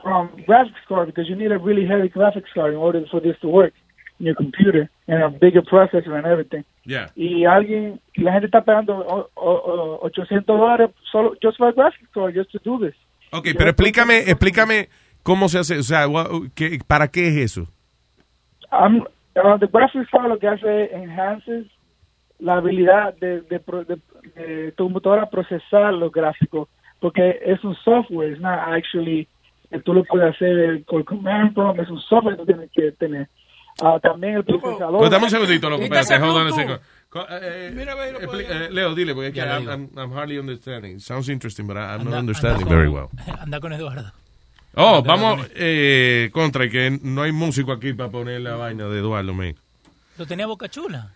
um, 0.05 0.29
graphics 0.47 0.85
card 0.89 1.07
because 1.07 1.29
you 1.29 1.37
need 1.37 1.53
a 1.53 1.59
really 1.59 1.87
heavy 1.87 2.09
graphics 2.09 2.53
card 2.55 2.73
in 2.73 2.79
order 2.79 3.07
for 3.11 3.21
this 3.23 3.39
to 3.41 3.49
work 3.49 3.73
in 4.19 4.27
your 4.27 4.35
computer 4.37 4.89
and 5.07 5.23
a 5.23 5.29
bigger 5.29 5.63
processor 5.63 6.15
and 6.15 6.27
everything. 6.27 6.65
Yeah. 6.85 7.11
Y 7.15 7.45
alguien, 7.45 8.01
y 8.15 8.23
la 8.23 8.33
gente 8.33 8.47
está 8.47 8.63
pagando 8.65 8.99
o- 8.99 9.29
o- 9.35 9.99
o 10.03 10.07
800 10.07 10.45
dólares 10.59 10.91
solo 11.11 11.35
just 11.43 11.57
for 11.59 11.69
a 11.69 11.73
graphics 11.73 12.09
card 12.13 12.35
just 12.35 12.51
to 12.53 12.59
do 12.65 12.85
this. 12.85 12.95
Ok, 13.33 13.49
pero 13.57 13.71
explícame, 13.71 14.19
explícame 14.29 14.89
cómo 15.23 15.49
se 15.49 15.59
hace, 15.61 15.79
o 15.79 15.83
sea, 15.83 16.07
¿qué- 16.55 16.81
¿para 16.87 17.09
qué 17.09 17.29
es 17.29 17.37
eso? 17.37 17.67
Um, 18.73 19.05
uh, 19.37 19.59
the 19.61 19.67
graphics 19.73 20.11
card 20.11 20.29
lo 20.29 20.39
que 20.39 20.49
hace 20.49 20.85
es 20.85 20.93
enhances 20.93 21.67
la 22.41 22.55
habilidad 22.57 23.15
de, 23.21 23.43
de, 23.43 23.61
de- 23.87 24.01
de 24.35 24.73
tu 24.73 24.85
computadora 24.85 25.31
procesar 25.31 25.95
los 25.95 26.11
gráficos 26.11 26.69
porque 27.03 27.39
es 27.45 27.63
un 27.65 27.75
software, 27.85 28.33
es 28.33 28.41
not 28.41 28.59
actually 28.69 29.29
tú 29.85 29.93
lo 29.95 30.05
puedes 30.05 30.35
hacer 30.35 30.85
con 30.85 31.03
command 31.03 31.53
prompt, 31.55 31.81
es 31.81 31.89
un 31.91 31.99
software 32.01 32.37
que 32.37 32.41
tú 32.43 32.47
tienes 32.47 32.71
que 32.75 32.93
tener. 32.93 33.29
Ah, 33.83 33.99
también 34.03 34.37
el 34.37 34.45
procesador. 34.45 34.99
Pues 34.99 35.11
dame 35.11 35.25
un 35.25 35.31
segundito, 35.31 35.69
loco, 35.71 35.83
espérate, 35.83 36.15
hold 36.23 36.37
on 36.37 36.47
a 36.47 36.53
second. 36.53 36.81
Co- 37.09 37.27
eh, 37.29 37.73
eh, 37.75 38.37
eh, 38.51 38.69
Leo, 38.71 38.95
dile, 38.95 39.15
porque 39.15 39.29
es 39.29 39.35
que 39.35 39.41
Ya 39.41 39.59
I'm. 39.59 39.67
I'm- 39.69 39.91
I'm 39.99 40.13
hardly 40.13 40.39
understanding. 40.39 40.99
Sounds 41.01 41.29
interesting, 41.31 41.67
but 41.67 41.77
I'm 41.77 41.99
not 42.05 42.07
Anda- 42.07 42.19
understanding 42.21 42.63
anda 42.65 42.75
very 42.77 42.89
con- 42.91 42.95
well. 42.95 43.09
Anda 43.41 43.61
con 43.61 43.73
Eduardo. 43.73 44.13
Oh, 44.75 44.97
Anda 44.99 45.09
vamos, 45.09 45.37
con- 45.41 45.49
eh, 45.57 46.31
contra, 46.33 46.69
que 46.69 46.99
no 47.03 47.23
hay 47.23 47.33
músico 47.33 47.73
aquí 47.73 47.93
para 47.95 48.11
poner 48.11 48.41
la 48.43 48.57
vaina 48.57 48.85
de 48.89 48.99
Eduardo, 48.99 49.33
man. 49.35 49.55
Lo 50.19 50.27
tenía 50.27 50.47
Boca 50.47 50.69
Chula. 50.69 51.11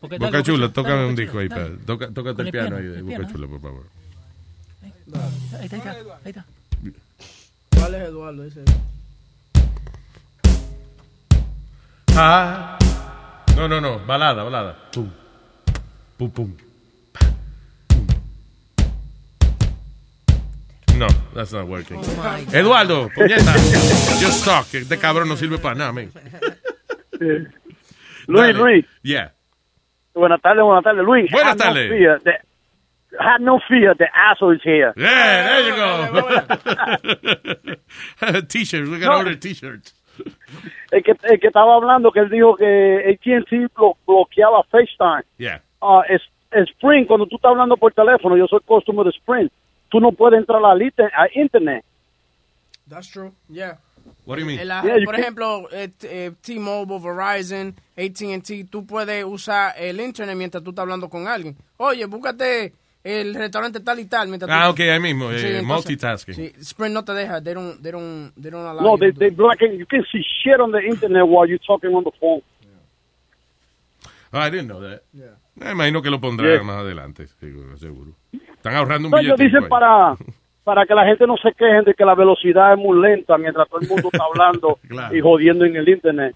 Porque 0.00 0.18
dale, 0.18 0.26
Boca 0.32 0.42
Chula, 0.42 0.72
tócame 0.72 1.06
un 1.06 1.14
disco 1.14 1.38
ahí. 1.38 1.48
toca- 1.48 2.08
Tócate 2.12 2.34
Con 2.36 2.46
el 2.46 2.52
piano 2.52 2.76
ahí 2.76 2.84
de 2.84 3.02
Boca. 3.02 3.28
Chula, 3.32 3.46
por 3.46 3.60
favor. 3.60 3.84
Ahí 5.58 5.64
está, 5.64 5.76
ahí 5.76 5.80
está. 5.80 5.90
Ahí 5.92 6.28
está. 6.30 6.44
¿Cuál 7.76 7.94
es 7.94 8.02
Eduardo? 8.08 8.44
Ese. 8.44 8.64
Ah. 12.14 12.78
No, 13.56 13.68
no, 13.68 13.80
no, 13.80 13.98
balada, 14.06 14.42
balada. 14.44 14.76
Pum, 14.92 15.10
pum, 16.18 16.30
pum. 16.30 16.52
No, 20.96 21.06
that's 21.34 21.52
not 21.52 21.66
working. 21.66 21.98
Oh. 21.98 22.56
Eduardo, 22.56 23.08
puñeta. 23.14 23.52
Just 24.20 24.44
talk. 24.44 24.70
que 24.70 24.78
Este 24.78 24.98
cabrón 24.98 25.28
no 25.28 25.36
sirve 25.36 25.58
para 25.58 25.74
nada, 25.74 25.92
man. 25.92 26.10
Luis, 27.18 27.48
Dale. 28.28 28.52
Luis. 28.52 28.86
Yeah. 29.02 29.32
Buenas 30.14 30.40
tardes, 30.40 30.62
buenas 30.62 30.84
tardes, 30.84 31.04
Luis. 31.04 31.30
Buenas 31.30 31.56
tardes. 31.56 31.90
Have 33.18 33.40
no 33.40 33.58
fear, 33.68 33.94
the 33.98 34.06
asshole 34.14 34.52
is 34.54 34.62
here. 34.62 34.92
Yeah, 34.96 35.48
there 35.48 35.68
you 35.68 35.76
go. 35.76 35.90
t-shirts, 38.48 38.88
we 38.90 38.98
got 38.98 39.10
No. 39.12 39.18
order 39.18 39.36
t-shirts. 39.36 39.94
El 40.90 41.02
que, 41.02 41.12
el 41.22 41.40
que 41.40 41.48
estaba 41.48 41.74
hablando, 41.74 42.12
que 42.12 42.20
él 42.20 42.28
dijo 42.28 42.54
que 42.56 42.64
AT&T 43.12 43.68
blo- 43.74 43.96
bloqueaba 44.06 44.62
FaceTime. 44.70 45.22
Yeah. 45.38 45.60
Ah, 45.80 46.02
es, 46.08 46.20
Sprint, 46.68 47.08
cuando 47.08 47.26
tú 47.26 47.36
estás 47.36 47.50
hablando 47.50 47.76
por 47.76 47.92
teléfono, 47.94 48.36
yo 48.36 48.46
soy 48.46 48.60
customer 48.60 49.04
de 49.04 49.10
Sprint, 49.10 49.50
tú 49.88 50.00
no 50.00 50.12
puedes 50.12 50.38
entrar 50.38 50.62
a 50.64 50.72
a 50.72 51.28
internet. 51.34 51.84
That's 52.88 53.08
true. 53.08 53.32
Yeah. 53.48 53.78
What 54.26 54.36
do 54.36 54.40
you 54.42 54.46
mean? 54.46 54.60
En 54.60 54.68
la- 54.68 54.82
Yeah, 54.84 54.98
you 54.98 55.06
por 55.06 55.14
ejemplo, 55.18 55.68
eh, 55.72 56.32
T-Mobile, 56.42 57.00
Verizon, 57.00 57.74
AT&T, 57.96 58.64
tú 58.70 58.84
puedes 58.86 59.24
usar 59.24 59.74
el 59.78 59.98
internet 60.00 60.36
mientras 60.36 60.62
tú 60.62 60.70
estás 60.70 60.82
hablando 60.82 61.08
con 61.08 61.26
alguien. 61.26 61.56
Oye, 61.78 62.04
búscate 62.04 62.72
el 63.04 63.34
restaurante 63.34 63.80
tal 63.80 63.98
y 63.98 64.04
tal. 64.06 64.28
Mientras 64.28 64.50
Ah, 64.52 64.66
tú- 64.66 64.72
ok, 64.72 64.80
ahí 64.80 65.00
mismo, 65.00 65.30
eh, 65.30 65.36
entonces- 65.36 65.64
multitasking. 65.64 66.34
Sí, 66.34 66.52
Sprint 66.60 66.94
no 66.94 67.04
te 67.04 67.12
deja. 67.12 67.40
They 67.42 67.54
don't, 67.54 67.82
they 67.82 67.90
don't, 67.92 68.32
they 68.40 68.50
don't 68.50 68.66
allow 68.66 68.80
No, 68.82 68.92
you 68.94 68.98
they, 68.98 69.12
they 69.12 69.30
block 69.30 69.60
it. 69.60 69.72
You 69.78 69.86
can 69.86 70.04
see 70.12 70.22
shit 70.42 70.60
on 70.60 70.70
the 70.72 70.80
internet 70.86 71.24
while 71.26 71.48
you're 71.48 71.62
talking 71.66 71.94
on 71.94 72.04
the 72.04 72.12
phone. 72.20 72.42
Oh, 74.32 74.38
I 74.38 74.50
didn't 74.50 74.68
know 74.68 74.80
that. 74.80 75.02
Me 75.54 75.70
imagino 75.72 76.00
que 76.00 76.08
lo 76.10 76.20
pondrán 76.20 76.50
Yeah. 76.52 76.62
más 76.62 76.76
adelante, 76.78 77.26
seguro. 77.38 77.76
seguro. 77.76 78.12
Están 78.32 78.74
ahorrando 78.76 79.08
un 79.08 79.12
No, 79.12 79.18
billete. 79.18 79.44
dicen 79.44 79.68
para, 79.68 80.16
para 80.64 80.86
que 80.86 80.94
la 80.94 81.04
gente 81.04 81.26
no 81.26 81.36
se 81.36 81.52
quejen 81.52 81.84
de 81.84 81.92
que 81.92 82.04
la 82.04 82.14
velocidad 82.14 82.72
es 82.72 82.78
muy 82.78 82.98
lenta 83.02 83.36
mientras 83.36 83.68
todo 83.68 83.80
el 83.80 83.88
mundo 83.88 84.08
está 84.10 84.24
hablando 84.24 84.78
Claro. 84.88 85.14
y 85.14 85.20
jodiendo 85.20 85.64
en 85.66 85.76
el 85.76 85.86
internet. 85.88 86.34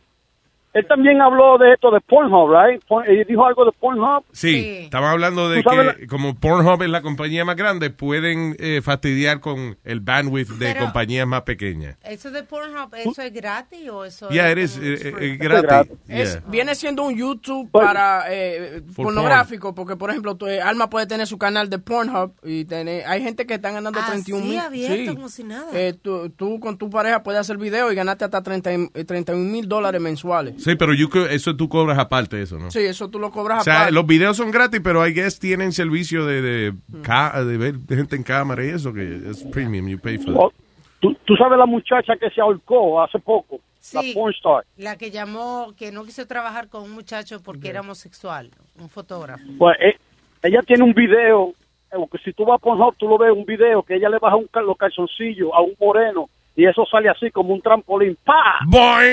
Él 0.77 0.87
también 0.87 1.21
habló 1.23 1.57
de 1.59 1.73
esto 1.73 1.91
de 1.91 2.01
Pornhub, 2.01 2.51
right? 2.51 2.83
Él 3.09 3.25
dijo 3.29 3.47
algo 3.47 3.65
de 3.65 3.73
Pornhub. 3.73 4.25
Sí, 4.33 4.81
estamos 4.85 5.09
hablando 5.11 5.49
de 5.49 5.63
que 5.63 6.07
como 6.07 6.35
Pornhub 6.35 6.83
es 6.83 6.91
la 6.91 7.01
compañía 7.03 7.45
más 7.45 7.57
grande, 7.57 7.91
pueden 7.91 8.57
eh, 8.59 8.81
fastidiar 8.83 9.41
con 9.41 9.79
el 9.85 10.01
bandwidth 10.01 10.49
de 10.51 10.67
Pero- 10.73 10.85
compañías 10.85 11.27
más 11.27 11.43
pequeñas. 11.43 11.97
¿Eso 12.05 12.31
de 12.31 12.43
Pornhub, 12.43 12.95
eso 12.95 13.23
es 13.23 13.33
gratis 13.33 13.89
o 13.91 14.05
eso 14.05 14.29
Ya 14.31 14.47
es 14.47 14.53
eres 14.53 14.73
como 14.75 14.87
eh, 14.87 15.25
eh, 15.33 15.37
gratis. 15.39 15.93
Es, 16.09 16.27
Yeah. 16.37 16.43
Viene 16.49 16.75
siendo 16.75 17.05
un 17.05 17.17
YouTube 17.17 17.71
para 17.71 18.25
eh, 18.31 18.83
pornográfico, 18.95 19.75
porque 19.75 19.97
por 19.97 20.11
ejemplo, 20.11 20.35
tu, 20.37 20.47
eh, 20.47 20.61
Alma 20.61 20.91
puede 20.91 21.07
tener 21.07 21.27
su 21.27 21.39
canal 21.39 21.71
de 21.71 21.79
Pornhub 21.79 22.33
y 22.43 22.65
tener, 22.65 23.07
hay 23.07 23.23
gente 23.23 23.47
que 23.47 23.55
están 23.55 23.75
ganando 23.75 23.99
Así, 24.01 24.11
31 24.11 24.45
mil. 24.45 24.59
abierto, 24.59 25.15
como 25.15 25.29
si 25.29 25.45
nada. 25.45 25.67
Eh, 25.73 25.95
tú, 26.01 26.31
tú 26.31 26.61
con 26.61 26.77
tu 26.79 26.91
pareja 26.91 27.23
puedes 27.23 27.41
hacer 27.41 27.57
video 27.59 27.91
y 27.93 27.95
ganarte 27.95 28.25
hasta 28.25 28.43
30 28.43 28.73
y- 28.73 28.91
eh, 28.95 29.05
31 29.05 29.51
mil 29.51 29.69
dólares 29.69 30.01
mensuales. 30.01 30.55
Sí, 30.67 30.77
pero 30.77 30.93
you 30.93 31.09
could- 31.09 31.31
eso 31.31 31.57
tú 31.57 31.69
cobras 31.69 31.99
aparte 31.99 32.43
eso, 32.43 32.59
¿no? 32.59 32.71
Sí, 32.71 32.81
eso 32.81 33.09
tú 33.09 33.19
lo 33.19 33.31
cobras 33.31 33.61
O 33.61 33.65
sea, 33.65 33.75
aparte. 33.77 33.93
los 33.93 34.07
videos 34.07 34.37
son 34.37 34.51
gratis, 34.51 34.81
pero 34.83 35.07
I 35.07 35.13
guess 35.15 35.39
tienen 35.39 35.73
servicio 35.73 36.27
de, 36.27 36.43
de, 36.43 36.75
ca- 37.03 37.43
de 37.45 37.57
ver 37.57 37.75
gente 37.89 38.17
en 38.17 38.23
cámara 38.23 38.65
y 38.65 38.69
eso, 38.71 38.93
que 38.93 39.21
es 39.31 39.45
premium, 39.45 39.89
you 39.89 39.99
pay 39.99 40.19
for 40.19 40.35
Oh, 40.37 40.49
it. 40.49 40.55
¿Tú, 41.01 41.15
tú 41.25 41.37
sabes 41.37 41.57
la 41.59 41.67
muchacha 41.67 42.15
que 42.17 42.29
se 42.31 42.41
ahorcó 42.41 43.01
hace 43.03 43.19
poco, 43.19 43.61
la 43.93 44.01
Sí, 44.03 44.13
porn 44.15 44.33
star. 44.35 44.65
la 44.79 44.97
que 44.97 45.11
llamó, 45.11 45.73
que 45.79 45.93
no 45.93 46.05
quiso 46.05 46.27
trabajar 46.27 46.69
con 46.69 46.83
un 46.83 46.91
muchacho 46.93 47.41
porque 47.43 47.69
era 47.69 47.81
homosexual, 47.83 48.51
un 48.81 48.89
fotógrafo. 48.89 49.45
Pues 49.59 49.77
eh, 49.81 49.97
ella 50.43 50.61
tiene 50.67 50.83
un 50.83 50.93
video, 50.95 51.51
eh, 51.93 51.97
que 52.11 52.19
si 52.19 52.33
tú 52.33 52.45
vas 52.45 52.57
a 52.57 52.59
Pornhub, 52.59 52.97
tú 52.97 53.07
lo 53.09 53.19
ves, 53.19 53.31
un 53.33 53.45
video 53.45 53.83
que 53.85 53.95
ella 53.95 54.09
le 54.09 54.19
baja 54.19 54.35
un, 54.37 54.47
cal- 54.49 54.67
los 54.67 54.77
calzoncillos 54.77 55.51
a 55.55 55.61
un 55.61 55.75
moreno 55.81 56.29
y 56.57 56.65
eso 56.67 56.85
sale 56.91 57.09
así 57.09 57.31
como 57.31 57.55
un 57.55 57.61
trampolín. 57.61 58.17
¡Pa! 58.25 58.59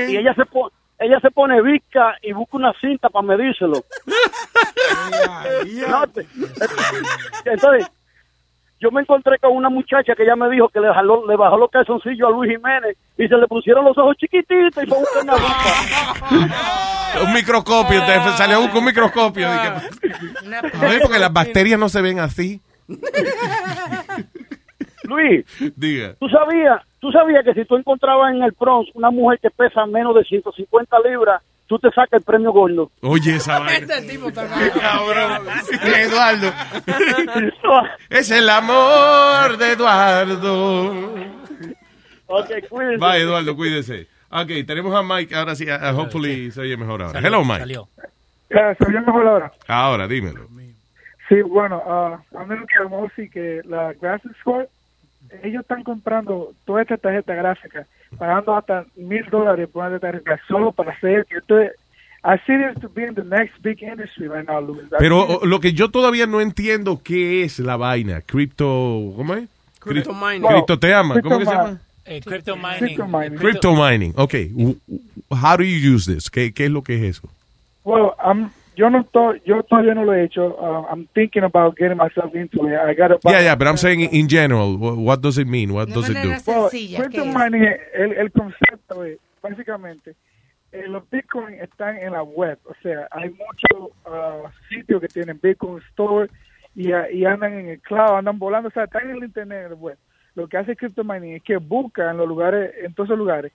Y 0.10 0.16
ella 0.18 0.34
se 0.34 0.46
pone... 0.46 0.74
Ella 1.00 1.20
se 1.20 1.32
pone 1.32 1.62
visca 1.62 2.16
y 2.22 2.32
busca 2.34 2.58
una 2.58 2.74
cinta 2.80 3.10
para 3.10 3.26
medírselo. 3.28 3.84
No, 5.90 6.08
te- 6.08 6.26
entonces, 7.46 7.88
yo 8.80 8.92
me 8.92 9.02
encontré 9.02 9.38
con 9.40 9.52
una 9.56 9.70
muchacha 9.70 10.14
que 10.16 10.24
ella 10.24 10.36
me 10.36 10.50
dijo 10.50 10.70
que 10.70 10.80
le, 10.80 10.88
jaló- 10.94 11.26
le 11.28 11.36
bajó 11.36 11.58
los 11.58 11.70
calzoncillos 11.72 12.28
a 12.28 12.32
Luis 12.32 12.52
Jiménez 12.52 12.98
y 13.18 13.28
se 13.28 13.36
le 13.36 13.48
pusieron 13.48 13.86
los 13.86 13.98
ojos 13.98 14.16
chiquititos 14.18 14.84
y 14.84 14.88
fue 14.88 14.98
a 14.98 15.00
buscar 15.02 15.24
una 15.24 15.36
visca. 15.36 17.24
Un 17.26 17.34
microscopio, 17.34 18.06
te 18.06 18.14
salió 18.38 18.62
un, 18.62 18.72
un 18.76 18.86
microscopio. 18.86 19.48
Dije, 19.52 19.68
a 19.68 20.80
ver, 20.88 21.02
porque 21.02 21.20
las 21.20 21.32
bacterias 21.34 21.80
no 21.80 21.90
se 21.90 22.02
ven 22.02 22.20
así. 22.20 22.62
Luis, 25.04 25.46
Diga. 25.76 26.16
¿tú 26.20 26.28
sabías, 26.30 26.82
tú 27.04 27.12
sabías 27.12 27.44
que 27.44 27.54
si 27.54 27.66
tú 27.66 27.76
encontrabas 27.76 28.34
en 28.34 28.42
el 28.42 28.54
Bronx 28.58 28.90
una 28.94 29.12
mujer 29.12 29.38
que 29.42 29.50
pesa 29.50 29.86
menos 29.86 30.16
de 30.16 30.24
150 30.24 30.98
libras, 31.02 31.44
tú 31.68 31.78
te 31.78 31.90
sacas 31.90 32.14
el 32.14 32.22
premio 32.22 32.54
gordo? 32.54 32.92
Oye, 33.02 33.36
esa 33.36 33.60
vaina. 33.60 33.94
Este 33.94 34.14
tipo 34.14 34.30
está 34.30 34.48
Cabrón. 34.80 35.46
Eduardo. 35.84 36.54
es 38.10 38.32
el 38.32 38.50
amor 38.50 39.58
de 39.58 39.72
Eduardo. 39.74 40.92
Ok, 42.28 42.50
cuídense. 42.70 43.06
Bye, 43.06 43.22
Eduardo, 43.22 43.54
cuídese. 43.54 44.08
Ok, 44.30 44.66
tenemos 44.66 44.96
a 44.96 45.04
Mike. 45.04 45.36
Ahora 45.36 45.56
sí, 45.56 45.66
uh, 45.70 46.00
hopefully 46.00 46.52
se 46.52 46.62
oye 46.62 46.78
mejor 46.78 47.02
ahora. 47.02 47.20
Hello, 47.20 47.44
Mike. 47.44 47.66
Eh, 48.50 48.76
¿Se 48.78 48.86
oye 48.88 49.02
mejor 49.02 49.28
ahora? 49.28 49.52
Ahora, 49.68 50.08
dímelo. 50.08 50.48
Sí, 51.28 51.42
bueno, 51.42 51.84
a 51.86 52.46
mí 52.46 52.56
lo 52.56 52.66
que 52.66 52.76
llamó 52.82 53.10
sí 53.16 53.30
que 53.30 53.62
la 53.66 53.92
Graphics 53.94 54.38
Score, 54.40 54.70
ellos 55.42 55.62
están 55.62 55.84
comprando 55.84 56.54
toda 56.66 56.82
esta 56.82 56.98
tarjeta 56.98 57.34
gráfica, 57.34 57.88
pagando 58.18 58.56
hasta 58.56 58.86
mil 58.96 59.26
dólares 59.30 59.68
por 59.72 59.88
una 59.88 60.00
tarjeta 60.00 60.40
solo 60.48 60.72
para 60.72 60.92
hacer 60.92 61.26
que 61.26 61.38
esto 61.38 61.60
es- 61.60 61.72
I 62.26 62.38
see 62.48 62.56
this 62.58 62.80
to 62.82 62.88
be 62.88 63.06
in 63.06 63.16
the 63.16 63.24
next 63.24 63.54
big 63.62 63.82
industry 63.84 64.28
right 64.30 64.48
now, 64.48 64.62
Luis. 64.62 64.88
Pero 64.98 65.42
lo 65.44 65.60
que 65.60 65.74
yo 65.74 65.90
todavía 65.90 66.26
no 66.26 66.40
entiendo, 66.40 67.02
¿qué 67.04 67.44
es 67.44 67.60
la 67.60 67.76
vaina? 67.76 68.22
Cripto, 68.22 69.12
¿cómo 69.18 69.34
es? 69.36 69.50
Crypto 69.80 70.14
mining. 70.14 70.48
Cripto 70.48 70.80
te 70.80 70.94
ama, 70.94 71.20
¿cómo 71.22 71.40
que 71.40 71.46
se 71.46 71.52
Crypto 71.52 71.66
llama? 71.68 71.80
Eh, 72.06 72.22
crypto 72.22 72.56
mining. 72.56 72.78
Crypto 72.80 73.06
mining. 73.08 73.38
Crypto 73.38 73.74
mining. 73.76 74.14
Ok. 74.16 74.34
W- 74.52 74.78
How 75.32 75.58
do 75.58 75.64
you 75.64 75.96
use 75.96 76.06
this? 76.14 76.30
¿Qué, 76.30 76.54
qué 76.54 76.66
es 76.66 76.72
lo 76.72 76.82
que 76.82 76.96
es 76.96 77.18
eso? 77.18 77.30
Well, 77.84 78.12
I'm, 78.24 78.52
yo 78.76 78.90
no 78.90 79.02
estoy, 79.02 79.42
yo 79.46 79.64
todavía 79.64 79.94
no 79.94 80.04
lo 80.04 80.14
he 80.14 80.24
hecho. 80.24 80.56
Uh, 80.58 80.86
I'm 80.92 81.08
thinking 81.14 81.44
about 81.44 81.76
getting 81.76 81.98
myself 81.98 82.34
into 82.34 82.68
it. 82.68 82.78
I 82.78 82.94
got 82.94 83.10
to 83.10 83.20
Yeah, 83.30 83.42
yeah, 83.42 83.56
but 83.56 83.68
I'm 83.68 83.78
saying 83.78 84.02
in 84.02 84.28
general, 84.28 84.76
wh- 84.78 84.98
what 84.98 85.22
does 85.22 85.38
it 85.38 85.48
mean? 85.48 85.74
What 85.74 85.90
does 85.90 86.10
it 86.10 86.16
do? 86.22 86.36
Well, 86.48 86.70
crypto 86.70 87.26
mining, 87.26 87.66
el, 87.94 88.14
el 88.14 88.32
concepto 88.32 89.04
es, 89.04 89.20
básicamente, 89.42 90.16
eh, 90.72 90.88
los 90.88 91.08
bitcoins 91.10 91.62
están 91.62 91.98
en 91.98 92.14
la 92.14 92.24
web. 92.24 92.58
O 92.66 92.74
sea, 92.82 93.08
hay 93.12 93.30
muchos 93.30 93.92
ah, 94.06 94.52
sitios 94.70 95.02
que 95.02 95.08
tienen 95.08 95.40
bitcoin 95.42 95.82
store 95.92 96.30
y, 96.76 96.90
y 96.90 97.26
andan 97.26 97.54
en 97.54 97.70
el 97.70 97.82
cloud, 97.82 98.18
andan 98.18 98.40
volando. 98.40 98.70
O 98.70 98.72
sea, 98.72 98.86
están 98.86 99.10
en 99.10 99.18
el 99.18 99.24
internet, 99.24 99.66
en 99.66 99.70
la 99.72 99.76
web. 99.76 99.98
Lo 100.36 100.48
que 100.48 100.58
hace 100.58 100.76
crypto 100.76 101.04
mining 101.04 101.36
es 101.36 101.44
que 101.44 101.58
busca 101.58 102.10
en 102.10 102.18
los 102.18 102.28
lugares, 102.28 102.74
en 102.84 102.94
todos 102.96 103.10
esos 103.10 103.20
lugares, 103.20 103.52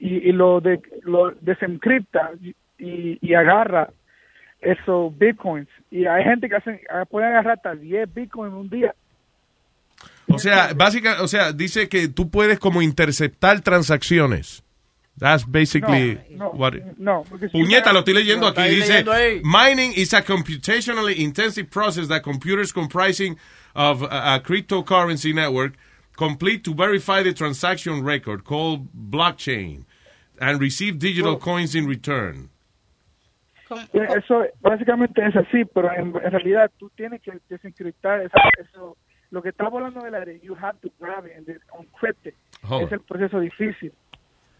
y, 0.00 0.28
y 0.28 0.32
lo, 0.32 0.60
de, 0.60 0.80
lo 1.02 1.30
desencripta 1.40 2.32
y, 2.78 3.18
y 3.20 3.34
agarra 3.34 3.88
esos 4.60 5.16
bitcoins. 5.16 5.68
Y 5.90 6.06
hay 6.06 6.24
gente 6.24 6.48
que 6.48 6.56
hacen, 6.56 6.80
ah, 6.90 7.04
pueden 7.04 7.30
agarrar 7.30 7.54
hasta 7.56 7.74
10 7.74 8.12
bitcoins 8.12 8.52
en 8.52 8.58
un 8.58 8.68
día. 8.70 8.94
O 10.28 10.38
sea, 10.38 10.72
básica, 10.74 11.22
o 11.22 11.28
sea, 11.28 11.52
dice 11.52 11.88
que 11.88 12.08
tú 12.08 12.30
puedes 12.30 12.58
como 12.58 12.82
interceptar 12.82 13.60
transacciones. 13.60 14.62
That's 15.18 15.46
basically 15.46 16.18
No, 16.30 16.36
no, 16.36 16.50
what 16.50 16.74
it- 16.74 16.84
no, 16.98 17.24
si 17.40 17.48
Puñeta, 17.48 17.92
lo 17.94 18.00
estoy 18.00 18.12
leyendo 18.14 18.52
No, 18.52 18.60
aquí. 18.60 18.68
Dice, 18.68 19.02
leyendo 19.02 19.48
mining 19.48 19.92
is 19.96 20.12
a 20.12 20.22
computationally 20.22 21.16
intensive 21.16 21.70
process 21.70 22.08
that 22.08 22.22
computers 22.22 22.70
comprising 22.70 23.38
of 23.74 24.02
a, 24.02 24.34
a 24.34 24.40
cryptocurrency 24.42 25.32
network 25.34 25.74
complete 26.16 26.62
to 26.64 26.74
verify 26.74 27.22
the 27.22 27.32
transaction 27.32 28.02
record 28.04 28.44
called 28.44 28.88
blockchain 28.92 29.84
and 30.38 30.60
receive 30.60 30.98
digital 30.98 31.38
coins 31.38 31.74
in 31.74 31.86
return. 31.86 32.50
Eso 33.92 34.44
básicamente 34.60 35.26
es 35.26 35.34
así, 35.36 35.64
pero 35.74 35.92
en, 35.92 36.08
en 36.08 36.30
realidad 36.30 36.70
tú 36.78 36.90
tienes 36.96 37.20
que 37.22 37.32
desencriptar 37.48 38.20
eso, 38.22 38.34
eso- 38.58 38.96
lo 39.30 39.42
que 39.42 39.48
está 39.48 39.68
volando 39.68 40.00
del 40.04 40.14
aire. 40.14 40.38
You 40.40 40.54
have 40.54 40.78
to 40.82 40.88
grab 41.00 41.26
it 41.26 41.32
and 41.36 41.46
then 41.46 41.58
encrypt 41.80 42.26
it. 42.26 42.34
Es 42.80 42.92
el 42.92 43.00
proceso 43.00 43.40
difícil. 43.40 43.92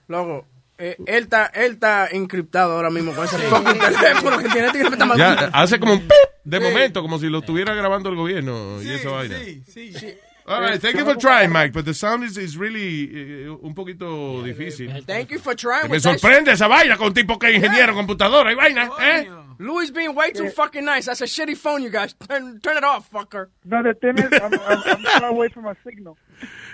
Loco, 0.09 0.44
eh, 0.78 0.96
él, 1.07 1.22
está, 1.24 1.46
él 1.46 1.72
está 1.74 2.09
encriptado 2.09 2.72
ahora 2.74 2.90
mismo 2.90 3.12
con 3.12 3.24
ese 3.24 3.38
fucking 3.38 3.78
teléfono 3.78 4.38
que 4.38 4.48
tiene. 4.48 4.70
tiene 4.72 4.88
que 4.88 4.94
estar 4.94 5.16
Ya, 5.16 5.34
mal- 5.36 5.50
hace 5.52 5.78
como 5.78 5.92
un 5.92 6.00
pip 6.00 6.11
de 6.44 6.61
momento, 6.61 7.00
como 7.00 7.18
si 7.18 7.28
lo 7.28 7.38
estuviera 7.38 7.74
grabando 7.74 8.09
el 8.11 8.16
gobierno 8.16 8.82
y 8.82 8.90
esa 8.92 9.11
vaina. 9.11 9.36
sí, 9.38 9.62
sí. 9.92 10.14
All 10.49 10.61
right, 10.61 10.80
thank 10.80 10.97
you 10.97 11.05
for 11.05 11.16
trying, 11.16 11.51
Mike, 11.51 11.72
but 11.72 11.84
the 11.84 11.94
sound 11.94 12.22
is, 12.22 12.38
is 12.38 12.57
really 12.57 13.47
eh, 13.47 13.49
un 13.51 13.74
poquito 13.74 14.44
difícil. 14.44 15.05
Thank 15.05 15.32
you 15.32 15.40
for 15.40 15.57
trying 15.57 15.90
Me 15.90 15.99
sorprende 15.99 16.53
esa 16.53 16.68
vaina 16.68 16.97
con 16.97 17.09
un 17.09 17.14
tipo 17.14 17.36
que 17.36 17.49
es 17.49 17.57
ingeniero 17.57 17.90
en 17.90 17.97
computadora 17.97 18.53
y 18.53 18.55
vaina, 18.55 18.90
¿eh? 19.01 19.28
Louis 19.59 19.90
being 19.90 20.14
way 20.14 20.32
too 20.32 20.51
fucking 20.51 20.84
nice. 20.84 21.07
That's 21.07 21.22
a 21.22 21.24
shitty 21.24 21.57
phone, 21.57 21.82
you 21.82 21.90
guys. 21.90 22.14
Turn, 22.28 22.61
turn 22.61 22.76
it 22.76 22.84
off, 22.84 23.11
fucker. 23.11 23.49
No, 23.64 23.82
the 23.82 23.94
thing 23.94 24.18
is, 24.18 24.30
I'm, 24.40 24.53
I'm, 24.53 24.82
I'm 24.84 25.03
far 25.03 25.30
away 25.30 25.49
from 25.49 25.64
my 25.64 25.74
signal. 25.82 26.16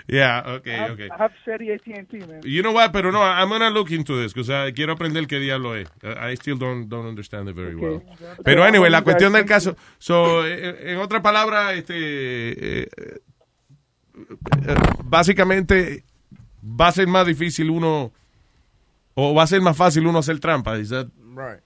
Yeah, 0.07 0.41
I 0.45 0.51
okay, 0.55 0.71
have, 0.71 0.91
okay. 0.91 1.09
I 1.09 1.17
have 1.17 1.31
steady 1.41 1.71
AT&T, 1.71 2.17
man. 2.17 2.41
You 2.43 2.61
know 2.61 2.73
what, 2.73 2.91
pero 2.91 3.11
no, 3.11 3.21
I'm 3.21 3.49
gonna 3.49 3.69
look 3.69 3.89
into 3.91 4.21
this, 4.21 4.33
because 4.33 4.49
uh, 4.49 4.69
quiero 4.75 4.93
aprender 4.93 5.25
qué 5.27 5.39
diablo 5.39 5.75
es. 5.75 5.87
Uh, 6.03 6.13
I 6.19 6.35
still 6.35 6.57
don't, 6.57 6.89
don't 6.89 7.07
understand 7.07 7.47
it 7.47 7.55
very 7.55 7.75
well. 7.75 8.03
Pero 8.43 8.63
anyway, 8.63 8.89
la 8.89 9.01
cuestión 9.01 9.33
del 9.33 9.45
caso, 9.45 9.77
so, 9.97 10.45
eh, 10.45 10.91
en 10.91 10.97
otra 10.97 11.21
palabra, 11.21 11.73
este, 11.73 11.93
eh, 11.95 12.55
eh, 12.59 12.89
eh, 12.97 13.19
básicamente 15.03 16.03
va 16.63 16.87
a 16.87 16.91
ser 16.91 17.07
más 17.07 17.25
difícil 17.27 17.69
uno, 17.69 18.11
o 19.15 19.33
va 19.33 19.43
a 19.43 19.47
ser 19.47 19.61
más 19.61 19.75
fácil 19.77 20.05
uno 20.07 20.19
hacer 20.19 20.39
trampa. 20.39 20.77
Is 20.77 20.89
that- 20.89 21.07
Right. 21.35 21.61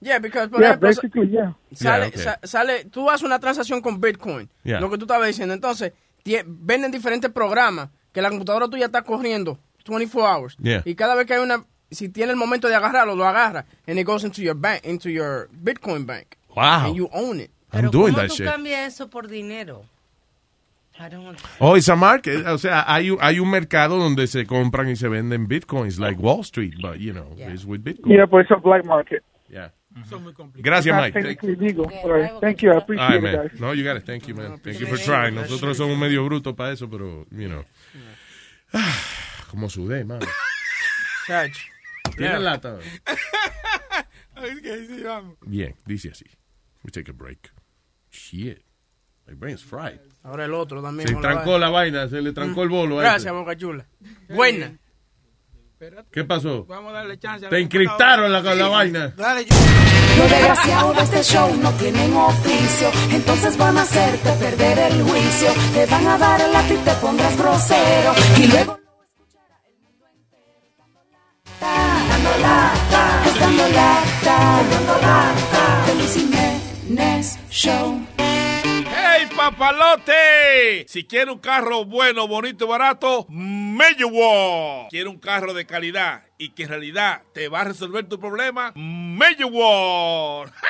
Yeah, 0.00 0.18
because, 0.18 0.48
por 0.48 0.60
Yeah, 0.60 0.70
ejemplo, 0.70 0.88
basically, 0.88 1.30
yeah. 1.30 1.54
Sale, 1.72 1.98
Yeah, 1.98 2.08
okay. 2.08 2.22
sa- 2.22 2.38
sale, 2.44 2.84
tú 2.86 3.08
haces 3.10 3.24
una 3.24 3.38
transacción 3.38 3.80
con 3.80 4.00
Bitcoin, 4.00 4.48
Yeah. 4.62 4.80
lo 4.80 4.90
que 4.90 4.98
tú 4.98 5.04
estabas 5.04 5.26
diciendo. 5.28 5.54
Entonces, 5.54 5.92
venden 6.46 6.90
diferentes 6.90 7.30
programas 7.30 7.88
que 8.12 8.20
la 8.22 8.28
computadora 8.28 8.68
tuya 8.68 8.86
está 8.86 9.02
corriendo 9.02 9.58
24 9.86 10.26
hours. 10.26 10.56
Yeah. 10.58 10.82
Y 10.84 10.94
cada 10.94 11.14
vez 11.14 11.26
que 11.26 11.34
hay 11.34 11.40
una, 11.42 11.64
si 11.90 12.08
tiene 12.08 12.32
el 12.32 12.36
momento 12.36 12.68
de 12.68 12.74
agarrarlo, 12.74 13.14
lo 13.16 13.26
agarra. 13.26 13.64
And 13.86 13.98
it 13.98 14.06
goes 14.06 14.24
into 14.24 14.42
your 14.42 14.54
bank, 14.56 14.84
into 14.84 15.08
your 15.08 15.48
Bitcoin 15.52 16.06
bank. 16.06 16.36
Wow. 16.54 16.86
And 16.86 16.94
you 16.96 17.08
own 17.12 17.40
it. 17.40 17.50
I'm 17.72 17.90
doing 17.90 18.12
¿Cómo 18.14 18.22
that 18.22 18.28
tú 18.28 18.34
shit. 18.36 18.46
cambias 18.46 18.94
eso 18.94 19.08
por 19.08 19.26
dinero? 19.26 19.84
Oh, 21.60 21.74
it's 21.74 21.88
a 21.88 21.96
market. 21.96 22.46
O 22.46 22.56
sea, 22.56 22.84
hay, 22.86 23.10
un- 23.10 23.18
hay 23.20 23.40
un 23.40 23.50
mercado 23.50 23.98
donde 23.98 24.26
se 24.28 24.46
compran 24.46 24.88
y 24.88 24.94
se 24.96 25.08
venden 25.08 25.48
bitcoins, 25.48 25.98
like 25.98 26.20
Wall 26.20 26.40
Street, 26.44 26.74
but, 26.80 26.98
you 27.00 27.12
know, 27.12 27.34
it's 27.36 27.64
with 27.64 27.82
bitcoin. 27.82 28.16
Yeah, 28.16 28.26
but 28.26 28.42
it's 28.42 28.50
a 28.52 28.56
black 28.56 28.84
market. 28.84 29.24
Yeah. 29.48 29.70
Son 30.08 30.24
Gracias, 30.60 30.94
Mike. 30.94 31.14
Legal. 31.42 31.86
All 32.02 32.10
right. 32.12 32.40
Thank 32.40 32.62
you. 32.62 32.70
I 32.70 32.74
All 32.74 32.78
appreciate 32.80 33.06
right, 33.06 33.16
it, 33.16 33.22
man. 33.22 33.48
guys. 33.48 33.60
No, 33.60 33.72
you 33.72 33.84
got 33.84 33.96
it. 33.96 34.04
Thank 34.04 34.26
you, 34.26 34.34
man. 34.34 34.58
Thank 34.58 34.80
you 34.80 34.86
for 34.86 34.96
trying. 34.98 35.34
Nosotros 35.36 35.76
somos 35.76 35.96
medio 35.98 36.24
brutos 36.24 36.54
para 36.56 36.72
eso, 36.72 36.88
pero, 36.88 37.26
you 37.30 37.48
know. 37.48 37.64
Ah, 38.72 38.98
Como 39.50 39.68
sudé, 39.68 40.04
man. 40.04 40.20
Chach. 41.26 41.52
¿Tienes 42.16 42.32
Yeah. 42.32 42.38
lata? 42.38 42.78
Bien, 45.46 45.74
dice 45.86 46.10
así. 46.10 46.24
We 46.84 46.90
take 46.90 47.08
a 47.08 47.12
break. 47.14 47.50
Shit. 48.10 48.62
My 49.28 49.34
brain's 49.34 49.62
fried. 49.62 50.00
Ahora 50.24 50.46
el 50.46 50.54
otro 50.54 50.82
también. 50.82 51.06
Se 51.06 51.14
la 51.14 51.20
trancó 51.20 51.50
vaina. 51.52 51.66
la 51.66 51.70
vaina, 51.70 52.08
se 52.08 52.22
le 52.22 52.32
trancó 52.32 52.62
el 52.62 52.70
bolo. 52.70 52.98
a 52.98 53.02
Gracias, 53.02 53.26
este. 53.26 53.38
Boca 53.38 53.56
Chula. 53.56 53.86
Buena. 54.30 54.72
¿Qué 56.10 56.24
pasó? 56.24 56.64
Vamos 56.64 56.92
a 56.92 56.96
darle 56.96 57.18
chance 57.18 57.44
a 57.44 57.50
la 57.50 57.56
Te 57.56 57.60
encriptaron 57.60 58.32
la, 58.32 58.40
la 58.40 58.68
vaina. 58.68 59.12
Los 59.16 60.30
desgraciados 60.30 60.96
de 60.96 61.02
este 61.02 61.22
show 61.22 61.54
no 61.56 61.70
tienen 61.72 62.14
oficio, 62.16 62.90
entonces 63.10 63.58
van 63.58 63.76
a 63.76 63.82
hacerte 63.82 64.30
perder 64.32 64.78
el 64.78 65.02
juicio. 65.02 65.48
Te 65.74 65.84
van 65.86 66.06
a 66.06 66.16
dar 66.16 66.40
el 66.40 66.52
lápiz 66.52 66.74
y 66.74 66.84
te 66.84 66.92
pondrás 67.02 67.36
grosero. 67.36 68.14
Y 68.38 68.46
luego 68.46 68.80
dando 71.60 72.30
lata, 72.40 73.22
es 73.26 73.40
dando 73.40 73.68
lata, 73.68 74.62
dando 74.70 74.94
lata. 75.02 75.86
De 75.86 75.94
Luis 75.96 76.14
Jiménez 76.14 77.38
Show. 77.50 78.00
¡Hey, 79.16 79.28
papalote! 79.36 80.86
Si 80.88 81.04
quiere 81.04 81.30
un 81.30 81.38
carro 81.38 81.84
bueno, 81.84 82.26
bonito 82.26 82.64
y 82.64 82.68
barato, 82.68 83.26
World. 83.28 84.88
Quiere 84.90 85.08
un 85.08 85.18
carro 85.18 85.54
de 85.54 85.66
calidad 85.66 86.24
y 86.44 86.50
que 86.50 86.64
en 86.64 86.68
realidad 86.68 87.22
te 87.32 87.48
va 87.48 87.62
a 87.62 87.64
resolver 87.64 88.06
tu 88.06 88.20
problema, 88.20 88.72
Mello 88.76 89.48
World. 89.48 90.52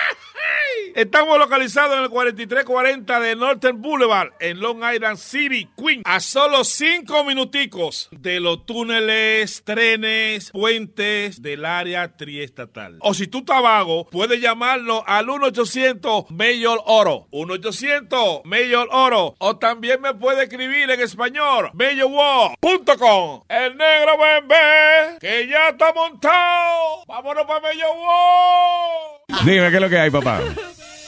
Estamos 0.94 1.38
localizados 1.38 1.96
en 1.96 2.04
el 2.04 2.08
4340 2.08 3.20
de 3.20 3.34
Northern 3.34 3.82
Boulevard, 3.82 4.30
en 4.38 4.60
Long 4.60 4.80
Island 4.94 5.16
City, 5.16 5.68
Queens, 5.76 6.02
a 6.04 6.20
solo 6.20 6.62
cinco 6.62 7.24
minuticos 7.24 8.08
de 8.12 8.38
los 8.38 8.64
túneles, 8.64 9.62
trenes, 9.64 10.52
puentes 10.52 11.42
del 11.42 11.64
área 11.64 12.16
triestatal. 12.16 12.98
O 13.00 13.12
si 13.12 13.26
tú 13.26 13.38
estás 13.38 13.60
vago, 13.60 14.06
puedes 14.08 14.40
llamarlo 14.40 15.02
al 15.06 15.26
1-800 15.26 16.30
Mayor 16.30 16.80
Oro. 16.84 17.26
1-800 17.32 18.42
Mayor 18.44 18.88
Oro. 18.92 19.34
O 19.38 19.56
también 19.56 20.00
me 20.00 20.14
puede 20.14 20.44
escribir 20.44 20.88
en 20.90 21.00
español, 21.00 21.70
mayorwall.com. 21.72 23.42
El 23.48 23.76
negro 23.76 24.12
bebé, 24.16 25.18
que 25.20 25.48
ya 25.48 25.63
está 25.70 25.92
montado. 25.92 27.04
Vámonos 27.06 27.44
para 27.44 27.60
Wall. 27.60 29.44
Dime, 29.44 29.70
¿qué 29.70 29.76
es 29.76 29.80
lo 29.82 29.88
que 29.88 29.98
hay, 29.98 30.10
papá? 30.10 30.40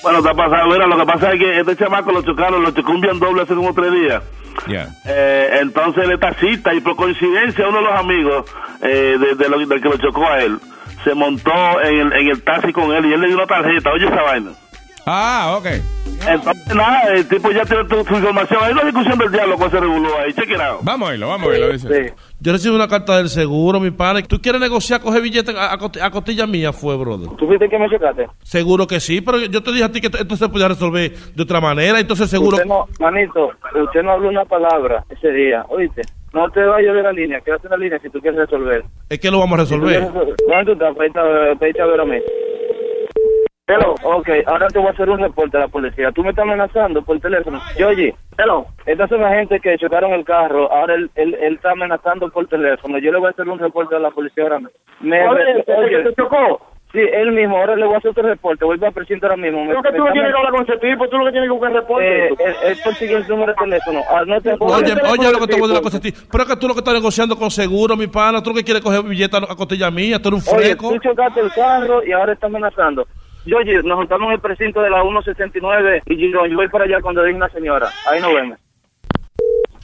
Bueno, 0.03 0.19
está 0.19 0.35
pasando. 0.35 0.67
Mira, 0.75 0.87
lo 0.87 0.97
que 0.99 1.07
pasa 1.07 1.33
es 1.33 1.39
que 1.41 1.61
este 1.61 1.77
chamaco 1.77 2.13
lo 2.13 2.23
chocaron, 2.23 2.63
lo 2.63 2.71
chocó 2.71 2.93
un 2.93 3.01
bien 3.01 3.19
doble 3.19 3.43
hace 3.43 3.55
como 3.55 3.75
tres 3.75 3.93
días. 3.93 4.23
Yeah. 4.67 4.89
Eh, 5.05 5.59
entonces 5.61 6.05
él 6.05 6.13
está 6.13 6.33
cita 6.35 6.73
y 6.75 6.81
por 6.81 6.97
coincidencia 6.97 7.69
uno 7.69 7.79
de 7.79 7.85
los 7.85 7.95
amigos 7.99 8.47
eh, 8.83 9.17
de, 9.19 9.35
de 9.35 9.49
lo- 9.51 9.59
del 9.59 9.83
que 9.83 9.89
lo 9.89 9.99
chocó 9.99 10.27
a 10.27 10.39
él 10.41 10.59
se 11.05 11.15
montó 11.15 11.53
en 11.83 12.01
el, 12.01 12.13
en 12.15 12.29
el 12.31 12.43
taxi 12.43 12.73
con 12.73 12.91
él 12.93 13.05
y 13.07 13.13
él 13.13 13.21
le 13.21 13.27
dio 13.29 13.37
una 13.37 13.47
tarjeta. 13.47 13.93
Oye 13.93 14.07
esa 14.07 14.23
vaina. 14.23 14.51
Ah, 15.07 15.55
ok. 15.59 15.67
Entonces 16.29 16.75
nada, 16.75 17.13
el 17.15 17.29
tipo 17.29 17.51
ya 17.53 17.65
tiene 17.65 17.85
tu, 17.85 18.03
tu 18.03 18.15
información. 18.17 18.59
Hay 18.63 18.73
una 18.73 18.83
discusión 18.85 19.17
del 19.19 19.31
diablo 19.31 19.57
con 19.57 19.69
ese 19.69 19.79
regulo 19.79 20.09
ahí. 20.19 20.33
Check 20.33 20.51
it 20.51 20.61
out. 20.61 20.81
Vamos 20.83 21.07
a 21.07 21.11
verlo, 21.13 21.29
vamos 21.29 21.47
a 21.47 21.51
verlo. 21.51 21.73
Dice. 21.73 22.15
Yo 22.41 22.53
recibí 22.53 22.75
una 22.75 22.89
carta 22.89 23.19
del 23.19 23.29
seguro, 23.29 23.79
mi 23.79 23.93
pana. 23.93 24.21
¿Tú 24.23 24.41
quieres 24.41 24.61
negociar, 24.61 25.01
coger 25.01 25.23
billete 25.23 25.53
a, 25.57 25.75
a 25.75 25.79
costi- 25.79 26.01
a 26.03 26.11
costilla 26.11 26.47
mía? 26.47 26.73
Fue, 26.73 26.97
brother. 26.97 27.29
¿Tú 27.37 27.47
fuiste 27.47 27.69
que 27.69 27.79
me 27.79 27.89
chocaste? 27.89 28.27
Seguro 28.43 28.87
que 28.89 28.99
sí, 28.99 29.21
pero 29.21 29.39
yo 29.39 29.63
te 29.63 29.71
dije 29.71 29.85
a 29.85 29.93
ti 29.93 30.01
que 30.01 30.09
esto, 30.09 30.37
se 30.37 30.49
podía 30.49 30.67
resolver 30.69 31.13
de 31.35 31.43
otra 31.43 31.61
manera, 31.61 32.01
entonces 32.01 32.29
seguro... 32.29 32.57
Usted 32.57 32.69
no, 32.69 32.87
manito, 32.99 33.51
usted 33.85 34.03
no 34.03 34.11
habló 34.13 34.29
una 34.31 34.45
palabra 34.45 35.05
ese 35.11 35.31
día, 35.31 35.65
¿oíste? 35.69 36.03
No 36.33 36.51
te 36.51 36.61
vayas 36.65 36.95
de 36.95 37.03
la 37.03 37.13
línea, 37.13 37.41
quédate 37.43 37.67
en 37.69 37.71
la 37.71 37.77
línea 37.77 37.99
si 38.01 38.11
tú 38.11 38.21
quieres 38.21 38.41
resolver. 38.41 38.83
Es 39.09 39.21
que 39.21 39.31
lo 39.31 39.39
vamos 39.39 39.59
a 39.59 39.63
resolver. 39.63 40.01
¿Dónde 40.03 40.65
tú 40.67 40.73
estás? 40.73 40.97
Pediste 40.97 41.81
a 41.81 41.87
ver 41.87 42.01
a 42.01 42.05
mí. 42.05 42.17
Hello, 43.69 43.97
ok, 44.05 44.29
ahora 44.47 44.69
te 44.69 44.79
voy 44.79 44.87
a 44.87 44.91
hacer 44.93 45.11
un 45.11 45.19
reporte 45.19 45.57
a 45.57 45.61
la 45.63 45.67
policía. 45.67 46.13
Tú 46.13 46.23
me 46.23 46.31
estás 46.31 46.45
amenazando 46.45 47.03
por 47.03 47.19
teléfono. 47.19 47.61
Yo, 47.77 47.89
oye, 47.89 48.15
hello, 48.39 48.67
estas 48.87 49.09
son 49.11 49.23
la 49.23 49.35
gente 49.35 49.59
que 49.59 49.77
chocaron 49.77 50.13
el 50.13 50.25
carro. 50.25 50.71
Ahora 50.71 50.95
él, 50.95 51.11
él, 51.17 51.35
él 51.35 51.55
está 51.55 51.73
amenazando 51.73 52.31
por 52.31 52.47
teléfono. 52.47 52.99
Yo 52.99 53.11
le 53.11 53.19
voy 53.19 53.27
a 53.27 53.31
hacer 53.31 53.49
un 53.49 53.59
reporte 53.59 53.97
a 53.97 53.99
la 53.99 54.13
policía 54.13 54.45
ahora 54.45 54.61
mismo. 54.61 54.79
Me, 55.01 55.29
Oye, 55.29 55.43
¿ese 55.59 55.91
que 55.91 55.99
te 55.99 56.15
chocó? 56.15 56.61
Sí, 56.93 57.01
él 57.01 57.33
mismo. 57.33 57.57
Ahora 57.57 57.75
le 57.75 57.87
voy 57.87 57.97
a 57.97 57.99
hacer 57.99 58.13
otro 58.13 58.23
reporte. 58.23 58.65
Voy 58.65 58.79
a 58.85 58.91
presentar 58.93 59.31
ahora 59.33 59.43
mismo. 59.43 59.65
Creo 59.69 59.83
que 59.83 59.91
tú 59.91 60.05
no 60.05 60.13
tienes 60.13 60.31
que 60.31 60.37
hablar 60.39 60.53
con 60.53 60.63
ese 60.63 60.79
tipo, 60.79 61.09
tú 61.09 61.19
lo 61.19 61.25
que 61.25 61.31
tienes 61.33 61.49
que 61.49 61.53
buscar 61.53 61.73
reporte. 61.73 62.27
Eh, 62.29 62.57
él, 62.67 62.77
persigue 62.85 63.15
el 63.17 63.27
número 63.27 63.53
de 63.53 63.59
teléfono. 63.59 64.01
Ah, 64.09 64.23
no 64.25 64.41
te 64.41 64.51
Oye, 64.61 64.95
oye, 65.11 65.33
lo 65.33 65.41
que 65.41 65.47
te 65.49 65.59
voy 65.59 65.65
a 65.65 65.67
decir 65.67 65.71
una 65.73 65.81
cosa 65.81 65.97
a 65.97 66.01
ti. 66.01 66.15
Pero 66.31 66.45
es 66.45 66.51
que 66.51 66.57
tú 66.57 66.69
lo 66.69 66.75
que 66.75 66.81
estás 66.81 66.95
negociando 66.95 67.37
con 67.37 67.51
seguro, 67.51 67.97
mi 67.97 68.07
pana. 68.07 68.41
Tú 68.41 68.51
lo 68.51 68.57
que 68.57 68.63
quieres 68.63 68.81
coger 68.81 69.03
billete 69.03 69.37
a, 69.37 69.57
costilla 69.57 69.91
mía. 69.91 70.23
Tú 70.23 70.29
eres 70.29 70.47
un 70.47 70.55
Oye, 70.55 70.67
freco. 70.67 70.91
tú 70.91 70.99
chocaste 71.01 71.41
el 71.41 71.53
carro 71.53 72.07
y 72.07 72.13
ahora 72.13 72.33
está 72.33 72.47
amenazando. 72.47 73.05
Yo, 73.47 73.59
nos 73.85 73.99
juntamos 73.99 74.27
en 74.27 74.33
el 74.35 74.41
precinto 74.41 74.81
de 74.83 74.91
la 74.91 75.03
169 75.03 76.03
y 76.07 76.17
Girón. 76.17 76.51
Yo 76.51 76.57
voy 76.57 76.69
para 76.69 76.85
allá 76.85 77.01
cuando 77.01 77.23
diga 77.23 77.37
una 77.37 77.49
señora. 77.51 77.89
Ahí 78.11 78.21
nos 78.21 78.35
vemos. 78.35 78.59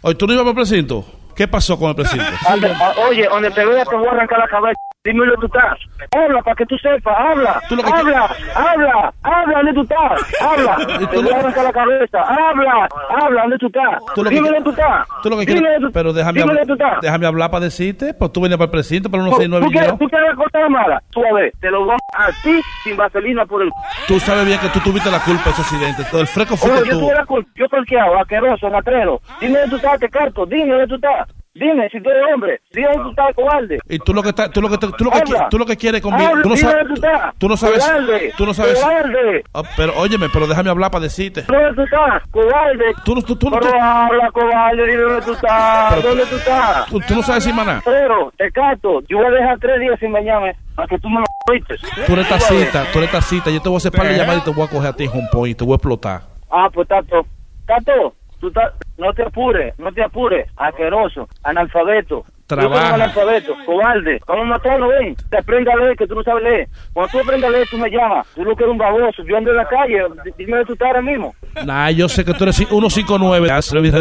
Oye, 0.02 0.14
¿tú 0.16 0.26
no 0.26 0.32
ibas 0.32 0.43
para 0.44 0.51
el 0.51 0.56
precinto? 0.56 1.05
¿Qué 1.36 1.47
pasó 1.47 1.78
con 1.78 1.90
el 1.90 1.94
precinto? 1.94 2.24
Ah, 2.47 2.93
oye, 3.09 3.26
donde 3.28 3.51
te 3.52 3.64
vea 3.64 3.84
te 3.84 3.94
voy 3.94 4.09
a 4.09 4.10
arrancar 4.10 4.40
la 4.40 4.48
cabeza. 4.48 4.80
Dime 5.04 5.18
dónde 5.26 5.34
tú 5.40 5.46
estás. 5.46 5.78
Habla 6.14 6.42
para 6.42 6.54
que 6.54 6.66
tú 6.66 6.76
sepas. 6.78 7.16
Habla. 7.18 7.60
Habla. 7.92 8.30
Habla. 8.54 9.12
Habla. 9.24 9.56
¿Dónde 9.58 9.72
tú 9.74 9.82
estás? 9.82 10.40
Habla. 10.40 10.76
Te 11.10 11.16
voy 11.16 11.28
a 11.32 11.38
arrancar 11.40 11.64
la 11.64 11.72
cabeza. 11.72 12.20
Habla. 12.20 12.88
Habla. 13.20 13.42
¿Dónde 13.42 13.58
tú 13.58 13.66
estás? 13.66 13.98
Tú 14.14 14.22
Dime 14.24 14.48
dónde 14.48 14.62
tú 14.62 14.70
estás. 14.70 15.08
Tú 15.24 15.30
lo 15.30 15.38
que 15.38 15.46
Dime 15.46 15.58
quieres, 15.60 15.80
tú- 15.80 15.90
pero 15.92 16.12
déjame, 16.12 16.40
dime 16.42 16.66
tú 16.66 16.74
estás. 16.74 17.00
déjame 17.00 17.26
hablar 17.26 17.50
para 17.50 17.64
decirte, 17.64 18.14
pues 18.14 18.32
tú 18.32 18.40
venías 18.42 18.58
para 18.58 18.66
el 18.66 18.70
precinto, 18.70 19.10
pero 19.10 19.24
no 19.24 19.30
¿Tú, 19.30 19.36
sé, 19.38 19.48
no 19.48 19.58
tú 19.58 19.66
quieres, 19.72 19.98
tú 19.98 20.08
quieres 20.08 20.36
cortar 20.36 20.70
mala? 20.70 21.02
Suave. 21.10 21.50
Te 21.60 21.68
lo 21.72 21.80
vamos 21.84 22.00
a 22.16 22.28
ti 22.44 22.60
sin 22.84 22.96
vaselina 22.96 23.44
por 23.44 23.62
el... 23.62 23.70
Tú 24.06 24.20
sabes 24.20 24.46
bien 24.46 24.60
que 24.60 24.68
tú 24.68 24.78
tuviste 24.84 25.10
la 25.10 25.18
culpa 25.18 25.42
de 25.46 25.50
ese 25.50 25.62
accidente. 25.62 26.04
Todo 26.12 26.20
el 26.20 26.28
freco 26.28 26.56
fue 26.56 26.70
Oye, 26.70 26.82
que 26.84 26.90
yo 26.90 26.94
tú. 26.94 27.00
tuve 27.06 27.14
la 27.16 27.26
culpa. 27.26 27.50
Yo 27.56 27.68
torqueado, 27.68 28.18
asqueroso, 28.20 28.68
ratrero. 28.68 29.20
Dime 29.40 29.54
dónde 29.58 29.70
tú 29.70 29.76
estás, 29.76 29.98
te 29.98 30.08
carto. 30.08 30.46
Dime 30.46 30.70
dónde 30.70 30.86
tú 30.86 30.94
estás. 30.94 31.28
Dime 31.54 31.86
si 31.90 32.00
tú 32.00 32.08
eres 32.08 32.22
hombre. 32.32 32.60
Dime 32.72 32.86
dónde 32.88 33.02
tú 33.02 33.10
estás, 33.10 33.34
cobarde. 33.34 33.78
Y 33.88 33.98
tú 33.98 34.14
lo 34.14 34.22
que 34.22 34.30
estás, 34.30 34.50
tú 34.50 34.62
lo 34.62 34.70
que 34.70 34.78
tú 34.78 34.86
lo 35.04 35.10
que 35.10 35.20
tú 35.50 35.58
lo 35.58 35.66
que 35.66 35.76
quieres 35.76 36.00
conmigo, 36.00 36.30
tú 36.42 36.48
no 36.48 36.54
dime 36.54 36.56
sabes, 36.70 36.76
dónde 36.86 36.88
tú 37.00 37.06
estás. 37.06 37.34
tú 37.38 37.48
no 37.48 37.56
sabes, 37.58 37.84
Cobarde. 37.84 38.32
tú 38.38 38.46
no 38.46 38.54
sabes. 38.54 38.80
Cobarde. 38.80 39.44
Ah, 39.52 39.62
pero 39.76 39.92
óyeme, 39.98 40.28
pero 40.32 40.46
déjame 40.46 40.70
hablar 40.70 40.90
para 40.90 41.02
decirte. 41.02 41.42
¿Dónde 41.42 41.74
tú 41.74 41.82
estás? 41.82 42.22
Cobarde. 42.30 42.84
Tú, 43.04 43.22
tú, 43.22 43.36
tú, 43.36 43.50
Pero 43.50 43.82
habla, 43.82 44.30
cobarde, 44.32 44.86
dime 44.86 45.02
dónde 45.02 45.22
tú 45.26 45.32
estás. 45.32 45.94
Pero- 45.94 46.08
¿Dónde 46.08 46.24
tú 46.26 46.36
estás? 46.36 46.86
Tú, 46.86 47.00
tú 47.00 47.14
no 47.16 47.22
sabes 47.22 47.44
decir 47.44 47.54
maná. 47.54 47.82
Pero, 47.84 48.32
te 48.38 48.50
cato. 48.50 49.00
Yo 49.08 49.18
voy 49.18 49.26
a 49.26 49.30
dejar 49.30 49.58
tres 49.58 49.78
días 49.80 49.98
sin 50.00 50.10
bañarme 50.12 50.56
para 50.74 50.88
que 50.88 50.98
tú 51.00 51.08
me 51.10 51.20
lo 51.20 51.24
oíste. 51.50 51.74
Tú 52.06 52.12
eres 52.14 52.28
tacita, 52.30 52.86
tú 52.92 52.98
eres 52.98 53.10
tacita. 53.10 53.50
Yo 53.50 53.60
te 53.60 53.68
voy 53.68 53.76
a 53.76 53.78
hacer 53.78 53.92
par 53.92 54.06
de 54.06 54.16
llamadas 54.16 54.40
y 54.40 54.44
te 54.46 54.50
voy 54.56 54.64
a 54.66 54.70
coger 54.70 54.88
a 54.88 54.96
ti 54.96 55.06
point 55.30 55.50
y 55.52 55.54
te 55.54 55.64
voy 55.64 55.74
a 55.74 55.76
explotar. 55.76 56.22
Ah, 56.50 56.68
pues 56.72 56.88
Tato. 56.88 57.26
Tato, 57.66 58.14
tú 58.43 58.48
estás- 58.48 58.74
no 58.98 59.14
te 59.14 59.23
apures, 59.23 59.74
no 59.78 59.93
te 59.94 60.02
apures. 60.05 60.48
Asqueroso, 60.56 61.31
analfabeto. 61.44 62.27
Trabaja. 62.56 62.88
Un 62.88 62.94
analfabeto, 62.94 63.56
cobarde. 63.64 64.20
Vamos 64.26 64.44
a 64.44 64.48
matarlo, 64.48 64.88
ven. 64.88 65.16
Te 65.30 65.38
aprenda 65.38 65.72
a 65.72 65.76
leer, 65.76 65.96
que 65.96 66.06
tú 66.06 66.14
no 66.14 66.22
sabes 66.22 66.44
leer. 66.44 66.68
Cuando 66.92 67.10
tú 67.12 67.20
aprendas 67.20 67.48
a 67.48 67.52
leer, 67.52 67.68
tú 67.68 67.78
me 67.78 67.90
llamas. 67.90 68.26
Tú 68.34 68.44
lo 68.44 68.54
que 68.56 68.64
eres 68.64 68.72
un 68.72 68.78
baboso. 68.78 69.22
Yo 69.24 69.36
ando 69.36 69.50
en 69.50 69.56
la 69.56 69.66
calle. 69.66 70.02
Dime 70.36 70.64
tú 70.64 70.72
estás 70.74 70.88
ahora 70.88 71.02
mismo. 71.02 71.34
Nah, 71.64 71.90
yo 71.90 72.08
sé 72.08 72.24
que 72.24 72.34
tú 72.34 72.44
eres 72.44 72.56
159. 72.56 73.48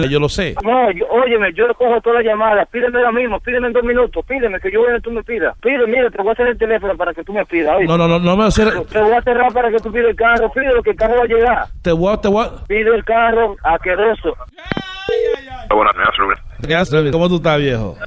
Yo 0.10 0.20
lo 0.20 0.30
sé. 0.30 0.56
No, 0.64 0.92
yo, 0.92 1.06
óyeme, 1.10 1.54
yo 1.54 1.68
cojo 1.76 2.00
todas 2.02 2.24
las 2.24 2.26
llamadas. 2.26 2.68
Pídeme 2.70 2.98
ahora 3.00 3.12
mismo, 3.12 3.40
pídeme 3.40 3.68
en 3.68 3.74
dos 3.74 3.84
minutos. 3.84 4.26
Pídeme, 4.26 4.60
que 4.60 4.72
yo 4.72 4.82
voy 4.82 4.94
a 4.94 5.00
tú 5.00 5.12
me 5.12 5.24
pidas. 5.24 5.58
Pídeme, 5.60 5.88
mira, 5.88 6.10
te 6.10 6.18
voy 6.18 6.30
a 6.30 6.34
hacer 6.34 6.48
el 6.48 6.58
teléfono 6.58 6.96
para 6.96 7.14
que 7.14 7.24
tú 7.24 7.34
me 7.34 7.46
pidas. 7.46 7.78
¿oíste? 7.78 7.88
No, 7.88 7.98
no, 7.98 8.08
no, 8.08 8.20
no 8.20 8.38
me 8.38 8.46
hacer. 8.46 8.70
Te 8.86 9.02
voy 9.02 9.14
a 9.14 9.22
cerrar 9.22 9.52
para 9.54 9.70
que 9.70 9.80
tú 9.80 9.92
pidas 9.92 10.10
el 10.10 10.16
carro. 10.16 10.52
Pídelo, 10.52 10.82
que 10.84 10.92
el 10.92 10.96
carro 10.96 11.18
va 11.18 11.24
a 11.24 11.28
llegar. 11.28 11.66
Te 11.82 11.92
voy 11.92 12.14
a, 12.14 12.18
te 12.18 12.28
voy 12.28 12.46
a. 12.46 12.66
Pide 12.68 12.96
el 12.96 13.04
carro, 13.04 13.56
asqueroso. 13.64 14.36
Buenas 15.70 15.96
¿Cómo 17.12 17.28
tú 17.28 17.36
estás, 17.36 17.60
viejo? 17.60 17.98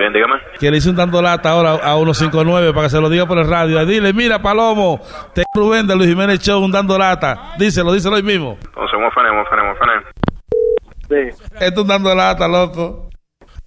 Bien, 0.00 0.14
dígame. 0.14 0.36
Que 0.58 0.70
le 0.70 0.78
hice 0.78 0.88
un 0.88 0.96
dando 0.96 1.20
lata 1.20 1.50
ahora 1.50 1.74
a 1.74 1.94
159 1.94 2.72
para 2.72 2.86
que 2.86 2.88
se 2.88 2.98
lo 3.02 3.10
diga 3.10 3.26
por 3.26 3.36
el 3.36 3.46
radio. 3.46 3.84
Dile, 3.84 4.14
mira, 4.14 4.40
Palomo, 4.40 4.98
te 5.34 5.42
Rubén 5.54 5.86
de 5.86 5.94
Luis 5.94 6.08
Jiménez 6.08 6.40
Show 6.40 6.64
un 6.64 6.72
dando 6.72 6.96
lata. 6.96 7.52
Díselo, 7.58 7.92
díselo 7.92 8.16
hoy 8.16 8.22
mismo. 8.22 8.56
Entonces, 8.64 8.92
¿cómo 8.94 9.10
fue? 9.10 9.28
¿Cómo 9.28 9.44
fue? 9.44 9.58
¿Cómo 9.58 9.74
fue? 9.76 11.32
Sí. 11.34 11.42
Esto 11.52 11.64
es 11.66 11.78
un 11.78 11.86
dando 11.86 12.14
lata, 12.14 12.48
loco. 12.48 13.10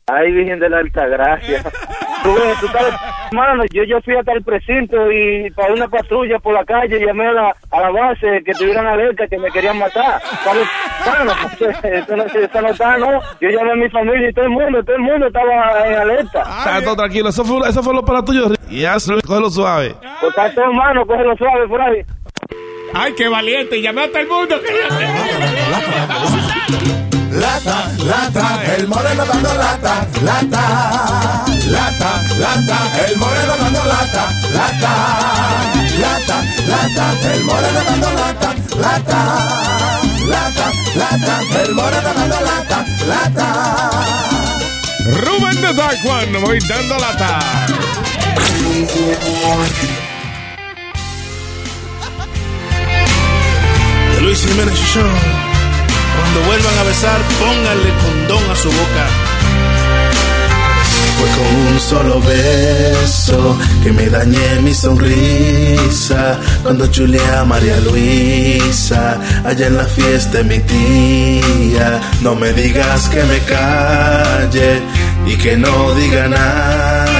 Ay, 0.07 0.31
Virgen 0.31 0.59
de 0.59 0.69
la 0.69 0.79
Altagracia. 0.79 1.61
Rubén, 2.23 2.55
tú 2.59 2.67
sabes, 2.67 2.93
mano, 3.31 3.63
yo, 3.71 3.83
yo 3.83 4.01
fui 4.01 4.15
hasta 4.15 4.31
el 4.31 4.43
precinto 4.43 5.11
y 5.11 5.51
para 5.51 5.73
una 5.73 5.87
patrulla 5.87 6.39
por 6.39 6.53
la 6.53 6.63
calle 6.63 7.05
llamé 7.05 7.27
a 7.27 7.33
la, 7.33 7.55
a 7.71 7.81
la 7.81 7.89
base 7.91 8.41
que 8.45 8.53
tuvieran 8.53 8.87
alerta 8.87 9.27
que 9.27 9.37
me 9.37 9.51
querían 9.51 9.77
matar. 9.77 10.21
¿Sabes? 10.43 10.67
Mano, 11.05 11.33
eso 11.83 12.15
no, 12.15 12.23
eso 12.23 12.61
no 12.61 12.67
está, 12.69 12.97
¿no? 12.97 13.19
Yo 13.41 13.49
llamé 13.49 13.71
a 13.71 13.75
mi 13.75 13.89
familia 13.89 14.29
y 14.29 14.33
todo 14.33 14.45
el 14.45 14.51
mundo, 14.51 14.83
todo 14.83 14.95
el 14.95 15.01
mundo 15.01 15.27
estaba 15.27 15.87
en 15.87 15.95
alerta. 15.95 16.41
Está 16.41 16.81
todo 16.83 16.95
tranquilo. 16.95 17.29
Eso 17.29 17.43
fue, 17.43 17.67
eso 17.67 17.83
fue 17.83 17.93
lo 17.93 18.05
para 18.05 18.23
tuyo. 18.23 18.47
Ya, 18.69 18.95
cógelo 19.25 19.49
suave. 19.49 19.95
Pues 20.19 20.29
está 20.29 20.53
todo 20.53 20.65
hermano, 20.65 21.05
cógelo 21.05 21.35
suave 21.35 21.67
por 21.67 21.81
ahí. 21.81 22.01
Ay, 22.93 23.13
qué 23.15 23.27
valiente. 23.27 23.81
Llamé 23.81 24.03
a 24.03 24.07
todo 24.07 24.19
el 24.19 24.27
mundo. 24.27 24.55
Lata, 27.65 27.91
lata, 28.03 28.75
el 28.75 28.87
moreno 28.89 29.25
dando 29.25 29.53
lata, 29.53 30.05
lata, 30.21 31.45
lata, 31.67 32.21
lata, 32.37 33.05
el 33.07 33.17
moreno 33.17 33.55
dando 33.57 33.85
lata, 33.85 34.33
lata, 34.53 34.93
lata, 35.97 36.43
lata, 36.67 37.33
el 37.33 37.43
moreno 37.45 37.79
dando 37.85 38.11
lata, 38.11 38.55
lata, 38.81 39.19
lata, 40.27 40.71
lata, 40.95 41.61
el 41.63 41.73
moreno 41.73 42.13
dando 42.13 42.39
lata, 42.41 42.85
lata. 43.07 43.89
Rubén 45.21 45.61
de 45.61 45.73
Dark 45.73 46.05
One, 46.05 46.39
voy 46.39 46.59
dando 46.67 46.97
lata. 46.99 47.39
The 54.15 54.21
Luis 54.21 54.45
Jiménez 54.45 54.77
Show. 54.79 55.42
Cuando 56.33 56.49
vuelvan 56.49 56.77
a 56.79 56.83
besar, 56.83 57.21
pónganle 57.39 57.93
condón 58.01 58.51
a 58.51 58.55
su 58.55 58.67
boca. 58.67 59.05
Fue 61.19 61.29
con 61.29 61.73
un 61.73 61.79
solo 61.79 62.21
beso 62.21 63.55
que 63.83 63.91
me 63.91 64.09
dañé 64.09 64.59
mi 64.63 64.73
sonrisa 64.73 66.39
cuando 66.63 66.87
chulé 66.87 67.19
María 67.45 67.79
Luisa 67.81 69.19
allá 69.45 69.67
en 69.67 69.77
la 69.77 69.85
fiesta 69.85 70.39
de 70.39 70.43
mi 70.43 70.59
tía. 70.61 72.01
No 72.23 72.33
me 72.33 72.51
digas 72.51 73.09
que 73.09 73.21
me 73.25 73.37
calle 73.41 74.81
y 75.27 75.35
que 75.35 75.55
no 75.55 75.93
diga 75.93 76.27
nada. 76.29 77.12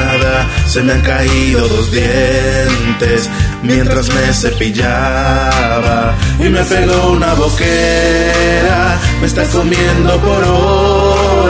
Se 0.67 0.81
me 0.81 0.93
han 0.93 1.01
caído 1.01 1.67
dos 1.67 1.91
dientes 1.91 3.29
mientras 3.61 4.13
me 4.13 4.33
cepillaba 4.33 6.15
y 6.39 6.49
me 6.49 6.63
pegó 6.63 7.11
una 7.11 7.33
boquera. 7.33 8.99
Me 9.21 9.27
está 9.27 9.43
comiendo 9.45 10.19
por 10.21 10.43
hora. 10.43 11.42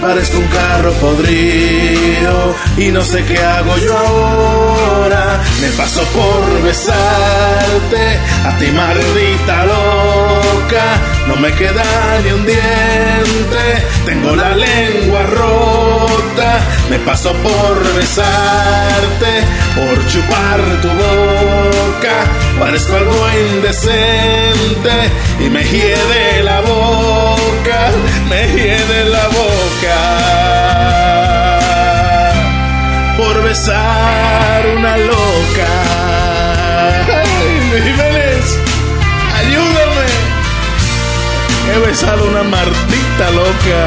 Parezco 0.00 0.38
un 0.38 0.46
carro 0.46 0.92
podrido 0.94 2.54
y 2.76 2.88
no 2.90 3.02
sé 3.02 3.24
qué 3.24 3.38
hago 3.38 3.76
yo 3.78 3.96
ahora. 3.96 5.40
Me 5.60 5.68
paso 5.70 6.02
por 6.14 6.62
besarte 6.62 8.18
a 8.44 8.58
ti 8.58 8.66
maldita 8.72 9.66
loca. 9.66 10.84
no 11.28 11.36
me 11.36 11.52
queda 11.52 11.84
ni 12.24 12.32
un 12.32 12.46
diente. 12.46 13.64
Tengo 14.04 14.34
la 14.34 14.54
lengua 14.56 15.22
rota, 15.24 16.60
me 16.88 16.98
paso 17.00 17.32
por 17.34 17.94
besarte, 17.94 19.32
por 19.76 20.06
chupar 20.08 20.60
tu 20.82 20.88
boca. 20.88 22.16
Parezco 22.58 22.96
algo 22.96 23.28
indecente 23.54 24.94
y 25.44 25.50
me 25.50 25.62
hiede 25.62 26.42
la 26.42 26.60
boca, 26.60 27.90
me 28.28 28.46
hiede 28.48 29.04
la 29.10 29.26
boca 29.28 29.59
por 33.16 33.42
besar 33.42 34.66
una 34.76 34.96
loca. 34.96 35.70
Ay, 37.06 37.70
Luis 37.70 37.84
Jiménez, 37.84 38.58
ayúdame. 39.40 40.08
He 41.68 41.78
besado 41.86 42.28
una 42.28 42.42
martita 42.42 43.30
loca. 43.34 43.82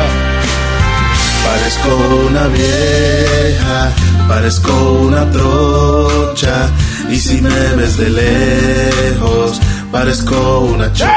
Parezco 1.46 1.90
una 2.30 2.48
vieja, 2.48 3.92
parezco 4.28 4.74
una 5.08 5.30
trocha. 5.30 6.70
Y 7.10 7.20
si 7.20 7.42
me 7.42 7.76
ves 7.76 7.98
de 7.98 8.10
lejos, 8.10 9.60
parezco 9.92 10.60
una 10.62 10.92
chica. 10.94 11.14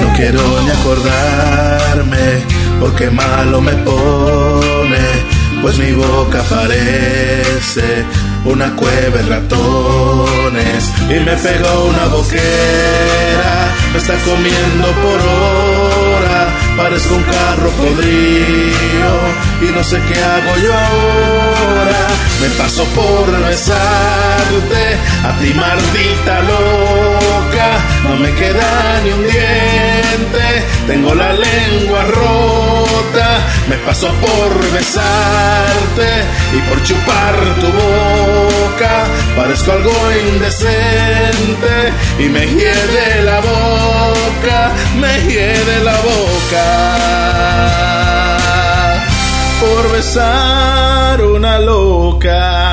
No 0.00 0.12
quiero 0.14 0.42
ni 0.62 0.70
acordarme, 0.70 2.42
porque 2.80 3.10
malo 3.10 3.60
me 3.60 3.72
pone. 3.72 5.36
Pues 5.62 5.78
mi 5.78 5.92
boca 5.92 6.42
parece 6.48 8.04
una 8.44 8.74
cueva 8.76 9.16
de 9.16 9.22
ratones 9.22 10.92
y 11.08 11.18
me 11.20 11.34
pegó 11.36 11.84
una 11.86 12.06
boquera, 12.06 13.74
me 13.92 13.98
está 13.98 14.14
comiendo 14.24 14.86
por 15.02 15.20
hora, 15.20 16.48
parezco 16.76 17.14
un 17.14 17.22
carro 17.22 17.70
podrido 17.70 19.10
y 19.62 19.72
no 19.74 19.82
sé 19.82 20.00
qué 20.08 20.14
hago 20.22 20.56
yo 20.62 20.74
ahora. 20.74 22.06
Me 22.40 22.48
paso 22.50 22.84
por 22.94 23.30
besarte, 23.48 24.84
a 25.24 25.38
ti 25.40 25.54
maldita 25.54 26.42
loca, 26.42 27.68
no 28.04 28.16
me 28.16 28.30
queda 28.34 29.00
ni 29.02 29.10
un 29.10 29.22
diente, 29.22 30.64
tengo 30.86 31.14
la 31.14 31.32
lengua 31.32 32.04
rota, 32.04 33.38
me 33.68 33.76
paso 33.78 34.08
por 34.20 34.70
besarte 34.70 36.08
y 36.52 36.60
por 36.68 36.82
chupar 36.82 37.34
tu 37.58 37.68
boca, 37.68 39.06
parezco 39.34 39.72
algo 39.72 39.92
indecente 40.28 41.92
y 42.18 42.28
me 42.28 42.46
hiede 42.46 43.22
la 43.24 43.40
boca, 43.40 44.72
me 45.00 45.32
hiede 45.32 45.82
la 45.82 45.96
boca 46.02 46.65
por 49.60 49.92
besar 49.92 51.20
una 51.22 51.58
loca. 51.58 52.66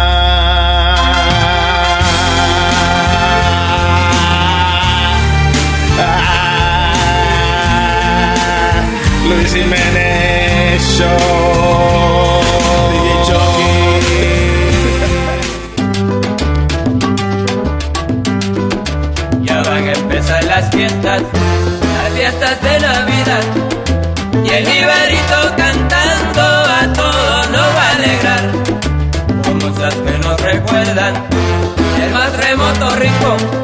Luis 9.30 9.54
Jiménez 9.54 10.82
Show. 10.98 11.64
Ya 19.42 19.62
van 19.64 19.88
a 19.88 19.92
empezar 19.94 20.44
las 20.44 20.70
fiestas, 20.72 21.22
las 21.22 22.14
fiestas 22.14 22.62
de 22.62 22.80
Navidad. 22.80 23.73
Y 24.42 24.50
el 24.50 24.68
Ibarito 24.68 25.56
cantando 25.56 26.42
a 26.42 26.94
todos 26.94 27.50
nos 27.50 27.62
va 27.76 27.88
a 27.88 27.92
alegrar. 27.92 28.52
Muchas 29.62 29.94
que 29.96 30.18
nos 30.20 30.42
recuerdan 30.42 31.14
el 32.04 32.12
más 32.12 32.36
remoto 32.38 32.96
rincón. 32.96 33.63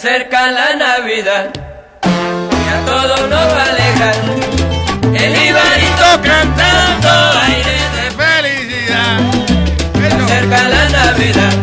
Acerca 0.00 0.50
la 0.50 0.76
Navidad 0.76 1.50
y 2.02 2.68
a 2.72 2.86
todos 2.86 3.20
nos 3.28 3.54
va 3.54 3.64
a 3.64 3.68
alegrar. 3.68 4.14
El 5.14 5.32
Ibarito 5.46 6.22
cantando 6.22 7.10
aire 7.42 7.76
de 7.96 8.10
felicidad. 8.22 9.18
Se 9.92 10.06
acerca 10.06 10.68
la 10.70 10.88
Navidad 10.88 11.59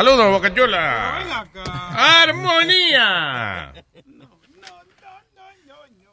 Saludos, 0.00 0.30
Boca 0.30 0.54
Chula. 0.54 1.46
Armonía. 1.92 3.74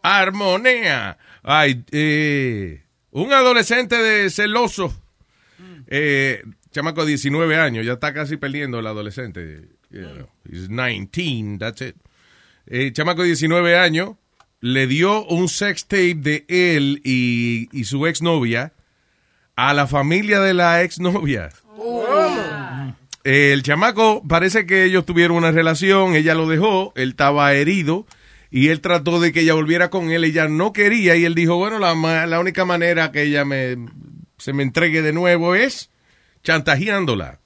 Armonía. 0.01 1.17
Ay, 1.41 1.85
eh, 1.93 2.83
un 3.11 3.31
adolescente 3.31 3.95
de 3.95 4.29
celoso, 4.29 4.93
eh, 5.87 6.43
chamaco 6.69 7.05
de 7.05 7.11
19 7.11 7.55
años, 7.55 7.85
ya 7.85 7.93
está 7.93 8.13
casi 8.13 8.35
perdiendo 8.35 8.79
el 8.79 8.87
adolescente. 8.87 9.69
You 9.89 10.01
know, 10.01 10.27
he's 10.51 10.67
19, 10.67 11.57
that's 11.57 11.79
it. 11.79 11.95
Eh, 12.65 12.91
chamaco 12.91 13.21
de 13.21 13.27
19 13.27 13.77
años 13.77 14.17
le 14.59 14.87
dio 14.87 15.23
un 15.27 15.47
sex 15.47 15.85
tape 15.85 16.15
de 16.15 16.45
él 16.49 16.99
y, 17.05 17.69
y 17.71 17.85
su 17.85 18.05
exnovia 18.05 18.73
a 19.55 19.73
la 19.73 19.87
familia 19.87 20.41
de 20.41 20.53
la 20.53 20.83
exnovia. 20.83 21.51
El 23.29 23.61
chamaco 23.61 24.23
parece 24.25 24.65
que 24.65 24.85
ellos 24.85 25.05
tuvieron 25.05 25.35
una 25.35 25.51
relación, 25.51 26.15
ella 26.15 26.33
lo 26.33 26.47
dejó, 26.47 26.93
él 26.95 27.09
estaba 27.09 27.53
herido 27.53 28.05
y 28.51 28.69
él 28.69 28.79
trató 28.79 29.19
de 29.19 29.33
que 29.33 29.41
ella 29.41 29.53
volviera 29.53 29.89
con 29.89 30.11
él, 30.11 30.23
ella 30.23 30.47
no 30.47 30.71
quería 30.71 31.17
y 31.17 31.25
él 31.25 31.35
dijo, 31.35 31.57
bueno, 31.57 31.77
la, 31.77 31.93
la 32.25 32.39
única 32.39 32.63
manera 32.63 33.11
que 33.11 33.23
ella 33.23 33.43
me, 33.43 33.75
se 34.37 34.53
me 34.53 34.63
entregue 34.63 35.01
de 35.01 35.11
nuevo 35.11 35.55
es 35.55 35.89
chantajeándola. 36.43 37.39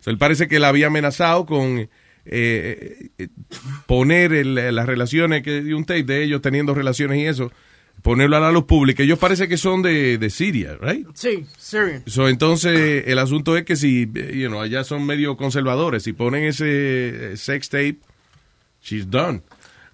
So, 0.00 0.10
él 0.10 0.18
parece 0.18 0.46
que 0.46 0.58
la 0.58 0.68
había 0.68 0.88
amenazado 0.88 1.46
con 1.46 1.88
eh, 2.26 3.08
eh, 3.18 3.28
poner 3.86 4.34
el- 4.34 4.74
las 4.74 4.84
relaciones, 4.84 5.42
que 5.42 5.74
un 5.74 5.86
tape 5.86 6.02
de 6.02 6.22
ellos 6.24 6.42
teniendo 6.42 6.74
relaciones 6.74 7.16
y 7.18 7.24
eso, 7.24 7.50
ponerlo 8.02 8.36
a 8.36 8.40
la 8.40 8.52
luz 8.52 8.64
pública. 8.64 9.02
Ellos 9.02 9.18
parece 9.18 9.48
que 9.48 9.56
son 9.56 9.82
de, 9.82 10.18
de 10.18 10.30
Siria, 10.30 10.76
right? 10.80 11.06
Sí, 11.14 11.44
Syrian. 11.58 12.02
So, 12.06 12.28
entonces, 12.28 13.04
el 13.06 13.18
asunto 13.18 13.56
es 13.56 13.64
que 13.64 13.76
si, 13.76 14.10
eh, 14.14 14.36
you 14.36 14.48
know, 14.48 14.60
allá 14.60 14.84
son 14.84 15.04
medio 15.04 15.36
conservadores, 15.36 16.02
si 16.02 16.12
ponen 16.12 16.44
ese 16.44 17.32
eh, 17.32 17.36
sex 17.36 17.68
tape, 17.68 17.98
she's 18.82 19.08
done. 19.08 19.42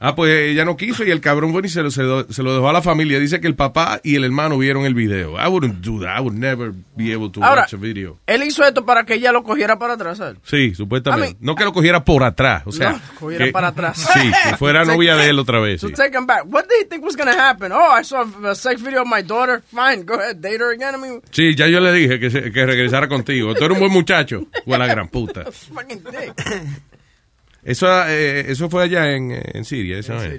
Ah, 0.06 0.14
pues 0.14 0.50
ella 0.50 0.66
no 0.66 0.76
quiso 0.76 1.02
y 1.02 1.10
el 1.10 1.22
cabrón 1.22 1.50
bueno 1.52 1.66
y 1.66 1.70
se 1.70 1.82
lo, 1.82 1.90
se 1.90 2.02
lo, 2.02 2.24
dejó 2.24 2.68
a 2.68 2.72
la 2.74 2.82
familia. 2.82 3.18
Dice 3.18 3.40
que 3.40 3.46
el 3.46 3.54
papá 3.54 4.00
y 4.02 4.16
el 4.16 4.24
hermano 4.24 4.58
vieron 4.58 4.84
el 4.84 4.92
video. 4.92 5.36
I 5.42 5.48
wouldn't 5.48 5.76
do 5.82 5.98
that. 6.00 6.18
I 6.18 6.20
would 6.20 6.34
never 6.36 6.72
be 6.94 7.14
able 7.14 7.30
to 7.30 7.42
Ahora- 7.42 7.62
watch 7.62 7.72
a 7.72 7.76
video. 7.78 8.18
Él 8.26 8.42
hizo 8.42 8.62
esto 8.64 8.84
para 8.84 9.04
que 9.04 9.14
ella 9.14 9.32
lo 9.32 9.42
cogiera 9.42 9.78
para 9.78 9.94
atrás. 9.94 10.18
¿sabes? 10.18 10.36
Sí, 10.42 10.74
supuestamente. 10.74 11.28
I 11.28 11.32
mean- 11.32 11.38
no 11.40 11.54
que 11.54 11.64
lo 11.64 11.72
cogiera 11.72 12.04
por 12.04 12.22
atrás. 12.22 12.64
O 12.66 12.72
sea, 12.72 12.92
No, 12.92 13.00
cogiera 13.18 13.46
que- 13.46 13.52
para 13.52 13.68
atrás. 13.68 14.06
Sí, 14.14 14.30
que 14.50 14.56
fuera 14.58 14.84
novia 14.84 15.16
de 15.16 15.30
él 15.30 15.38
otra 15.38 15.58
vez. 15.60 15.80
To 15.80 15.88
sí. 15.88 15.94
take 15.94 16.16
him 16.18 16.26
back. 16.26 16.42
What 16.46 16.64
do 16.64 16.74
you 16.78 16.86
think 16.88 17.02
was 17.02 17.16
going 17.16 17.30
to 17.32 17.38
happen? 17.40 17.72
Oh, 17.72 17.98
I 17.98 18.04
saw 18.04 18.24
a 18.46 18.54
sex 18.54 18.82
video 18.82 19.00
of 19.02 19.08
my 19.08 19.22
daughter. 19.22 19.62
Fine, 19.72 20.04
go 20.04 20.14
ahead, 20.14 20.36
date 20.36 20.58
her 20.60 20.70
again. 20.74 20.94
I 20.94 20.98
mean, 20.98 21.22
Sí, 21.30 21.54
ya 21.54 21.66
yo 21.66 21.80
le 21.80 21.92
dije 21.92 22.20
que, 22.20 22.30
se- 22.30 22.52
que 22.52 22.66
regresara 22.66 23.08
contigo. 23.08 23.54
Tú 23.54 23.64
eres 23.64 23.74
un 23.76 23.80
buen 23.80 23.92
muchacho. 23.92 24.46
O 24.66 24.74
a 24.74 24.78
la 24.78 24.86
gran 24.86 25.08
puta. 25.08 25.44
fucking 25.74 26.02
dick. 26.04 26.34
Eso, 27.64 27.86
eh, 28.08 28.44
eso 28.48 28.68
fue 28.70 28.84
allá 28.84 29.12
en, 29.12 29.32
eh, 29.32 29.42
en 29.54 29.64
Siria, 29.64 29.98
esa 29.98 30.14
vaina. 30.14 30.34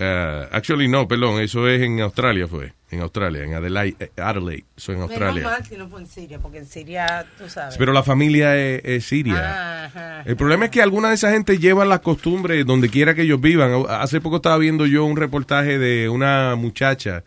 Uh, 0.00 0.48
actually, 0.50 0.88
no, 0.88 1.06
perdón, 1.06 1.40
eso 1.40 1.68
es 1.68 1.80
en 1.80 2.00
Australia, 2.00 2.48
fue. 2.48 2.72
En 2.90 3.02
Australia, 3.02 3.44
en 3.44 3.54
Adelaide, 3.54 3.94
eh, 4.00 4.10
Adelaide 4.20 4.64
eso 4.76 4.90
en 4.92 4.98
Menos 4.98 5.10
Australia. 5.12 5.44
mal 5.44 5.68
que 5.68 5.78
no 5.78 5.88
fue 5.88 6.00
en 6.00 6.06
Siria, 6.08 6.38
porque 6.40 6.58
en 6.58 6.66
Siria, 6.66 7.24
tú 7.38 7.48
sabes. 7.48 7.76
Pero 7.76 7.92
la 7.92 8.02
familia 8.02 8.56
es, 8.56 8.80
es 8.84 9.04
siria. 9.04 9.84
Ajá. 9.84 10.22
El 10.22 10.34
problema 10.36 10.64
es 10.64 10.70
que 10.72 10.82
alguna 10.82 11.08
de 11.10 11.14
esa 11.14 11.30
gente 11.30 11.58
llevan 11.58 11.88
las 11.88 12.00
costumbres 12.00 12.66
donde 12.66 12.88
quiera 12.88 13.14
que 13.14 13.22
ellos 13.22 13.40
vivan. 13.40 13.84
Hace 13.88 14.20
poco 14.20 14.36
estaba 14.36 14.58
viendo 14.58 14.86
yo 14.86 15.04
un 15.04 15.16
reportaje 15.16 15.78
de 15.78 16.08
una 16.08 16.56
muchacha 16.56 17.22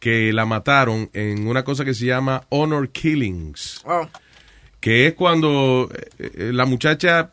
que 0.00 0.32
la 0.32 0.46
mataron 0.46 1.10
en 1.12 1.46
una 1.46 1.64
cosa 1.64 1.84
que 1.84 1.92
se 1.92 2.06
llama 2.06 2.44
honor 2.48 2.88
killings, 2.90 3.82
Oh, 3.84 4.08
que 4.80 5.06
es 5.08 5.14
cuando 5.14 5.90
eh, 6.18 6.50
la 6.52 6.64
muchacha, 6.64 7.30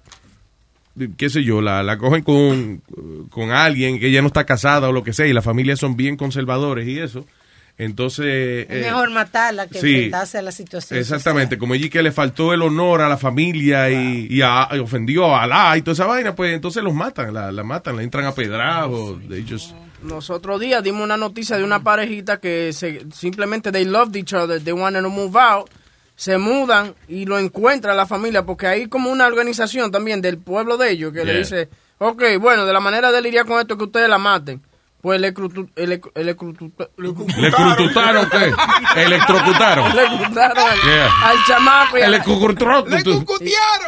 qué 1.18 1.30
sé 1.30 1.44
yo, 1.44 1.62
la, 1.62 1.82
la 1.84 1.98
cogen 1.98 2.24
con, 2.24 2.82
con 3.30 3.52
alguien 3.52 4.00
que 4.00 4.08
ella 4.08 4.22
no 4.22 4.28
está 4.28 4.46
casada 4.46 4.90
o 4.90 4.92
lo 4.92 5.04
que 5.04 5.14
sea, 5.14 5.26
y 5.28 5.34
las 5.34 5.44
familias 5.46 5.80
son 5.80 5.96
bien 5.96 6.16
conservadores 6.18 6.88
y 6.88 7.00
eso. 7.00 7.26
Entonces... 7.78 8.68
Es 8.70 8.78
eh, 8.78 8.82
mejor 8.86 9.10
matarla 9.10 9.68
que 9.68 9.80
sí. 9.82 9.94
enfrentarse 9.94 10.38
a 10.38 10.42
la 10.44 10.52
situación. 10.52 11.00
Exactamente, 11.00 11.58
como 11.58 11.74
allí 11.74 11.90
que 11.90 12.04
le 12.04 12.12
faltó 12.12 12.54
el 12.54 12.62
honor 12.62 13.02
a 13.02 13.10
la 13.10 13.18
familia 13.18 13.90
y, 13.90 14.28
y 14.30 14.42
a- 14.44 14.70
y 14.74 14.78
ofendió 14.78 15.34
a 15.36 15.44
Alá 15.44 15.76
y 15.78 15.82
toda 15.82 15.94
esa 15.94 16.06
vaina, 16.06 16.36
pues 16.36 16.54
entonces 16.54 16.84
los 16.84 16.94
matan, 16.94 17.34
la, 17.34 17.52
la 17.52 17.64
matan, 17.64 17.96
la 17.96 18.04
entran 18.04 18.26
a 18.26 18.32
pedrados. 18.36 19.18
they 19.28 19.44
just- 19.50 19.74
Nosotros 20.04 20.60
días 20.60 20.84
dimos 20.84 21.02
una 21.04 21.18
noticia 21.18 21.58
de 21.58 21.64
una 21.64 21.82
parejita 21.82 22.38
que 22.38 22.72
se, 22.74 23.08
simplemente 23.12 23.72
they 23.72 23.86
loved 23.86 24.16
each 24.16 24.34
other, 24.34 24.62
they 24.64 24.74
wanted 24.74 25.02
to 25.02 25.10
move 25.10 25.36
out, 25.36 25.68
se 26.16 26.38
mudan 26.38 26.94
y 27.08 27.26
lo 27.26 27.38
encuentra 27.40 27.94
la 27.96 28.06
familia, 28.06 28.44
porque 28.46 28.68
hay 28.68 28.88
como 28.88 29.10
una 29.10 29.28
organización 29.28 29.92
también 29.92 30.22
del 30.22 30.38
pueblo 30.38 30.78
de 30.78 30.92
ellos 30.92 31.12
que 31.14 31.26
le 31.26 31.40
dice, 31.40 31.70
ok, 31.98 32.24
bueno, 32.40 32.66
de 32.66 32.74
la 32.74 32.80
manera 32.80 33.12
de 33.12 33.20
él 33.20 33.26
iría 33.28 33.46
con 33.46 33.60
esto 33.60 33.78
que 33.78 33.86
ustedes 33.86 34.10
la 34.10 34.18
maten. 34.18 34.62
Pues 35.02 35.20
le 35.20 35.34
¿Le? 35.34 36.02
¿Electrocutaron? 38.96 39.90
Le 39.96 40.06
cruzaron 40.06 40.66
al, 41.24 41.44
chamaco 41.46 41.98
y 41.98 42.02
a, 42.02 42.10
Le 42.10 42.18
la, 42.20 42.24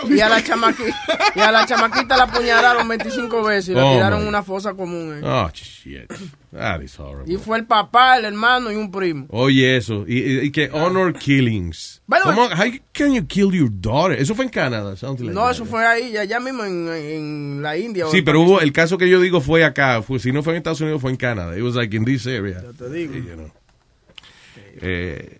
y 0.10 0.20
a 0.20 0.30
la 0.30 0.44
chamaquita 0.44 0.94
y 1.36 1.40
a 1.40 1.52
la 1.52 1.66
chamaquita 1.66 2.18
la 2.18 2.24
apuñalaron 2.24 2.88
25 2.88 3.44
veces 3.44 3.70
y 3.70 3.74
la 3.74 3.86
Oh, 3.86 3.94
tiraron 3.94 4.20
my. 4.20 4.24
en 4.24 4.28
una 4.30 4.44
fosa 4.44 4.74
común. 4.74 5.18
eh. 5.18 5.22
Oh, 5.26 5.50
shit. 5.54 6.12
That 6.56 6.82
is 6.82 6.98
horrible. 6.98 7.34
Y 7.34 7.38
fue 7.38 7.58
el 7.58 7.66
papá, 7.66 8.18
el 8.18 8.26
hermano 8.26 8.72
y 8.72 8.76
un 8.76 8.90
primo. 8.90 9.26
Oye, 9.30 9.76
eso. 9.76 10.06
Y, 10.08 10.46
y- 10.46 10.52
que 10.52 10.70
honor 10.72 11.14
killings. 11.14 12.02
By 12.08 12.22
the 12.22 12.30
way- 12.30 12.36
¿Cómo, 12.36 12.48
how 12.56 12.72
can 12.94 13.14
you 13.14 13.26
kill 13.28 13.52
your 13.52 13.70
daughter? 13.70 14.18
Eso 14.18 14.34
fue 14.36 14.46
en 14.46 14.52
Canadá. 14.52 14.96
like 15.02 15.24
No, 15.24 15.42
that. 15.42 15.52
eso 15.52 15.66
fue 15.66 15.86
ahí, 15.86 16.16
allá 16.16 16.40
mismo 16.40 16.64
en, 16.64 16.88
en 16.88 17.62
la 17.62 17.78
India. 17.78 18.06
Sí, 18.10 18.22
pero 18.22 18.42
hubo, 18.42 18.62
el 18.62 18.72
caso 18.72 18.98
que 18.98 19.10
yo 19.10 19.20
digo 19.20 19.42
fue 19.42 19.64
acá. 19.66 20.02
Fue, 20.02 20.18
si 20.20 20.32
no 20.32 20.44
fue 20.44 20.54
en 20.54 20.58
Estados 20.58 20.80
Unidos, 20.82 21.02
fue 21.02 21.12
en 21.12 21.18
Canadá. 21.18 21.58
It 21.58 21.64
was 21.64 21.76
like 21.76 21.96
in 21.96 22.06
this 22.06 22.26
area. 22.26 22.64
te 22.78 22.90
digo. 22.90 23.14
You 23.16 23.36
know. 23.36 23.52
Eh, 24.82 25.40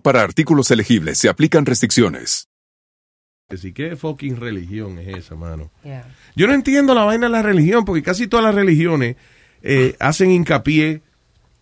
para 0.00 0.22
artículos 0.22 0.70
elegibles 0.70 1.18
se 1.18 1.28
aplican 1.28 1.66
restricciones. 1.66 2.48
sí, 3.56 3.72
¿qué 3.72 3.96
fucking 3.96 4.36
religión 4.36 4.98
es 4.98 5.16
esa, 5.16 5.34
mano? 5.34 5.70
Yeah. 5.84 6.04
Yo 6.36 6.46
no 6.46 6.54
entiendo 6.54 6.94
la 6.94 7.04
vaina 7.04 7.26
de 7.26 7.32
la 7.32 7.42
religión, 7.42 7.84
porque 7.84 8.02
casi 8.02 8.26
todas 8.26 8.44
las 8.44 8.54
religiones 8.54 9.16
eh, 9.62 9.96
hacen 9.98 10.30
hincapié 10.30 11.02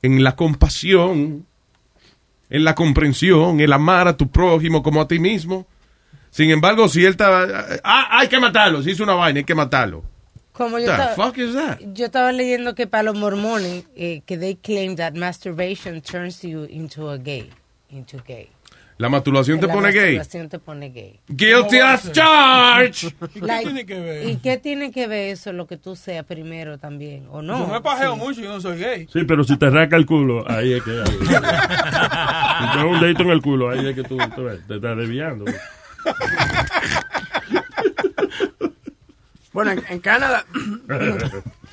en 0.03 0.23
la 0.23 0.37
compasión, 0.37 1.47
en 2.51 2.65
la 2.65 2.75
comprensión, 2.75 3.61
el 3.61 3.73
amar 3.73 4.09
a 4.09 4.17
tu 4.17 4.31
prójimo 4.31 4.83
como 4.83 5.01
a 5.01 5.09
ti 5.09 5.19
mismo. 5.19 5.67
Sin 6.31 6.51
embargo, 6.51 6.89
si 6.89 7.05
él 7.05 7.13
está... 7.13 7.81
Ah, 7.83 8.19
hay 8.19 8.29
que 8.29 8.39
matarlo. 8.39 8.83
Si 8.83 8.91
hizo 8.91 9.05
una 9.05 9.15
vaina, 9.15 9.39
hay 9.39 9.45
que 9.45 9.55
matarlo. 9.55 10.05
Como 10.57 10.79
yo 10.79 10.91
estaba, 10.91 11.15
fuck 11.15 11.37
is 11.37 11.53
that? 11.53 11.79
yo 11.93 12.07
estaba 12.07 12.33
leyendo 12.33 12.75
que 12.75 12.87
para 12.87 13.03
los 13.03 13.15
mormones, 13.15 13.85
eh, 13.95 14.23
que 14.25 14.39
they 14.39 14.55
claim 14.55 14.97
that 14.97 15.13
masturbation 15.13 16.01
turns 16.01 16.41
you 16.41 16.65
into 16.65 17.11
a 17.11 17.19
gay. 17.19 17.51
Into 17.97 18.18
gay. 18.27 18.48
La 18.98 19.09
masturbación 19.10 19.60
te 19.60 19.66
La 19.66 19.74
pone 19.74 19.93
gay. 19.93 20.16
masturbación 20.16 20.48
te 20.48 20.59
pone 20.59 20.89
gay. 20.90 21.20
Guilty 21.28 21.78
as 21.81 22.10
charged. 22.12 23.12
Like, 23.35 23.64
tiene 23.64 23.85
que 23.86 24.01
ver? 24.01 24.28
¿Y 24.28 24.36
qué 24.36 24.56
tiene 24.56 24.90
que 24.90 25.06
ver 25.06 25.32
eso, 25.32 25.52
lo 25.52 25.66
que 25.66 25.77
tú 25.77 25.97
seas 25.97 26.24
primero 26.24 26.78
también? 26.78 27.27
¿O 27.31 27.43
no? 27.43 27.59
Yo 27.59 27.66
me 27.73 27.81
pajeo 27.82 28.14
Sí. 28.14 28.18
mucho 28.20 28.40
y 28.40 28.44
no 28.44 28.59
soy 28.60 28.78
gay. 28.78 29.06
Sí, 29.12 29.24
pero 29.24 29.44
si 29.44 29.56
te 29.59 29.68
raca 29.68 29.97
el 29.97 30.06
culo, 30.06 30.51
ahí 30.51 30.73
es 30.74 30.82
que... 30.82 30.90
Ahí, 30.93 31.06
si 31.20 31.27
te 31.27 32.78
da 32.78 32.85
un 32.86 33.01
dedito 33.01 33.23
en 33.23 33.31
el 33.31 33.43
culo, 33.43 33.68
ahí 33.70 33.86
es 33.86 33.94
que 33.94 34.02
tú, 34.02 34.16
tú 34.35 34.44
ves, 34.44 34.66
te 34.66 34.77
estás 34.77 34.97
desviando. 34.97 35.44
Bueno, 39.52 39.70
en, 39.73 39.82
en 39.89 39.98
Canadá. 40.01 40.44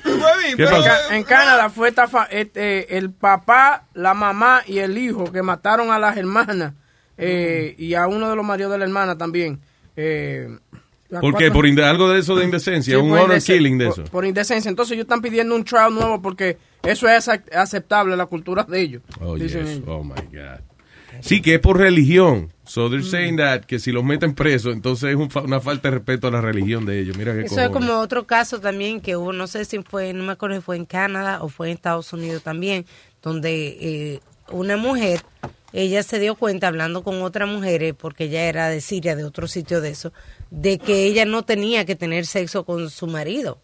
¿Qué 0.04 0.62
en, 0.62 0.70
pasó? 0.70 1.12
En 1.12 1.24
Canadá 1.24 1.70
fue 1.70 1.88
esta 1.88 2.06
fa- 2.08 2.28
este, 2.30 2.96
el 2.96 3.10
papá, 3.10 3.84
la 3.94 4.14
mamá 4.14 4.62
y 4.66 4.78
el 4.78 4.96
hijo 4.98 5.24
que 5.32 5.42
mataron 5.42 5.90
a 5.90 5.98
las 5.98 6.16
hermanas 6.16 6.74
eh, 7.16 7.74
y 7.78 7.94
a 7.94 8.06
uno 8.06 8.28
de 8.28 8.36
los 8.36 8.44
maridos 8.44 8.72
de 8.72 8.78
la 8.78 8.84
hermana 8.84 9.16
también. 9.16 9.60
Eh, 9.96 10.48
¿Por 11.20 11.36
qué? 11.36 11.50
Por 11.50 11.64
algo 11.66 12.08
de 12.10 12.18
eso 12.20 12.34
de 12.34 12.44
indecencia, 12.44 12.96
Sí, 12.96 13.00
un 13.00 13.12
honor 13.12 13.40
killing 13.40 13.78
de 13.78 13.88
eso. 13.88 14.04
Por 14.04 14.24
indecencia. 14.24 14.68
Entonces 14.68 14.92
ellos 14.94 15.04
están 15.04 15.20
pidiendo 15.22 15.54
un 15.54 15.62
trial 15.64 15.94
nuevo 15.94 16.20
porque 16.20 16.58
eso 16.82 17.08
es 17.08 17.28
ac- 17.28 17.54
aceptable, 17.54 18.16
la 18.16 18.26
cultura 18.26 18.64
de 18.64 18.80
ellos. 18.80 19.02
Oh, 19.20 19.36
dicen 19.36 19.64
yes. 19.64 19.70
ellos. 19.76 19.84
Oh, 19.88 20.02
my 20.02 20.14
God. 20.32 20.60
Sí, 21.20 21.40
que 21.42 21.54
es 21.54 21.60
por 21.60 21.78
religión. 21.78 22.52
So 22.66 22.88
they're 22.88 23.04
saying 23.04 23.36
that 23.36 23.62
que 23.66 23.78
si 23.78 23.92
los 23.92 24.02
meten 24.04 24.34
presos, 24.34 24.72
entonces 24.72 25.10
es 25.10 25.16
un 25.16 25.30
fa- 25.30 25.42
una 25.42 25.60
falta 25.60 25.88
de 25.90 25.96
respeto 25.96 26.28
a 26.28 26.30
la 26.30 26.40
religión 26.40 26.86
de 26.86 26.98
ellos. 27.00 27.16
Mira 27.16 27.32
qué 27.34 27.42
Eso 27.42 27.60
es 27.60 27.68
como 27.68 27.98
otro 28.00 28.26
caso 28.26 28.58
también 28.60 29.00
que 29.00 29.16
hubo, 29.16 29.32
no 29.32 29.46
sé 29.46 29.64
si 29.66 29.82
fue, 29.82 30.12
no 30.14 30.24
me 30.24 30.32
acuerdo 30.32 30.56
si 30.56 30.62
fue 30.62 30.76
en 30.76 30.86
Canadá 30.86 31.42
o 31.42 31.48
fue 31.48 31.68
en 31.68 31.74
Estados 31.74 32.12
Unidos 32.14 32.42
también, 32.42 32.86
donde 33.22 33.66
eh, 33.80 34.20
una 34.50 34.76
mujer, 34.78 35.20
ella 35.74 36.02
se 36.02 36.18
dio 36.18 36.36
cuenta 36.36 36.68
hablando 36.68 37.02
con 37.02 37.20
otras 37.22 37.48
mujeres, 37.48 37.94
porque 37.98 38.24
ella 38.24 38.44
era 38.44 38.68
de 38.70 38.80
Siria, 38.80 39.14
de 39.14 39.24
otro 39.24 39.46
sitio 39.46 39.80
de 39.82 39.90
eso, 39.90 40.12
de 40.50 40.78
que 40.78 41.04
ella 41.04 41.24
no 41.26 41.42
tenía 41.44 41.84
que 41.84 41.96
tener 41.96 42.24
sexo 42.26 42.64
con 42.64 42.88
su 42.90 43.06
marido. 43.06 43.58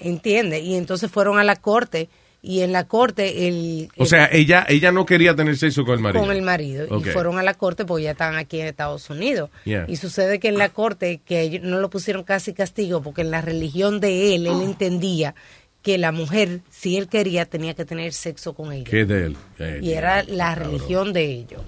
¿Entiende? 0.00 0.58
Y 0.60 0.74
entonces 0.74 1.10
fueron 1.10 1.38
a 1.38 1.44
la 1.44 1.56
corte 1.56 2.08
y 2.46 2.60
en 2.60 2.72
la 2.72 2.84
corte 2.86 3.48
el, 3.48 3.88
O 3.96 4.04
sea, 4.04 4.28
ella 4.30 4.66
ella 4.68 4.92
no 4.92 5.06
quería 5.06 5.34
tener 5.34 5.56
sexo 5.56 5.84
con 5.84 5.94
el 5.94 6.00
marido. 6.00 6.20
con 6.22 6.30
el 6.36 6.42
marido 6.42 6.86
y 6.98 7.02
fueron 7.04 7.38
a 7.38 7.42
la 7.42 7.54
corte 7.54 7.84
porque 7.86 8.04
ya 8.04 8.10
están 8.10 8.36
aquí 8.36 8.60
en 8.60 8.66
Estados 8.66 9.08
Unidos 9.08 9.48
Yeah. 9.64 9.86
y 9.88 9.96
sucede 9.96 10.38
que 10.38 10.48
en 10.48 10.58
la 10.58 10.68
corte 10.68 11.20
que 11.24 11.40
ellos 11.40 11.62
no 11.62 11.80
lo 11.80 11.88
pusieron 11.88 12.22
casi 12.22 12.52
castigo 12.52 13.02
porque 13.02 13.22
en 13.22 13.30
la 13.30 13.40
religión 13.40 13.98
de 14.00 14.34
él 14.34 14.46
él 14.46 14.60
entendía 14.60 15.34
que 15.82 15.96
la 15.98 16.12
mujer 16.12 16.60
si 16.70 16.96
él 16.98 17.08
quería 17.08 17.46
tenía 17.46 17.72
que 17.74 17.84
tener 17.84 18.12
sexo 18.12 18.52
con 18.54 18.72
ella 18.72 18.84
¿Qué 18.90 19.04
de 19.06 19.26
él? 19.26 19.36
Eh, 19.58 19.80
y 19.82 19.92
era 19.92 20.22
la 20.24 20.54
religión 20.54 21.12
de 21.14 21.24
ellos 21.24 21.62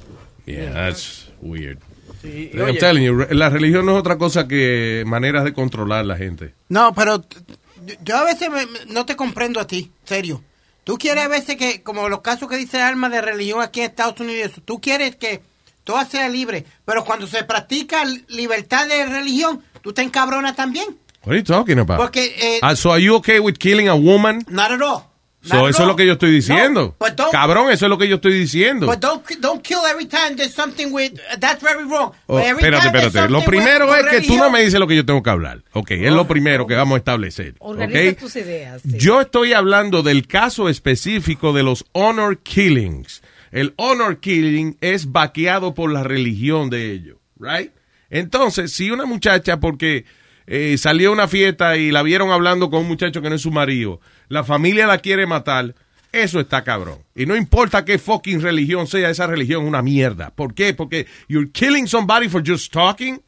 Yeah, 0.46 0.72
that's 0.72 1.28
weird. 1.40 1.78
Sí, 2.22 2.50
I'm 2.54 2.62
oye, 2.64 2.78
telling 2.78 3.02
you, 3.04 3.26
la 3.30 3.48
religión 3.50 3.84
no 3.86 3.92
es 3.94 3.98
otra 3.98 4.16
cosa 4.16 4.46
que 4.46 5.02
maneras 5.06 5.42
de 5.44 5.52
controlar 5.52 6.04
la 6.06 6.16
gente. 6.16 6.54
No, 6.68 6.94
pero 6.94 7.22
yo- 7.84 7.94
yo 8.04 8.16
a 8.16 8.24
veces 8.24 8.48
me- 8.48 8.66
me- 8.66 8.86
no 8.92 9.04
te 9.04 9.16
comprendo 9.16 9.58
a 9.60 9.66
ti, 9.66 9.90
serio. 10.04 10.42
Tú 10.86 10.98
quieres 10.98 11.24
a 11.24 11.28
veces 11.28 11.56
que, 11.56 11.82
como 11.82 12.08
los 12.08 12.20
casos 12.20 12.48
que 12.48 12.56
dice 12.56 12.80
Alma 12.80 13.08
de 13.08 13.20
religión 13.20 13.60
aquí 13.60 13.80
en 13.80 13.86
Estados 13.86 14.20
Unidos, 14.20 14.52
tú 14.64 14.80
quieres 14.80 15.16
que 15.16 15.42
todo 15.82 16.00
sea 16.04 16.28
libre, 16.28 16.64
pero 16.84 17.04
cuando 17.04 17.26
se 17.26 17.42
practica 17.42 18.04
libertad 18.28 18.86
de 18.86 19.04
religión, 19.04 19.64
tú 19.82 19.92
te 19.92 20.02
encabronas 20.02 20.54
también. 20.54 20.86
What 21.24 21.32
are 21.32 21.38
you 21.38 21.42
talking 21.44 21.80
about? 21.80 21.98
Porque, 21.98 22.36
eh, 22.38 22.60
Ah, 22.62 22.76
so 22.76 22.92
are 22.92 23.02
you 23.02 23.16
okay 23.16 23.40
with 23.40 23.54
killing 23.58 23.88
a 23.88 23.96
woman? 23.96 24.44
Not 24.48 24.70
at 24.70 24.80
all. 24.80 25.02
So 25.48 25.68
eso 25.68 25.82
es 25.82 25.88
lo 25.88 25.96
que 25.96 26.06
yo 26.06 26.12
estoy 26.14 26.30
diciendo. 26.30 26.96
but 26.98 27.10
don't- 27.16 27.30
Cabrón, 27.30 27.70
eso 27.70 27.86
es 27.86 27.90
lo 27.90 27.98
que 27.98 28.08
yo 28.08 28.16
estoy 28.16 28.32
diciendo. 28.38 28.86
But 28.86 28.98
don't 29.00 29.22
don't 29.40 29.62
kill 29.62 29.78
every 29.90 30.06
time 30.06 30.34
there's 30.36 30.52
something 30.54 30.88
with 30.92 31.12
that's 31.38 31.62
very 31.62 31.84
wrong. 31.84 32.12
Oh, 32.26 32.38
Every 32.38 32.62
espérate, 32.64 32.98
espérate. 33.06 33.30
Lo 33.32 33.44
primero 33.44 33.94
es 33.94 34.06
que 34.06 34.20
tú 34.22 34.36
no 34.36 34.50
me 34.50 34.62
dices 34.62 34.80
lo 34.80 34.86
que 34.86 34.96
yo 34.96 35.06
tengo 35.06 35.22
que 35.22 35.30
hablar. 35.30 35.62
Ok, 35.72 35.92
es 35.92 36.12
lo 36.12 36.26
primero 36.26 36.66
que 36.66 36.74
vamos 36.74 36.96
a 36.96 36.98
establecer. 36.98 37.54
Organiza 37.60 38.10
Ok. 38.12 38.18
tus 38.18 38.36
ideas. 38.36 38.82
sí. 38.82 38.98
Yo 38.98 39.20
estoy 39.20 39.52
hablando 39.52 40.02
del 40.02 40.26
caso 40.26 40.68
específico 40.68 41.52
de 41.52 41.62
los 41.62 41.84
honor 41.92 42.38
killings. 42.38 43.22
El 43.52 43.72
honor 43.76 44.18
killing 44.20 44.76
es 44.80 45.12
vaqueado 45.12 45.72
por 45.74 45.90
la 45.92 46.02
religión 46.02 46.68
de 46.68 46.90
ellos, 46.92 47.16
right? 47.38 47.70
Entonces, 48.10 48.72
si 48.72 48.90
una 48.90 49.06
muchacha, 49.06 49.58
porque 49.60 50.04
eh, 50.46 50.76
salió 50.78 51.10
a 51.10 51.12
una 51.12 51.28
fiesta 51.28 51.76
y 51.76 51.90
la 51.90 52.02
vieron 52.02 52.30
hablando 52.30 52.70
con 52.70 52.80
un 52.82 52.88
muchacho 52.88 53.20
que 53.22 53.28
no 53.28 53.36
es 53.36 53.42
su 53.42 53.50
marido, 53.50 54.00
la 54.28 54.44
familia 54.44 54.86
la 54.86 54.98
quiere 54.98 55.26
matar, 55.26 55.74
eso 56.12 56.40
está 56.40 56.62
cabrón. 56.64 56.98
Y 57.14 57.26
no 57.26 57.36
importa 57.36 57.84
qué 57.84 57.98
fucking 57.98 58.40
religión 58.40 58.86
sea, 58.86 59.10
esa 59.10 59.26
religión 59.26 59.62
es 59.64 59.68
una 59.68 59.82
mierda. 59.82 60.30
¿Por 60.30 60.54
qué? 60.54 60.72
Porque 60.72 61.06
you're 61.28 61.50
killing 61.52 61.86
somebody 61.86 62.28
for 62.28 62.42
just 62.46 62.72
talking, 62.72 63.20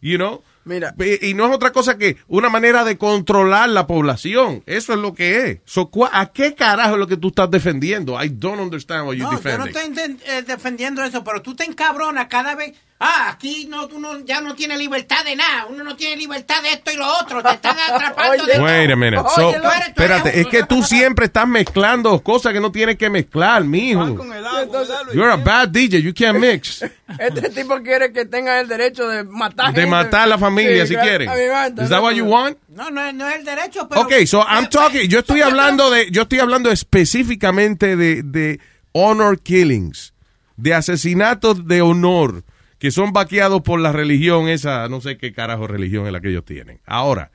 you 0.00 0.16
know? 0.16 0.42
Mira. 0.64 0.94
Y 1.22 1.32
no 1.34 1.46
es 1.48 1.54
otra 1.54 1.72
cosa 1.72 1.96
que 1.98 2.18
una 2.28 2.48
manera 2.50 2.84
de 2.84 2.96
controlar 2.98 3.70
la 3.70 3.86
población. 3.86 4.62
Eso 4.66 4.92
es 4.92 4.98
lo 5.00 5.14
que 5.14 5.48
es. 5.50 5.58
So, 5.64 5.90
¿cuá- 5.90 6.10
¿A 6.12 6.32
qué 6.32 6.54
carajo 6.54 6.92
es 6.94 6.98
lo 6.98 7.06
que 7.06 7.16
tú 7.16 7.28
estás 7.28 7.50
defendiendo? 7.50 8.22
I 8.22 8.28
don't 8.28 8.60
understand 8.60 9.06
what 9.06 9.14
you're 9.14 9.24
No, 9.34 9.42
yo 9.42 9.58
no 9.58 9.64
defending. 9.64 10.18
estoy 10.20 10.32
eh, 10.36 10.42
defendiendo 10.42 11.02
eso, 11.02 11.24
pero 11.24 11.40
tú 11.42 11.54
te 11.56 11.64
encabronas 11.64 12.26
cada 12.28 12.54
vez. 12.54 12.74
Ah, 13.02 13.30
aquí 13.32 13.66
no, 13.66 13.86
uno 13.86 14.20
ya 14.26 14.42
no 14.42 14.54
tiene 14.54 14.76
libertad 14.76 15.24
de 15.24 15.34
nada. 15.34 15.64
Uno 15.70 15.82
no 15.82 15.96
tiene 15.96 16.16
libertad 16.16 16.62
de 16.62 16.68
esto 16.68 16.90
y 16.92 16.96
lo 16.96 17.06
otro. 17.18 17.42
Te 17.42 17.48
están 17.54 17.74
atrapando 17.90 18.44
de 18.44 18.60
Wait 18.60 18.90
a 18.90 18.96
minute. 18.96 19.22
So, 19.34 19.54
espérate, 19.54 20.38
es 20.38 20.46
que 20.48 20.64
tú 20.64 20.82
siempre 20.82 21.24
estás 21.24 21.48
mezclando 21.48 22.20
cosas 22.22 22.52
que 22.52 22.60
no 22.60 22.70
tienes 22.70 22.96
que 22.98 23.08
mezclar, 23.08 23.64
mijo. 23.64 24.06
You're 25.14 25.32
a 25.32 25.36
bad 25.36 25.70
DJ, 25.70 26.02
you 26.02 26.12
can't 26.12 26.38
mix. 26.40 26.84
Este 27.18 27.48
tipo 27.48 27.80
quiere 27.82 28.12
que 28.12 28.26
tengan 28.26 28.58
el 28.58 28.68
derecho 28.68 29.08
de 29.08 29.24
matar 29.24 29.68
De 29.72 29.80
gente. 29.80 29.86
matar 29.90 30.20
a 30.22 30.26
la 30.26 30.38
familia 30.38 30.86
Sí, 30.86 30.94
si 30.94 31.48
banda, 31.48 31.82
Is 31.82 31.88
that 31.88 31.96
no, 31.98 32.02
what 32.02 32.12
you 32.14 32.24
no. 32.26 32.30
want? 32.32 32.58
No, 32.68 32.90
no, 32.90 33.02
es- 33.06 33.14
no 33.14 33.26
es 33.28 33.36
el 33.36 33.44
derecho, 33.46 33.88
pero. 33.88 34.02
Ok, 34.02 34.12
so 34.26 34.44
I'm 34.46 34.68
talking, 34.68 35.08
yo 35.08 35.20
estoy 35.20 35.40
hablando 35.40 35.90
de, 35.90 36.10
yo 36.10 36.22
estoy 36.22 36.40
hablando 36.40 36.70
específicamente 36.70 37.96
de, 37.96 38.22
de 38.22 38.60
honor 38.92 39.40
killings, 39.40 40.12
de 40.56 40.74
asesinatos 40.74 41.66
de 41.66 41.80
honor 41.80 42.44
que 42.80 42.90
son 42.90 43.12
vaqueados 43.12 43.60
por 43.60 43.78
la 43.78 43.92
religión 43.92 44.48
esa, 44.48 44.88
no 44.88 45.02
sé 45.02 45.18
qué 45.18 45.34
carajo 45.34 45.66
religión 45.66 46.06
es 46.06 46.12
la 46.12 46.20
que 46.22 46.30
ellos 46.30 46.46
tienen. 46.46 46.80
Ahora, 46.86 47.30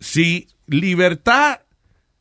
si 0.00 0.48
libertad 0.66 1.60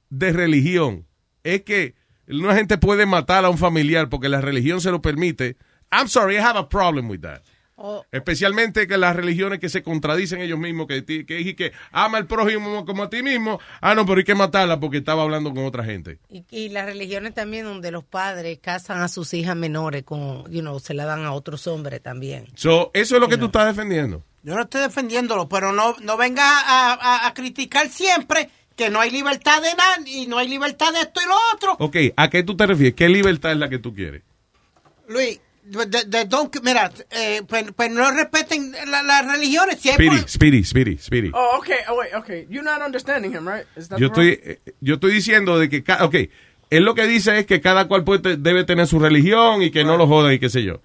de 0.09 0.33
religión 0.33 1.07
es 1.45 1.61
que 1.61 1.95
una 2.27 2.53
gente 2.53 2.77
puede 2.77 3.05
matar 3.05 3.45
a 3.45 3.49
un 3.49 3.57
familiar 3.57 4.09
porque 4.09 4.27
la 4.27 4.41
religión 4.41 4.81
se 4.81 4.91
lo 4.91 5.01
permite, 5.01 5.55
I'm 5.93 6.09
sorry, 6.09 6.35
I 6.35 6.39
have 6.39 6.59
a 6.59 6.67
problem 6.67 7.09
with 7.09 7.21
that. 7.21 7.41
Oh, 7.83 8.05
Especialmente 8.11 8.85
que 8.87 8.97
las 8.97 9.15
religiones 9.15 9.59
que 9.59 9.69
se 9.69 9.81
contradicen 9.81 10.39
ellos 10.41 10.59
mismos, 10.59 10.85
que, 10.87 11.03
que, 11.03 11.23
dije 11.35 11.55
que 11.55 11.71
ama 11.91 12.17
al 12.19 12.27
prójimo 12.27 12.85
como 12.85 13.03
a 13.03 13.09
ti 13.09 13.23
mismo, 13.23 13.59
ah, 13.81 13.95
no, 13.95 14.05
pero 14.05 14.19
hay 14.19 14.23
que 14.23 14.35
matarla 14.35 14.79
porque 14.79 14.97
estaba 14.97 15.23
hablando 15.23 15.53
con 15.53 15.65
otra 15.65 15.83
gente. 15.83 16.19
y, 16.29 16.43
y 16.51 16.69
las 16.69 16.85
religiones 16.85 17.33
también 17.33 17.65
donde 17.65 17.89
los 17.91 18.03
padres 18.03 18.59
casan 18.61 19.01
a 19.01 19.07
sus 19.07 19.33
hijas 19.33 19.55
menores 19.55 20.03
con, 20.03 20.43
you 20.51 20.61
know, 20.61 20.79
se 20.79 20.93
la 20.93 21.05
dan 21.05 21.25
a 21.25 21.33
otros 21.33 21.65
hombres 21.67 22.01
también. 22.03 22.45
So, 22.55 22.91
eso 22.93 23.15
es 23.15 23.21
lo 23.21 23.27
que 23.27 23.37
tú 23.37 23.45
estás 23.47 23.65
defendiendo. 23.67 24.23
Yo 24.43 24.55
no 24.55 24.61
estoy 24.61 24.81
defendiéndolo, 24.81 25.47
pero 25.49 25.71
no, 25.71 25.95
no 26.01 26.17
venga 26.17 26.43
a, 26.43 26.93
a- 26.93 27.27
a 27.27 27.33
criticar 27.33 27.89
siempre 27.89 28.49
que 28.75 28.89
no 28.89 28.99
hay 28.99 29.11
libertad 29.11 29.61
de 29.61 29.69
nada 29.75 29.97
y 30.05 30.25
no 30.27 30.37
hay 30.37 30.47
libertad 30.47 30.91
de 30.93 31.01
esto 31.01 31.19
y 31.23 31.27
lo 31.27 31.35
otro. 31.53 31.75
Ok, 31.79 31.95
¿a 32.15 32.29
qué 32.29 32.41
tú 32.43 32.55
te 32.57 32.65
refieres? 32.65 32.95
¿Qué 32.95 33.07
libertad 33.09 33.51
es 33.51 33.57
la 33.57 33.69
que 33.69 33.77
tú 33.79 33.93
quieres? 33.93 34.23
Luis, 35.07 35.39
de- 35.63 36.05
de- 36.05 36.25
don't- 36.29 36.61
mira, 36.63 36.91
eh, 37.11 37.41
pues, 37.47 37.65
pues 37.75 37.91
no 37.91 38.09
respeten 38.11 38.71
la- 38.87 39.03
las 39.03 39.25
religiones. 39.25 39.79
Si 39.79 39.89
Speedy, 39.89 40.09
por- 40.19 40.29
Speedy, 40.29 40.63
Speedy, 40.63 40.97
Speedy. 40.97 41.31
Oh, 41.33 41.57
okay. 41.59 41.77
Oh, 41.89 41.95
wait, 41.97 42.13
okay. 42.15 42.45
You're 42.49 42.63
not 42.63 42.81
understanding 42.81 43.31
him, 43.33 43.47
right? 43.47 43.65
Is 43.75 43.87
that 43.89 43.99
Yo 43.99 44.07
estoy, 44.07 44.39
eh, 44.43 44.59
yo 44.81 44.95
estoy 44.95 45.13
diciendo 45.13 45.57
de 45.59 45.69
que, 45.69 45.83
ca- 45.83 46.03
ok, 46.05 46.15
él 46.69 46.83
lo 46.83 46.95
que 46.95 47.05
dice 47.07 47.37
es 47.39 47.45
que 47.45 47.61
cada 47.61 47.87
cual 47.87 48.03
puede, 48.03 48.37
debe 48.37 48.63
tener 48.63 48.87
su 48.87 48.99
religión 48.99 49.61
y 49.61 49.71
que 49.71 49.83
no 49.83 49.97
lo 49.97 50.07
jodan 50.07 50.33
y 50.33 50.39
qué 50.39 50.49
sé 50.49 50.63
yo. 50.63 50.81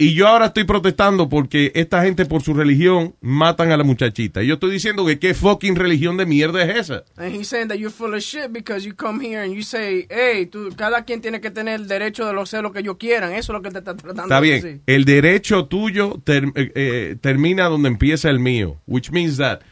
Y 0.00 0.14
yo 0.14 0.28
ahora 0.28 0.46
estoy 0.46 0.62
protestando 0.62 1.28
porque 1.28 1.72
esta 1.74 2.04
gente 2.04 2.24
por 2.24 2.40
su 2.40 2.54
religión 2.54 3.16
matan 3.20 3.72
a 3.72 3.76
la 3.76 3.82
muchachita. 3.82 4.44
Y 4.44 4.46
yo 4.46 4.54
estoy 4.54 4.70
diciendo 4.70 5.04
que 5.04 5.18
qué 5.18 5.34
fucking 5.34 5.74
religión 5.74 6.16
de 6.16 6.24
mierda 6.24 6.62
es 6.62 6.76
esa. 6.88 7.04
And 7.16 7.34
he's 7.34 7.48
saying 7.48 7.66
that 7.66 7.78
you're 7.78 7.90
full 7.92 8.14
of 8.14 8.20
shit 8.22 8.52
because 8.52 8.86
you 8.86 8.94
come 8.94 9.20
here 9.20 9.42
and 9.42 9.52
you 9.52 9.62
say, 9.62 10.06
hey, 10.08 10.46
tú, 10.46 10.68
cada 10.76 11.04
quien 11.04 11.20
tiene 11.20 11.40
que 11.40 11.50
tener 11.50 11.80
el 11.80 11.88
derecho 11.88 12.24
de 12.26 12.32
lo 12.32 12.42
hacer 12.42 12.62
lo 12.62 12.70
que 12.72 12.78
ellos 12.78 12.96
quieran. 12.96 13.32
Eso 13.32 13.52
es 13.52 13.54
lo 13.56 13.60
que 13.62 13.70
te 13.72 13.78
está 13.78 13.96
tratando 13.96 14.22
Está 14.22 14.36
de 14.36 14.40
bien. 14.40 14.62
decir. 14.62 14.80
El 14.86 15.04
derecho 15.04 15.64
tuyo 15.66 16.20
ter- 16.22 16.52
eh, 16.54 16.70
eh, 16.76 17.16
termina 17.20 17.64
donde 17.64 17.88
empieza 17.88 18.30
el 18.30 18.38
mío. 18.38 18.76
Which 18.86 19.10
means 19.10 19.36
that 19.38 19.62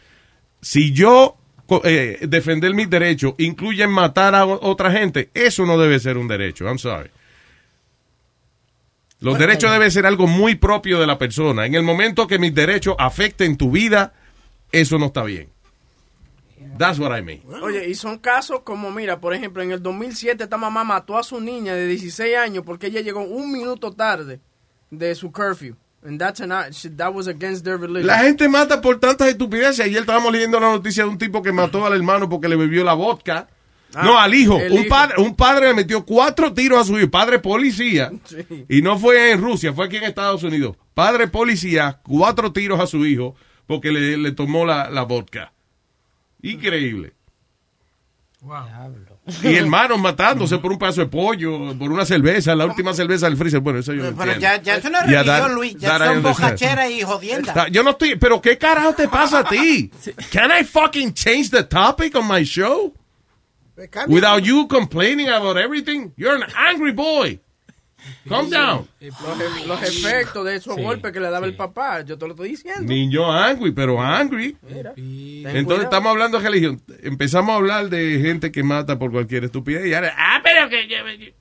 si 0.61 0.91
yo 0.93 1.37
eh, 1.85 2.19
defender 2.29 2.75
mis 2.75 2.91
derechos 2.91 3.35
incluye 3.39 3.87
matar 3.87 4.35
a 4.35 4.45
otra 4.45 4.91
gente, 4.91 5.31
eso 5.35 5.65
no 5.67 5.79
debe 5.79 6.01
ser 6.01 6.17
un 6.19 6.27
derecho. 6.27 6.65
I'm 6.67 6.79
sorry. 6.79 7.11
Los 9.21 9.39
derechos 9.39 9.71
deben 9.71 9.91
ser 9.91 10.07
algo 10.07 10.27
muy 10.27 10.57
propio 10.57 11.01
de 11.01 11.07
la 11.07 11.19
persona. 11.19 11.67
En 11.67 11.75
el 11.75 11.83
momento 11.83 12.27
que 12.27 12.39
mis 12.39 12.55
derechos 12.55 12.95
afecten 12.99 13.57
tu 13.57 13.71
vida, 13.71 14.13
eso 14.73 14.99
no 14.99 15.07
está 15.07 15.25
bien. 15.25 15.49
That's 16.79 16.99
what 16.99 17.17
I 17.17 17.23
mean. 17.23 17.41
Oye, 17.63 17.89
y 17.89 17.95
son 17.95 18.19
casos 18.19 18.61
como, 18.63 18.91
mira, 18.91 19.21
por 19.21 19.33
ejemplo, 19.33 19.63
en 19.63 19.73
el 19.73 19.83
2007 19.83 20.45
esta 20.45 20.57
mamá 20.59 20.85
mató 20.85 21.17
a 21.17 21.23
su 21.23 21.41
niña 21.41 21.75
de 21.75 21.87
16 21.87 22.37
años 22.37 22.65
porque 22.67 22.89
ella 22.89 23.01
llegó 23.01 23.21
un 23.23 23.51
minuto 23.51 23.93
tarde 23.93 24.41
de 24.91 25.15
su 25.15 25.33
curfew. 25.33 25.77
And 26.05 26.21
that's 26.21 26.41
an, 26.41 26.51
that 26.97 27.13
was 27.13 27.27
against 27.27 27.65
their 27.65 27.79
religion. 27.79 28.07
La 28.07 28.19
gente 28.19 28.49
mata 28.49 28.81
por 28.81 29.01
tantas 29.01 29.29
estupideces. 29.29 29.81
Ayer 29.81 30.01
estábamos 30.01 30.31
leyendo 30.31 30.61
la 30.61 30.71
noticia 30.71 31.05
de 31.05 31.11
un 31.11 31.19
tipo 31.19 31.43
que 31.43 31.53
mató 31.53 31.85
al 31.85 31.95
hermano 31.95 32.29
porque 32.29 32.49
le 32.49 32.57
bebió 32.57 32.85
la 32.85 32.93
vodka. 32.95 33.49
Ah, 33.95 34.03
no, 34.05 34.19
al 34.19 34.35
hijo. 34.35 34.57
Un 34.57 34.73
hijo. 34.73 34.89
padre, 34.89 35.15
un 35.23 35.35
padre 35.35 35.69
le 35.69 35.75
metió 35.75 36.05
cuatro 36.05 36.53
tiros 36.53 36.81
a 36.81 36.85
su 36.85 36.99
hijo. 36.99 37.11
Padre 37.11 37.39
policía. 37.39 38.11
Sí. 38.25 38.65
Y 38.69 38.83
no 38.83 38.99
fue 38.99 39.33
en 39.33 39.41
Rusia, 39.41 39.73
fue 39.73 39.87
aquí 39.87 39.97
en 39.97 40.05
Estados 40.05 40.43
Unidos. 40.43 40.77
Padre 40.95 41.29
policía, 41.29 42.01
cuatro 42.03 42.53
tiros 42.53 42.79
a 42.81 42.87
su 42.87 43.07
hijo 43.07 43.35
porque 43.67 43.91
le, 43.93 44.17
le 44.17 44.33
tomó 44.33 44.65
la, 44.67 44.91
la 44.91 45.03
vodka. 45.03 45.53
Increíble. 46.43 47.15
Y 49.43 49.57
hermanos 49.57 49.99
matándose 49.99 50.59
por 50.59 50.71
un 50.71 50.79
pedazo 50.79 51.01
de 51.01 51.07
pollo, 51.09 51.77
por 51.77 51.91
una 51.91 52.05
cerveza, 52.05 52.55
la 52.55 52.67
última 52.67 52.95
cerveza 52.95 53.27
del 53.27 53.37
freezer. 53.37 53.59
Bueno, 53.61 53.81
eso 53.81 53.93
yo 53.93 54.05
no 54.11 54.17
Pero 54.17 54.33
entiendo. 54.33 54.41
ya, 54.59 54.63
ya 54.63 54.77
eso 54.77 54.89
no 54.91 54.99
es 54.99 55.07
religión, 55.07 55.27
that- 55.27 55.51
Luis. 55.53 55.77
Ya 55.79 55.99
son 55.99 56.23
bocacheras 56.23 56.91
y 56.91 57.03
jodiendas. 57.03 57.71
Yo 57.73 57.83
no 57.83 57.91
estoy, 57.91 58.15
pero 58.17 58.41
¿qué 58.41 58.57
carajo 58.57 58.93
te 58.93 59.09
pasa 59.09 59.41
a 59.41 59.45
ti? 59.49 59.91
Can 60.33 60.51
I 60.53 60.65
fucking 60.65 61.13
change 61.15 61.51
the 61.51 61.65
topic 61.65 62.15
on 62.15 62.29
my 62.29 62.45
show? 62.45 62.95
Without 64.09 64.45
you 64.45 64.67
complaining 64.69 65.29
about 65.29 65.57
everything? 65.57 66.13
You're 66.17 66.37
an 66.37 66.45
angry 66.57 66.93
boy. 66.93 67.41
Calm 68.29 68.49
down. 68.51 68.89
Los, 69.01 69.67
los 69.67 69.83
efectos 69.83 70.45
de 70.45 70.57
esos 70.57 70.77
golpes 70.77 71.13
que 71.13 71.21
le 71.21 71.29
daba 71.29 71.47
el 71.47 71.57
papá, 71.57 72.03
yo 72.03 72.17
te 72.17 72.27
lo 72.27 72.33
estoy 72.35 72.51
diciendo. 72.51 72.83
Niño 72.83 73.31
angry, 73.33 73.73
pero 73.73 74.01
angry. 74.01 74.57
Mira. 74.63 74.95
Entonces 74.97 75.85
estamos 75.85 76.11
hablando 76.11 76.39
de 76.39 76.45
religión. 76.45 76.81
Empezamos 77.03 77.53
a 77.53 77.57
hablar 77.57 77.89
de 77.89 78.21
gente 78.21 78.53
que 78.53 78.63
mata 78.63 78.99
por 78.99 79.11
cualquier 79.11 79.45
estupidez 79.45 79.87
y 79.87 79.95
ahora, 79.95 80.15
ah, 80.17 80.41
pero 80.43 80.69
que... 80.69 81.35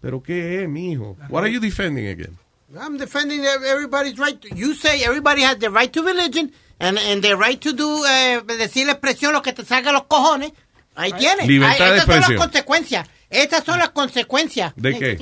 ¿Pero 0.00 0.22
qué 0.22 0.62
es, 0.62 0.68
mijo? 0.68 1.16
What 1.28 1.42
are 1.42 1.52
you 1.52 1.60
defending 1.60 2.06
again? 2.06 2.36
I'm 2.76 2.98
defending 2.98 3.40
ev- 3.44 3.64
everybody's 3.64 4.18
right. 4.18 4.40
to- 4.40 4.54
you 4.54 4.74
say 4.74 5.02
everybody 5.02 5.42
has 5.42 5.58
the 5.58 5.70
right 5.70 5.90
to 5.92 6.02
religion 6.02 6.52
and, 6.78 6.98
and 6.98 7.22
the 7.22 7.34
right 7.34 7.60
to 7.60 7.72
do, 7.72 8.04
eh, 8.06 8.40
decir 8.46 8.86
la 8.86 8.92
expresión 8.92 9.32
lo 9.32 9.42
que 9.42 9.52
te 9.52 9.64
salga 9.64 9.90
los 9.90 10.04
cojones. 10.04 10.52
Ahí 10.98 11.12
tienes. 11.12 11.46
Libertad 11.46 11.86
Ahí- 11.86 11.92
de 11.92 11.98
estas 11.98 12.04
son 12.06 12.14
expresión. 12.16 12.36
las 12.38 12.46
consecuencias. 12.46 13.08
Estas 13.30 13.64
son 13.64 13.78
las 13.78 13.90
consecuencias. 13.90 14.72
¿De 14.76 14.98
qué? 14.98 15.16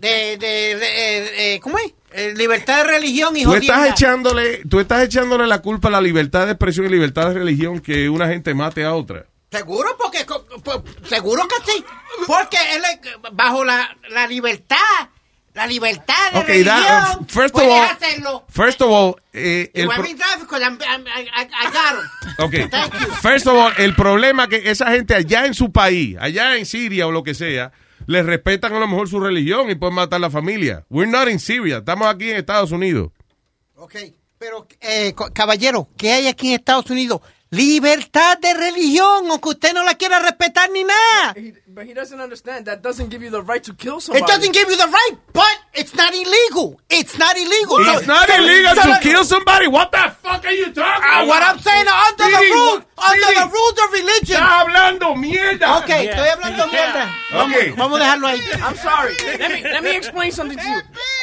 De, 0.00 0.36
de, 0.38 0.38
de- 0.38 0.76
eh, 0.76 1.54
eh, 1.54 1.60
¿cómo 1.60 1.78
es? 1.78 1.92
Eh, 2.12 2.34
libertad 2.36 2.78
de 2.78 2.84
religión 2.84 3.36
y 3.36 3.44
Tú 3.44 3.54
estás 3.54 3.90
echándole, 3.90 4.62
tú 4.68 4.80
estás 4.80 5.02
echándole 5.04 5.46
la 5.46 5.60
culpa 5.60 5.88
a 5.88 5.90
la 5.92 6.00
libertad 6.00 6.46
de 6.46 6.52
expresión 6.52 6.86
y 6.86 6.88
libertad 6.88 7.28
de 7.28 7.34
religión 7.34 7.80
que 7.80 8.08
una 8.08 8.26
gente 8.28 8.54
mate 8.54 8.82
a 8.84 8.94
otra. 8.94 9.26
Seguro, 9.52 9.96
porque 9.98 10.24
seguro 11.08 11.42
que 11.48 11.72
sí. 11.72 11.84
Porque 12.26 12.56
él 12.74 12.82
es- 12.92 13.10
bajo 13.32 13.64
la, 13.64 13.96
la 14.10 14.26
libertad, 14.26 14.76
la 15.54 15.66
libertad 15.66 16.32
de 16.32 16.38
Ok, 16.38 16.46
religión, 16.46 16.76
that- 16.76 17.16
uh, 17.20 17.24
first 17.28 17.54
of 17.54 17.60
puede 17.62 17.72
all, 17.80 17.88
hacerlo. 17.90 18.44
first 18.48 18.80
of 18.80 18.88
all, 18.90 19.16
eh, 19.32 19.70
el 19.74 19.88
pro- 19.88 19.96
I 19.96 20.02
mean 20.02 20.16
that 20.18 20.38
because 20.40 20.62
I'm- 20.64 20.78
I'm- 20.78 21.06
I, 21.06 21.22
I- 21.22 21.50
I 21.50 21.66
got. 21.72 22.44
Ok. 22.46 22.70
Thank 22.70 22.94
you. 23.00 23.06
First 23.20 23.46
of 23.46 23.54
all, 23.56 23.72
el 23.78 23.94
problema 23.94 24.48
que 24.48 24.70
esa 24.70 24.90
gente 24.92 25.14
allá 25.14 25.46
en 25.46 25.54
su 25.54 25.72
país, 25.72 26.16
allá 26.20 26.56
en 26.56 26.66
Siria 26.66 27.06
o 27.06 27.12
lo 27.12 27.22
que 27.24 27.34
sea, 27.34 27.72
les 28.06 28.24
respetan 28.24 28.72
a 28.74 28.78
lo 28.78 28.86
mejor 28.88 29.08
su 29.08 29.20
religión 29.20 29.70
y 29.70 29.74
pueden 29.74 29.94
matar 29.96 30.16
a 30.16 30.20
la 30.20 30.30
familia. 30.30 30.84
We're 30.88 31.10
not 31.10 31.28
in 31.28 31.38
Syria, 31.40 31.78
estamos 31.78 32.06
aquí 32.08 32.30
en 32.30 32.36
Estados 32.36 32.70
Unidos. 32.72 33.10
Ok, 33.74 33.96
pero 34.38 34.66
eh, 34.80 35.14
caballero, 35.34 35.88
¿qué 35.96 36.12
hay 36.12 36.26
aquí 36.28 36.48
en 36.48 36.60
Estados 36.60 36.90
Unidos? 36.90 37.20
Libertad 37.52 38.38
de 38.38 38.54
religión, 38.54 39.28
aunque 39.28 39.48
usted 39.50 39.74
no 39.74 39.82
la 39.82 39.94
quiera 39.96 40.20
respetar 40.20 40.70
ni 40.70 40.84
nada. 40.84 41.34
But 41.66 41.84
he 41.84 41.94
doesn't 41.94 42.20
understand 42.20 42.66
that 42.66 42.80
doesn't 42.80 43.10
give 43.10 43.24
you 43.24 43.30
the 43.30 43.42
right 43.42 43.60
to 43.64 43.74
kill 43.74 43.96
It 43.96 44.02
somebody. 44.02 44.24
doesn't 44.26 44.52
give 44.52 44.70
you 44.70 44.76
the 44.76 44.86
right, 44.86 45.18
but 45.32 45.50
it's 45.74 45.92
not 45.96 46.14
illegal. 46.14 46.80
It's 46.88 47.18
not 47.18 47.36
illegal. 47.36 47.78
It's 47.96 48.06
not 48.06 48.28
illegal 48.30 48.74
to 48.76 48.98
kill 49.02 49.24
somebody. 49.24 49.66
What 49.66 49.90
the 49.90 50.14
fuck 50.22 50.44
are 50.46 50.52
you 50.52 50.66
talking 50.72 51.02
Ah, 51.04 51.22
about? 51.24 51.26
what 51.26 51.42
I'm 51.42 51.58
saying, 51.58 51.86
under 51.88 52.24
the 52.30 52.54
rules, 52.54 52.82
under 52.96 53.34
the 53.34 53.48
rules 53.52 53.78
of 53.84 53.92
religion. 53.94 54.36
Estás 54.36 54.60
hablando 54.62 55.16
mierda. 55.16 55.78
Ok, 55.78 55.90
estoy 55.90 56.28
hablando 56.28 56.66
mierda. 56.68 57.10
Vamos, 57.32 57.56
Ok. 57.58 57.74
vamos 57.76 58.00
a 58.00 58.02
dejarlo 58.04 58.26
ahí. 58.28 58.40
I'm 58.62 58.76
sorry. 58.76 59.16
Let 59.38 59.50
me, 59.50 59.62
let 59.62 59.82
me 59.82 59.96
explain 59.96 60.30
something 60.30 60.56
to 60.56 60.64
you. 60.68 60.82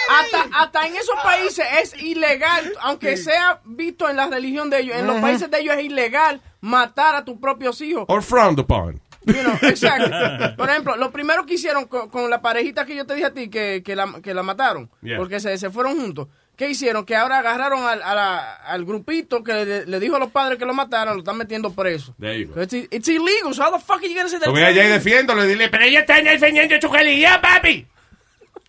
Hasta, 0.10 0.60
hasta 0.60 0.88
en 0.88 0.96
esos 0.96 1.16
países 1.24 1.66
es 1.82 2.02
ilegal, 2.02 2.74
aunque 2.82 3.18
sea 3.18 3.62
visto 3.66 4.10
en 4.10 4.16
la 4.18 4.28
religión 4.28 4.70
de 4.70 4.80
ellos, 4.80 4.96
en 4.96 5.08
los 5.08 5.18
países 5.22 5.50
de 5.52 5.60
ellos 5.60 5.76
es 5.78 5.84
ilegal 5.86 6.42
matar 6.62 7.16
a 7.16 7.26
tus 7.26 7.38
propios 7.40 7.80
hijos. 7.82 8.06
Or 8.08 8.22
frowned 8.24 8.60
upon. 8.60 9.02
You 9.26 9.34
know, 9.44 9.54
exacto. 9.64 10.56
Por 10.56 10.70
ejemplo, 10.70 10.96
lo 10.96 11.12
primero 11.12 11.46
que 11.46 11.56
hicieron 11.56 11.86
con, 11.86 12.10
con 12.10 12.30
la 12.30 12.42
parejita 12.42 12.86
que 12.86 12.96
yo 12.96 13.06
te 13.06 13.14
dije 13.16 13.26
a 13.28 13.34
ti 13.34 13.50
que, 13.50 13.82
que, 13.84 13.96
la, 13.96 14.22
que 14.24 14.34
la 14.34 14.42
mataron, 14.44 14.90
Yeah. 15.02 15.18
porque 15.18 15.40
se, 15.40 15.58
se 15.58 15.70
fueron 15.70 15.98
juntos. 16.00 16.28
¿Qué 16.56 16.70
hicieron? 16.70 17.06
Que 17.06 17.16
ahora 17.16 17.38
agarraron 17.40 17.84
al, 17.84 18.02
a 18.02 18.16
la- 18.16 18.56
al 18.56 18.84
grupito 18.86 19.44
que 19.44 19.54
le, 19.54 19.86
le 19.86 20.00
dijo 20.00 20.16
a 20.16 20.20
los 20.20 20.32
padres 20.32 20.58
que 20.58 20.66
lo 20.66 20.74
mataron, 20.74 21.14
lo 21.16 21.20
están 21.20 21.38
metiendo 21.38 21.72
preso. 21.72 22.16
There 22.20 22.40
you 22.40 22.48
go. 22.52 22.62
It's, 22.62 22.74
it's 22.74 23.08
illegal, 23.10 23.54
so 23.54 23.64
how 23.64 23.72
the 23.78 23.80
fuck 23.84 23.98
are 23.98 24.08
you 24.08 24.16
gonna 24.16 24.28
say 24.30 24.40
that? 24.40 24.48
Lo 24.48 24.54
voy 24.54 24.64
allá 24.64 24.84
y 24.86 24.88
defiéndolo 24.88 25.44
y 25.46 25.50
dile, 25.50 25.70
pero 25.70 25.84
ella 25.84 26.00
está 26.00 26.20
defendiendo 26.22 26.76
su 26.82 26.88
religión, 26.92 27.34
papi. 27.42 27.86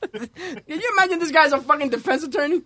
Can 0.01 0.81
you 0.81 0.93
imagine 0.97 1.19
this 1.19 1.31
guy's 1.33 1.53
a 1.53 1.61
fucking 1.61 1.91
defense 1.91 2.25
attorney? 2.25 2.63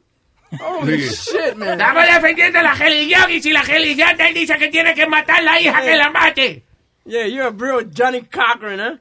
Holy 0.60 1.00
shit, 1.00 1.56
man. 1.56 1.78
Estamos 1.80 2.06
defendiendo 2.06 2.62
la 2.62 2.74
religión 2.74 3.30
y 3.30 3.40
si 3.40 3.52
la 3.52 3.62
religión 3.62 4.16
te 4.16 4.32
dice 4.32 4.58
que 4.58 4.68
tiene 4.68 4.94
que 4.94 5.06
matar 5.06 5.42
la 5.42 5.58
hija, 5.60 5.82
que 5.82 5.96
la 5.96 6.10
mate. 6.10 6.62
Yeah, 7.04 7.26
you're 7.26 7.48
a 7.48 7.50
real 7.50 7.82
Johnny 7.84 8.22
Cochran, 8.22 8.78
huh? 8.78 8.98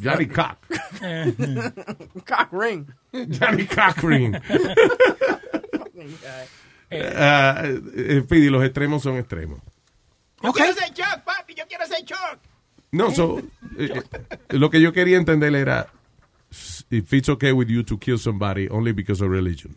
Johnny 0.00 0.26
Cock. 0.26 0.58
Cock 2.24 2.48
ring. 2.52 2.86
Johnny 3.12 3.66
Cochran. 3.66 4.40
Ah, 7.16 7.62
eh, 7.64 8.20
Speedy, 8.22 8.50
los 8.50 8.62
extremos 8.62 9.02
son 9.02 9.16
extremos. 9.16 9.58
Yo 10.42 10.52
quiero 10.52 10.72
ser 10.74 10.92
Chuck, 10.94 11.24
papi, 11.24 11.54
yo 11.54 11.64
quiero 11.66 11.86
ser 11.86 12.04
Chuck. 12.04 12.38
No, 12.92 13.10
so, 13.10 13.40
eh, 13.76 13.90
eh, 13.90 14.02
lo 14.50 14.70
que 14.70 14.80
yo 14.80 14.92
quería 14.92 15.16
entender 15.16 15.54
era 15.56 15.88
if 16.90 17.12
it's 17.12 17.28
okay 17.28 17.52
with 17.52 17.68
you 17.70 17.82
to 17.84 17.96
kill 17.98 18.18
somebody 18.18 18.68
only 18.68 18.92
because 18.92 19.20
of 19.20 19.30
religion. 19.30 19.76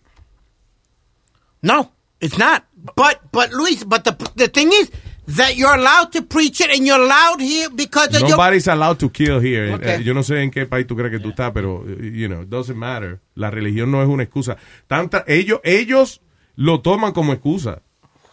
No, 1.61 1.91
it's 2.21 2.37
not. 2.37 2.65
But, 2.95 3.19
but 3.31 3.51
Luis, 3.51 3.83
but 3.83 4.03
the, 4.03 4.13
the 4.35 4.47
thing 4.47 4.69
is 4.71 4.91
that 5.35 5.57
you're 5.57 5.75
allowed 5.75 6.11
to 6.13 6.21
preach 6.21 6.61
it 6.61 6.69
and 6.69 6.85
you're 6.85 7.01
allowed 7.01 7.41
here 7.41 7.69
because 7.69 8.15
of 8.15 8.21
your... 8.21 8.29
Nobody's 8.37 8.67
allowed 8.67 8.99
to 8.99 9.09
kill 9.09 9.39
here. 9.39 9.73
Okay. 9.73 9.95
Eh, 9.95 10.03
yo 10.03 10.13
no 10.13 10.21
sé 10.23 10.41
en 10.41 10.51
qué 10.51 10.65
país 10.65 10.87
tú 10.87 10.95
crees 10.95 11.11
que 11.11 11.19
tú 11.19 11.29
estás, 11.29 11.51
pero, 11.53 11.83
eh, 11.87 12.11
you 12.13 12.27
know, 12.27 12.41
it 12.43 12.49
doesn't 12.49 12.77
matter. 12.77 13.19
La 13.35 13.49
religión 13.51 13.91
no 13.91 14.01
es 14.01 14.07
una 14.07 14.23
excusa. 14.23 14.57
Tanta, 14.87 15.25
ellos, 15.27 15.59
ellos 15.63 16.21
lo 16.55 16.79
toman 16.81 17.11
como 17.11 17.33
excusa, 17.33 17.81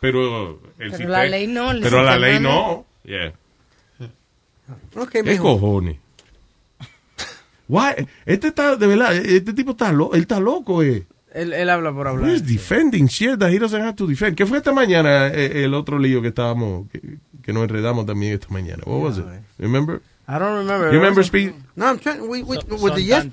pero 0.00 0.60
el 0.78 0.90
Pero 0.90 0.90
sistema- 0.90 1.10
la 1.10 1.24
ley 1.26 1.46
no, 1.46 1.72
Pero 1.80 2.02
la 2.04 2.16
ley 2.18 2.38
no. 2.38 2.50
no. 2.50 2.86
Yeah. 3.04 3.32
Okay, 4.96 5.22
¿Qué 5.22 5.36
cojones? 5.38 5.96
Why? 7.68 8.06
Este 8.26 8.48
está, 8.48 8.76
de 8.76 8.86
verdad, 8.86 9.14
este 9.16 9.52
tipo 9.52 9.72
está 9.72 9.92
loco, 9.92 10.14
él 10.14 10.22
está 10.22 10.40
loco, 10.40 10.82
eh. 10.82 11.06
Él, 11.32 11.52
él 11.52 11.68
habla 11.68 11.92
por 11.92 12.06
hablar. 12.06 12.30
He's 12.30 12.46
defending 12.46 13.06
shit 13.08 13.38
that 13.40 13.50
he 13.50 13.58
doesn't 13.58 13.82
have 13.82 13.96
to 13.96 14.06
defend. 14.06 14.36
¿Qué 14.36 14.46
fue 14.46 14.58
esta 14.58 14.72
mañana 14.72 15.28
eh, 15.28 15.64
el 15.64 15.74
otro 15.74 15.98
lío 15.98 16.22
que 16.22 16.28
estábamos, 16.28 16.88
que, 16.90 17.18
que 17.42 17.52
nos 17.52 17.64
enredamos 17.64 18.06
también 18.06 18.34
esta 18.34 18.48
mañana? 18.50 18.82
What 18.86 19.02
was 19.02 19.18
it? 19.18 19.24
Remember? 19.58 20.00
I 20.28 20.38
don't 20.38 20.56
remember. 20.58 20.92
You 20.92 21.00
remember 21.00 21.24
Speed? 21.24 21.52
No, 21.74 21.86
I'm 21.86 21.98
trying... 21.98 22.20
We, 22.20 22.42
we, 22.42 22.56
was, 22.56 22.64
son 22.80 22.98
it 22.98 23.04
yes, 23.04 23.26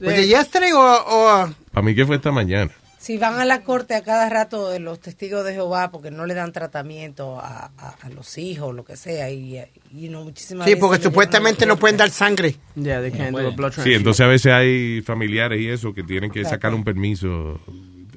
was 0.00 0.18
it 0.18 0.28
yesterday 0.28 0.72
or... 0.72 1.00
or 1.06 1.54
Para 1.72 1.84
mí, 1.84 1.94
¿qué 1.94 2.06
fue 2.06 2.16
esta 2.16 2.30
mañana? 2.30 2.70
Si 3.04 3.18
van 3.18 3.38
a 3.38 3.44
la 3.44 3.62
corte 3.64 3.94
a 3.94 4.02
cada 4.02 4.30
rato 4.30 4.70
de 4.70 4.78
los 4.80 4.98
testigos 4.98 5.44
de 5.44 5.52
Jehová 5.52 5.90
porque 5.90 6.10
no 6.10 6.24
le 6.24 6.32
dan 6.32 6.52
tratamiento 6.52 7.38
a, 7.38 7.70
a- 7.76 7.96
a 8.00 8.08
los 8.08 8.38
hijos, 8.38 8.74
lo 8.74 8.82
que 8.82 8.96
sea, 8.96 9.30
y, 9.30 9.58
y 9.92 10.08
no 10.08 10.24
muchísimas 10.24 10.64
sí, 10.64 10.70
veces 10.70 10.80
porque 10.80 11.02
supuestamente 11.02 11.66
no 11.66 11.76
pueden 11.76 11.98
dar 11.98 12.08
sangre. 12.08 12.56
Yeah, 12.74 13.02
they 13.02 13.10
can't 13.12 13.36
do 13.36 13.46
a 13.46 13.50
blood 13.50 13.72
Sí, 13.72 13.92
entonces 13.92 14.24
a 14.24 14.26
veces 14.28 14.52
hay 14.52 15.02
familiares 15.02 15.60
y 15.60 15.68
eso 15.68 15.92
que 15.92 16.02
tienen 16.02 16.30
que 16.30 16.44
sacar 16.44 16.72
un 16.72 16.82
permiso. 16.82 17.60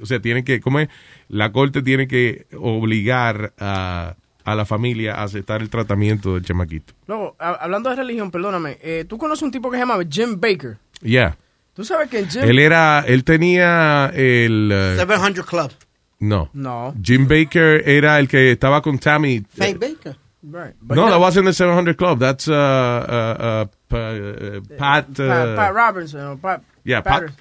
O 0.01 0.05
sea, 0.05 0.21
tienen 0.21 0.45
que, 0.45 0.61
¿cómo 0.61 0.79
es? 0.79 0.87
La 1.27 1.51
corte 1.51 1.81
tiene 1.81 2.07
que 2.07 2.45
obligar 2.57 3.53
a, 3.59 4.15
a 4.45 4.55
la 4.55 4.65
familia 4.65 5.15
a 5.15 5.23
aceptar 5.23 5.61
el 5.61 5.69
tratamiento 5.69 6.35
del 6.35 6.45
chamaquito. 6.45 6.93
Luego, 7.07 7.35
ha- 7.39 7.55
hablando 7.55 7.89
de 7.89 7.97
religión, 7.97 8.31
perdóname, 8.31 8.77
eh, 8.81 9.03
tú 9.05 9.17
conoces 9.17 9.43
un 9.43 9.51
tipo 9.51 9.69
que 9.69 9.75
se 9.75 9.81
llama 9.81 9.97
Jim 10.09 10.39
Baker. 10.39 10.77
Ya. 11.01 11.35
Tú 11.77 11.85
sabes 11.85 12.09
que 12.09 12.25
Jim... 12.25 12.43
Él 12.43 12.57
era, 12.59 13.03
él 13.07 13.23
tenía 13.23 14.11
el... 14.13 14.69
eh, 14.73 14.95
700 14.97 15.45
Club. 15.45 15.71
no. 16.19 16.49
No. 16.53 16.93
Jim 17.01 17.27
Baker 17.27 17.87
era 17.87 18.17
el 18.19 18.27
que 18.27 18.51
estaba 18.51 18.81
con 18.81 18.97
Tammy. 18.99 19.45
Faye 19.55 19.75
Baker. 19.75 20.17
Right. 20.41 20.73
No, 20.81 21.07
that 21.09 21.19
wasn't 21.19 21.45
the 21.45 21.53
700 21.53 21.95
Club. 21.95 22.19
That's 22.19 22.47
uh, 22.47 22.53
uh, 22.53 22.55
uh, 22.55 23.65
pa- 23.87 23.97
uh, 23.97 24.61
Pat, 24.77 25.09
uh, 25.19 25.27
Pat, 25.27 25.55
Pat 25.55 25.73
Robinson 25.75 26.21
or 26.21 26.37
Pat, 26.37 26.61
Yeah, 26.83 27.01
Pat- 27.01 27.13
Patter- 27.21 27.33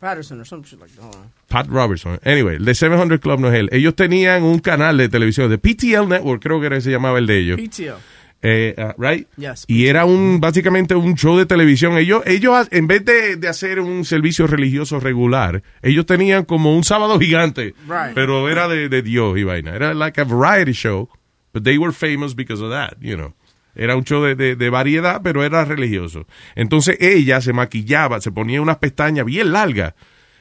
Patterson 0.00 0.40
or 0.40 0.44
some 0.44 0.62
shit 0.64 0.78
like 0.78 0.90
that. 0.94 1.02
Hold 1.02 1.16
on. 1.16 1.30
Pat 1.48 1.66
Robertson. 1.68 2.18
Anyway, 2.24 2.56
el 2.56 2.64
de 2.66 2.74
700 2.74 3.20
Club 3.20 3.40
no 3.40 3.48
es 3.48 3.54
él. 3.54 3.68
Ellos 3.72 3.94
tenían 3.94 4.42
un 4.42 4.58
canal 4.58 4.98
de 4.98 5.08
televisión, 5.08 5.48
de 5.50 5.56
PTL 5.58 6.06
Network, 6.08 6.42
creo 6.42 6.60
que 6.60 6.66
era 6.66 6.76
que 6.76 6.82
se 6.82 6.90
llamaba 6.90 7.18
el 7.18 7.26
de 7.26 7.38
ellos. 7.38 7.58
PTO. 7.60 7.96
Eh, 8.40 8.74
uh, 8.78 9.02
right? 9.02 9.26
Yes, 9.36 9.64
Y 9.66 9.86
era 9.86 10.04
un 10.04 10.38
básicamente 10.40 10.94
un 10.94 11.16
show 11.16 11.36
de 11.36 11.44
televisión. 11.46 11.98
Ellos, 11.98 12.22
ellos 12.24 12.68
en 12.70 12.86
vez 12.86 13.04
de, 13.04 13.34
de 13.36 13.48
hacer 13.48 13.80
un 13.80 14.04
servicio 14.04 14.46
religioso 14.46 15.00
regular, 15.00 15.62
ellos 15.82 16.06
tenían 16.06 16.44
como 16.44 16.76
un 16.76 16.84
sábado 16.84 17.18
gigante, 17.18 17.74
Right. 17.88 18.14
pero 18.14 18.48
era 18.48 18.68
de, 18.68 18.88
de 18.88 19.02
Dios 19.02 19.36
y 19.38 19.42
vaina. 19.42 19.74
Era 19.74 19.92
like 19.92 20.20
a 20.20 20.24
variety 20.24 20.72
show, 20.72 21.08
but 21.52 21.64
they 21.64 21.78
were 21.78 21.92
famous 21.92 22.34
because 22.36 22.62
of 22.62 22.70
that, 22.70 22.92
you 23.00 23.16
know. 23.16 23.34
Era 23.74 23.96
un 23.96 24.04
show 24.04 24.22
de, 24.24 24.34
de- 24.36 24.56
de 24.56 24.70
variedad, 24.70 25.20
pero 25.22 25.42
era 25.44 25.64
religioso. 25.64 26.26
Entonces 26.54 26.96
ella 27.00 27.40
se 27.40 27.52
maquillaba, 27.52 28.20
se 28.20 28.30
ponía 28.32 28.60
unas 28.62 28.78
pestañas 28.78 29.24
bien 29.24 29.52
largas, 29.52 29.94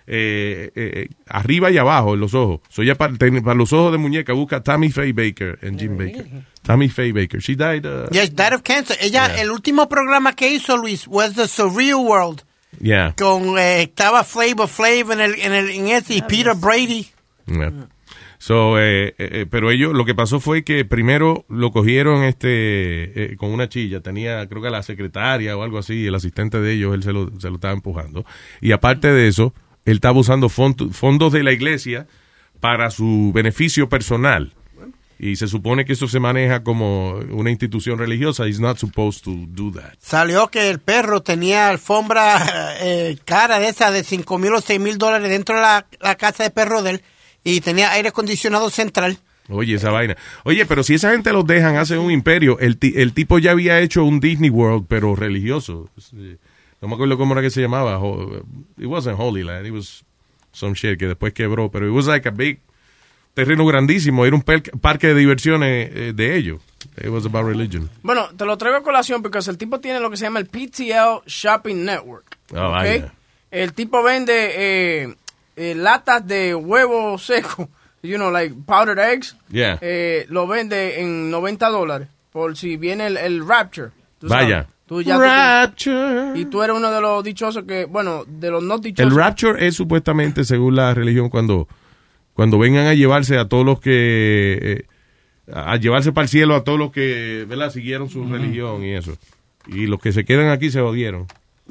eh, 0.08 0.72
eh, 0.76 1.10
arriba 1.28 1.70
y 1.70 1.78
abajo 1.78 2.14
en 2.14 2.20
los 2.22 2.34
ojos. 2.34 2.62
So 2.70 2.82
ella 2.82 2.96
para, 2.96 3.14
ten- 3.18 3.44
para 3.44 3.56
los 3.56 3.74
ojos 3.74 3.92
de 3.92 3.98
muñeca 3.98 4.34
busca 4.34 4.64
Tammy 4.64 4.90
Faye 4.90 5.14
Baker 5.14 5.60
and 5.62 5.80
Jim 5.80 5.98
Baker. 5.98 6.26
Tammy 6.64 6.90
Faye 6.90 7.12
Baker. 7.14 7.42
She 7.42 7.56
died. 7.56 7.86
uh, 7.86 8.08
Yes, 8.12 8.34
died 8.36 8.54
of 8.54 8.62
cancer. 8.64 8.96
Ella, 9.02 9.28
Yeah. 9.28 9.42
el 9.42 9.52
último 9.52 9.88
programa 9.90 10.34
que 10.34 10.50
hizo, 10.52 10.78
Luis, 10.78 11.06
was 11.08 11.34
The 11.36 11.48
Surreal 11.48 12.00
World. 12.06 12.44
yeah. 12.82 13.14
Con, 13.18 13.58
eh, 13.58 13.84
estaba 13.84 14.24
Flavor 14.24 14.68
Flav 14.68 15.12
en, 15.12 15.20
el, 15.22 15.36
en, 15.40 15.54
el, 15.54 15.70
en 15.72 15.88
ese 15.90 16.16
y 16.16 16.22
Peter 16.22 16.54
Brady. 16.56 17.08
Yeah. 17.48 17.72
So, 18.40 18.80
eh, 18.80 19.16
eh, 19.18 19.46
pero 19.50 19.72
ellos, 19.72 19.94
lo 19.96 20.06
que 20.06 20.14
pasó 20.14 20.40
fue 20.40 20.64
que 20.64 20.86
primero 20.86 21.46
lo 21.50 21.72
cogieron 21.72 22.24
este 22.24 23.32
eh, 23.34 23.36
con 23.36 23.50
una 23.52 23.68
chilla, 23.68 24.02
tenía 24.02 24.48
creo 24.48 24.62
que 24.62 24.70
la 24.70 24.84
secretaria 24.84 25.58
o 25.58 25.64
algo 25.64 25.80
así, 25.80 26.06
el 26.06 26.14
asistente 26.14 26.62
de 26.62 26.74
ellos, 26.74 26.94
él 26.94 27.02
se 27.02 27.14
lo, 27.14 27.32
se 27.40 27.50
lo 27.50 27.56
estaba 27.56 27.74
empujando. 27.74 28.26
Y 28.62 28.74
aparte 28.74 29.12
de 29.12 29.28
eso, 29.28 29.56
él 29.88 29.96
estaba 29.96 30.20
usando 30.20 30.48
fond- 30.50 30.92
fondos 30.92 31.34
de 31.34 31.42
la 31.44 31.52
iglesia 31.52 32.06
para 32.60 32.92
su 32.92 33.32
beneficio 33.34 33.90
personal. 33.90 34.54
Y 35.20 35.36
se 35.38 35.48
supone 35.48 35.84
que 35.84 35.94
eso 35.94 36.08
se 36.08 36.20
maneja 36.20 36.62
como 36.62 37.14
una 37.32 37.50
institución 37.50 37.98
religiosa. 37.98 38.46
He's 38.48 38.60
not 38.60 38.78
supposed 38.78 39.24
to 39.24 39.32
do 39.48 39.72
that. 39.72 39.94
Salió 40.00 40.48
que 40.50 40.70
el 40.70 40.78
perro 40.78 41.24
tenía 41.24 41.70
alfombra 41.70 42.76
eh, 42.82 43.18
cara 43.26 43.58
de 43.60 43.70
esa 43.70 43.90
de 43.90 44.04
5 44.04 44.38
mil 44.38 44.54
o 44.54 44.62
6 44.62 44.80
mil 44.80 45.00
dólares 45.00 45.28
dentro 45.30 45.56
de 45.56 45.62
la, 45.62 45.88
la 46.02 46.16
casa 46.18 46.44
de 46.44 46.52
perro 46.52 46.84
de 46.84 46.92
él 46.92 47.02
y 47.44 47.62
tenía 47.62 47.92
aire 47.94 48.10
acondicionado 48.10 48.70
central. 48.70 49.18
Oye, 49.50 49.76
esa 49.76 49.90
vaina. 49.90 50.16
Oye, 50.44 50.66
pero 50.68 50.84
si 50.84 50.94
esa 50.96 51.10
gente 51.12 51.32
los 51.34 51.48
dejan, 51.48 51.78
hacen 51.78 51.98
un 51.98 52.12
imperio. 52.12 52.60
El, 52.60 52.78
el 52.82 53.14
tipo 53.14 53.40
ya 53.40 53.52
había 53.52 53.80
hecho 53.80 54.04
un 54.04 54.20
Disney 54.20 54.50
World, 54.52 54.86
pero 54.88 55.16
religioso. 55.16 55.90
Sí. 55.98 56.38
No 56.82 56.88
me 56.88 56.94
acuerdo 56.94 57.18
cómo 57.18 57.34
era 57.34 57.42
que 57.42 57.50
se 57.50 57.62
llamaba. 57.62 58.00
It 58.78 58.86
wasn't 58.86 59.20
Holy 59.20 59.44
Land. 59.44 59.66
It 59.66 59.74
was 59.74 60.04
some 60.52 60.76
shit 60.76 61.00
que 61.00 61.08
después 61.08 61.34
quebró. 61.34 61.72
Pero 61.72 61.88
it 61.88 61.94
was 61.94 62.08
like 62.08 62.28
a 62.28 62.32
big 62.32 62.60
terreno 63.34 63.66
grandísimo. 63.66 64.26
Era 64.26 64.36
un 64.36 64.44
parque 64.44 65.08
de 65.08 65.16
diversiones 65.16 65.90
eh, 65.94 66.14
de 66.14 66.36
ellos. 66.36 66.62
It 66.98 67.10
was 67.10 67.26
about 67.26 67.46
religion. 67.46 67.90
Bueno, 68.04 68.30
te 68.36 68.46
lo 68.46 68.58
traigo 68.58 68.78
a 68.78 68.84
colación 68.84 69.22
porque 69.22 69.40
el 69.40 69.58
tipo 69.58 69.80
tiene 69.80 70.00
lo 70.00 70.10
que 70.10 70.18
se 70.18 70.26
llama 70.26 70.40
el 70.40 70.48
PTL 70.48 71.26
Shopping 71.26 71.86
Network. 71.86 72.38
Ah, 72.56 72.68
¿ok? 72.68 72.74
vaya. 72.74 73.14
El 73.52 73.74
tipo 73.74 74.04
vende 74.04 75.04
eh, 75.04 75.16
eh, 75.56 75.76
latas 75.76 76.26
de 76.28 76.54
huevo 76.54 77.18
seco, 77.18 77.70
you 78.04 78.18
know, 78.18 78.32
like 78.32 78.54
powdered 78.66 79.00
eggs. 79.00 79.36
Yeah. 79.50 79.78
Eh, 79.82 80.26
lo 80.30 80.48
vende 80.48 81.00
en 81.02 81.32
90 81.32 81.70
dólares 81.70 82.08
por 82.32 82.58
si 82.58 82.78
viene 82.78 83.08
el, 83.08 83.18
el 83.18 83.48
Rapture. 83.48 83.92
Vaya. 84.22 84.68
Sabes. 84.88 84.96
Tú 84.96 85.02
ya 85.02 85.16
tú- 85.16 85.22
Rapture. 85.22 86.40
y 86.40 86.46
tú 86.46 86.64
eres 86.64 86.76
uno 86.76 86.92
de 86.92 87.02
los 87.02 87.24
dichosos 87.24 87.64
que, 87.66 87.86
bueno, 87.86 88.24
de 88.28 88.50
los 88.52 88.64
no 88.64 88.78
dichosos. 88.78 89.12
El 89.12 89.18
rapture 89.18 89.68
es 89.68 89.76
supuestamente, 89.76 90.44
según 90.44 90.76
la 90.76 90.94
religión, 90.94 91.30
cuando, 91.30 91.68
cuando 92.34 92.58
vengan 92.58 92.88
a 92.88 92.94
llevarse 92.94 93.38
a 93.38 93.48
todos 93.48 93.66
los 93.66 93.80
que... 93.80 94.58
eh, 94.62 94.86
a, 95.54 95.72
a 95.74 95.76
llevarse 95.78 96.12
para 96.12 96.24
el 96.24 96.30
cielo 96.30 96.56
a 96.56 96.64
todos 96.66 96.78
los 96.78 96.92
que, 96.92 97.46
¿verdad? 97.48 97.72
Siguieron 97.72 98.10
su 98.10 98.26
religión 98.28 98.84
y 98.84 98.94
eso. 98.96 99.18
Y 99.68 99.88
los 99.88 100.00
que 100.02 100.12
se 100.12 100.26
quedan 100.26 100.50
aquí 100.50 100.70
se 100.72 100.82
jodieron. 100.82 101.26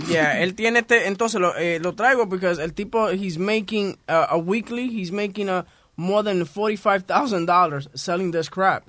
Yeah, 0.08 0.40
él 0.42 0.54
tiene 0.54 0.80
este, 0.80 1.08
entonces 1.08 1.40
lo, 1.40 1.56
eh, 1.56 1.78
lo 1.80 1.94
traigo 1.94 2.28
porque 2.28 2.46
el 2.50 2.72
tipo, 2.74 3.08
he's 3.10 3.38
making 3.38 3.96
uh, 4.08 4.26
a 4.30 4.36
weekly, 4.36 4.88
he's 4.88 5.10
making 5.12 5.48
a 5.48 5.64
more 5.96 6.22
than 6.22 6.44
$45,000 6.44 7.88
selling 7.94 8.30
this 8.32 8.48
crap. 8.50 8.84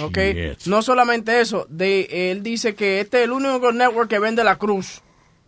Okay, 0.00 0.34
Shit. 0.34 0.66
no 0.66 0.82
solamente 0.82 1.40
eso, 1.40 1.66
de, 1.68 2.30
él 2.30 2.42
dice 2.42 2.74
que 2.74 3.00
este 3.00 3.18
es 3.18 3.24
el 3.24 3.32
único 3.32 3.72
network 3.72 4.08
que 4.08 4.18
vende 4.18 4.44
la 4.44 4.56
cruz. 4.56 5.02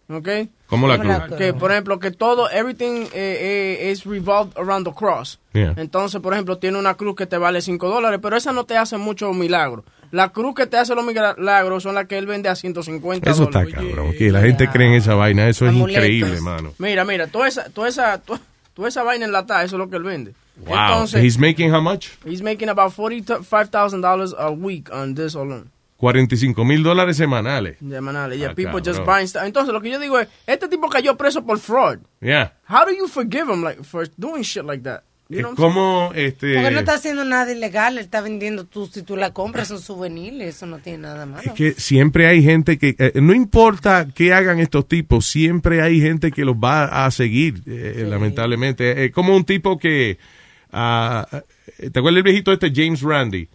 Okay, 0.09 0.48
¿Cómo 0.66 0.89
la 0.89 0.98
cruz? 0.98 1.39
Que 1.39 1.52
por 1.55 1.70
ejemplo 1.70 2.01
que 2.01 2.11
todo, 2.11 2.51
everything 2.51 3.07
eh, 3.12 3.78
eh, 3.81 3.90
is 3.93 4.05
revolved 4.05 4.57
around 4.57 4.85
the 4.85 4.93
cross. 4.93 5.39
Yeah. 5.52 5.74
Entonces, 5.77 6.20
por 6.20 6.32
ejemplo, 6.32 6.59
tiene 6.59 6.78
una 6.78 6.94
cruz 6.94 7.15
que 7.15 7.27
te 7.27 7.39
vale 7.39 7.61
5 7.61 7.89
dólares, 7.89 8.19
pero 8.20 8.36
esa 8.36 8.52
no 8.52 8.65
te 8.65 8.77
hace 8.77 8.97
mucho 8.97 9.32
milagro. 9.32 9.85
La 10.11 10.31
cruz 10.31 10.55
que 10.57 10.66
te 10.66 10.77
hace 10.77 10.94
los 10.94 11.05
milagros 11.05 11.85
son 11.85 11.94
las 11.94 12.07
que 12.07 12.19
él 12.19 12.27
vende 12.27 12.48
a 12.48 12.57
150 12.57 13.31
Eso 13.31 13.44
está 13.44 13.62
dólares. 13.62 13.74
cabrón. 13.74 14.12
Que 14.19 14.32
la 14.32 14.40
gente 14.40 14.69
cree 14.69 14.89
en 14.89 14.94
esa 14.94 15.15
vaina. 15.15 15.48
Eso 15.48 15.66
es 15.66 15.74
increíble, 15.74 16.40
mano. 16.40 16.73
Mira, 16.78 17.05
mira, 17.05 17.28
toda 17.28 17.47
esa, 17.47 17.70
toda 17.70 17.89
esa, 17.89 18.19
toda, 18.19 18.40
toda 18.74 18.89
esa 18.89 19.05
vaina 19.05 19.24
enlatada, 19.27 19.62
eso 19.62 19.77
es 19.77 19.78
lo 19.78 19.89
que 19.89 19.97
él 19.97 20.02
vende. 20.02 20.32
Wow. 20.66 20.74
Entonces, 20.74 21.22
He's 21.24 21.38
making 21.38 21.72
how 21.72 21.80
much? 21.80 22.10
he's 22.24 22.42
making 22.42 22.68
about 22.68 22.92
$45,000 22.92 24.34
a 24.38 24.50
week 24.50 24.90
on 24.92 25.14
this 25.14 25.34
alone. 25.34 25.70
45 25.98 26.64
mil 26.64 26.82
dólares 26.82 27.18
semanales. 27.18 27.76
Semanales. 27.78 28.38
Yeah, 28.38 28.50
Ah, 28.50 28.54
people 28.54 28.80
just 28.80 29.04
buying 29.04 29.26
stuff. 29.26 29.42
Entonces, 29.44 29.72
lo 29.72 29.80
que 29.82 29.90
yo 29.90 29.98
digo 29.98 30.18
es, 30.18 30.28
este 30.46 30.66
tipo 30.68 30.88
cayó 30.88 31.16
preso 31.16 31.44
por 31.44 31.58
fraud. 31.58 31.98
Yeah. 32.22 32.54
How 32.66 32.86
do 32.86 32.92
you 32.92 33.06
forgive 33.06 33.48
him 33.52 33.62
like 33.62 33.84
for 33.84 34.08
doing 34.16 34.42
shit 34.42 34.64
like 34.64 34.82
that? 34.84 35.02
You 35.28 35.42
know 35.42 35.50
what 35.50 35.58
I'm 35.60 35.72
¿Cómo, 35.74 36.12
este... 36.14 36.54
Porque 36.54 36.70
no 36.72 36.80
está 36.80 36.94
haciendo 36.94 37.24
nada 37.24 37.52
ilegal, 37.52 37.98
él 37.98 38.04
está 38.04 38.20
vendiendo 38.20 38.64
tú, 38.64 38.86
si 38.86 39.02
tú 39.02 39.16
la 39.16 39.32
compras, 39.32 39.68
son 39.68 39.78
souvenirs, 39.80 40.40
eso 40.40 40.66
no 40.66 40.78
tiene 40.78 40.98
nada 40.98 41.24
malo. 41.24 41.42
Es 41.44 41.52
que 41.52 41.72
siempre 41.74 42.26
hay 42.26 42.42
gente 42.42 42.78
que, 42.78 42.96
eh, 42.98 43.12
no 43.20 43.32
importa 43.32 44.08
qué 44.12 44.32
hagan 44.34 44.58
estos 44.58 44.88
tipos, 44.88 45.26
siempre 45.26 45.82
hay 45.82 46.00
gente 46.00 46.32
que 46.32 46.44
los 46.44 46.56
va 46.56 47.04
a 47.06 47.10
seguir, 47.12 47.62
eh, 47.66 48.06
lamentablemente. 48.08 49.04
Es 49.04 49.12
como 49.12 49.36
un 49.36 49.44
tipo 49.44 49.78
que, 49.78 50.18
ah, 50.72 51.26
¿te 51.78 51.86
acuerdas 51.98 52.14
del 52.16 52.22
viejito 52.22 52.52
este 52.52 52.72
James 52.74 53.02
Randy? 53.02 53.48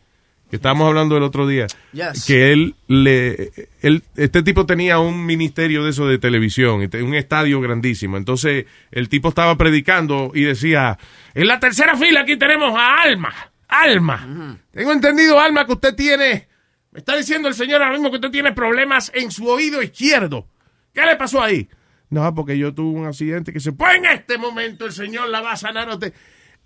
Que 0.49 0.57
estábamos 0.57 0.87
hablando 0.87 1.17
el 1.17 1.23
otro 1.23 1.47
día. 1.47 1.65
Yes. 1.91 2.25
Que 2.25 2.53
él, 2.53 2.75
le, 2.87 3.51
él, 3.81 4.03
este 4.15 4.43
tipo 4.43 4.65
tenía 4.67 4.99
un 4.99 5.25
ministerio 5.25 5.83
de 5.83 5.89
eso 5.89 6.07
de 6.07 6.19
televisión, 6.19 6.83
y 6.83 6.87
te- 6.87 7.01
un 7.01 7.15
estadio 7.15 7.59
grandísimo. 7.61 8.15
Entonces, 8.17 8.65
el 8.91 9.09
tipo 9.09 9.29
estaba 9.29 9.57
predicando 9.57 10.31
y 10.35 10.41
decía, 10.43 10.99
en 11.33 11.47
la 11.47 11.59
tercera 11.59 11.95
fila 11.97 12.21
aquí 12.21 12.37
tenemos 12.37 12.73
a 12.77 13.01
Alma. 13.01 13.33
Alma. 13.67 14.57
Tengo 14.71 14.91
entendido, 14.93 15.39
Alma, 15.39 15.65
que 15.65 15.73
usted 15.73 15.95
tiene 15.95 16.47
me 16.91 16.99
está 16.99 17.17
diciendo 17.17 17.49
el 17.49 17.55
señor 17.55 17.81
ahora 17.81 17.91
mismo 17.97 18.09
que 18.09 18.15
usted 18.15 18.29
tiene 18.31 18.53
problemas 18.53 19.11
en 19.13 19.29
su 19.29 19.45
oído 19.49 19.81
izquierdo. 19.81 20.47
¿Qué 20.93 21.01
le 21.05 21.17
pasó 21.17 21.43
ahí? 21.43 21.67
No, 22.09 22.33
porque 22.33 22.57
yo 22.57 22.73
tuve 22.73 22.97
un 22.97 23.05
accidente 23.05 23.51
que 23.51 23.59
se 23.59 23.73
pues 23.73 23.95
en 23.95 24.05
este 24.05 24.37
momento 24.37 24.85
el 24.85 24.93
señor 24.93 25.27
la 25.27 25.41
va 25.41 25.51
a 25.51 25.57
sanar 25.57 25.89
a 25.89 25.95
usted. 25.95 26.13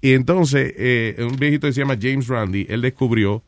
Y 0.01 0.13
entonces, 0.13 0.73
eh, 0.77 1.15
un 1.19 1.35
viejito 1.37 1.67
que 1.67 1.73
se 1.73 1.81
llama 1.81 1.97
James 1.99 2.27
Randy, 2.27 2.67
él 2.69 2.81
descubrió 2.81 3.43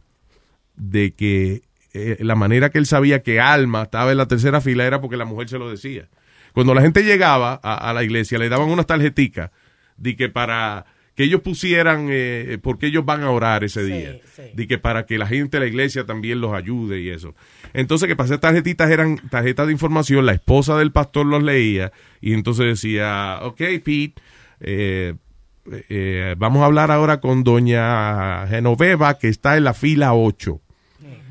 de 0.76 1.14
que 1.14 1.62
eh, 1.94 2.18
la 2.20 2.36
manera 2.36 2.70
que 2.70 2.78
él 2.78 2.86
sabía 2.86 3.24
que 3.24 3.40
Alma 3.40 3.84
estaba 3.84 4.12
en 4.12 4.18
la 4.18 4.28
tercera 4.28 4.62
fila 4.62 4.86
era 4.86 5.00
porque 5.02 5.18
la 5.18 5.26
mujer 5.26 5.50
se 5.50 5.58
lo 5.58 5.70
decía. 5.70 6.10
Cuando 6.54 6.74
la 6.74 6.82
gente 6.82 7.04
llegaba 7.04 7.60
a, 7.64 7.90
a 7.90 7.94
la 7.94 8.04
iglesia, 8.04 8.38
le 8.38 8.50
daban 8.50 8.70
unas 8.70 8.88
tarjeticas 8.88 9.52
de 9.98 10.16
que 10.16 10.30
para 10.30 10.86
que 11.16 11.24
ellos 11.24 11.42
pusieran 11.42 12.08
eh, 12.10 12.58
porque 12.62 12.88
ellos 12.88 13.06
van 13.06 13.24
a 13.24 13.32
orar 13.32 13.64
ese 13.64 13.84
día. 13.84 14.20
De 14.54 14.68
que 14.68 14.78
para 14.78 15.06
que 15.06 15.18
la 15.18 15.28
gente 15.28 15.58
de 15.58 15.66
la 15.66 15.68
iglesia 15.68 16.06
también 16.06 16.40
los 16.40 16.54
ayude 16.54 17.02
y 17.02 17.10
eso. 17.10 17.36
Entonces, 17.74 18.08
que 18.08 18.16
para 18.16 18.28
esas 18.28 18.40
tarjetitas 18.40 18.90
eran 18.90 19.18
tarjetas 19.30 19.68
de 19.68 19.74
información, 19.74 20.26
la 20.26 20.34
esposa 20.34 20.78
del 20.78 20.92
pastor 20.92 21.26
los 21.26 21.44
leía 21.44 21.92
y 22.22 22.34
entonces 22.34 22.66
decía, 22.66 23.40
ok, 23.42 23.58
Pete, 23.84 24.14
eh, 24.62 25.16
eh, 25.90 26.36
vamos 26.38 26.62
a 26.62 26.66
hablar 26.66 26.92
ahora 26.92 27.20
con 27.20 27.44
doña 27.44 28.48
Genoveva 28.48 29.18
que 29.18 29.28
está 29.28 29.58
en 29.58 29.64
la 29.64 29.74
fila 29.74 30.14
8. 30.14 30.60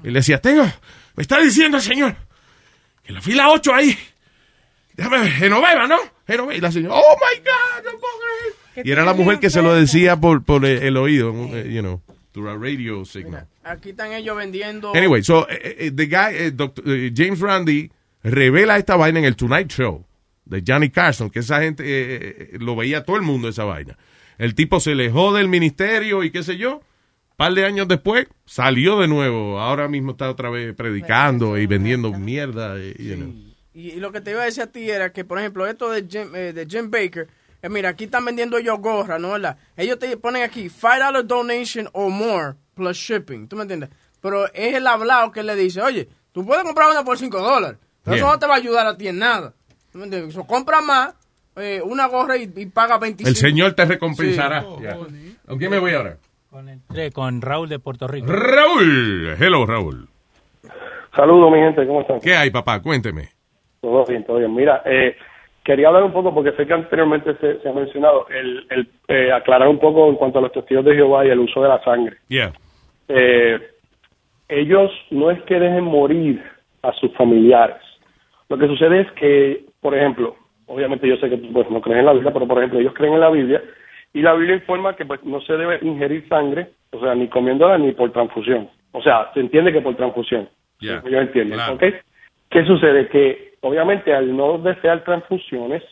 Y 0.05 0.07
le 0.09 0.21
decía, 0.21 0.41
tengo, 0.41 0.65
me 1.17 1.23
está 1.23 1.39
diciendo 1.41 1.77
el 1.77 1.83
señor 1.83 2.17
que 3.03 3.09
en 3.09 3.15
la 3.15 3.21
fila 3.21 3.51
8 3.51 3.75
ahí, 3.75 3.97
déjame 4.95 5.21
ver, 5.21 5.33
Genoveva, 5.33 5.87
¿no? 5.87 5.99
Genoveva. 6.27 6.55
Y 6.55 6.61
la 6.61 6.73
señora, 6.73 6.95
oh 6.95 7.17
my 7.17 7.39
God, 7.39 7.85
no 7.93 7.99
puedo 7.99 8.13
creer. 8.73 8.87
Y 8.87 8.91
era 8.91 9.05
la 9.05 9.15
mujer 9.15 9.39
que 9.41 9.51
se 9.51 9.63
lo 9.63 9.75
decía 9.75 10.17
por, 10.17 10.45
por 10.45 10.65
el, 10.65 10.97
oído, 10.97 11.33
eh, 11.55 11.71
you 11.73 11.81
know, 11.81 12.01
through 12.33 12.49
a 12.49 12.57
radio 12.57 13.05
signal. 13.05 13.47
Aquí 13.65 13.91
están 13.91 14.13
ellos 14.13 14.37
vendiendo. 14.37 14.95
Anyway, 14.95 15.23
so, 15.23 15.47
eh, 15.51 15.77
eh, 15.79 15.91
the 15.95 16.07
guy, 16.07 16.35
eh, 16.35 16.51
Dr. 16.53 16.83
eh, 16.87 17.13
James 17.15 17.41
Randy, 17.41 17.91
revela 18.23 18.79
esta 18.79 18.97
vaina 18.97 19.19
en 19.19 19.25
el 19.27 19.37
Tonight 19.37 19.71
Show 19.71 20.07
de 20.45 20.63
Johnny 20.67 20.91
Carson, 20.91 21.31
que 21.31 21.41
esa 21.41 21.61
gente 21.61 21.85
eh, 21.87 22.51
lo 22.59 22.75
veía 22.75 23.05
todo 23.05 23.17
el 23.17 23.23
mundo 23.23 23.49
esa 23.49 23.65
vaina. 23.65 23.97
El 24.41 24.55
tipo 24.55 24.81
se 24.81 24.93
alejó 24.93 25.35
del 25.35 25.49
ministerio 25.49 26.25
y 26.25 26.31
qué 26.31 26.43
sé 26.43 26.57
yo. 26.57 26.81
par 27.37 27.53
de 27.55 27.65
años 27.65 27.89
después 27.89 28.27
salió 28.45 28.99
de 29.01 29.07
nuevo. 29.09 29.61
Ahora 29.61 29.87
mismo 29.89 30.13
está 30.13 30.31
otra 30.31 30.51
vez 30.51 30.75
predicando 30.75 31.57
y 31.59 31.67
vendiendo 31.67 32.13
mierda. 32.13 32.79
y- 32.79 32.95
you 33.09 33.17
know. 33.17 33.29
Y, 33.73 33.91
y 33.93 33.97
lo 34.01 34.13
que 34.13 34.21
te 34.21 34.31
iba 34.33 34.43
a 34.43 34.45
decir 34.47 34.63
a 34.63 34.67
ti 34.67 34.91
era 34.91 35.13
que, 35.13 35.25
por 35.25 35.39
ejemplo, 35.39 35.67
esto 35.67 35.91
de 35.91 36.07
Jim, 36.09 36.35
eh, 36.35 36.53
de 36.53 36.67
Jim 36.67 36.91
Baker, 36.91 37.29
eh, 37.63 37.69
mira, 37.69 37.91
aquí 37.91 38.05
están 38.05 38.25
vendiendo 38.25 38.59
ellos 38.59 38.79
gorras, 38.81 39.21
¿no? 39.21 39.31
¿Verdad? 39.33 39.57
Ellos 39.77 39.99
te 39.99 40.17
ponen 40.17 40.43
aquí 40.43 40.69
$5 40.69 41.23
donation 41.23 41.89
or 41.93 42.11
more 42.11 42.55
plus 42.75 42.97
shipping, 42.97 43.47
¿tú 43.49 43.57
me 43.57 43.63
entiendes? 43.63 43.91
Pero 44.21 44.47
es 44.53 44.75
el 44.75 44.87
hablado 44.87 45.31
que 45.33 45.43
le 45.43 45.55
dice, 45.55 45.81
oye, 45.83 46.09
tú 46.33 46.45
puedes 46.47 46.65
comprar 46.65 46.91
una 46.91 47.05
por 47.05 47.17
5 47.19 47.39
dólares, 47.41 47.79
pero 48.03 48.17
eso 48.17 48.27
no 48.27 48.39
te 48.39 48.47
va 48.47 48.55
a 48.55 48.59
ayudar 48.59 48.87
a 48.87 48.97
ti 48.97 49.09
en 49.09 49.19
nada. 49.19 49.55
¿Tú 49.93 49.99
me 49.99 50.05
entiendes? 50.05 50.35
So, 50.35 50.45
compra 50.47 50.81
más, 50.81 51.15
eh, 51.57 51.81
una 51.85 52.07
gorra 52.07 52.37
y, 52.37 52.51
y 52.57 52.67
paga 52.67 52.99
25. 52.99 53.29
El 53.29 53.37
Señor 53.37 53.73
te 53.73 53.85
recompensará. 53.85 54.63
Sí. 54.63 55.37
¿Con 55.47 55.59
quién 55.59 55.71
me 55.71 55.79
voy 55.79 55.93
ahora? 55.93 56.17
Entré 56.53 57.13
con 57.13 57.41
Raúl 57.41 57.69
de 57.69 57.79
Puerto 57.79 58.09
Rico. 58.09 58.27
Raúl. 58.33 59.37
Hello, 59.39 59.67
Raúl. 59.67 60.09
Saludos, 61.15 61.53
mi 61.53 61.59
gente, 61.59 61.87
¿cómo 61.87 62.01
están? 62.03 62.21
¿Qué 62.21 62.35
hay, 62.35 62.51
papá? 62.51 62.81
Cuénteme. 62.81 63.29
Todo 63.81 64.05
bien, 64.05 64.25
todo 64.25 64.39
bien. 64.39 64.55
Mira, 64.55 64.83
eh, 64.85 65.17
quería 65.65 65.89
hablar 65.89 66.05
un 66.05 66.13
poco, 66.13 66.35
porque 66.35 66.53
sé 66.53 66.67
que 66.67 66.73
anteriormente 66.73 67.37
se, 67.41 67.61
se 67.61 67.69
ha 67.69 67.73
mencionado, 67.73 68.27
el, 68.29 68.67
el, 68.71 68.89
eh, 69.09 69.33
aclarar 69.33 69.69
un 69.69 69.79
poco 69.79 70.09
en 70.09 70.17
cuanto 70.17 70.39
a 70.39 70.43
los 70.43 70.53
testigos 70.53 70.85
de 70.85 70.95
Jehová 70.95 71.25
y 71.25 71.31
el 71.31 71.39
uso 71.41 71.63
de 71.63 71.69
la 71.69 71.83
sangre. 71.83 72.17
Yeah. 72.29 72.53
Eh, 73.09 73.59
ellos 74.49 74.91
no 75.11 75.31
es 75.31 75.41
que 75.43 75.55
dejen 75.59 75.85
morir 75.85 76.43
a 76.83 76.93
sus 76.95 77.13
familiares. 77.17 77.77
Lo 78.49 78.59
que 78.59 78.67
sucede 78.67 79.03
es 79.03 79.13
que, 79.13 79.65
por 79.81 79.97
ejemplo, 79.97 80.37
obviamente 80.71 81.09
yo 81.09 81.17
sé 81.17 81.29
que 81.29 81.37
pues, 81.37 81.69
no 81.71 81.81
crees 81.81 81.99
en 82.01 82.07
la 82.07 82.13
Biblia, 82.13 82.33
pero 82.33 82.47
por 82.47 82.59
ejemplo 82.59 82.79
ellos 82.79 82.95
creen 82.95 83.15
en 83.15 83.21
la 83.21 83.31
Biblia 83.31 83.63
y 84.13 84.23
la 84.23 84.35
Biblia 84.35 84.55
informa 84.57 84.95
que 84.97 85.05
pues 85.05 85.23
no 85.25 85.41
se 85.41 85.57
debe 85.57 85.79
ingerir 85.83 86.27
sangre, 86.29 86.69
o 86.93 87.01
sea, 87.01 87.15
ni 87.15 87.29
comiéndola 87.29 87.79
ni 87.79 87.93
por 87.93 88.11
transfusión. 88.13 88.69
O 88.93 89.03
sea, 89.03 89.31
se 89.35 89.41
entiende 89.41 89.73
que 89.73 89.81
por 89.81 89.95
transfusión. 89.97 90.49
Yeah. 90.81 91.03
Ellos 91.07 91.23
entienden, 91.23 91.59
Claro. 91.59 91.75
¿ok? 91.75 91.85
¿Qué 92.51 92.65
sucede? 92.65 93.09
Que 93.09 93.55
obviamente 93.61 94.13
al 94.15 94.37
no 94.37 94.59
desear 94.59 95.05
transfusiones, 95.05 95.83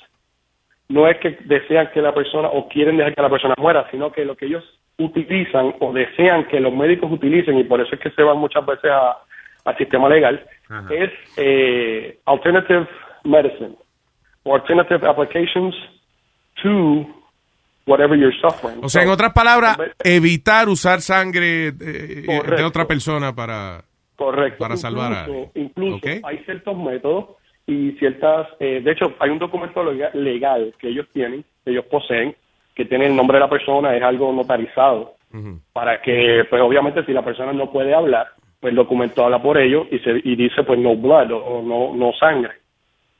no 0.88 1.06
es 1.06 1.18
que 1.18 1.38
desean 1.44 1.90
que 1.92 2.00
la 2.00 2.14
persona 2.14 2.48
o 2.48 2.68
quieren 2.68 2.96
dejar 2.96 3.14
que 3.14 3.22
la 3.22 3.28
persona 3.30 3.54
muera, 3.58 3.86
sino 3.90 4.10
que 4.10 4.24
lo 4.24 4.36
que 4.36 4.46
ellos 4.46 4.64
utilizan 4.98 5.74
o 5.80 5.92
desean 5.92 6.46
que 6.48 6.58
los 6.60 6.72
médicos 6.72 7.12
utilicen, 7.12 7.58
y 7.58 7.64
por 7.64 7.80
eso 7.80 7.94
es 7.94 8.00
que 8.00 8.10
se 8.10 8.22
van 8.22 8.38
muchas 8.38 8.64
veces 8.66 8.90
a- 8.90 9.18
al 9.64 9.76
sistema 9.76 10.08
legal, 10.08 10.42
es 10.90 11.10
eh, 11.36 12.18
alternative 12.24 12.88
medicine 13.24 13.74
alternative 14.54 15.06
applications 15.08 15.74
to 16.62 17.06
whatever 17.86 18.16
you're 18.16 18.34
suffering. 18.40 18.78
O 18.82 18.88
sea, 18.88 19.02
en 19.02 19.08
otras 19.10 19.32
palabras, 19.32 19.78
evitar 20.04 20.68
usar 20.68 21.00
sangre 21.00 21.68
eh, 21.68 21.72
de 21.72 22.24
Correcto. 22.26 22.66
otra 22.66 22.84
persona 22.86 23.34
para, 23.34 23.82
Correcto. 24.16 24.58
para 24.58 24.76
salvar 24.76 25.12
a 25.12 25.26
Incluso-. 25.28 25.50
Incluso 25.54 26.26
hay 26.26 26.38
ciertos 26.44 26.76
métodos 26.76 27.24
y 27.66 27.92
ciertas, 27.92 28.48
eh, 28.60 28.80
de 28.82 28.92
hecho, 28.92 29.14
hay 29.20 29.30
un 29.30 29.38
documento 29.38 29.82
lega- 29.84 30.10
legal 30.14 30.74
que 30.78 30.88
ellos 30.88 31.06
tienen, 31.12 31.44
que 31.64 31.70
ellos 31.70 31.84
poseen, 31.90 32.34
que 32.74 32.84
tiene 32.84 33.06
el 33.06 33.16
nombre 33.16 33.36
de 33.36 33.40
la 33.44 33.50
persona, 33.50 33.94
es 33.96 34.02
algo 34.02 34.32
notarizado, 34.32 35.14
para 35.74 36.00
que, 36.00 36.44
pues 36.48 36.62
obviamente, 36.62 37.04
si 37.04 37.12
la 37.12 37.22
persona 37.24 37.52
no 37.52 37.70
puede 37.70 37.94
hablar, 37.94 38.28
pues 38.60 38.70
el 38.70 38.76
documento 38.76 39.24
habla 39.24 39.42
por 39.42 39.58
ello 39.58 39.86
y, 39.90 39.98
se, 39.98 40.20
y 40.24 40.36
dice, 40.36 40.62
pues 40.64 40.78
no 40.78 40.96
blood 40.96 41.30
o, 41.32 41.36
o 41.38 41.62
no, 41.62 41.94
no 41.94 42.12
sangre. 42.18 42.52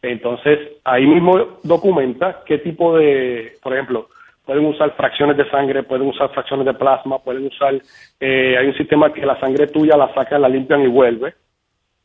Entonces, 0.02 0.58
ahí 0.84 1.06
mismo 1.06 1.58
documenta 1.64 2.42
qué 2.46 2.58
tipo 2.58 2.96
de, 2.96 3.54
por 3.62 3.72
ejemplo, 3.74 4.08
pueden 4.44 4.64
usar 4.66 4.94
fracciones 4.96 5.36
de 5.36 5.48
sangre, 5.50 5.82
pueden 5.82 6.06
usar 6.08 6.30
fracciones 6.32 6.64
de 6.66 6.74
plasma, 6.74 7.18
pueden 7.18 7.46
usar, 7.46 7.74
eh, 8.20 8.56
hay 8.58 8.66
un 8.68 8.76
sistema 8.76 9.12
que 9.12 9.26
la 9.26 9.38
sangre 9.40 9.66
tuya 9.66 9.96
la 9.96 10.12
sacan, 10.14 10.40
la 10.42 10.48
limpian 10.48 10.82
y 10.82 10.86
vuelve, 10.86 11.34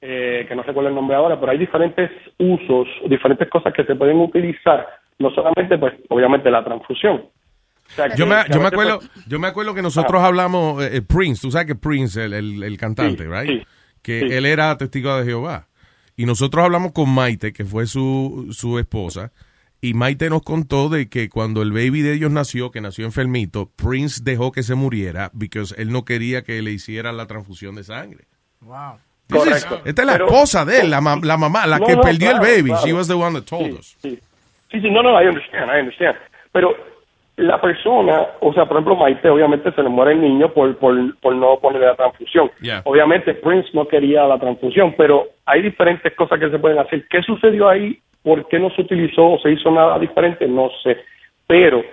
eh, 0.01 0.45
que 0.47 0.55
no 0.55 0.63
recuerdo 0.63 0.89
el 0.89 0.95
nombre 0.95 1.15
ahora, 1.15 1.39
pero 1.39 1.51
hay 1.51 1.57
diferentes 1.57 2.09
usos, 2.39 2.87
diferentes 3.07 3.47
cosas 3.49 3.71
que 3.73 3.85
se 3.85 3.95
pueden 3.95 4.17
utilizar, 4.19 4.85
no 5.19 5.29
solamente, 5.31 5.77
pues, 5.77 5.93
obviamente 6.09 6.49
la 6.51 6.63
transfusión. 6.63 7.25
sea, 7.87 8.13
Yo 8.15 8.25
me, 8.25 8.35
yo 8.51 8.59
me 8.59 8.67
acuerdo, 8.67 8.99
pues, 8.99 9.25
yo 9.27 9.39
me 9.39 9.47
acuerdo 9.47 9.73
que 9.75 9.81
nosotros 9.81 10.21
Ah. 10.21 10.27
hablamos, 10.27 10.83
eh, 10.83 10.97
eh, 10.97 11.01
Prince, 11.01 11.41
tú 11.41 11.51
sabes 11.51 11.67
que 11.67 11.75
Prince, 11.75 12.25
el, 12.25 12.33
el, 12.33 12.63
el 12.63 12.77
cantante, 12.77 13.23
Sí, 13.23 13.29
right? 13.29 13.49
sí, 13.61 13.67
que 14.01 14.19
sí. 14.21 14.25
él 14.35 14.45
era 14.45 14.75
testigo 14.77 15.15
de 15.17 15.23
Jehová. 15.25 15.67
Y 16.15 16.25
nosotros 16.25 16.63
hablamos 16.63 16.91
con 16.91 17.09
Maite, 17.09 17.53
que 17.53 17.65
fue 17.65 17.87
su, 17.87 18.49
su 18.51 18.77
esposa, 18.79 19.31
y 19.81 19.93
Maite 19.95 20.29
nos 20.29 20.43
contó 20.43 20.87
de 20.89 21.09
que 21.09 21.27
cuando 21.27 21.61
el 21.61 21.71
baby 21.71 22.01
de 22.01 22.13
ellos 22.13 22.31
nació, 22.31 22.71
que 22.71 22.79
nació 22.81 23.05
enfermito, 23.05 23.69
Prince 23.75 24.21
dejó 24.23 24.51
que 24.51 24.63
se 24.63 24.75
muriera 24.75 25.31
porque 25.31 25.63
él 25.77 25.91
no 25.91 26.05
quería 26.05 26.43
que 26.43 26.61
le 26.61 26.71
hicieran 26.71 27.17
la 27.17 27.25
transfusión 27.27 27.75
de 27.75 27.83
sangre. 27.83 28.25
Wow. 28.61 28.95
Is- 29.47 29.65
esta 29.85 30.01
es 30.01 30.05
la 30.05 30.13
Pero- 30.13 30.25
esposa 30.27 30.63
de 30.65 30.81
él, 30.81 30.89
la, 30.91 31.01
ma- 31.01 31.19
la 31.21 31.37
mamá, 31.37 31.65
la 31.65 31.79
No, 31.79 31.85
que 31.87 31.95
no, 31.95 32.01
perdió 32.01 32.29
claro, 32.31 32.45
el 32.45 32.51
baby. 32.57 32.69
claro. 32.69 32.85
She 32.85 32.93
was 32.93 33.07
the 33.07 33.13
one 33.15 33.33
that 33.39 33.45
told 33.47 33.65
Sí, 33.65 33.71
us. 33.79 33.97
Sí, 34.01 34.19
sí, 34.71 34.81
sí, 34.81 34.89
no, 34.91 35.01
no, 35.01 35.19
I 35.21 35.27
understand, 35.27 35.69
I 35.75 35.79
understand. 35.81 36.15
Pero 36.51 36.69
la 37.35 37.59
persona, 37.59 38.27
o 38.41 38.53
sea, 38.53 38.65
por 38.65 38.77
ejemplo, 38.77 38.95
Maite, 38.95 39.27
obviamente 39.27 39.71
se 39.71 39.81
le 39.81 39.89
muere 39.89 40.11
el 40.11 40.21
niño 40.21 40.49
por, 40.53 40.77
por, 40.77 40.95
por 41.19 41.35
no 41.35 41.57
ponerle 41.57 41.87
la 41.87 41.95
transfusión. 41.95 42.51
Yeah. 42.61 42.81
Obviamente 42.85 43.33
Prince 43.33 43.69
no 43.73 43.87
quería 43.87 44.27
la 44.27 44.37
transfusión, 44.37 44.93
pero 44.95 45.27
hay 45.45 45.63
diferentes 45.63 46.13
cosas 46.15 46.39
que 46.39 46.49
se 46.49 46.59
pueden 46.59 46.77
hacer. 46.77 47.07
¿Qué 47.09 47.23
sucedió 47.23 47.69
ahí? 47.69 47.97
¿Por 48.21 48.47
qué 48.47 48.59
no 48.59 48.69
se 48.71 48.81
utilizó 48.81 49.31
o 49.31 49.39
se 49.39 49.51
hizo 49.51 49.71
nada 49.71 49.97
diferente? 49.97 50.47
No 50.47 50.69
sé. 50.83 50.97
Pero 51.47 51.83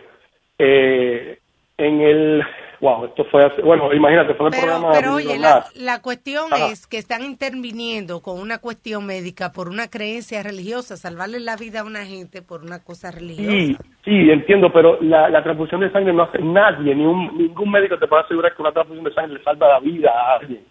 eh, 0.59 1.39
en 1.79 2.01
el... 2.03 2.45
Wow, 2.81 3.05
esto 3.05 3.25
fue 3.31 3.45
hace... 3.45 3.61
Bueno, 3.61 3.93
imagínate, 3.93 4.33
fue 4.35 4.47
el 4.47 4.53
Pero, 4.53 4.63
programa... 4.67 4.93
pero 4.93 5.15
oye, 5.17 5.39
la, 5.39 5.67
la 5.75 6.01
cuestión 6.01 6.47
Ajá. 6.51 6.69
es 6.69 6.87
que 6.87 6.97
están 6.97 7.23
interviniendo 7.23 8.23
con 8.23 8.41
una 8.41 8.57
cuestión 8.59 9.05
médica 9.05 9.53
por 9.53 9.69
una 9.69 9.89
creencia 9.89 10.43
religiosa, 10.43 10.97
salvarle 10.97 11.41
la 11.41 11.57
vida 11.57 11.81
a 11.81 11.85
una 11.85 12.07
gente 12.07 12.41
por 12.41 12.63
una 12.63 12.83
cosa 12.83 13.13
Sí, 13.13 13.19
religiosa. 13.19 13.85
sí, 14.05 14.31
entiendo, 14.31 14.73
pero 14.73 14.97
la, 15.03 15.29
la 15.29 15.43
transfusión 15.43 15.83
de 15.83 15.93
sangre 15.93 16.13
no 16.15 16.23
hace 16.23 16.39
nadie, 16.39 16.95
ni 16.95 17.05
un, 17.05 17.37
ningún 17.37 17.71
médico 17.71 17.99
te 17.99 18.07
puede 18.09 18.23
asegurar 18.23 18.55
que 18.57 18.63
una 18.63 18.73
transfusión 18.73 19.05
de 19.05 19.13
sangre 19.13 19.35
le 19.39 19.45
salva 19.45 19.69
la 19.69 19.81
vida 19.81 20.11
a 20.11 20.37
alguien. 20.41 20.65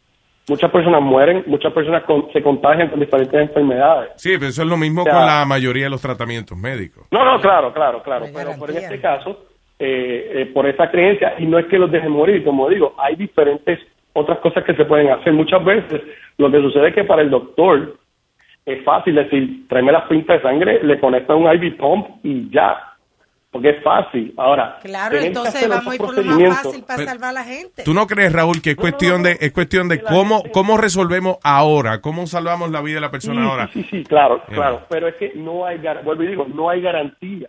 Muchas 0.48 0.72
personas 0.72 1.04
mueren, 1.04 1.44
muchas 1.46 1.72
personas 1.72 2.04
con- 2.06 2.32
se 2.34 2.42
contagian 2.42 2.90
con 2.90 3.00
diferentes 3.00 3.40
enfermedades. 3.40 4.14
Sí, 4.16 4.32
pero 4.34 4.48
eso 4.48 4.64
es 4.64 4.68
lo 4.68 4.78
mismo 4.78 5.02
O 5.02 5.04
sea- 5.04 5.14
con 5.14 5.26
la 5.28 5.46
mayoría 5.46 5.84
de 5.84 5.90
los 5.92 6.02
tratamientos 6.02 6.58
médicos. 6.58 7.06
No, 7.12 7.24
no, 7.24 7.40
claro, 7.40 7.72
claro, 7.72 8.02
claro, 8.02 8.26
pero, 8.34 8.54
pero 8.60 8.72
en 8.74 8.78
este 8.80 9.00
caso, 9.00 9.46
eh, 9.80 10.32
eh, 10.42 10.46
por 10.54 10.68
esa 10.68 10.92
creencia, 10.92 11.36
y 11.40 11.46
no 11.46 11.58
es 11.58 11.66
que 11.68 11.78
los 11.80 11.90
dejen 11.92 12.12
morir, 12.12 12.44
como 12.44 12.68
digo, 12.70 12.94
hay 12.98 13.16
diferentes 13.16 13.80
otras 14.14 14.40
cosas 14.40 14.64
que 14.66 14.76
se 14.76 14.86
pueden 14.86 15.10
hacer. 15.10 15.32
Muchas 15.34 15.64
veces 15.64 16.02
lo 16.38 16.52
que 16.52 16.60
sucede 16.62 16.90
es 16.90 16.96
que 16.96 17.04
para 17.06 17.22
el 17.22 17.30
doctor 17.30 17.98
es 18.66 18.84
fácil 18.84 19.16
decir, 19.16 19.68
tráeme 19.70 19.92
las 19.92 20.04
pintas 20.08 20.38
de 20.38 20.42
sangre, 20.50 20.84
le 20.84 21.00
conecta 21.00 21.34
un 21.36 21.46
IV 21.52 21.78
pump 21.78 22.08
y 22.24 22.50
ya, 22.50 22.78
porque 23.52 23.70
es 23.70 23.84
fácil. 23.84 24.34
Ahora, 24.38 24.78
Claro, 24.84 25.18
entonces 25.18 25.68
vamos 25.70 25.88
a 25.88 25.96
ir 25.96 26.02
por 26.02 26.16
lo 26.18 26.24
más 26.24 26.62
fácil 26.64 26.84
para 26.84 27.06
salvar 27.06 27.30
a 27.30 27.34
la 27.34 27.44
gente. 27.46 27.84
¿Tú 27.84 27.94
no 27.94 28.06
crees, 28.06 28.34
Raúl, 28.34 28.62
que 28.62 28.72
es 28.72 28.76
cuestión 28.76 29.24
de 29.24 29.38
es 29.40 29.52
cuestión 29.54 29.88
de 29.88 30.02
cómo 30.04 30.44
cómo 30.52 30.78
resolvemos 30.78 31.38
ahora, 31.44 32.02
cómo 32.02 32.28
salvamos 32.28 32.70
la 32.70 32.82
vida 32.82 32.96
de 32.96 33.02
la 33.02 33.12
persona 33.12 33.42
Sí, 33.44 33.48
ahora? 33.50 33.70
Sí, 33.72 33.84
sí, 33.84 33.88
sí, 33.90 34.04
claro, 34.04 34.42
Yeah. 34.50 34.56
claro. 34.56 34.82
Pero 34.90 35.08
es 35.08 35.16
que 35.16 35.32
no 35.36 35.66
hay, 35.66 35.78
gar- 35.80 36.04
vuelvo 36.04 36.24
y 36.24 36.28
digo, 36.28 36.46
no 36.54 36.70
hay 36.70 36.82
garantía. 36.82 37.48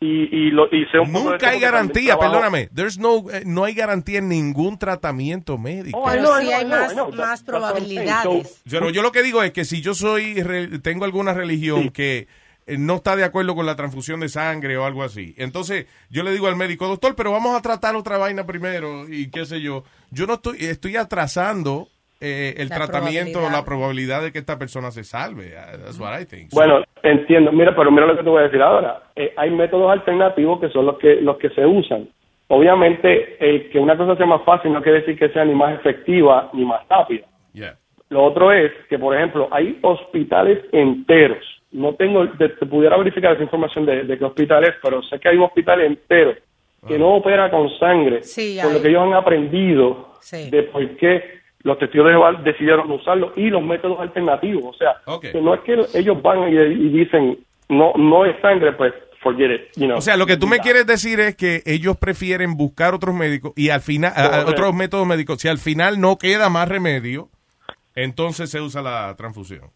Y, 0.00 0.28
y, 0.46 0.50
lo, 0.52 0.66
y 0.66 0.86
sé 0.92 1.00
un 1.00 1.12
poco 1.12 1.24
de 1.24 1.30
Nunca 1.32 1.48
hay 1.50 1.58
garantía, 1.58 2.16
perdóname. 2.16 2.68
There's 2.72 2.98
no 2.98 3.28
eh, 3.32 3.42
no 3.44 3.64
hay 3.64 3.74
garantía 3.74 4.20
en 4.20 4.28
ningún 4.28 4.78
tratamiento 4.78 5.58
médico. 5.58 5.98
Oh, 5.98 6.08
I 6.08 6.18
sí 6.18 6.18
know, 6.20 6.32
hay 6.34 6.64
más, 6.66 6.94
más 7.16 7.42
probabilidades. 7.42 8.62
Pero 8.70 8.90
yo 8.90 9.02
lo 9.02 9.10
que 9.10 9.22
digo 9.24 9.42
es 9.42 9.50
que 9.52 9.64
si 9.64 9.80
yo 9.80 9.94
soy 9.94 10.40
re- 10.40 10.78
tengo 10.78 11.04
alguna 11.04 11.34
religión 11.34 11.88
que 11.90 12.28
eh, 12.66 12.78
no 12.78 12.96
está 12.96 13.16
de 13.16 13.24
acuerdo 13.24 13.56
con 13.56 13.66
la 13.66 13.74
transfusión 13.74 14.20
de 14.20 14.28
sangre 14.28 14.76
o 14.76 14.84
algo 14.84 15.02
así. 15.02 15.34
Entonces, 15.36 15.86
yo 16.10 16.22
le 16.22 16.30
digo 16.30 16.46
al 16.46 16.54
médico, 16.54 16.86
doctor, 16.86 17.16
pero 17.16 17.32
vamos 17.32 17.56
a 17.56 17.62
tratar 17.62 17.96
otra 17.96 18.18
vaina 18.18 18.46
primero 18.46 19.08
y 19.08 19.30
qué 19.30 19.46
sé 19.46 19.60
yo. 19.60 19.82
Yo 20.12 20.28
no 20.28 20.34
estoy, 20.34 20.58
estoy 20.64 20.94
atrasando 20.96 21.88
eh, 22.20 22.54
el 22.58 22.68
La 22.68 22.76
tratamiento, 22.76 23.32
probabilidad. 23.38 23.58
la 23.60 23.64
probabilidad 23.64 24.22
de 24.22 24.32
que 24.32 24.38
esta 24.38 24.58
persona 24.58 24.90
se 24.90 25.04
salve. 25.04 25.52
Uh, 25.54 25.84
That's 25.84 25.98
what 26.00 26.20
I 26.20 26.24
think. 26.26 26.50
Bueno, 26.52 26.82
entiendo. 27.02 27.52
Mira, 27.52 27.74
pero 27.76 27.90
mira 27.90 28.06
lo 28.06 28.16
que 28.16 28.22
te 28.24 28.28
voy 28.28 28.40
a 28.40 28.44
decir 28.46 28.60
ahora. 28.62 29.02
Eh, 29.14 29.32
hay 29.36 29.50
métodos 29.50 29.90
alternativos 29.90 30.60
que 30.60 30.68
son 30.70 30.86
los 30.86 30.98
que 30.98 31.16
los 31.20 31.36
que 31.38 31.50
se 31.50 31.64
usan. 31.64 32.08
Obviamente, 32.48 33.36
el 33.38 33.70
que 33.70 33.78
una 33.78 33.96
cosa 33.96 34.16
sea 34.16 34.26
más 34.26 34.42
fácil 34.44 34.72
no 34.72 34.82
quiere 34.82 35.00
decir 35.00 35.18
que 35.18 35.28
sea 35.28 35.44
ni 35.44 35.54
más 35.54 35.78
efectiva 35.78 36.50
ni 36.54 36.64
más 36.64 36.80
rápida. 36.88 37.26
Yeah. 37.52 37.76
Lo 38.08 38.24
otro 38.24 38.52
es 38.52 38.72
que, 38.88 38.98
por 38.98 39.14
ejemplo, 39.14 39.48
hay 39.50 39.78
hospitales 39.82 40.64
enteros. 40.72 41.44
No 41.72 41.94
tengo, 41.94 42.26
te, 42.30 42.48
te 42.48 42.64
pudiera 42.66 42.96
verificar 42.96 43.34
esa 43.34 43.42
información 43.42 43.84
de, 43.84 44.04
de 44.04 44.18
qué 44.18 44.24
hospital 44.24 44.64
es, 44.64 44.74
pero 44.82 45.02
sé 45.02 45.20
que 45.20 45.28
hay 45.28 45.36
un 45.36 45.42
hospital 45.44 45.82
entero 45.82 46.34
que 46.86 46.98
no 46.98 47.16
opera 47.16 47.50
con 47.50 47.68
sangre, 47.78 48.22
Sí, 48.22 48.56
por 48.62 48.70
lo 48.70 48.76
hay. 48.78 48.82
que 48.82 48.88
ellos 48.88 49.02
han 49.02 49.12
aprendido 49.12 50.14
Sí. 50.20 50.48
de 50.50 50.62
por 50.64 50.88
qué 50.96 51.37
los 51.62 51.78
testigos 51.78 52.06
de 52.06 52.12
Jehová 52.12 52.32
decidieron 52.44 52.90
usarlo 52.90 53.32
y 53.36 53.50
los 53.50 53.62
métodos 53.62 54.00
alternativos. 54.00 54.74
O 54.74 54.78
sea, 54.78 54.96
que 55.20 55.40
no 55.40 55.54
es 55.54 55.60
que 55.60 55.98
ellos 55.98 56.20
van 56.22 56.48
y, 56.48 56.56
y 56.56 56.88
dicen, 56.90 57.38
no 57.68 57.92
no 57.96 58.24
es 58.24 58.40
sangre, 58.40 58.72
pues 58.72 58.92
forget 59.22 59.50
it. 59.50 59.60
you 59.76 59.86
know. 59.86 59.98
O 59.98 60.00
sea, 60.00 60.16
lo 60.16 60.26
que 60.26 60.36
tú 60.36 60.46
me 60.46 60.58
quieres 60.58 60.86
decir 60.86 61.20
es 61.20 61.36
que 61.36 61.62
ellos 61.66 61.96
prefieren 61.96 62.56
buscar 62.56 62.94
otros 62.94 63.14
médicos 63.14 63.52
y 63.56 63.70
al 63.70 63.80
final, 63.80 64.12
otros 64.46 64.74
métodos 64.74 65.06
médicos. 65.06 65.40
Si 65.40 65.48
al 65.48 65.58
final 65.58 66.00
no 66.00 66.16
queda 66.16 66.48
más 66.48 66.68
remedio, 66.68 67.28
entonces 67.94 68.50
se 68.50 68.60
usa 68.60 68.82
la 68.82 69.14
transfusión. 69.16 69.70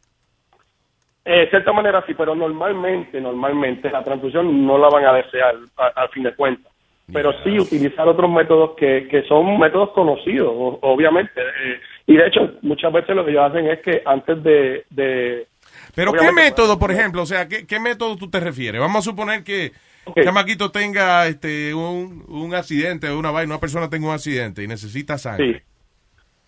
Eh, 1.24 1.40
de 1.40 1.50
cierta 1.50 1.72
manera 1.72 2.02
sí, 2.06 2.14
pero 2.14 2.34
normalmente, 2.34 3.20
normalmente 3.20 3.90
la 3.90 4.02
transfusión 4.02 4.66
no 4.66 4.76
la 4.76 4.88
van 4.88 5.04
a 5.04 5.12
desear 5.12 5.54
al 5.76 6.08
fin 6.08 6.24
de 6.24 6.34
cuentas. 6.34 6.71
Pero 7.12 7.32
sí 7.42 7.58
utilizar 7.58 8.06
otros 8.08 8.30
métodos 8.30 8.72
que, 8.76 9.08
que 9.08 9.22
son 9.24 9.58
métodos 9.58 9.90
conocidos, 9.90 10.50
obviamente. 10.82 11.32
eh, 11.40 11.80
y 12.06 12.16
de 12.16 12.26
hecho, 12.26 12.52
muchas 12.62 12.92
veces 12.92 13.14
lo 13.16 13.24
que 13.24 13.30
ellos 13.32 13.50
hacen 13.50 13.66
es 13.66 13.80
que 13.80 14.02
antes 14.04 14.42
de... 14.42 14.84
de 14.90 15.46
Pero 15.94 16.12
¿qué 16.12 16.30
método, 16.32 16.78
por 16.78 16.90
ejemplo? 16.90 17.22
O 17.22 17.26
sea, 17.26 17.48
¿qué, 17.48 17.66
qué 17.66 17.78
método 17.80 18.16
tú 18.16 18.30
te 18.30 18.40
refieres? 18.40 18.80
Vamos 18.80 18.98
a 19.06 19.10
suponer 19.10 19.44
que 19.44 19.72
Ok. 20.04 20.20
Chamaquito 20.24 20.70
tenga 20.72 21.28
este 21.28 21.72
un, 21.74 22.24
un 22.26 22.54
accidente 22.56 23.08
o 23.08 23.16
una 23.18 23.30
vaina, 23.30 23.54
una 23.54 23.60
persona 23.60 23.88
tenga 23.88 24.08
un 24.08 24.14
accidente 24.14 24.62
y 24.64 24.66
necesita 24.66 25.16
sangre. 25.16 25.52
Sí. 25.52 25.60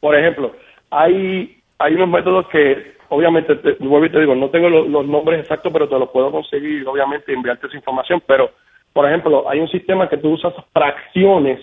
Por 0.01 0.17
ejemplo, 0.19 0.57
hay, 0.91 1.61
hay 1.79 1.95
unos 1.95 2.09
métodos 2.09 2.49
que, 2.49 2.97
obviamente, 3.11 3.55
te, 3.57 3.73
vuelvo 3.75 4.07
y 4.07 4.11
te 4.11 4.19
digo, 4.19 4.35
no 4.35 4.51
tengo 4.51 4.69
lo- 4.69 4.89
los 4.89 5.07
nombres 5.07 5.41
exactos, 5.41 5.73
pero 5.73 5.89
te 5.89 5.97
los 5.99 6.09
puedo 6.11 6.33
conseguir, 6.33 6.85
obviamente, 6.89 7.33
enviarte 7.33 7.69
esa 7.69 7.77
información. 7.77 8.21
Pero, 8.27 8.51
por 8.95 9.07
ejemplo, 9.07 9.51
hay 9.51 9.59
un 9.59 9.69
sistema 9.69 10.09
que 10.09 10.17
tú 10.17 10.31
usas 10.31 10.55
fracciones 10.73 11.61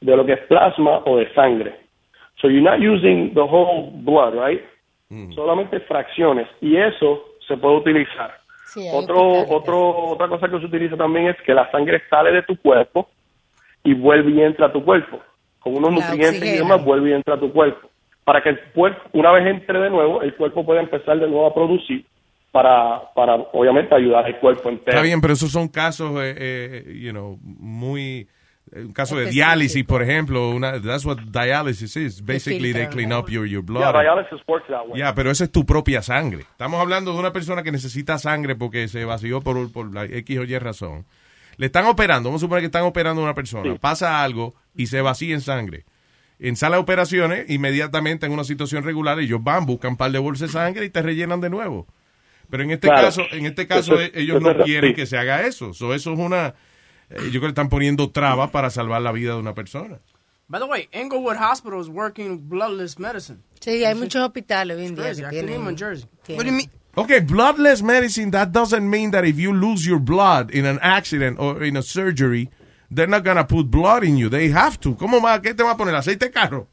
de 0.00 0.16
lo 0.16 0.26
que 0.26 0.32
es 0.32 0.40
plasma 0.40 1.00
o 1.06 1.16
de 1.16 1.32
sangre. 1.32 1.76
So 2.42 2.48
you're 2.50 2.60
not 2.60 2.80
using 2.80 3.32
the 3.34 3.40
whole 3.40 3.90
blood, 4.02 4.34
right? 4.34 4.60
Solamente 5.32 5.78
fracciones. 5.80 6.48
Y 6.60 6.76
eso 6.76 7.24
se 7.46 7.56
puede 7.56 7.76
utilizar. 7.76 8.34
Sí, 8.66 8.84
Otro, 8.92 9.48
otro, 9.48 10.08
otra 10.08 10.26
cosa 10.26 10.48
que 10.48 10.58
se 10.58 10.66
utiliza 10.66 10.96
también 10.96 11.28
es 11.28 11.36
que 11.42 11.54
la 11.54 11.70
sangre 11.70 12.02
sale 12.10 12.32
de 12.32 12.42
tu 12.42 12.56
cuerpo 12.56 13.08
y 13.84 13.94
vuelve 13.94 14.32
y 14.32 14.42
entra 14.42 14.66
a 14.66 14.72
tu 14.72 14.84
cuerpo. 14.84 15.20
Con 15.60 15.76
unos 15.76 15.94
La 15.94 16.08
nutrientes 16.08 16.42
y 16.42 16.58
demás 16.58 16.84
vuelve 16.84 17.10
y 17.10 17.12
entra 17.12 17.36
a 17.36 17.40
tu 17.40 17.52
cuerpo. 17.52 17.88
Para 18.24 18.42
que 18.42 18.48
el 18.48 18.60
cuerpo, 18.74 19.08
una 19.12 19.30
vez 19.30 19.46
entre 19.46 19.78
de 19.78 19.90
nuevo, 19.90 20.20
el 20.20 20.34
cuerpo 20.34 20.66
pueda 20.66 20.80
empezar 20.80 21.16
de 21.20 21.28
nuevo 21.28 21.46
a 21.46 21.54
producir 21.54 22.04
para, 22.54 23.12
para 23.14 23.34
obviamente 23.52 23.92
ayudar 23.96 24.24
al 24.24 24.38
cuerpo 24.38 24.68
entero. 24.68 24.92
Está 24.92 25.02
bien, 25.02 25.20
pero 25.20 25.34
esos 25.34 25.50
son 25.50 25.66
casos, 25.66 26.12
eh, 26.22 26.34
eh, 26.38 26.98
you 27.02 27.10
know, 27.10 27.36
muy... 27.42 28.28
eh, 28.70 28.82
Un 28.82 28.92
caso 28.92 29.16
de 29.16 29.26
diálisis, 29.26 29.84
por 29.84 30.02
ejemplo, 30.02 30.50
una, 30.50 30.80
that's 30.80 31.04
what 31.04 31.18
dialysis 31.32 31.96
is. 31.96 32.24
Basically, 32.24 32.72
they 32.72 32.86
clean 32.86 33.12
up 33.12 33.28
your, 33.28 33.44
your 33.44 33.64
blood. 33.64 33.80
Yeah, 33.82 33.92
dialysis 33.92 34.40
works 34.46 34.68
that 34.68 34.86
way. 34.86 35.00
Ya, 35.00 35.12
pero 35.16 35.32
esa 35.32 35.42
es 35.44 35.50
tu 35.50 35.66
propia 35.66 36.00
sangre. 36.00 36.42
Estamos 36.42 36.80
hablando 36.80 37.12
de 37.12 37.18
una 37.18 37.32
persona 37.32 37.64
que 37.64 37.72
necesita 37.72 38.18
sangre 38.18 38.54
porque 38.54 38.86
se 38.86 39.04
vació 39.04 39.40
por, 39.40 39.72
por 39.72 39.92
la 39.92 40.04
X 40.04 40.38
o 40.38 40.44
Y 40.44 40.56
razón. 40.58 41.06
Le 41.56 41.66
están 41.66 41.86
operando, 41.86 42.28
vamos 42.28 42.40
a 42.40 42.44
suponer 42.46 42.62
que 42.62 42.66
están 42.66 42.84
operando 42.84 43.20
a 43.20 43.24
una 43.24 43.34
persona. 43.34 43.74
Pasa 43.80 44.22
algo 44.22 44.54
y 44.76 44.86
se 44.86 45.00
vacía 45.00 45.34
en 45.34 45.40
sangre. 45.40 45.84
En 46.38 46.54
sala 46.54 46.76
de 46.76 46.82
operaciones, 46.82 47.50
inmediatamente 47.50 48.26
en 48.26 48.32
una 48.32 48.44
situación 48.44 48.84
regular, 48.84 49.18
ellos 49.18 49.42
van, 49.42 49.66
buscan 49.66 49.92
un 49.92 49.96
par 49.96 50.12
de 50.12 50.20
bolsas 50.20 50.48
de 50.48 50.52
sangre 50.52 50.84
y 50.84 50.90
te 50.90 51.02
rellenan 51.02 51.40
de 51.40 51.50
nuevo. 51.50 51.86
Pero 52.54 52.62
en 52.62 52.70
este 52.70 52.86
Claro. 52.86 53.02
caso, 53.08 53.22
en 53.32 53.46
este 53.46 53.66
caso 53.66 53.94
Eso 53.94 54.00
es- 54.00 54.10
ellos 54.14 54.36
eso 54.40 54.54
no 54.54 54.62
quieren 54.64 54.90
sí. 54.90 54.94
que 54.94 55.06
se 55.06 55.18
haga 55.18 55.42
eso. 55.44 55.74
So, 55.74 55.92
eso 55.92 56.12
es 56.12 56.18
una, 56.20 56.54
eh, 57.10 57.16
yo 57.24 57.40
creo 57.40 57.40
que 57.40 57.46
están 57.48 57.68
poniendo 57.68 58.12
trabas 58.12 58.50
para 58.50 58.70
salvar 58.70 59.02
la 59.02 59.10
vida 59.10 59.32
de 59.32 59.40
una 59.40 59.54
persona. 59.54 59.98
By 60.46 60.60
the 60.60 60.66
way, 60.68 60.88
Englewood 60.92 61.34
Hospital 61.36 61.80
is 61.80 61.88
working 61.88 62.48
bloodless 62.48 62.96
medicine. 62.96 63.40
Sí, 63.58 63.84
hay 63.84 63.96
muchos 63.96 64.22
hospitales 64.22 64.76
hoy 64.76 64.86
en 64.86 64.94
día 64.94 65.12
que 65.14 65.30
tienen. 65.30 65.68
in 65.68 65.76
Jersey. 65.76 66.06
tienen- 66.24 66.70
Okay, 66.94 67.18
bloodless 67.18 67.82
medicine, 67.82 68.30
that 68.30 68.50
doesn't 68.52 68.88
mean 68.88 69.10
that 69.10 69.24
if 69.24 69.36
you 69.36 69.52
lose 69.52 69.84
your 69.84 69.98
blood 69.98 70.50
in 70.54 70.64
an 70.64 70.78
accident 70.80 71.40
or 71.40 71.64
in 71.64 71.76
a 71.76 71.82
surgery, 71.82 72.50
they're 72.88 73.10
not 73.10 73.24
gonna 73.24 73.44
put 73.44 73.66
blood 73.68 74.04
in 74.04 74.16
you. 74.16 74.30
They 74.30 74.52
have 74.52 74.78
to. 74.78 74.94
¿Cómo 74.96 75.18
más? 75.20 75.40
¿Qué 75.40 75.54
te 75.54 75.64
va 75.64 75.72
a 75.72 75.76
poner? 75.76 75.96
¿Aceite 75.96 76.26
de 76.26 76.30
carro? 76.30 76.68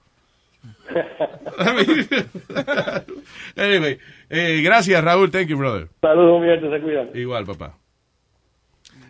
anyway, 3.56 3.98
eh, 4.30 4.62
gracias 4.64 5.04
Raúl, 5.04 5.32
thank 5.32 5.48
you 5.48 5.58
brother. 5.58 5.88
Saludos, 6.02 6.42
mi 6.42 6.48
gente, 6.48 6.70
se 6.70 6.82
cuidan. 6.84 7.10
Igual, 7.16 7.46
papá. 7.46 7.78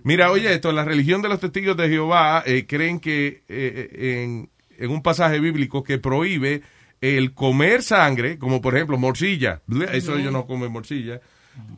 Mira, 0.04 0.32
oye, 0.32 0.52
esto, 0.54 0.72
la 0.72 0.84
religión 0.84 1.22
de 1.22 1.30
los 1.30 1.40
testigos 1.40 1.78
de 1.78 1.90
Jehová 1.90 2.44
eh, 2.46 2.66
creen 2.68 3.00
que 3.00 3.44
eh, 3.48 4.24
en, 4.24 4.50
en 4.78 4.90
un 4.92 5.04
pasaje 5.04 5.40
bíblico 5.40 5.84
que 5.84 6.00
prohíbe 6.00 6.64
el 7.02 7.34
comer 7.34 7.84
sangre, 7.84 8.38
como 8.40 8.62
por 8.62 8.76
ejemplo 8.76 8.98
morcilla. 8.98 9.62
Eso 9.92 10.18
ellos 10.18 10.34
no 10.34 10.46
comen 10.48 10.72
morcilla. 10.72 11.22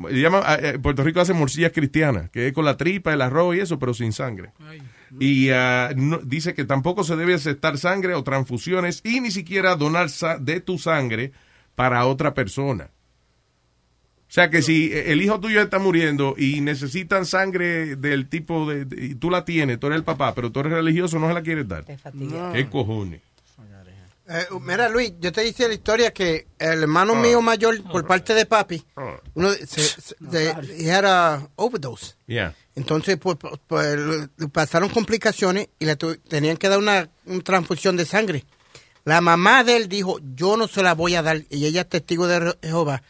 Llaman- 0.10 0.44
eh, 0.62 0.80
Puerto 0.82 1.04
Rico 1.04 1.20
hace 1.20 1.34
morcillas 1.34 1.72
cristianas, 1.74 2.30
que 2.30 2.48
es 2.48 2.54
con 2.54 2.64
la 2.64 2.78
tripa, 2.78 3.12
el 3.14 3.22
arroz 3.22 3.56
y 3.56 3.60
eso, 3.60 3.78
pero 3.80 3.94
sin 3.94 4.14
sangre. 4.14 4.52
Y 5.20 5.50
ah, 5.52 5.92
no- 5.96 6.20
dice 6.24 6.54
que 6.54 6.66
tampoco 6.66 7.04
se 7.04 7.16
debe 7.16 7.34
aceptar 7.36 7.78
sangre 7.78 8.14
o 8.16 8.24
transfusiones 8.24 9.02
y 9.04 9.20
ni 9.22 9.32
siquiera 9.32 9.76
donar 9.76 10.10
sa- 10.10 10.38
de 10.38 10.60
tu 10.60 10.78
sangre 10.80 11.32
para 11.76 12.06
otra 12.06 12.34
persona. 12.34 12.90
O 14.30 14.34
sea 14.34 14.50
que 14.50 14.64
si 14.64 14.92
el 14.92 15.22
hijo 15.22 15.40
tuyo 15.40 15.62
está 15.62 15.78
muriendo 15.78 16.34
y 16.38 16.62
necesitan 16.62 17.26
sangre 17.28 17.96
del 17.96 18.28
tipo 18.28 18.68
de, 18.68 18.86
de- 18.86 19.06
y 19.06 19.16
tú 19.16 19.30
la 19.30 19.46
tienes, 19.46 19.80
tú 19.80 19.88
eres 19.88 19.98
el 19.98 20.04
papá, 20.04 20.34
pero 20.34 20.52
tú 20.52 20.62
eres 20.62 20.72
religioso, 20.74 21.20
no 21.20 21.28
se 21.28 21.34
la 21.36 21.44
quieres 21.44 21.68
dar. 21.68 21.86
¿Qué 22.54 22.68
cojones? 22.70 23.22
Eh, 24.28 24.46
mira, 24.62 24.88
Luis, 24.90 25.14
yo 25.20 25.32
te 25.32 25.46
hice 25.48 25.68
la 25.68 25.74
historia 25.74 26.12
que 26.14 26.48
el 26.58 26.82
hermano 26.84 27.14
mío 27.14 27.42
mayor, 27.42 27.84
por 27.84 28.08
parte 28.08 28.34
de 28.34 28.46
papi, 28.46 28.84
uno 29.36 29.52
se, 29.52 29.82
se- 29.82 30.16
de- 30.20 30.56
he 30.80 30.92
had 30.92 31.06
a 31.06 31.48
overdose. 31.58 32.16
Yeah. 32.26 32.56
Entonces, 32.76 33.18
pues, 33.18 33.38
pues, 33.40 33.60
pues, 33.68 34.30
pasaron 34.52 34.90
complicaciones 34.90 35.70
y 35.80 35.86
le 35.86 35.96
tenían 35.96 36.58
que 36.58 36.70
dar 36.70 36.80
una, 36.80 37.10
una 37.26 37.44
transfusión 37.44 37.98
de 37.98 38.06
sangre. 38.06 38.46
La 39.06 39.22
mamá 39.22 39.64
de 39.64 39.78
él 39.78 39.90
dijo, 39.90 40.18
yo 40.36 40.58
no 40.58 40.68
se 40.68 40.82
la 40.82 40.94
voy 40.94 41.16
a 41.16 41.22
dar. 41.22 41.42
Y 41.50 41.66
ella 41.66 41.82
es 41.82 41.90
testigo 41.90 42.26
de 42.28 42.56
Jehová. 42.64 43.04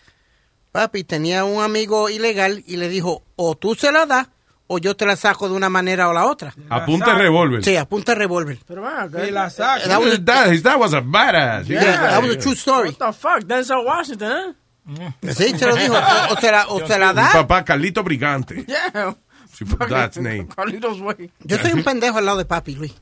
Papi 0.71 1.03
tenía 1.03 1.45
un 1.45 1.63
amigo 1.63 2.09
ilegal 2.09 2.63
y 2.65 2.77
le 2.77 2.89
dijo, 2.89 3.23
o 3.35 3.55
tú 3.55 3.75
se 3.75 3.91
la 3.91 4.05
das 4.05 4.27
o 4.67 4.79
yo 4.79 4.95
te 4.95 5.05
la 5.05 5.15
saco 5.15 5.47
de 5.47 5.55
una 5.55 5.69
manera 5.69 6.09
o 6.09 6.13
la 6.13 6.25
otra. 6.25 6.53
Apunta 6.69 7.11
el 7.11 7.19
revólver. 7.19 7.63
Sí, 7.63 7.75
apunta 7.75 8.15
revólver. 8.15 8.57
Pero 8.65 8.81
van 8.81 9.11
Y 9.27 9.31
la 9.31 9.49
saca. 9.49 9.87
That 9.87 9.99
was, 10.01 10.25
that, 10.25 10.63
that 10.63 10.79
was 10.79 10.93
a 10.93 11.01
badass. 11.01 11.67
Yeah, 11.67 12.09
that 12.09 12.23
was 12.23 12.35
a 12.35 12.39
true 12.39 12.55
story. 12.55 12.89
What 12.89 12.97
the 12.97 13.13
fuck? 13.13 13.43
Denzel 13.45 13.85
Washington, 13.85 14.31
¿eh? 14.31 15.33
Sí, 15.33 15.57
se 15.57 15.65
lo 15.67 15.75
dijo. 15.75 15.93
O, 15.93 16.33
o 16.33 16.37
se 16.41 16.51
la, 16.51 16.67
o 16.67 16.85
se 16.87 16.99
la 16.99 17.13
Mi 17.13 17.21
da. 17.21 17.31
papá, 17.31 17.63
Carlito 17.63 18.03
Brigante. 18.03 18.65
Yeah. 18.65 19.15
She 19.53 19.65
put 19.65 19.87
that 19.89 20.17
name. 20.17 20.47
Carlitos 20.55 20.99
Way. 20.99 21.31
Yo 21.43 21.57
soy 21.57 21.71
un 21.73 21.83
pendejo 21.83 22.17
al 22.17 22.25
lado 22.25 22.37
de 22.39 22.45
papi, 22.45 22.75
Luis. 22.75 22.93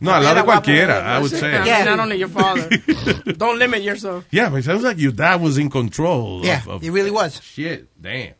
No, 0.00 0.12
al 0.14 0.22
lado 0.22 0.36
de 0.36 0.44
cualquiera, 0.44 1.16
I 1.16 1.20
would 1.20 1.32
I 1.32 1.36
say. 1.38 1.60
mean, 1.60 1.84
not 1.84 1.98
only 1.98 2.18
your 2.18 2.28
father. 2.28 2.68
Don't 3.36 3.58
limit 3.58 3.82
yourself. 3.82 4.24
Yeah, 4.30 4.48
but 4.48 4.58
it 4.60 4.64
sounds 4.64 4.84
like 4.84 4.98
your 4.98 5.12
dad 5.12 5.40
was 5.40 5.58
in 5.58 5.68
control. 5.70 6.44
Yeah, 6.44 6.60
of, 6.60 6.68
of 6.68 6.82
he 6.82 6.90
really 6.90 7.10
was. 7.10 7.40
Shit, 7.42 7.88
damn. 8.00 8.34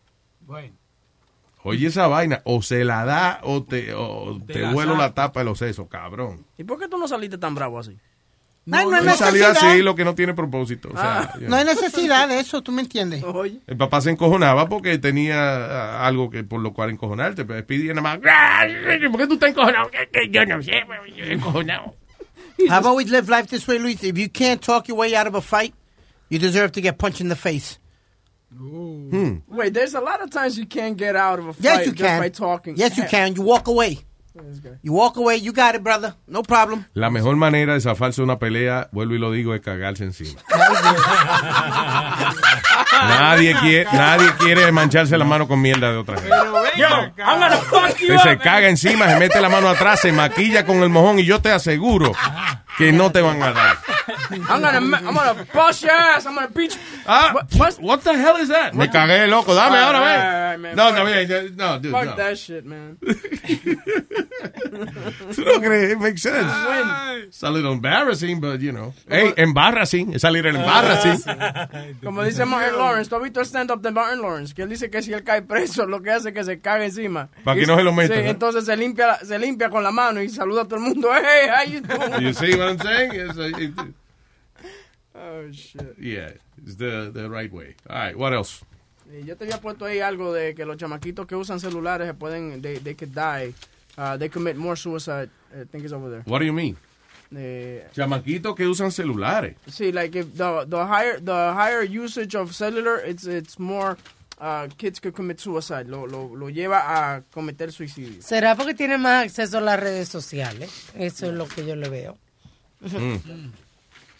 Oye 1.64 1.88
esa 1.88 2.06
vaina, 2.06 2.40
o 2.44 2.62
se 2.62 2.84
la 2.84 3.04
da 3.04 3.40
o 3.42 3.62
te, 3.64 3.92
o 3.92 4.40
te 4.46 4.60
la 4.60 4.72
vuelo 4.72 4.96
la 4.96 5.12
tapa 5.12 5.40
de 5.40 5.44
los 5.44 5.58
sesos, 5.58 5.88
cabrón. 5.88 6.46
¿Y 6.56 6.64
por 6.64 6.78
qué 6.78 6.88
tú 6.88 6.96
no 6.96 7.08
saliste 7.08 7.36
tan 7.38 7.54
bravo 7.54 7.78
así? 7.78 7.98
No, 8.68 8.90
no 8.90 8.96
hay 8.96 9.06
Él 9.08 9.14
salió 9.14 9.48
necesidad. 9.48 9.70
así, 9.72 9.82
lo 9.82 9.94
que 9.94 10.04
no 10.04 10.14
tiene 10.14 10.34
propósito. 10.34 10.90
O 10.92 10.96
sea, 10.96 11.20
Ah. 11.20 11.34
No 11.40 11.56
hay 11.56 11.64
necesidad 11.64 12.28
de 12.28 12.38
eso, 12.40 12.62
¿tú 12.62 12.70
me 12.70 12.82
entiendes? 12.82 13.24
El 13.66 13.76
papá 13.76 14.00
se 14.00 14.10
encojonaba 14.10 14.68
porque 14.68 14.98
tenía 14.98 15.36
ah, 15.38 16.06
algo 16.06 16.28
que 16.28 16.44
por 16.44 16.60
lo 16.60 16.72
cual 16.74 16.90
encojonarte. 16.90 17.44
Pero 17.44 17.60
Speedy 17.60 17.88
nada 17.88 18.00
más. 18.02 18.18
¿Por 18.18 19.20
qué 19.20 19.26
tú 19.26 19.34
estás 19.34 19.50
encojonado? 19.50 19.90
Yo 20.30 20.44
no 20.46 20.62
sé, 20.62 20.72
yo 21.16 21.24
encojonado. 21.24 21.94
I've 22.58 22.86
always 22.86 23.08
lived 23.10 23.28
life 23.30 23.46
this 23.48 23.66
way, 23.68 23.78
Luis. 23.78 24.02
If 24.02 24.18
you 24.18 24.28
can't 24.28 24.60
talk 24.60 24.88
your 24.88 24.98
way 24.98 25.14
out 25.14 25.26
of 25.28 25.34
a 25.34 25.40
fight, 25.40 25.74
you 26.28 26.38
deserve 26.38 26.72
to 26.72 26.80
get 26.80 26.98
punched 26.98 27.20
in 27.20 27.28
the 27.28 27.36
face. 27.36 27.78
Hmm. 28.56 29.36
Wait, 29.48 29.74
there's 29.74 29.94
a 29.94 30.00
lot 30.00 30.20
of 30.22 30.30
times 30.30 30.58
you 30.58 30.66
can't 30.66 30.96
get 30.96 31.14
out 31.16 31.38
of 31.38 31.46
a 31.48 31.52
fight 31.52 31.62
Yes, 31.64 31.86
you 31.86 31.92
just 31.92 32.02
can. 32.02 32.20
by 32.20 32.28
talking. 32.30 32.76
Yes, 32.76 32.96
you 32.96 33.04
can. 33.04 33.34
You 33.36 33.42
walk 33.42 33.68
away. 33.68 33.98
You 34.82 34.92
walk 34.92 35.16
away. 35.16 35.38
You 35.40 35.52
got 35.52 35.74
it, 35.74 35.82
brother. 35.82 36.14
No 36.26 36.42
problem. 36.42 36.84
La 36.94 37.10
mejor 37.10 37.36
manera 37.36 37.74
de 37.74 37.80
zafarse 37.80 38.22
una 38.22 38.38
pelea, 38.38 38.88
vuelvo 38.92 39.14
y 39.14 39.18
lo 39.18 39.32
digo, 39.32 39.54
es 39.54 39.60
cagarse 39.60 40.04
encima. 40.04 40.40
nadie, 42.92 43.54
quiere, 43.60 43.90
nadie 43.92 44.28
quiere 44.38 44.70
mancharse 44.72 45.16
la 45.18 45.24
mano 45.24 45.48
con 45.48 45.60
mierda 45.60 45.90
de 45.90 45.96
otra 45.96 46.18
gente. 46.18 46.36
Yo, 46.76 46.86
I'm 46.86 47.40
gonna 47.40 47.56
fuck 47.56 47.96
you 47.98 48.08
Que 48.08 48.18
se 48.18 48.38
caga 48.38 48.68
encima, 48.68 49.08
se 49.08 49.18
mete 49.18 49.40
la 49.40 49.48
mano 49.48 49.68
atrás, 49.68 50.00
se 50.00 50.12
maquilla 50.12 50.64
con 50.64 50.82
el 50.82 50.88
mojón 50.88 51.18
y 51.18 51.24
yo 51.24 51.40
te 51.40 51.50
aseguro 51.50 52.12
que 52.78 52.92
no 52.92 53.10
te 53.12 53.20
van 53.20 53.42
a 53.42 53.52
dar. 53.52 53.76
I'm 54.30 54.62
gonna, 54.62 54.78
I'm 54.78 55.14
gonna 55.14 55.46
bust 55.52 55.82
your 55.82 55.92
ass. 55.92 56.24
I'm 56.26 56.34
gonna 56.34 56.48
beat 56.48 56.72
you. 56.74 56.80
Ah, 57.06 57.34
what, 57.80 58.02
the 58.04 58.14
hell 58.16 58.36
is 58.36 58.48
that? 58.48 58.74
Me 58.74 58.86
cagué, 58.88 59.26
loco. 59.28 59.54
Dame 59.54 59.76
ahora, 59.76 60.00
right, 60.52 60.58
man. 60.60 60.76
No, 60.76 60.84
Fuck- 60.90 60.96
no, 60.96 61.04
bien, 61.04 61.56
no, 61.56 61.78
dude, 61.78 61.92
Fuck 61.92 62.04
no. 62.06 62.16
that 62.16 62.38
shit, 62.38 62.64
man. 62.64 62.96
¿Tú 65.34 65.44
no 65.44 65.60
crees? 65.60 65.92
It 65.92 65.98
makes 65.98 66.22
sense. 66.22 66.50
It's 67.28 67.42
a 67.42 67.50
little 67.50 67.72
embarrassing, 67.72 68.40
but 68.40 68.60
you 68.60 68.72
know. 68.72 68.92
Hey, 69.08 69.32
embarrassing. 69.36 70.14
Es 70.14 70.22
salir 70.22 70.46
el 70.46 70.56
embarrassing. 70.56 71.22
Como 72.04 72.22
dice 72.24 72.44
Martin 72.44 72.76
Lawrence, 72.78 73.08
¿tú 73.10 73.16
has 73.16 73.22
visto 73.22 73.40
el 73.40 73.46
stand-up 73.46 73.80
de 73.82 73.90
Martin 73.90 74.22
Lawrence? 74.22 74.54
Que 74.54 74.62
él 74.62 74.68
dice 74.68 74.90
que 74.90 75.02
si 75.02 75.12
él 75.12 75.22
cae 75.24 75.42
preso, 75.42 75.86
lo 75.86 76.00
que 76.02 76.10
hace 76.10 76.28
es 76.30 76.34
que 76.34 76.44
se 76.44 76.60
caga 76.60 76.84
encima. 76.84 77.28
Pa' 77.44 77.54
que 77.54 77.66
no 77.66 77.76
se 77.76 77.82
lo 77.82 77.92
meta, 77.92 78.14
Sí, 78.14 78.22
¿no? 78.22 78.30
entonces 78.30 78.64
se 78.64 78.76
limpia, 78.76 79.06
la- 79.08 79.18
se 79.18 79.38
limpia 79.38 79.68
con 79.70 79.82
la 79.82 79.90
mano 79.90 80.22
y 80.22 80.28
saluda 80.28 80.62
a 80.62 80.64
todo 80.64 80.76
el 80.76 80.82
mundo. 80.82 81.08
Hey, 81.18 81.48
how 81.48 81.64
you 81.70 81.80
doing? 81.80 82.22
You 82.22 82.32
see 82.32 82.52
what 82.68 82.86
I'm 82.86 83.10
saying? 83.10 83.10
It's 83.14 83.38
a- 83.38 83.62
it- 83.62 83.94
Oh, 85.14 85.50
shit. 85.52 85.96
yeah, 85.98 86.30
it's 86.64 86.76
the, 86.76 87.10
the 87.12 87.28
right 87.28 87.52
way. 87.52 87.74
All 87.90 87.96
right, 87.96 88.16
what 88.16 88.32
else? 88.32 88.62
Y 89.10 89.24
yo 89.26 89.34
te 89.36 89.44
había 89.46 89.60
puesto 89.60 89.84
ahí 89.86 90.00
algo 90.00 90.32
de 90.32 90.54
que 90.54 90.64
los 90.64 90.76
chamaquitos 90.76 91.26
que 91.26 91.34
usan 91.34 91.58
celulares 91.60 92.06
se 92.06 92.14
pueden, 92.14 92.60
they, 92.62 92.78
they 92.78 92.94
could 92.94 93.12
die. 93.14 93.52
Uh, 93.96 94.16
they 94.16 94.28
commit 94.28 94.56
more 94.56 94.76
suicide. 94.76 95.28
I 95.52 95.64
think 95.64 95.82
it's 95.84 95.92
over 95.92 96.08
there. 96.10 96.22
What 96.26 96.38
do 96.40 96.44
you 96.44 96.52
mean? 96.52 96.76
Eh, 97.34 97.84
Chamaquitos 97.94 98.54
que 98.54 98.66
usan 98.68 98.92
celulares. 98.92 99.56
See, 99.66 99.90
like 99.92 100.14
if 100.16 100.34
the 100.36 100.64
the 100.66 100.86
higher 100.86 101.18
the 101.20 101.52
higher 101.52 101.82
usage 101.82 102.34
of 102.36 102.54
cellular, 102.54 102.98
it's 103.04 103.26
it's 103.26 103.58
more 103.58 103.96
uh, 104.40 104.68
kids 104.78 105.00
could 105.00 105.14
commit 105.14 105.40
suicide. 105.40 105.88
Lo, 105.88 106.04
lo, 106.06 106.28
lo 106.36 106.48
lleva 106.48 106.80
a 106.86 107.22
cometer 107.32 107.72
suicidio. 107.72 108.22
¿Será 108.22 108.54
porque 108.56 108.74
tiene 108.74 108.98
más 108.98 109.24
acceso 109.24 109.58
a 109.58 109.60
las 109.62 109.80
redes 109.80 110.08
sociales? 110.08 110.70
Eso 110.94 111.26
es 111.26 111.32
lo 111.32 111.46
que 111.48 111.66
yo 111.66 111.74
le 111.74 111.88
veo. 111.88 112.16
Mm. 112.82 113.50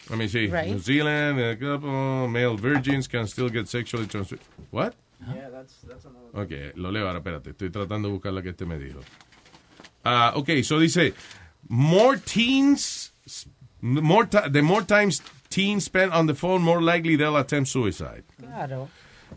Let 0.09 0.17
me 0.17 0.27
see. 0.27 0.47
Right. 0.47 0.69
New 0.69 0.79
Zealand, 0.79 1.39
a 1.39 1.55
couple 1.55 2.27
male 2.27 2.57
virgins 2.57 3.07
can 3.07 3.27
still 3.27 3.49
get 3.49 3.67
sexually 3.67 4.07
transmitted. 4.07 4.45
What? 4.71 4.95
Yeah, 5.27 5.49
that's 5.49 5.75
that's 5.87 6.05
another. 6.05 6.43
Ok, 6.43 6.75
lo 6.75 6.91
leo 6.91 7.07
ahora, 7.07 7.19
espérate. 7.19 7.51
Estoy 7.51 7.69
tratando 7.69 8.07
de 8.07 8.13
buscar 8.13 8.33
la 8.33 8.41
que 8.41 8.49
este 8.49 8.65
me 8.65 8.77
dijo. 8.77 9.01
Ah, 10.03 10.33
ok, 10.35 10.63
so 10.63 10.79
dice, 10.79 11.13
more 11.67 12.17
teens, 12.17 13.11
more 13.81 14.25
the 14.25 14.61
more 14.61 14.81
times 14.83 15.21
teens 15.49 15.85
spend 15.85 16.11
on 16.13 16.27
the 16.27 16.33
phone, 16.33 16.61
more 16.61 16.81
likely 16.81 17.15
they'll 17.15 17.37
attempt 17.37 17.69
suicide. 17.69 18.23
Claro. 18.39 18.89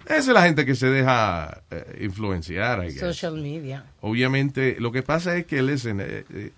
Esa 0.07 0.17
es 0.17 0.29
la 0.29 0.43
gente 0.43 0.65
que 0.65 0.75
se 0.75 0.87
deja 0.87 1.63
eh, 1.71 1.99
influenciar, 2.01 2.81
I 2.83 2.93
guess. 2.93 3.01
Social 3.01 3.37
media. 3.37 3.85
Obviamente, 4.01 4.77
lo 4.81 4.91
que 4.91 5.03
pasa 5.03 5.37
es 5.37 5.47
que, 5.47 5.63
listen, 5.63 6.01
eh, 6.01 6.53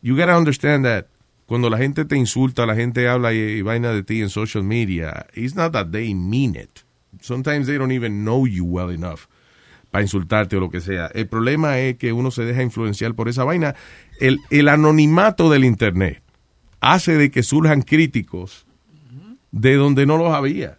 you 0.00 0.16
gotta 0.16 0.36
understand 0.36 0.84
that 0.84 1.06
cuando 1.50 1.68
la 1.68 1.78
gente 1.78 2.04
te 2.04 2.16
insulta, 2.16 2.64
la 2.64 2.76
gente 2.76 3.08
habla 3.08 3.32
y, 3.32 3.60
vaina 3.62 3.90
de 3.90 4.04
ti 4.04 4.20
en 4.20 4.30
social 4.30 4.62
media, 4.62 5.26
it's 5.34 5.56
not 5.56 5.72
that 5.72 5.88
they 5.90 6.14
mean 6.14 6.54
it. 6.54 6.84
Sometimes 7.20 7.66
they 7.66 7.76
don't 7.76 7.90
even 7.90 8.22
know 8.22 8.46
you 8.46 8.64
well 8.64 8.88
enough 8.94 9.22
para 9.90 10.02
insultarte 10.02 10.54
o 10.56 10.60
lo 10.60 10.70
que 10.70 10.80
sea. 10.80 11.10
El 11.12 11.26
problema 11.26 11.80
es 11.80 11.96
que 11.96 12.12
uno 12.12 12.30
se 12.30 12.44
deja 12.44 12.62
influenciar 12.62 13.14
por 13.14 13.28
esa 13.28 13.42
vaina. 13.42 13.74
El, 14.20 14.38
el 14.50 14.68
anonimato 14.68 15.50
del 15.50 15.64
Internet 15.64 16.22
hace 16.78 17.16
de 17.16 17.32
que 17.32 17.42
surjan 17.42 17.82
críticos 17.82 18.64
de 19.50 19.74
donde 19.74 20.06
no 20.06 20.18
los 20.18 20.32
había. 20.32 20.78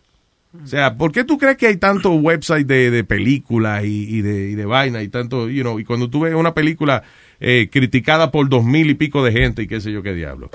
O 0.64 0.68
sea, 0.68 0.96
¿por 0.96 1.12
qué 1.12 1.26
tú 1.26 1.38
crees 1.38 1.58
que 1.58 1.68
hay 1.68 1.76
tantos 1.76 2.14
websites 2.22 2.68
de, 2.68 2.92
de 2.92 3.04
películas 3.04 3.84
y, 3.84 4.06
y 4.08 4.22
de, 4.22 4.52
y 4.52 4.56
de 4.56 4.66
vaina 4.66 5.04
y 5.04 5.10
tanto, 5.10 5.50
you 5.50 5.64
know, 5.64 5.82
y 5.82 5.84
cuando 5.84 6.10
tú 6.10 6.22
ves 6.22 6.34
una 6.34 6.54
película 6.54 7.04
eh, 7.42 7.70
criticada 7.72 8.32
por 8.32 8.48
dos 8.48 8.64
mil 8.64 8.90
y 8.90 8.94
pico 8.94 9.24
de 9.24 9.32
gente 9.32 9.64
y 9.64 9.68
qué 9.68 9.82
sé 9.82 9.92
yo 9.92 10.02
qué 10.02 10.14
diablo? 10.14 10.50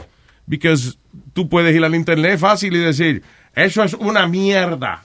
Because 0.46 0.96
tú 1.32 1.48
puedes 1.48 1.74
ir 1.74 1.84
al 1.84 1.94
internet 1.94 2.38
fácil 2.38 2.74
y 2.74 2.78
decir, 2.78 3.22
eso 3.54 3.82
es 3.82 3.94
una 3.94 4.26
mierda. 4.26 5.02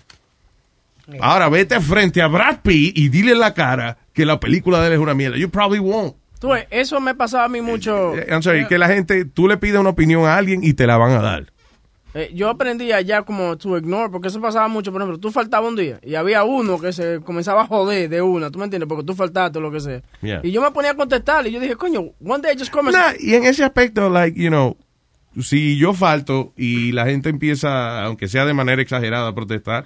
Ahora 1.20 1.50
vete 1.50 1.82
frente 1.82 2.22
a 2.22 2.28
Brad 2.28 2.60
Pitt 2.62 2.98
y 2.98 3.10
dile 3.10 3.34
en 3.34 3.40
la 3.40 3.54
cara 3.54 3.98
que 4.14 4.26
la 4.26 4.40
película 4.40 4.80
de 4.80 4.88
él 4.88 4.94
es 4.94 5.00
una 5.00 5.14
mierda. 5.14 5.38
You 5.38 5.50
probably 5.50 5.80
won't. 5.80 6.16
Tú 6.40 6.50
eso 6.70 7.00
me 7.00 7.14
pasaba 7.14 7.46
a 7.46 7.50
mí 7.50 7.62
mucho. 7.62 8.18
Eh, 8.18 8.28
I'm 8.30 8.42
sorry, 8.42 8.66
que 8.68 8.78
la 8.78 8.88
gente, 8.88 9.26
tú 9.26 9.48
le 9.48 9.58
pides 9.58 9.80
una 9.80 9.90
opinión 9.90 10.26
a 10.26 10.38
alguien 10.38 10.64
y 10.64 10.74
te 10.74 10.88
la 10.88 10.98
van 10.98 11.12
a 11.12 11.22
dar. 11.22 11.51
Eh, 12.14 12.30
yo 12.34 12.50
aprendí 12.50 12.92
allá 12.92 13.22
como 13.24 13.58
to 13.58 13.78
ignore, 13.78 14.10
porque 14.10 14.28
eso 14.28 14.42
pasaba 14.42 14.68
mucho. 14.68 14.92
Por 14.92 15.02
ejemplo, 15.02 15.20
tú 15.20 15.32
faltabas 15.32 15.70
un 15.70 15.76
día 15.78 16.00
y 16.04 16.16
había 16.16 16.44
uno 16.44 16.80
que 16.80 16.92
se 16.92 17.22
comenzaba 17.22 17.62
a 17.62 17.68
joder 17.68 18.10
de 18.10 18.22
una, 18.22 18.52
¿tú 18.52 18.60
me 18.60 18.66
entiendes? 18.66 18.88
Porque 18.90 19.06
tú 19.06 19.16
faltaste 19.16 19.60
o 19.60 19.62
lo 19.62 19.72
que 19.72 19.80
sea. 19.80 20.02
Yeah. 20.22 20.42
Y 20.44 20.52
yo 20.52 20.62
me 20.62 20.72
ponía 20.72 20.92
a 20.92 20.96
contestar 20.96 21.48
y 21.48 21.52
yo 21.52 21.60
dije, 21.60 21.76
coño, 21.76 22.12
one 22.24 22.42
day 22.42 22.56
just 22.58 22.72
come 22.72 22.92
Nah, 22.92 23.14
y 23.20 23.36
en 23.36 23.46
ese 23.46 23.64
aspecto, 23.64 24.10
like, 24.10 24.38
you 24.38 24.50
know, 24.50 24.76
si 25.40 25.78
yo 25.78 25.94
falto 25.94 26.54
y 26.58 26.92
la 26.92 27.06
gente 27.06 27.30
empieza, 27.30 28.04
aunque 28.04 28.28
sea 28.28 28.46
de 28.46 28.54
manera 28.54 28.82
exagerada, 28.82 29.30
a 29.30 29.36
protestar, 29.36 29.86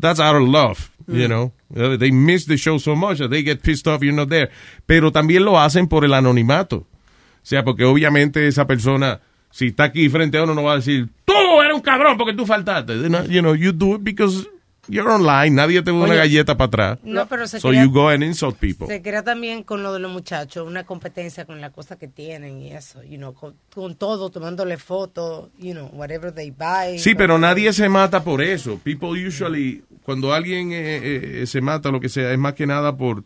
that's 0.00 0.20
out 0.20 0.36
of 0.36 0.48
love, 0.48 0.90
you 1.06 1.26
know. 1.26 1.52
Uh, 1.74 1.96
They 1.98 2.10
miss 2.12 2.46
the 2.46 2.56
show 2.56 2.78
so 2.78 2.94
much 2.94 3.18
that 3.18 3.28
they 3.30 3.42
get 3.42 3.60
pissed 3.60 3.86
off 3.86 4.02
you're 4.02 4.16
not 4.16 4.28
there. 4.28 4.50
Pero 4.86 5.12
también 5.12 5.44
lo 5.44 5.58
hacen 5.58 5.88
por 5.88 6.04
el 6.04 6.14
anonimato. 6.14 6.76
O 6.76 7.48
sea, 7.48 7.64
porque 7.64 7.84
obviamente 7.84 8.46
esa 8.46 8.66
persona, 8.66 9.20
si 9.50 9.68
está 9.68 9.84
aquí 9.84 10.08
frente 10.08 10.38
a 10.38 10.42
uno, 10.44 10.54
no 10.54 10.62
va 10.62 10.72
a 10.72 10.76
decir, 10.76 11.08
tú 11.24 11.32
eres 11.62 11.74
un 11.74 11.80
cabrón 11.82 12.16
porque 12.16 12.34
tú 12.34 12.46
faltaste. 12.46 12.94
You 13.28 13.40
know, 13.40 13.54
you 13.54 13.72
do 13.72 13.96
it 13.96 14.02
because 14.02 14.46
you're 14.88 15.10
online. 15.10 15.50
Nadie 15.50 15.82
te 15.82 15.90
da 15.90 15.96
una 15.96 16.14
galleta 16.14 16.56
para 16.56 16.66
atrás. 16.68 16.98
No, 17.02 17.26
pero 17.26 17.46
se 17.48 17.58
so 17.58 17.70
crea- 17.70 17.82
you 17.84 17.90
go 17.90 18.08
and 18.08 18.22
insult 18.22 18.56
people. 18.58 18.86
Se 18.86 19.02
crea 19.02 19.22
también 19.22 19.62
con 19.64 19.82
lo 19.82 19.92
de 19.92 19.98
los 19.98 20.12
muchachos, 20.12 20.66
una 20.66 20.84
competencia 20.84 21.44
con 21.44 21.60
las 21.60 21.72
cosas 21.72 21.98
que 21.98 22.06
tienen 22.08 22.60
y 22.60 22.72
eso, 22.72 23.02
you 23.02 23.16
know, 23.16 23.34
con, 23.34 23.54
con 23.74 23.96
todo, 23.96 24.30
tomándole 24.30 24.76
fotos, 24.76 25.48
you 25.58 25.72
know, 25.72 25.88
whatever 25.92 26.32
they 26.32 26.50
buy. 26.50 26.98
Sí, 26.98 27.14
pero 27.14 27.38
nadie 27.38 27.72
se 27.72 27.88
mata 27.88 28.22
por 28.22 28.42
eso. 28.42 28.78
People 28.84 29.08
usually, 29.26 29.82
cuando 30.02 30.32
alguien 30.32 30.70
eh, 30.72 31.40
eh, 31.42 31.46
se 31.46 31.60
mata, 31.60 31.90
lo 31.90 31.98
que 32.00 32.08
sea, 32.08 32.30
es 32.32 32.38
más 32.38 32.54
que 32.54 32.66
nada 32.66 32.96
por 32.96 33.24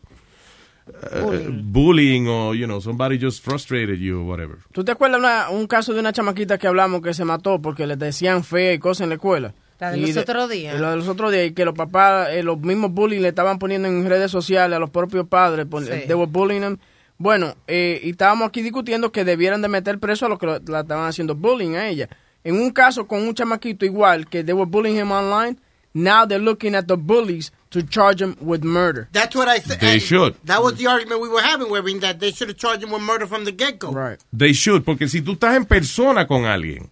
eh, 1.13 1.49
bullying 1.51 2.27
o, 2.29 2.55
you 2.55 2.67
know, 2.67 2.81
somebody 2.81 3.19
just 3.21 3.45
frustrated 3.45 3.99
you 3.99 4.21
or 4.21 4.27
whatever. 4.29 4.57
¿Tú 4.73 4.85
te 4.85 4.93
acuerdas 4.93 5.19
una- 5.21 5.51
un 5.51 5.67
caso 5.67 5.93
de 5.95 6.01
una 6.01 6.13
chamaquita 6.13 6.59
que 6.59 6.67
hablamos 6.67 7.03
que 7.03 7.15
se 7.15 7.25
mató 7.25 7.61
porque 7.61 7.87
le 7.87 7.97
decían 7.97 8.45
fea 8.45 8.73
y 8.75 8.79
cosas 8.79 9.03
en 9.03 9.09
la 9.11 9.15
escuela? 9.17 9.55
La 9.79 9.93
de 9.93 9.99
Y 9.99 10.07
los 10.13 10.17
otros 10.19 10.51
días. 10.51 10.79
La 10.79 10.91
de 10.91 10.97
los 10.97 11.09
otros 11.09 11.33
días, 11.33 11.47
y 11.47 11.53
que 11.53 11.65
los 11.65 11.75
papás, 11.75 12.29
eh, 12.33 12.43
los 12.43 12.61
mismos 12.61 12.93
bullying 12.93 13.21
le 13.21 13.29
estaban 13.29 13.59
poniendo 13.59 13.89
en 13.89 14.07
redes 14.09 14.31
sociales 14.31 14.77
a 14.77 14.79
los 14.79 14.91
propios 14.91 15.27
padres, 15.27 15.65
pon- 15.67 15.85
Sí. 15.87 15.91
they 16.07 16.15
were 16.15 16.31
bullying 16.31 16.61
them. 16.61 16.77
Bueno, 17.17 17.55
eh, 17.67 18.01
y 18.05 18.11
estábamos 18.11 18.49
aquí 18.49 18.63
discutiendo 18.63 19.11
que 19.13 19.25
debieran 19.25 19.63
de 19.63 19.69
meter 19.69 19.99
preso 19.99 20.27
a 20.27 20.29
los 20.29 20.39
que 20.39 20.47
lo- 20.47 20.59
la 20.67 20.81
estaban 20.81 21.07
haciendo 21.09 21.35
bullying 21.35 21.75
a 21.77 21.89
ella. 21.89 22.09
En 22.45 22.57
un 22.57 22.71
caso 22.71 23.07
con 23.07 23.23
un 23.27 23.35
chamaquito 23.35 23.85
igual, 23.85 24.27
que 24.27 24.43
they 24.45 24.55
were 24.55 24.71
bullying 24.71 24.97
him 24.99 25.13
online, 25.13 25.57
now 25.95 26.27
they're 26.27 26.43
looking 26.43 26.75
at 26.75 26.85
the 26.87 26.95
bullies 26.97 27.53
to 27.71 27.83
charge 27.83 28.21
him 28.21 28.37
with 28.41 28.63
murder. 28.65 29.09
That's 29.13 29.35
what 29.35 29.49
I 29.49 29.61
said. 29.61 29.81
They 29.81 29.99
should. 30.01 30.35
That 30.45 30.63
was 30.63 30.75
the 30.77 30.87
argument 30.89 31.21
we 31.21 31.29
were 31.29 31.43
having, 31.43 31.71
where 31.71 31.83
that 32.01 32.19
they 32.19 32.33
should 32.33 32.49
have 32.49 32.59
charged 32.59 32.83
him 32.83 32.91
with 32.91 33.03
murder 33.03 33.27
from 33.27 33.45
the 33.45 33.53
get-go. 33.53 33.93
Right. 33.93 34.19
They 34.33 34.53
should, 34.53 34.85
porque 34.85 35.09
si 35.09 35.23
tú 35.23 35.33
estás 35.33 35.57
en 35.57 35.65
persona 35.65 36.27
con 36.27 36.45
alguien 36.47 36.91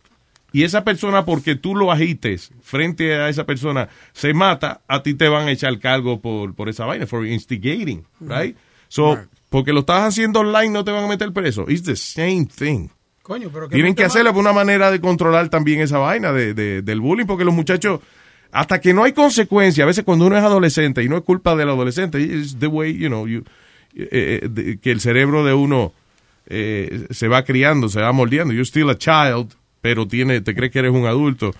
y 0.52 0.62
esa 0.64 0.82
persona, 0.82 1.24
porque 1.24 1.56
tú 1.56 1.74
lo 1.74 1.90
agites 1.92 2.50
frente 2.62 3.14
a 3.14 3.28
esa 3.28 3.44
persona, 3.44 3.88
se 4.12 4.32
mata, 4.32 4.80
a 4.88 5.02
ti 5.02 5.14
te 5.14 5.28
van 5.28 5.48
a 5.48 5.50
echar 5.52 5.78
cargo 5.78 6.20
por, 6.20 6.54
por 6.54 6.68
esa 6.68 6.86
vaina, 6.86 7.06
for 7.06 7.26
instigating, 7.26 8.04
right? 8.20 8.56
So, 8.88 9.18
porque 9.50 9.72
lo 9.72 9.80
estás 9.80 10.04
haciendo 10.04 10.40
online, 10.40 10.70
no 10.70 10.84
te 10.84 10.90
van 10.92 11.04
a 11.04 11.08
meter 11.08 11.32
preso. 11.32 11.66
It's 11.68 11.82
the 11.82 11.96
same 11.96 12.46
thing. 12.46 12.88
Coño, 13.22 13.50
pero 13.52 13.68
Tienen 13.68 13.94
que 13.94 14.04
hacerlo 14.04 14.32
por 14.32 14.40
una 14.40 14.54
manera 14.54 14.90
de 14.90 15.00
controlar 15.02 15.50
también 15.50 15.80
esa 15.82 15.98
vaina 15.98 16.32
de, 16.32 16.54
de- 16.54 16.80
del 16.80 17.00
bullying, 17.00 17.26
porque 17.26 17.44
los 17.44 17.52
muchachos, 17.52 18.00
hasta 18.52 18.80
que 18.80 18.94
no 18.94 19.04
hay 19.04 19.12
consecuencia, 19.12 19.84
a 19.84 19.86
veces 19.86 20.04
cuando 20.04 20.26
uno 20.26 20.36
es 20.36 20.42
adolescente, 20.44 21.02
y 21.02 21.08
no 21.08 21.16
es 21.16 21.22
culpa 21.24 21.54
del 21.56 21.68
adolescente, 21.68 22.20
it's 22.20 22.58
the 22.58 22.66
way, 22.66 22.96
you 22.96 23.08
know, 23.08 23.26
you- 23.26 23.44
eh, 23.94 24.48
eh, 24.56 24.78
que 24.80 24.90
el 24.90 25.00
cerebro 25.00 25.44
de 25.44 25.54
uno 25.54 25.92
eh, 26.50 27.06
se 27.10 27.28
va 27.28 27.44
criando, 27.44 27.88
se 27.88 28.00
va 28.00 28.10
moldeando. 28.12 28.54
You're 28.54 28.64
still 28.64 28.88
a 28.90 28.96
child, 28.96 29.52
pero 29.82 30.06
tiene, 30.08 30.40
te 30.40 30.54
crees 30.54 30.72
que 30.72 30.78
eres 30.78 30.92
un 30.92 31.04
adulto. 31.06 31.54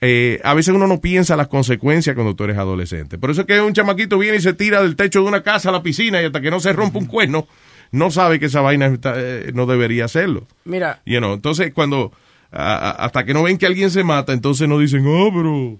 Eh, 0.00 0.40
a 0.44 0.54
veces 0.54 0.74
uno 0.74 0.86
no 0.86 0.98
piensa 1.00 1.36
las 1.36 1.48
consecuencias 1.48 2.14
cuando 2.14 2.34
tú 2.34 2.44
eres 2.44 2.56
adolescente. 2.56 3.18
Por 3.18 3.30
eso 3.30 3.42
es 3.42 3.46
que 3.46 3.60
un 3.60 3.74
chamaquito 3.74 4.18
viene 4.18 4.38
y 4.38 4.40
se 4.40 4.54
tira 4.54 4.82
del 4.82 4.96
techo 4.96 5.20
de 5.20 5.28
una 5.28 5.42
casa 5.42 5.68
a 5.68 5.72
la 5.72 5.82
piscina 5.82 6.22
y 6.22 6.24
hasta 6.24 6.40
que 6.40 6.50
no 6.50 6.58
se 6.58 6.72
rompe 6.72 6.96
un 6.98 7.04
cuerno, 7.06 7.46
no 7.92 8.10
sabe 8.10 8.38
que 8.40 8.46
esa 8.46 8.62
vaina 8.62 8.86
está- 8.86 9.16
no 9.52 9.66
debería 9.66 10.06
hacerlo. 10.06 10.46
Mira, 10.64 11.02
You 11.04 11.18
know, 11.18 11.34
entonces 11.34 11.74
cuando 11.74 12.12
a- 12.50 12.76
a- 12.76 12.90
hasta 12.92 13.24
que 13.26 13.34
no 13.34 13.42
ven 13.42 13.58
que 13.58 13.66
alguien 13.66 13.90
se 13.90 14.04
mata, 14.04 14.32
entonces 14.32 14.66
no 14.68 14.78
dicen, 14.78 15.04
oh, 15.06 15.30
pero 15.34 15.78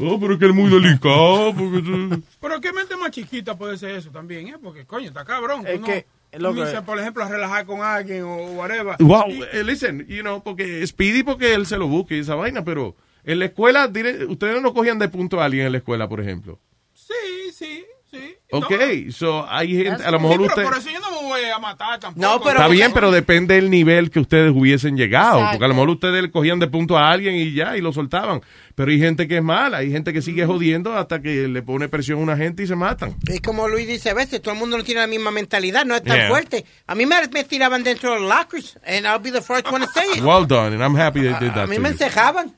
oh, 0.00 0.18
pero 0.20 0.34
es 0.34 0.38
que 0.38 0.46
es 0.46 0.54
muy 0.54 0.70
delicado. 0.70 1.54
porque 1.56 1.82
tú-". 1.82 2.22
Pero 2.40 2.60
qué 2.60 2.72
mente 2.72 2.96
más 2.96 3.10
chiquita 3.10 3.56
puede 3.56 3.76
ser 3.78 3.90
eso 3.90 4.10
también, 4.10 4.48
¿eh? 4.48 4.56
Porque, 4.62 4.84
coño, 4.86 5.08
está 5.08 5.24
cabrón. 5.24 5.66
Es 5.66 5.80
que, 5.80 6.06
lo 6.38 6.50
que- 6.50 6.58
comienza, 6.60 6.84
por 6.84 6.98
ejemplo, 6.98 7.24
a 7.24 7.28
relajar 7.28 7.66
con 7.66 7.80
alguien 7.82 8.22
o 8.24 8.36
whatever. 8.52 8.96
Wow, 8.98 9.24
Y- 9.28 9.42
eh, 9.52 9.64
listen, 9.64 10.06
you 10.08 10.20
know, 10.22 10.42
porque 10.42 10.86
Speedy 10.86 11.22
porque 11.22 11.54
él 11.54 11.66
se 11.66 11.76
lo 11.78 11.86
busque 11.88 12.16
y 12.16 12.20
esa 12.20 12.34
vaina, 12.34 12.64
pero 12.64 12.94
en 13.24 13.38
la 13.38 13.46
escuela, 13.46 13.90
ustedes 14.28 14.62
no 14.62 14.72
cogían 14.72 14.98
de 14.98 15.08
punto 15.08 15.40
a 15.40 15.44
alguien 15.44 15.66
en 15.66 15.72
la 15.72 15.78
escuela, 15.78 16.08
por 16.08 16.20
ejemplo. 16.20 16.58
Sí, 16.94 17.52
sí, 17.52 17.84
sí. 18.10 18.34
Ok, 18.52 18.72
so 19.12 19.46
hay 19.48 19.68
gente, 19.84 20.02
a 20.04 20.10
lo 20.10 20.18
Sí, 20.18 20.22
mejor 20.24 20.36
pero 20.38 20.46
usted... 20.48 20.62
por 20.64 20.76
eso 20.78 20.90
yo 20.90 20.98
no 21.00 21.10
me 21.22 21.28
voy 21.28 21.44
a 21.44 21.58
matar 21.58 22.00
tampoco. 22.00 22.20
No, 22.26 22.40
pero- 22.40 22.56
Está 22.56 22.68
bien, 22.68 22.92
pero 22.92 23.10
depende 23.10 23.54
del 23.54 23.70
nivel 23.70 24.10
que 24.10 24.18
ustedes 24.20 24.52
hubiesen 24.54 24.96
llegado. 24.96 25.38
Exacto. 25.38 25.52
Porque 25.52 25.64
a 25.64 25.68
lo 25.68 25.74
mejor 25.74 25.90
ustedes 25.90 26.22
le 26.22 26.30
cogían 26.30 26.58
de 26.58 26.66
punto 26.66 26.98
a 26.98 27.10
alguien 27.10 27.34
y 27.36 27.52
ya, 27.52 27.76
y 27.76 27.80
lo 27.80 27.92
soltaban. 27.92 28.40
Pero 28.74 28.90
hay 28.90 28.98
gente 28.98 29.28
que 29.28 29.36
es 29.36 29.42
mala, 29.42 29.78
hay 29.78 29.90
gente 29.90 30.12
que 30.12 30.22
sigue 30.22 30.46
jodiendo 30.46 30.96
hasta 30.96 31.20
que 31.22 31.46
le 31.48 31.62
pone 31.62 31.88
presión 31.88 32.18
a 32.18 32.22
una 32.22 32.36
gente 32.36 32.62
y 32.62 32.66
se 32.66 32.74
matan. 32.76 33.14
Es 33.28 33.40
como 33.40 33.68
Luis 33.68 33.86
dice 33.86 34.10
a 34.10 34.14
veces, 34.14 34.40
todo 34.42 34.54
el 34.54 34.60
mundo 34.60 34.76
no 34.78 34.84
tiene 34.84 35.00
la 35.02 35.06
misma 35.06 35.30
mentalidad, 35.30 35.84
no 35.84 35.94
es 35.94 36.02
tan 36.02 36.16
Yeah. 36.16 36.28
fuerte. 36.28 36.64
A 36.86 36.94
mí 36.94 37.06
me, 37.06 37.16
me 37.32 37.44
tiraban 37.44 37.84
dentro 37.84 38.14
de 38.14 38.20
los 38.20 38.28
lockers, 38.28 38.78
and 38.86 39.06
I'll 39.06 39.18
be 39.20 39.30
the 39.30 39.42
first 39.42 39.66
one 39.70 39.84
to 39.86 39.92
say 39.92 40.04
it. 40.18 40.22
Well 40.24 40.46
done, 40.46 40.72
and 40.74 40.82
I'm 40.82 40.96
happy 40.96 41.20
they 41.20 41.34
did 41.38 41.50
A 41.52 41.54
that 41.54 41.68
mí 41.68 41.78
me 41.78 41.90
encejaban. 41.90 42.52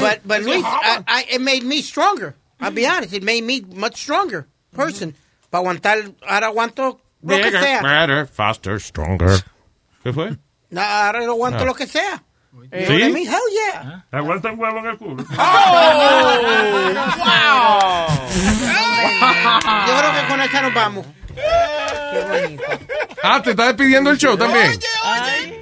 But, 0.00 0.20
but 0.24 0.42
Luis, 0.42 0.64
I, 0.64 1.02
I, 1.06 1.24
it 1.34 1.40
made 1.40 1.62
me 1.64 1.80
stronger. 1.82 2.34
I'll 2.60 2.72
be 2.72 2.86
honest, 2.86 3.12
it 3.14 3.22
made 3.22 3.42
me 3.44 3.62
much 3.74 3.96
stronger 4.02 4.46
person. 4.74 5.14
Para 5.50 5.60
aguantar, 5.60 5.98
ahora 6.26 6.46
aguanto 6.46 7.00
lo 7.22 7.36
que 7.36 7.44
Bigger, 7.44 7.62
sea. 7.62 7.82
better, 7.82 8.26
faster, 8.26 8.80
stronger. 8.80 9.42
¿Qué 10.02 10.12
fue? 10.12 10.36
No, 10.70 10.80
ahora 10.80 11.20
lo 11.20 11.32
aguanto 11.32 11.64
Ah. 11.64 11.66
lo 11.66 11.74
que 11.74 11.86
sea. 11.86 12.22
¿Sí? 12.52 12.56
What 12.72 12.98
I 12.98 13.12
mean? 13.12 13.26
Hell 13.28 13.38
yeah. 13.52 14.06
Aguanta 14.10 14.50
un 14.52 14.58
huevo 14.60 14.78
en 14.78 14.86
el 14.86 14.96
culo. 14.98 15.24
Yo 19.86 19.98
creo 19.98 20.12
que 20.12 20.28
con 20.28 20.40
esa 20.40 20.62
nos 20.62 20.74
vamos. 20.74 21.06
Qué 21.34 22.20
bonito. 22.42 22.62
Ah, 23.22 23.42
te 23.42 23.50
está 23.50 23.66
despidiendo 23.66 24.10
el 24.10 24.18
show 24.18 24.36
también. 24.36 24.78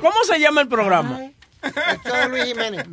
¿Cómo 0.00 0.16
se 0.24 0.38
llama 0.38 0.62
el 0.62 0.68
programa? 0.68 1.20
El 1.62 1.98
show 2.04 2.16
de 2.22 2.28
Luis 2.28 2.44
Jiménez. 2.44 2.86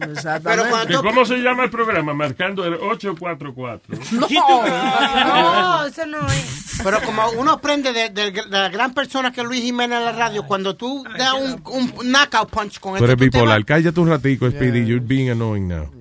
Pero 0.44 0.64
cuando 0.70 0.94
¿Y 0.94 0.96
tú- 0.98 1.04
¿Cómo 1.04 1.26
se 1.26 1.38
llama 1.38 1.64
el 1.66 1.70
programa? 1.70 2.14
Marcando 2.14 2.66
el 2.66 2.74
844. 2.76 3.98
No, 4.30 5.86
eso 5.86 6.06
no 6.06 6.28
es. 6.28 6.80
Pero 6.84 7.02
como 7.02 7.30
uno 7.32 7.52
aprende 7.54 7.94
de, 7.94 8.10
de- 8.10 8.32
de 8.32 8.44
la 8.50 8.70
gran 8.70 8.94
persona 8.94 9.32
que 9.32 9.42
es 9.42 9.48
Luis 9.48 9.62
Jiménez 9.62 9.98
en 10.00 10.06
la 10.06 10.12
radio, 10.12 10.44
cuando 10.46 10.76
tú 10.76 11.04
das 11.18 11.34
un, 11.34 11.62
un 11.66 12.12
knockout 12.12 12.50
punch 12.50 12.80
con 12.80 12.96
esto, 12.96 13.06
tú 13.08 13.16
te 13.16 13.24
bipolar. 13.26 13.64
Cállate 13.66 14.00
un 14.00 14.10
ratico, 14.10 14.50
Speedy. 14.50 14.86
You're 14.86 15.00
being 15.06 15.30
annoying 15.30 15.68
now. 15.68 15.92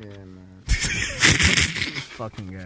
Fucking 2.16 2.46
guy. 2.52 2.64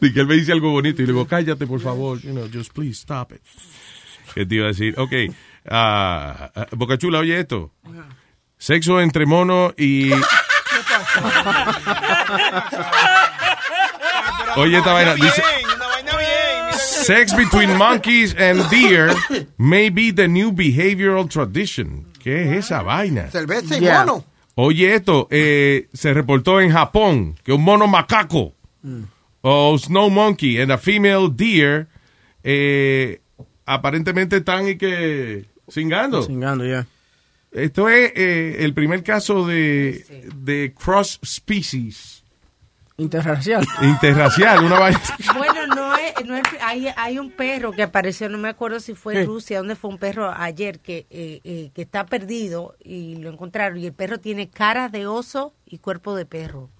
Y 0.00 0.12
que 0.12 0.20
él 0.20 0.26
me 0.26 0.34
dice 0.34 0.52
algo 0.52 0.70
bonito 0.70 1.02
y 1.02 1.06
le 1.06 1.12
digo, 1.12 1.26
cállate, 1.26 1.66
por 1.66 1.80
favor. 1.80 2.20
You 2.20 2.30
know, 2.32 2.48
just 2.52 2.72
please 2.72 2.92
stop 3.00 3.32
it. 3.32 3.40
¿Qué 4.34 4.46
te 4.46 4.54
iba 4.56 4.64
a 4.66 4.68
decir? 4.68 4.94
Ok. 4.98 5.12
ah, 5.68 6.50
ah, 6.54 6.66
Boca 6.72 6.98
Chula, 6.98 7.18
oye 7.20 7.38
esto. 7.40 7.72
Sexo 8.58 9.00
entre 9.00 9.26
mono 9.26 9.72
y... 9.76 10.10
Oye 14.56 14.78
esta 14.78 14.92
vaina. 14.92 15.14
Dice, 15.14 15.42
Sex 17.04 17.34
between 17.36 17.76
monkeys 17.76 18.34
and 18.38 18.68
deer 18.70 19.14
may 19.58 19.90
be 19.90 20.10
the 20.12 20.26
new 20.26 20.50
behavioral 20.52 21.28
tradition. 21.28 22.06
¿Qué 22.22 22.44
es 22.50 22.64
esa 22.66 22.82
vaina? 22.82 23.28
Cerveza 23.30 23.76
y 23.76 23.80
Yeah. 23.82 24.04
mono. 24.04 24.24
Oye, 24.56 24.94
esto 24.94 25.28
eh, 25.30 25.88
se 25.92 26.14
reportó 26.14 26.60
en 26.60 26.72
Japón 26.72 27.36
que 27.44 27.52
un 27.52 27.62
mono 27.62 27.86
macaco 27.86 28.54
o 29.42 29.78
snow 29.78 30.08
monkey 30.10 30.60
and 30.60 30.72
a 30.72 30.78
female 30.78 31.28
deer 31.30 31.86
eh, 32.42 33.20
aparentemente 33.66 34.38
están 34.38 34.66
y 34.68 34.76
que 34.78 35.44
cingando. 35.70 36.26
Chingando, 36.26 36.64
ya. 36.64 36.86
Esto 37.52 37.88
es 37.88 38.12
eh, 38.14 38.56
el 38.64 38.74
primer 38.74 39.02
caso 39.02 39.46
de, 39.46 40.28
de 40.36 40.74
cross 40.74 41.18
species 41.24 42.22
Interracial. 42.98 43.66
interracial, 43.82 44.64
una 44.64 44.78
vaina. 44.78 45.00
Bueno, 45.36 45.66
no 45.74 45.94
es, 45.96 46.14
no 46.24 46.34
es- 46.36 46.42
hay, 46.62 46.88
hay 46.96 47.18
un 47.18 47.30
perro 47.30 47.72
que 47.72 47.82
apareció, 47.82 48.28
no 48.30 48.38
me 48.38 48.48
acuerdo 48.48 48.80
si 48.80 48.94
fue 48.94 49.20
en 49.20 49.26
Rusia, 49.26 49.58
donde 49.58 49.76
fue 49.76 49.90
un 49.90 49.98
perro 49.98 50.30
ayer 50.34 50.80
que, 50.80 51.06
eh, 51.10 51.40
eh, 51.44 51.70
que 51.74 51.82
está 51.82 52.06
perdido 52.06 52.74
y 52.82 53.16
lo 53.16 53.30
encontraron. 53.30 53.78
Y 53.78 53.86
el 53.86 53.92
perro 53.92 54.18
tiene 54.18 54.48
cara 54.48 54.88
de 54.88 55.06
oso 55.06 55.52
y 55.66 55.76
cuerpo 55.78 56.14
de 56.14 56.24
perro. 56.24 56.70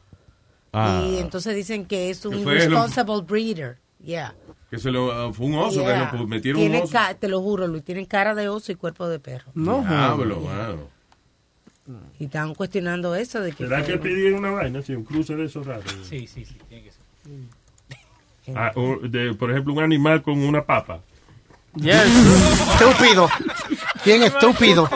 Ah, 0.72 1.04
Y 1.06 1.18
entonces 1.18 1.54
dicen 1.54 1.84
que 1.84 2.08
es 2.10 2.24
un 2.24 2.38
irresponsible 2.38 3.20
breeder. 3.26 3.78
Yeah. 4.02 4.34
Que 4.70 4.78
se 4.78 4.90
lo, 4.90 5.12
ah, 5.12 5.32
fue 5.32 5.46
un 5.46 5.54
oso, 5.54 5.82
Yeah. 5.82 6.10
que 6.10 6.16
lo 6.18 6.26
metieron 6.26 6.62
un 6.62 6.74
oso. 6.76 6.92
ca- 6.92 7.14
te 7.14 7.28
lo 7.28 7.40
juro, 7.40 7.66
Luis, 7.68 7.84
tienen 7.84 8.04
cara 8.06 8.34
de 8.34 8.48
oso 8.48 8.72
y 8.72 8.74
cuerpo 8.74 9.08
de 9.08 9.18
perro. 9.20 9.46
No. 9.54 9.82
Diablo, 9.82 10.40
mano. 10.40 10.88
Y 12.18 12.24
estaban 12.24 12.54
cuestionando 12.54 13.14
eso 13.14 13.40
de 13.40 13.52
que... 13.52 13.64
¿Será 13.64 13.84
fue- 13.84 13.92
que 13.92 13.98
pedían 13.98 14.34
una 14.34 14.50
vaina? 14.50 14.82
Sí, 14.82 14.92
un 14.94 15.04
cruce 15.04 15.36
de 15.36 15.44
esos 15.44 15.64
raros. 15.66 15.84
Sí, 16.02 16.26
sí, 16.26 16.44
sí, 16.44 16.56
tiene 16.68 16.84
que 16.84 16.90
ser. 16.90 18.56
Ah, 18.56 18.72
o 18.74 18.96
de, 19.06 19.34
por 19.34 19.50
ejemplo, 19.50 19.72
un 19.72 19.82
animal 19.82 20.22
con 20.22 20.38
una 20.40 20.64
papa. 20.64 21.00
Yes. 21.74 22.06
Estúpido. 22.80 23.28
Bien 24.04 24.22
estúpido. 24.22 24.88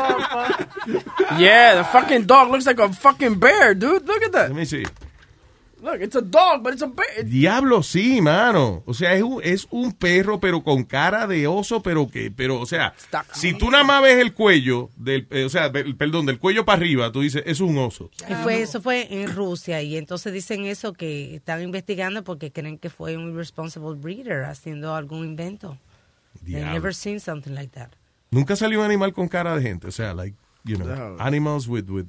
Yeah, 1.38 1.76
the 1.76 1.84
fucking 1.92 2.26
dog 2.26 2.50
looks 2.50 2.64
like 2.66 2.80
a 2.80 2.88
fucking 2.92 3.38
bear, 3.38 3.74
dude. 3.74 4.06
Look 4.06 4.22
at 4.24 4.32
that. 4.32 4.48
Let 4.48 4.54
me 4.56 4.64
see. 4.66 4.82
Look, 5.82 6.02
it's 6.02 6.14
a 6.16 6.20
dog, 6.20 6.62
but 6.62 6.72
it's 6.74 6.82
a 6.82 6.86
bear. 6.86 7.24
Diablo, 7.24 7.82
sí, 7.82 8.20
mano. 8.20 8.82
O 8.86 8.92
sea, 8.94 9.14
es 9.14 9.22
un, 9.22 9.40
es 9.42 9.66
un 9.70 9.92
perro, 9.92 10.38
pero 10.38 10.62
con 10.62 10.84
cara 10.84 11.26
de 11.26 11.46
oso, 11.46 11.82
pero 11.82 12.08
que, 12.08 12.30
pero, 12.30 12.60
o 12.60 12.66
sea, 12.66 12.92
si 13.32 13.54
tú 13.54 13.70
nada 13.70 13.82
más 13.84 14.02
ves 14.02 14.18
el 14.18 14.34
cuello, 14.34 14.90
del, 14.96 15.26
eh, 15.30 15.44
o 15.44 15.48
sea, 15.48 15.68
del- 15.70 15.96
perdón, 15.96 16.26
del 16.26 16.38
cuello 16.38 16.64
para 16.64 16.76
arriba, 16.78 17.10
tú 17.12 17.22
dices, 17.22 17.42
es 17.46 17.60
un 17.60 17.78
oso. 17.78 18.10
Y 18.28 18.34
fue, 18.34 18.60
eso 18.62 18.82
fue 18.82 19.22
en 19.22 19.34
Rusia 19.34 19.80
y 19.82 19.96
entonces 19.96 20.32
dicen 20.32 20.66
eso 20.66 20.92
que 20.92 21.36
están 21.36 21.62
investigando 21.62 22.24
porque 22.24 22.52
creen 22.52 22.76
que 22.78 22.90
fue 22.90 23.16
un 23.16 23.30
irresponsible 23.30 23.94
breeder 23.98 24.44
haciendo 24.44 24.94
algún 24.94 25.24
invento. 25.24 25.78
They've 26.44 26.58
Diablo. 26.58 26.72
never 26.74 26.94
seen 26.94 27.20
something 27.20 27.52
like 27.54 27.72
that. 27.72 27.88
Nunca 28.30 28.54
salió 28.54 28.78
un 28.80 28.84
animal 28.84 29.12
con 29.12 29.28
cara 29.28 29.56
de 29.56 29.62
gente. 29.62 29.88
O 29.88 29.92
sea, 29.92 30.14
like, 30.14 30.36
you 30.64 30.76
know, 30.76 30.86
No. 30.86 31.16
animals 31.18 31.66
with, 31.66 31.88
with 31.88 32.06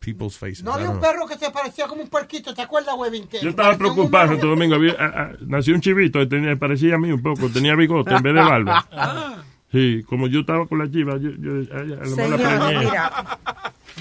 people's 0.00 0.36
faces. 0.36 0.64
No 0.64 0.72
había 0.72 0.90
un 0.90 0.98
know. 0.98 1.02
perro 1.02 1.26
que 1.26 1.38
se 1.38 1.50
parecía 1.50 1.86
como 1.86 2.02
un 2.02 2.08
puerquito, 2.08 2.54
¿te 2.54 2.62
acuerdas, 2.62 2.94
Webin? 2.96 3.28
Que 3.28 3.40
Yo 3.40 3.50
estaba 3.50 3.76
preocupado. 3.76 4.28
Santo 4.28 4.48
Domingo. 4.48 4.74
Había, 4.74 4.96
ah, 4.98 5.12
ah, 5.14 5.32
nació 5.46 5.74
un 5.74 5.80
chivito, 5.80 6.26
tenía, 6.26 6.56
parecía 6.56 6.96
a 6.96 6.98
mí 6.98 7.12
un 7.12 7.22
poco, 7.22 7.48
tenía 7.50 7.76
bigote 7.76 8.14
en 8.14 8.22
vez 8.22 8.34
de 8.34 8.40
barba. 8.40 8.86
Ah. 9.02 9.44
Sí, 9.72 10.02
como 10.08 10.26
yo 10.26 10.40
estaba 10.40 10.66
con 10.66 10.80
la 10.80 10.90
chiva, 10.90 11.16
yo, 11.16 11.30
yo 11.38 11.52
a, 11.72 11.78
a 11.78 11.84
lo 11.84 12.16
mejor 12.16 12.30
la 12.30 12.38
Señor, 12.38 12.84
mira, 12.84 13.38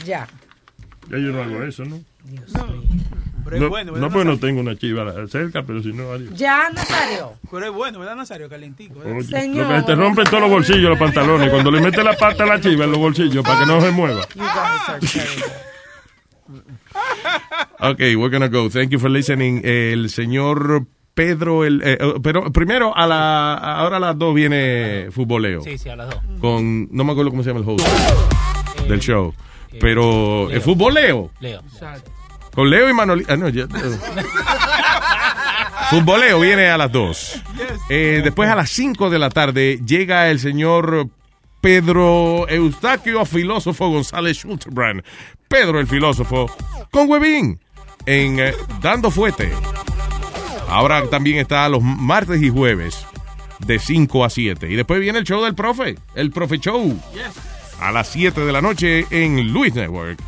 ya. 0.03 0.27
Ya 1.09 1.17
yo 1.17 1.31
no 1.31 1.43
hago 1.43 1.63
eso, 1.63 1.85
¿no? 1.85 1.99
Pero 3.43 3.55
es 3.55 3.61
no, 3.61 3.69
bueno, 3.69 3.91
no, 3.91 3.93
¿verdad, 3.93 4.09
pues 4.11 4.25
no 4.25 4.39
tengo 4.39 4.61
una 4.61 4.75
chiva 4.75 5.13
cerca, 5.27 5.63
pero 5.63 5.81
si 5.81 5.93
no, 5.93 6.11
adiós. 6.11 6.33
Ya, 6.35 6.69
Nazario. 6.71 7.33
Pero 7.51 7.65
es 7.65 7.71
bueno, 7.71 7.99
¿verdad, 7.99 8.15
Nazario? 8.15 8.49
Calentico. 8.49 8.99
¿verdad? 8.99 9.15
Oye, 9.15 9.47
lo 9.55 9.75
que 9.75 9.81
te 9.83 9.95
rompen 9.95 10.25
todos 10.25 10.41
los 10.41 10.49
bolsillos, 10.49 10.89
los 10.89 10.99
pantalones. 10.99 11.49
Cuando 11.49 11.71
le 11.71 11.81
mete 11.81 12.03
la 12.03 12.13
pata 12.17 12.43
a 12.43 12.47
la 12.47 12.61
chiva 12.61 12.85
en 12.85 12.91
los 12.91 12.99
bolsillos 12.99 13.43
para 13.43 13.59
que 13.59 13.65
no 13.67 13.81
se 13.81 13.91
mueva. 13.91 14.21
Okay, 17.79 18.15
we're 18.15 18.29
gonna 18.29 18.49
go. 18.49 18.69
Thank 18.69 18.91
you 18.91 18.99
for 18.99 19.09
listening. 19.09 19.61
El 19.63 20.09
señor 20.09 20.85
Pedro, 21.13 21.65
el, 21.65 21.81
eh, 21.83 21.97
eh, 21.99 22.13
pero 22.21 22.51
primero 22.51 22.95
a 22.95 23.07
la, 23.07 23.53
ahora 23.53 23.97
a 23.97 23.99
las 23.99 24.17
dos 24.17 24.33
viene 24.33 25.07
futboleo. 25.11 25.61
Sí, 25.61 25.77
sí, 25.77 25.89
a 25.89 25.95
las 25.95 26.09
dos. 26.09 26.19
Con, 26.39 26.87
no 26.91 27.03
me 27.03 27.11
acuerdo 27.11 27.31
cómo 27.31 27.43
se 27.43 27.49
llama 27.49 27.61
el 27.61 27.69
host 27.69 27.87
del 28.87 28.99
show. 28.99 29.33
Pero, 29.79 30.49
¿el 30.49 30.61
futboleo? 30.61 31.31
Leo. 31.39 31.61
Con 32.53 32.69
Leo 32.69 32.89
y 32.89 32.93
Manolito. 32.93 33.31
Ah, 33.31 33.37
no, 33.37 33.49
ya. 33.49 33.67
Futboleo 35.89 36.39
viene 36.39 36.69
a 36.69 36.77
las 36.77 36.91
2. 36.91 37.43
Eh, 37.89 38.21
después 38.23 38.49
a 38.49 38.55
las 38.55 38.69
5 38.69 39.09
de 39.09 39.19
la 39.19 39.29
tarde 39.29 39.79
llega 39.85 40.29
el 40.29 40.39
señor 40.39 41.09
Pedro 41.61 42.47
Eustaquio 42.47 43.25
Filósofo 43.25 43.89
González 43.89 44.37
Schulterbrand. 44.37 45.03
Pedro 45.47 45.79
el 45.79 45.87
filósofo 45.87 46.45
con 46.91 47.09
Huevín 47.09 47.59
en 48.05 48.39
eh, 48.39 48.53
Dando 48.81 49.11
Fuete. 49.11 49.51
Ahora 50.67 51.07
también 51.09 51.39
está 51.39 51.67
los 51.67 51.81
martes 51.81 52.41
y 52.41 52.49
jueves 52.49 53.05
de 53.65 53.79
5 53.79 54.25
a 54.25 54.29
7. 54.29 54.69
Y 54.69 54.75
después 54.75 54.99
viene 54.99 55.19
el 55.19 55.25
show 55.25 55.43
del 55.43 55.55
profe, 55.55 55.95
el 56.15 56.31
profe 56.31 56.59
show. 56.59 56.97
A 57.79 57.91
las 57.91 58.09
7 58.09 58.41
de 58.41 58.51
la 58.51 58.61
noche 58.61 59.05
en 59.09 59.51
Luis 59.51 59.73
Network. 59.73 60.19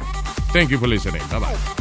Thank 0.53 0.69
you 0.69 0.79
for 0.79 0.87
listening. 0.87 1.21
Bye 1.29 1.39
bye. 1.39 1.80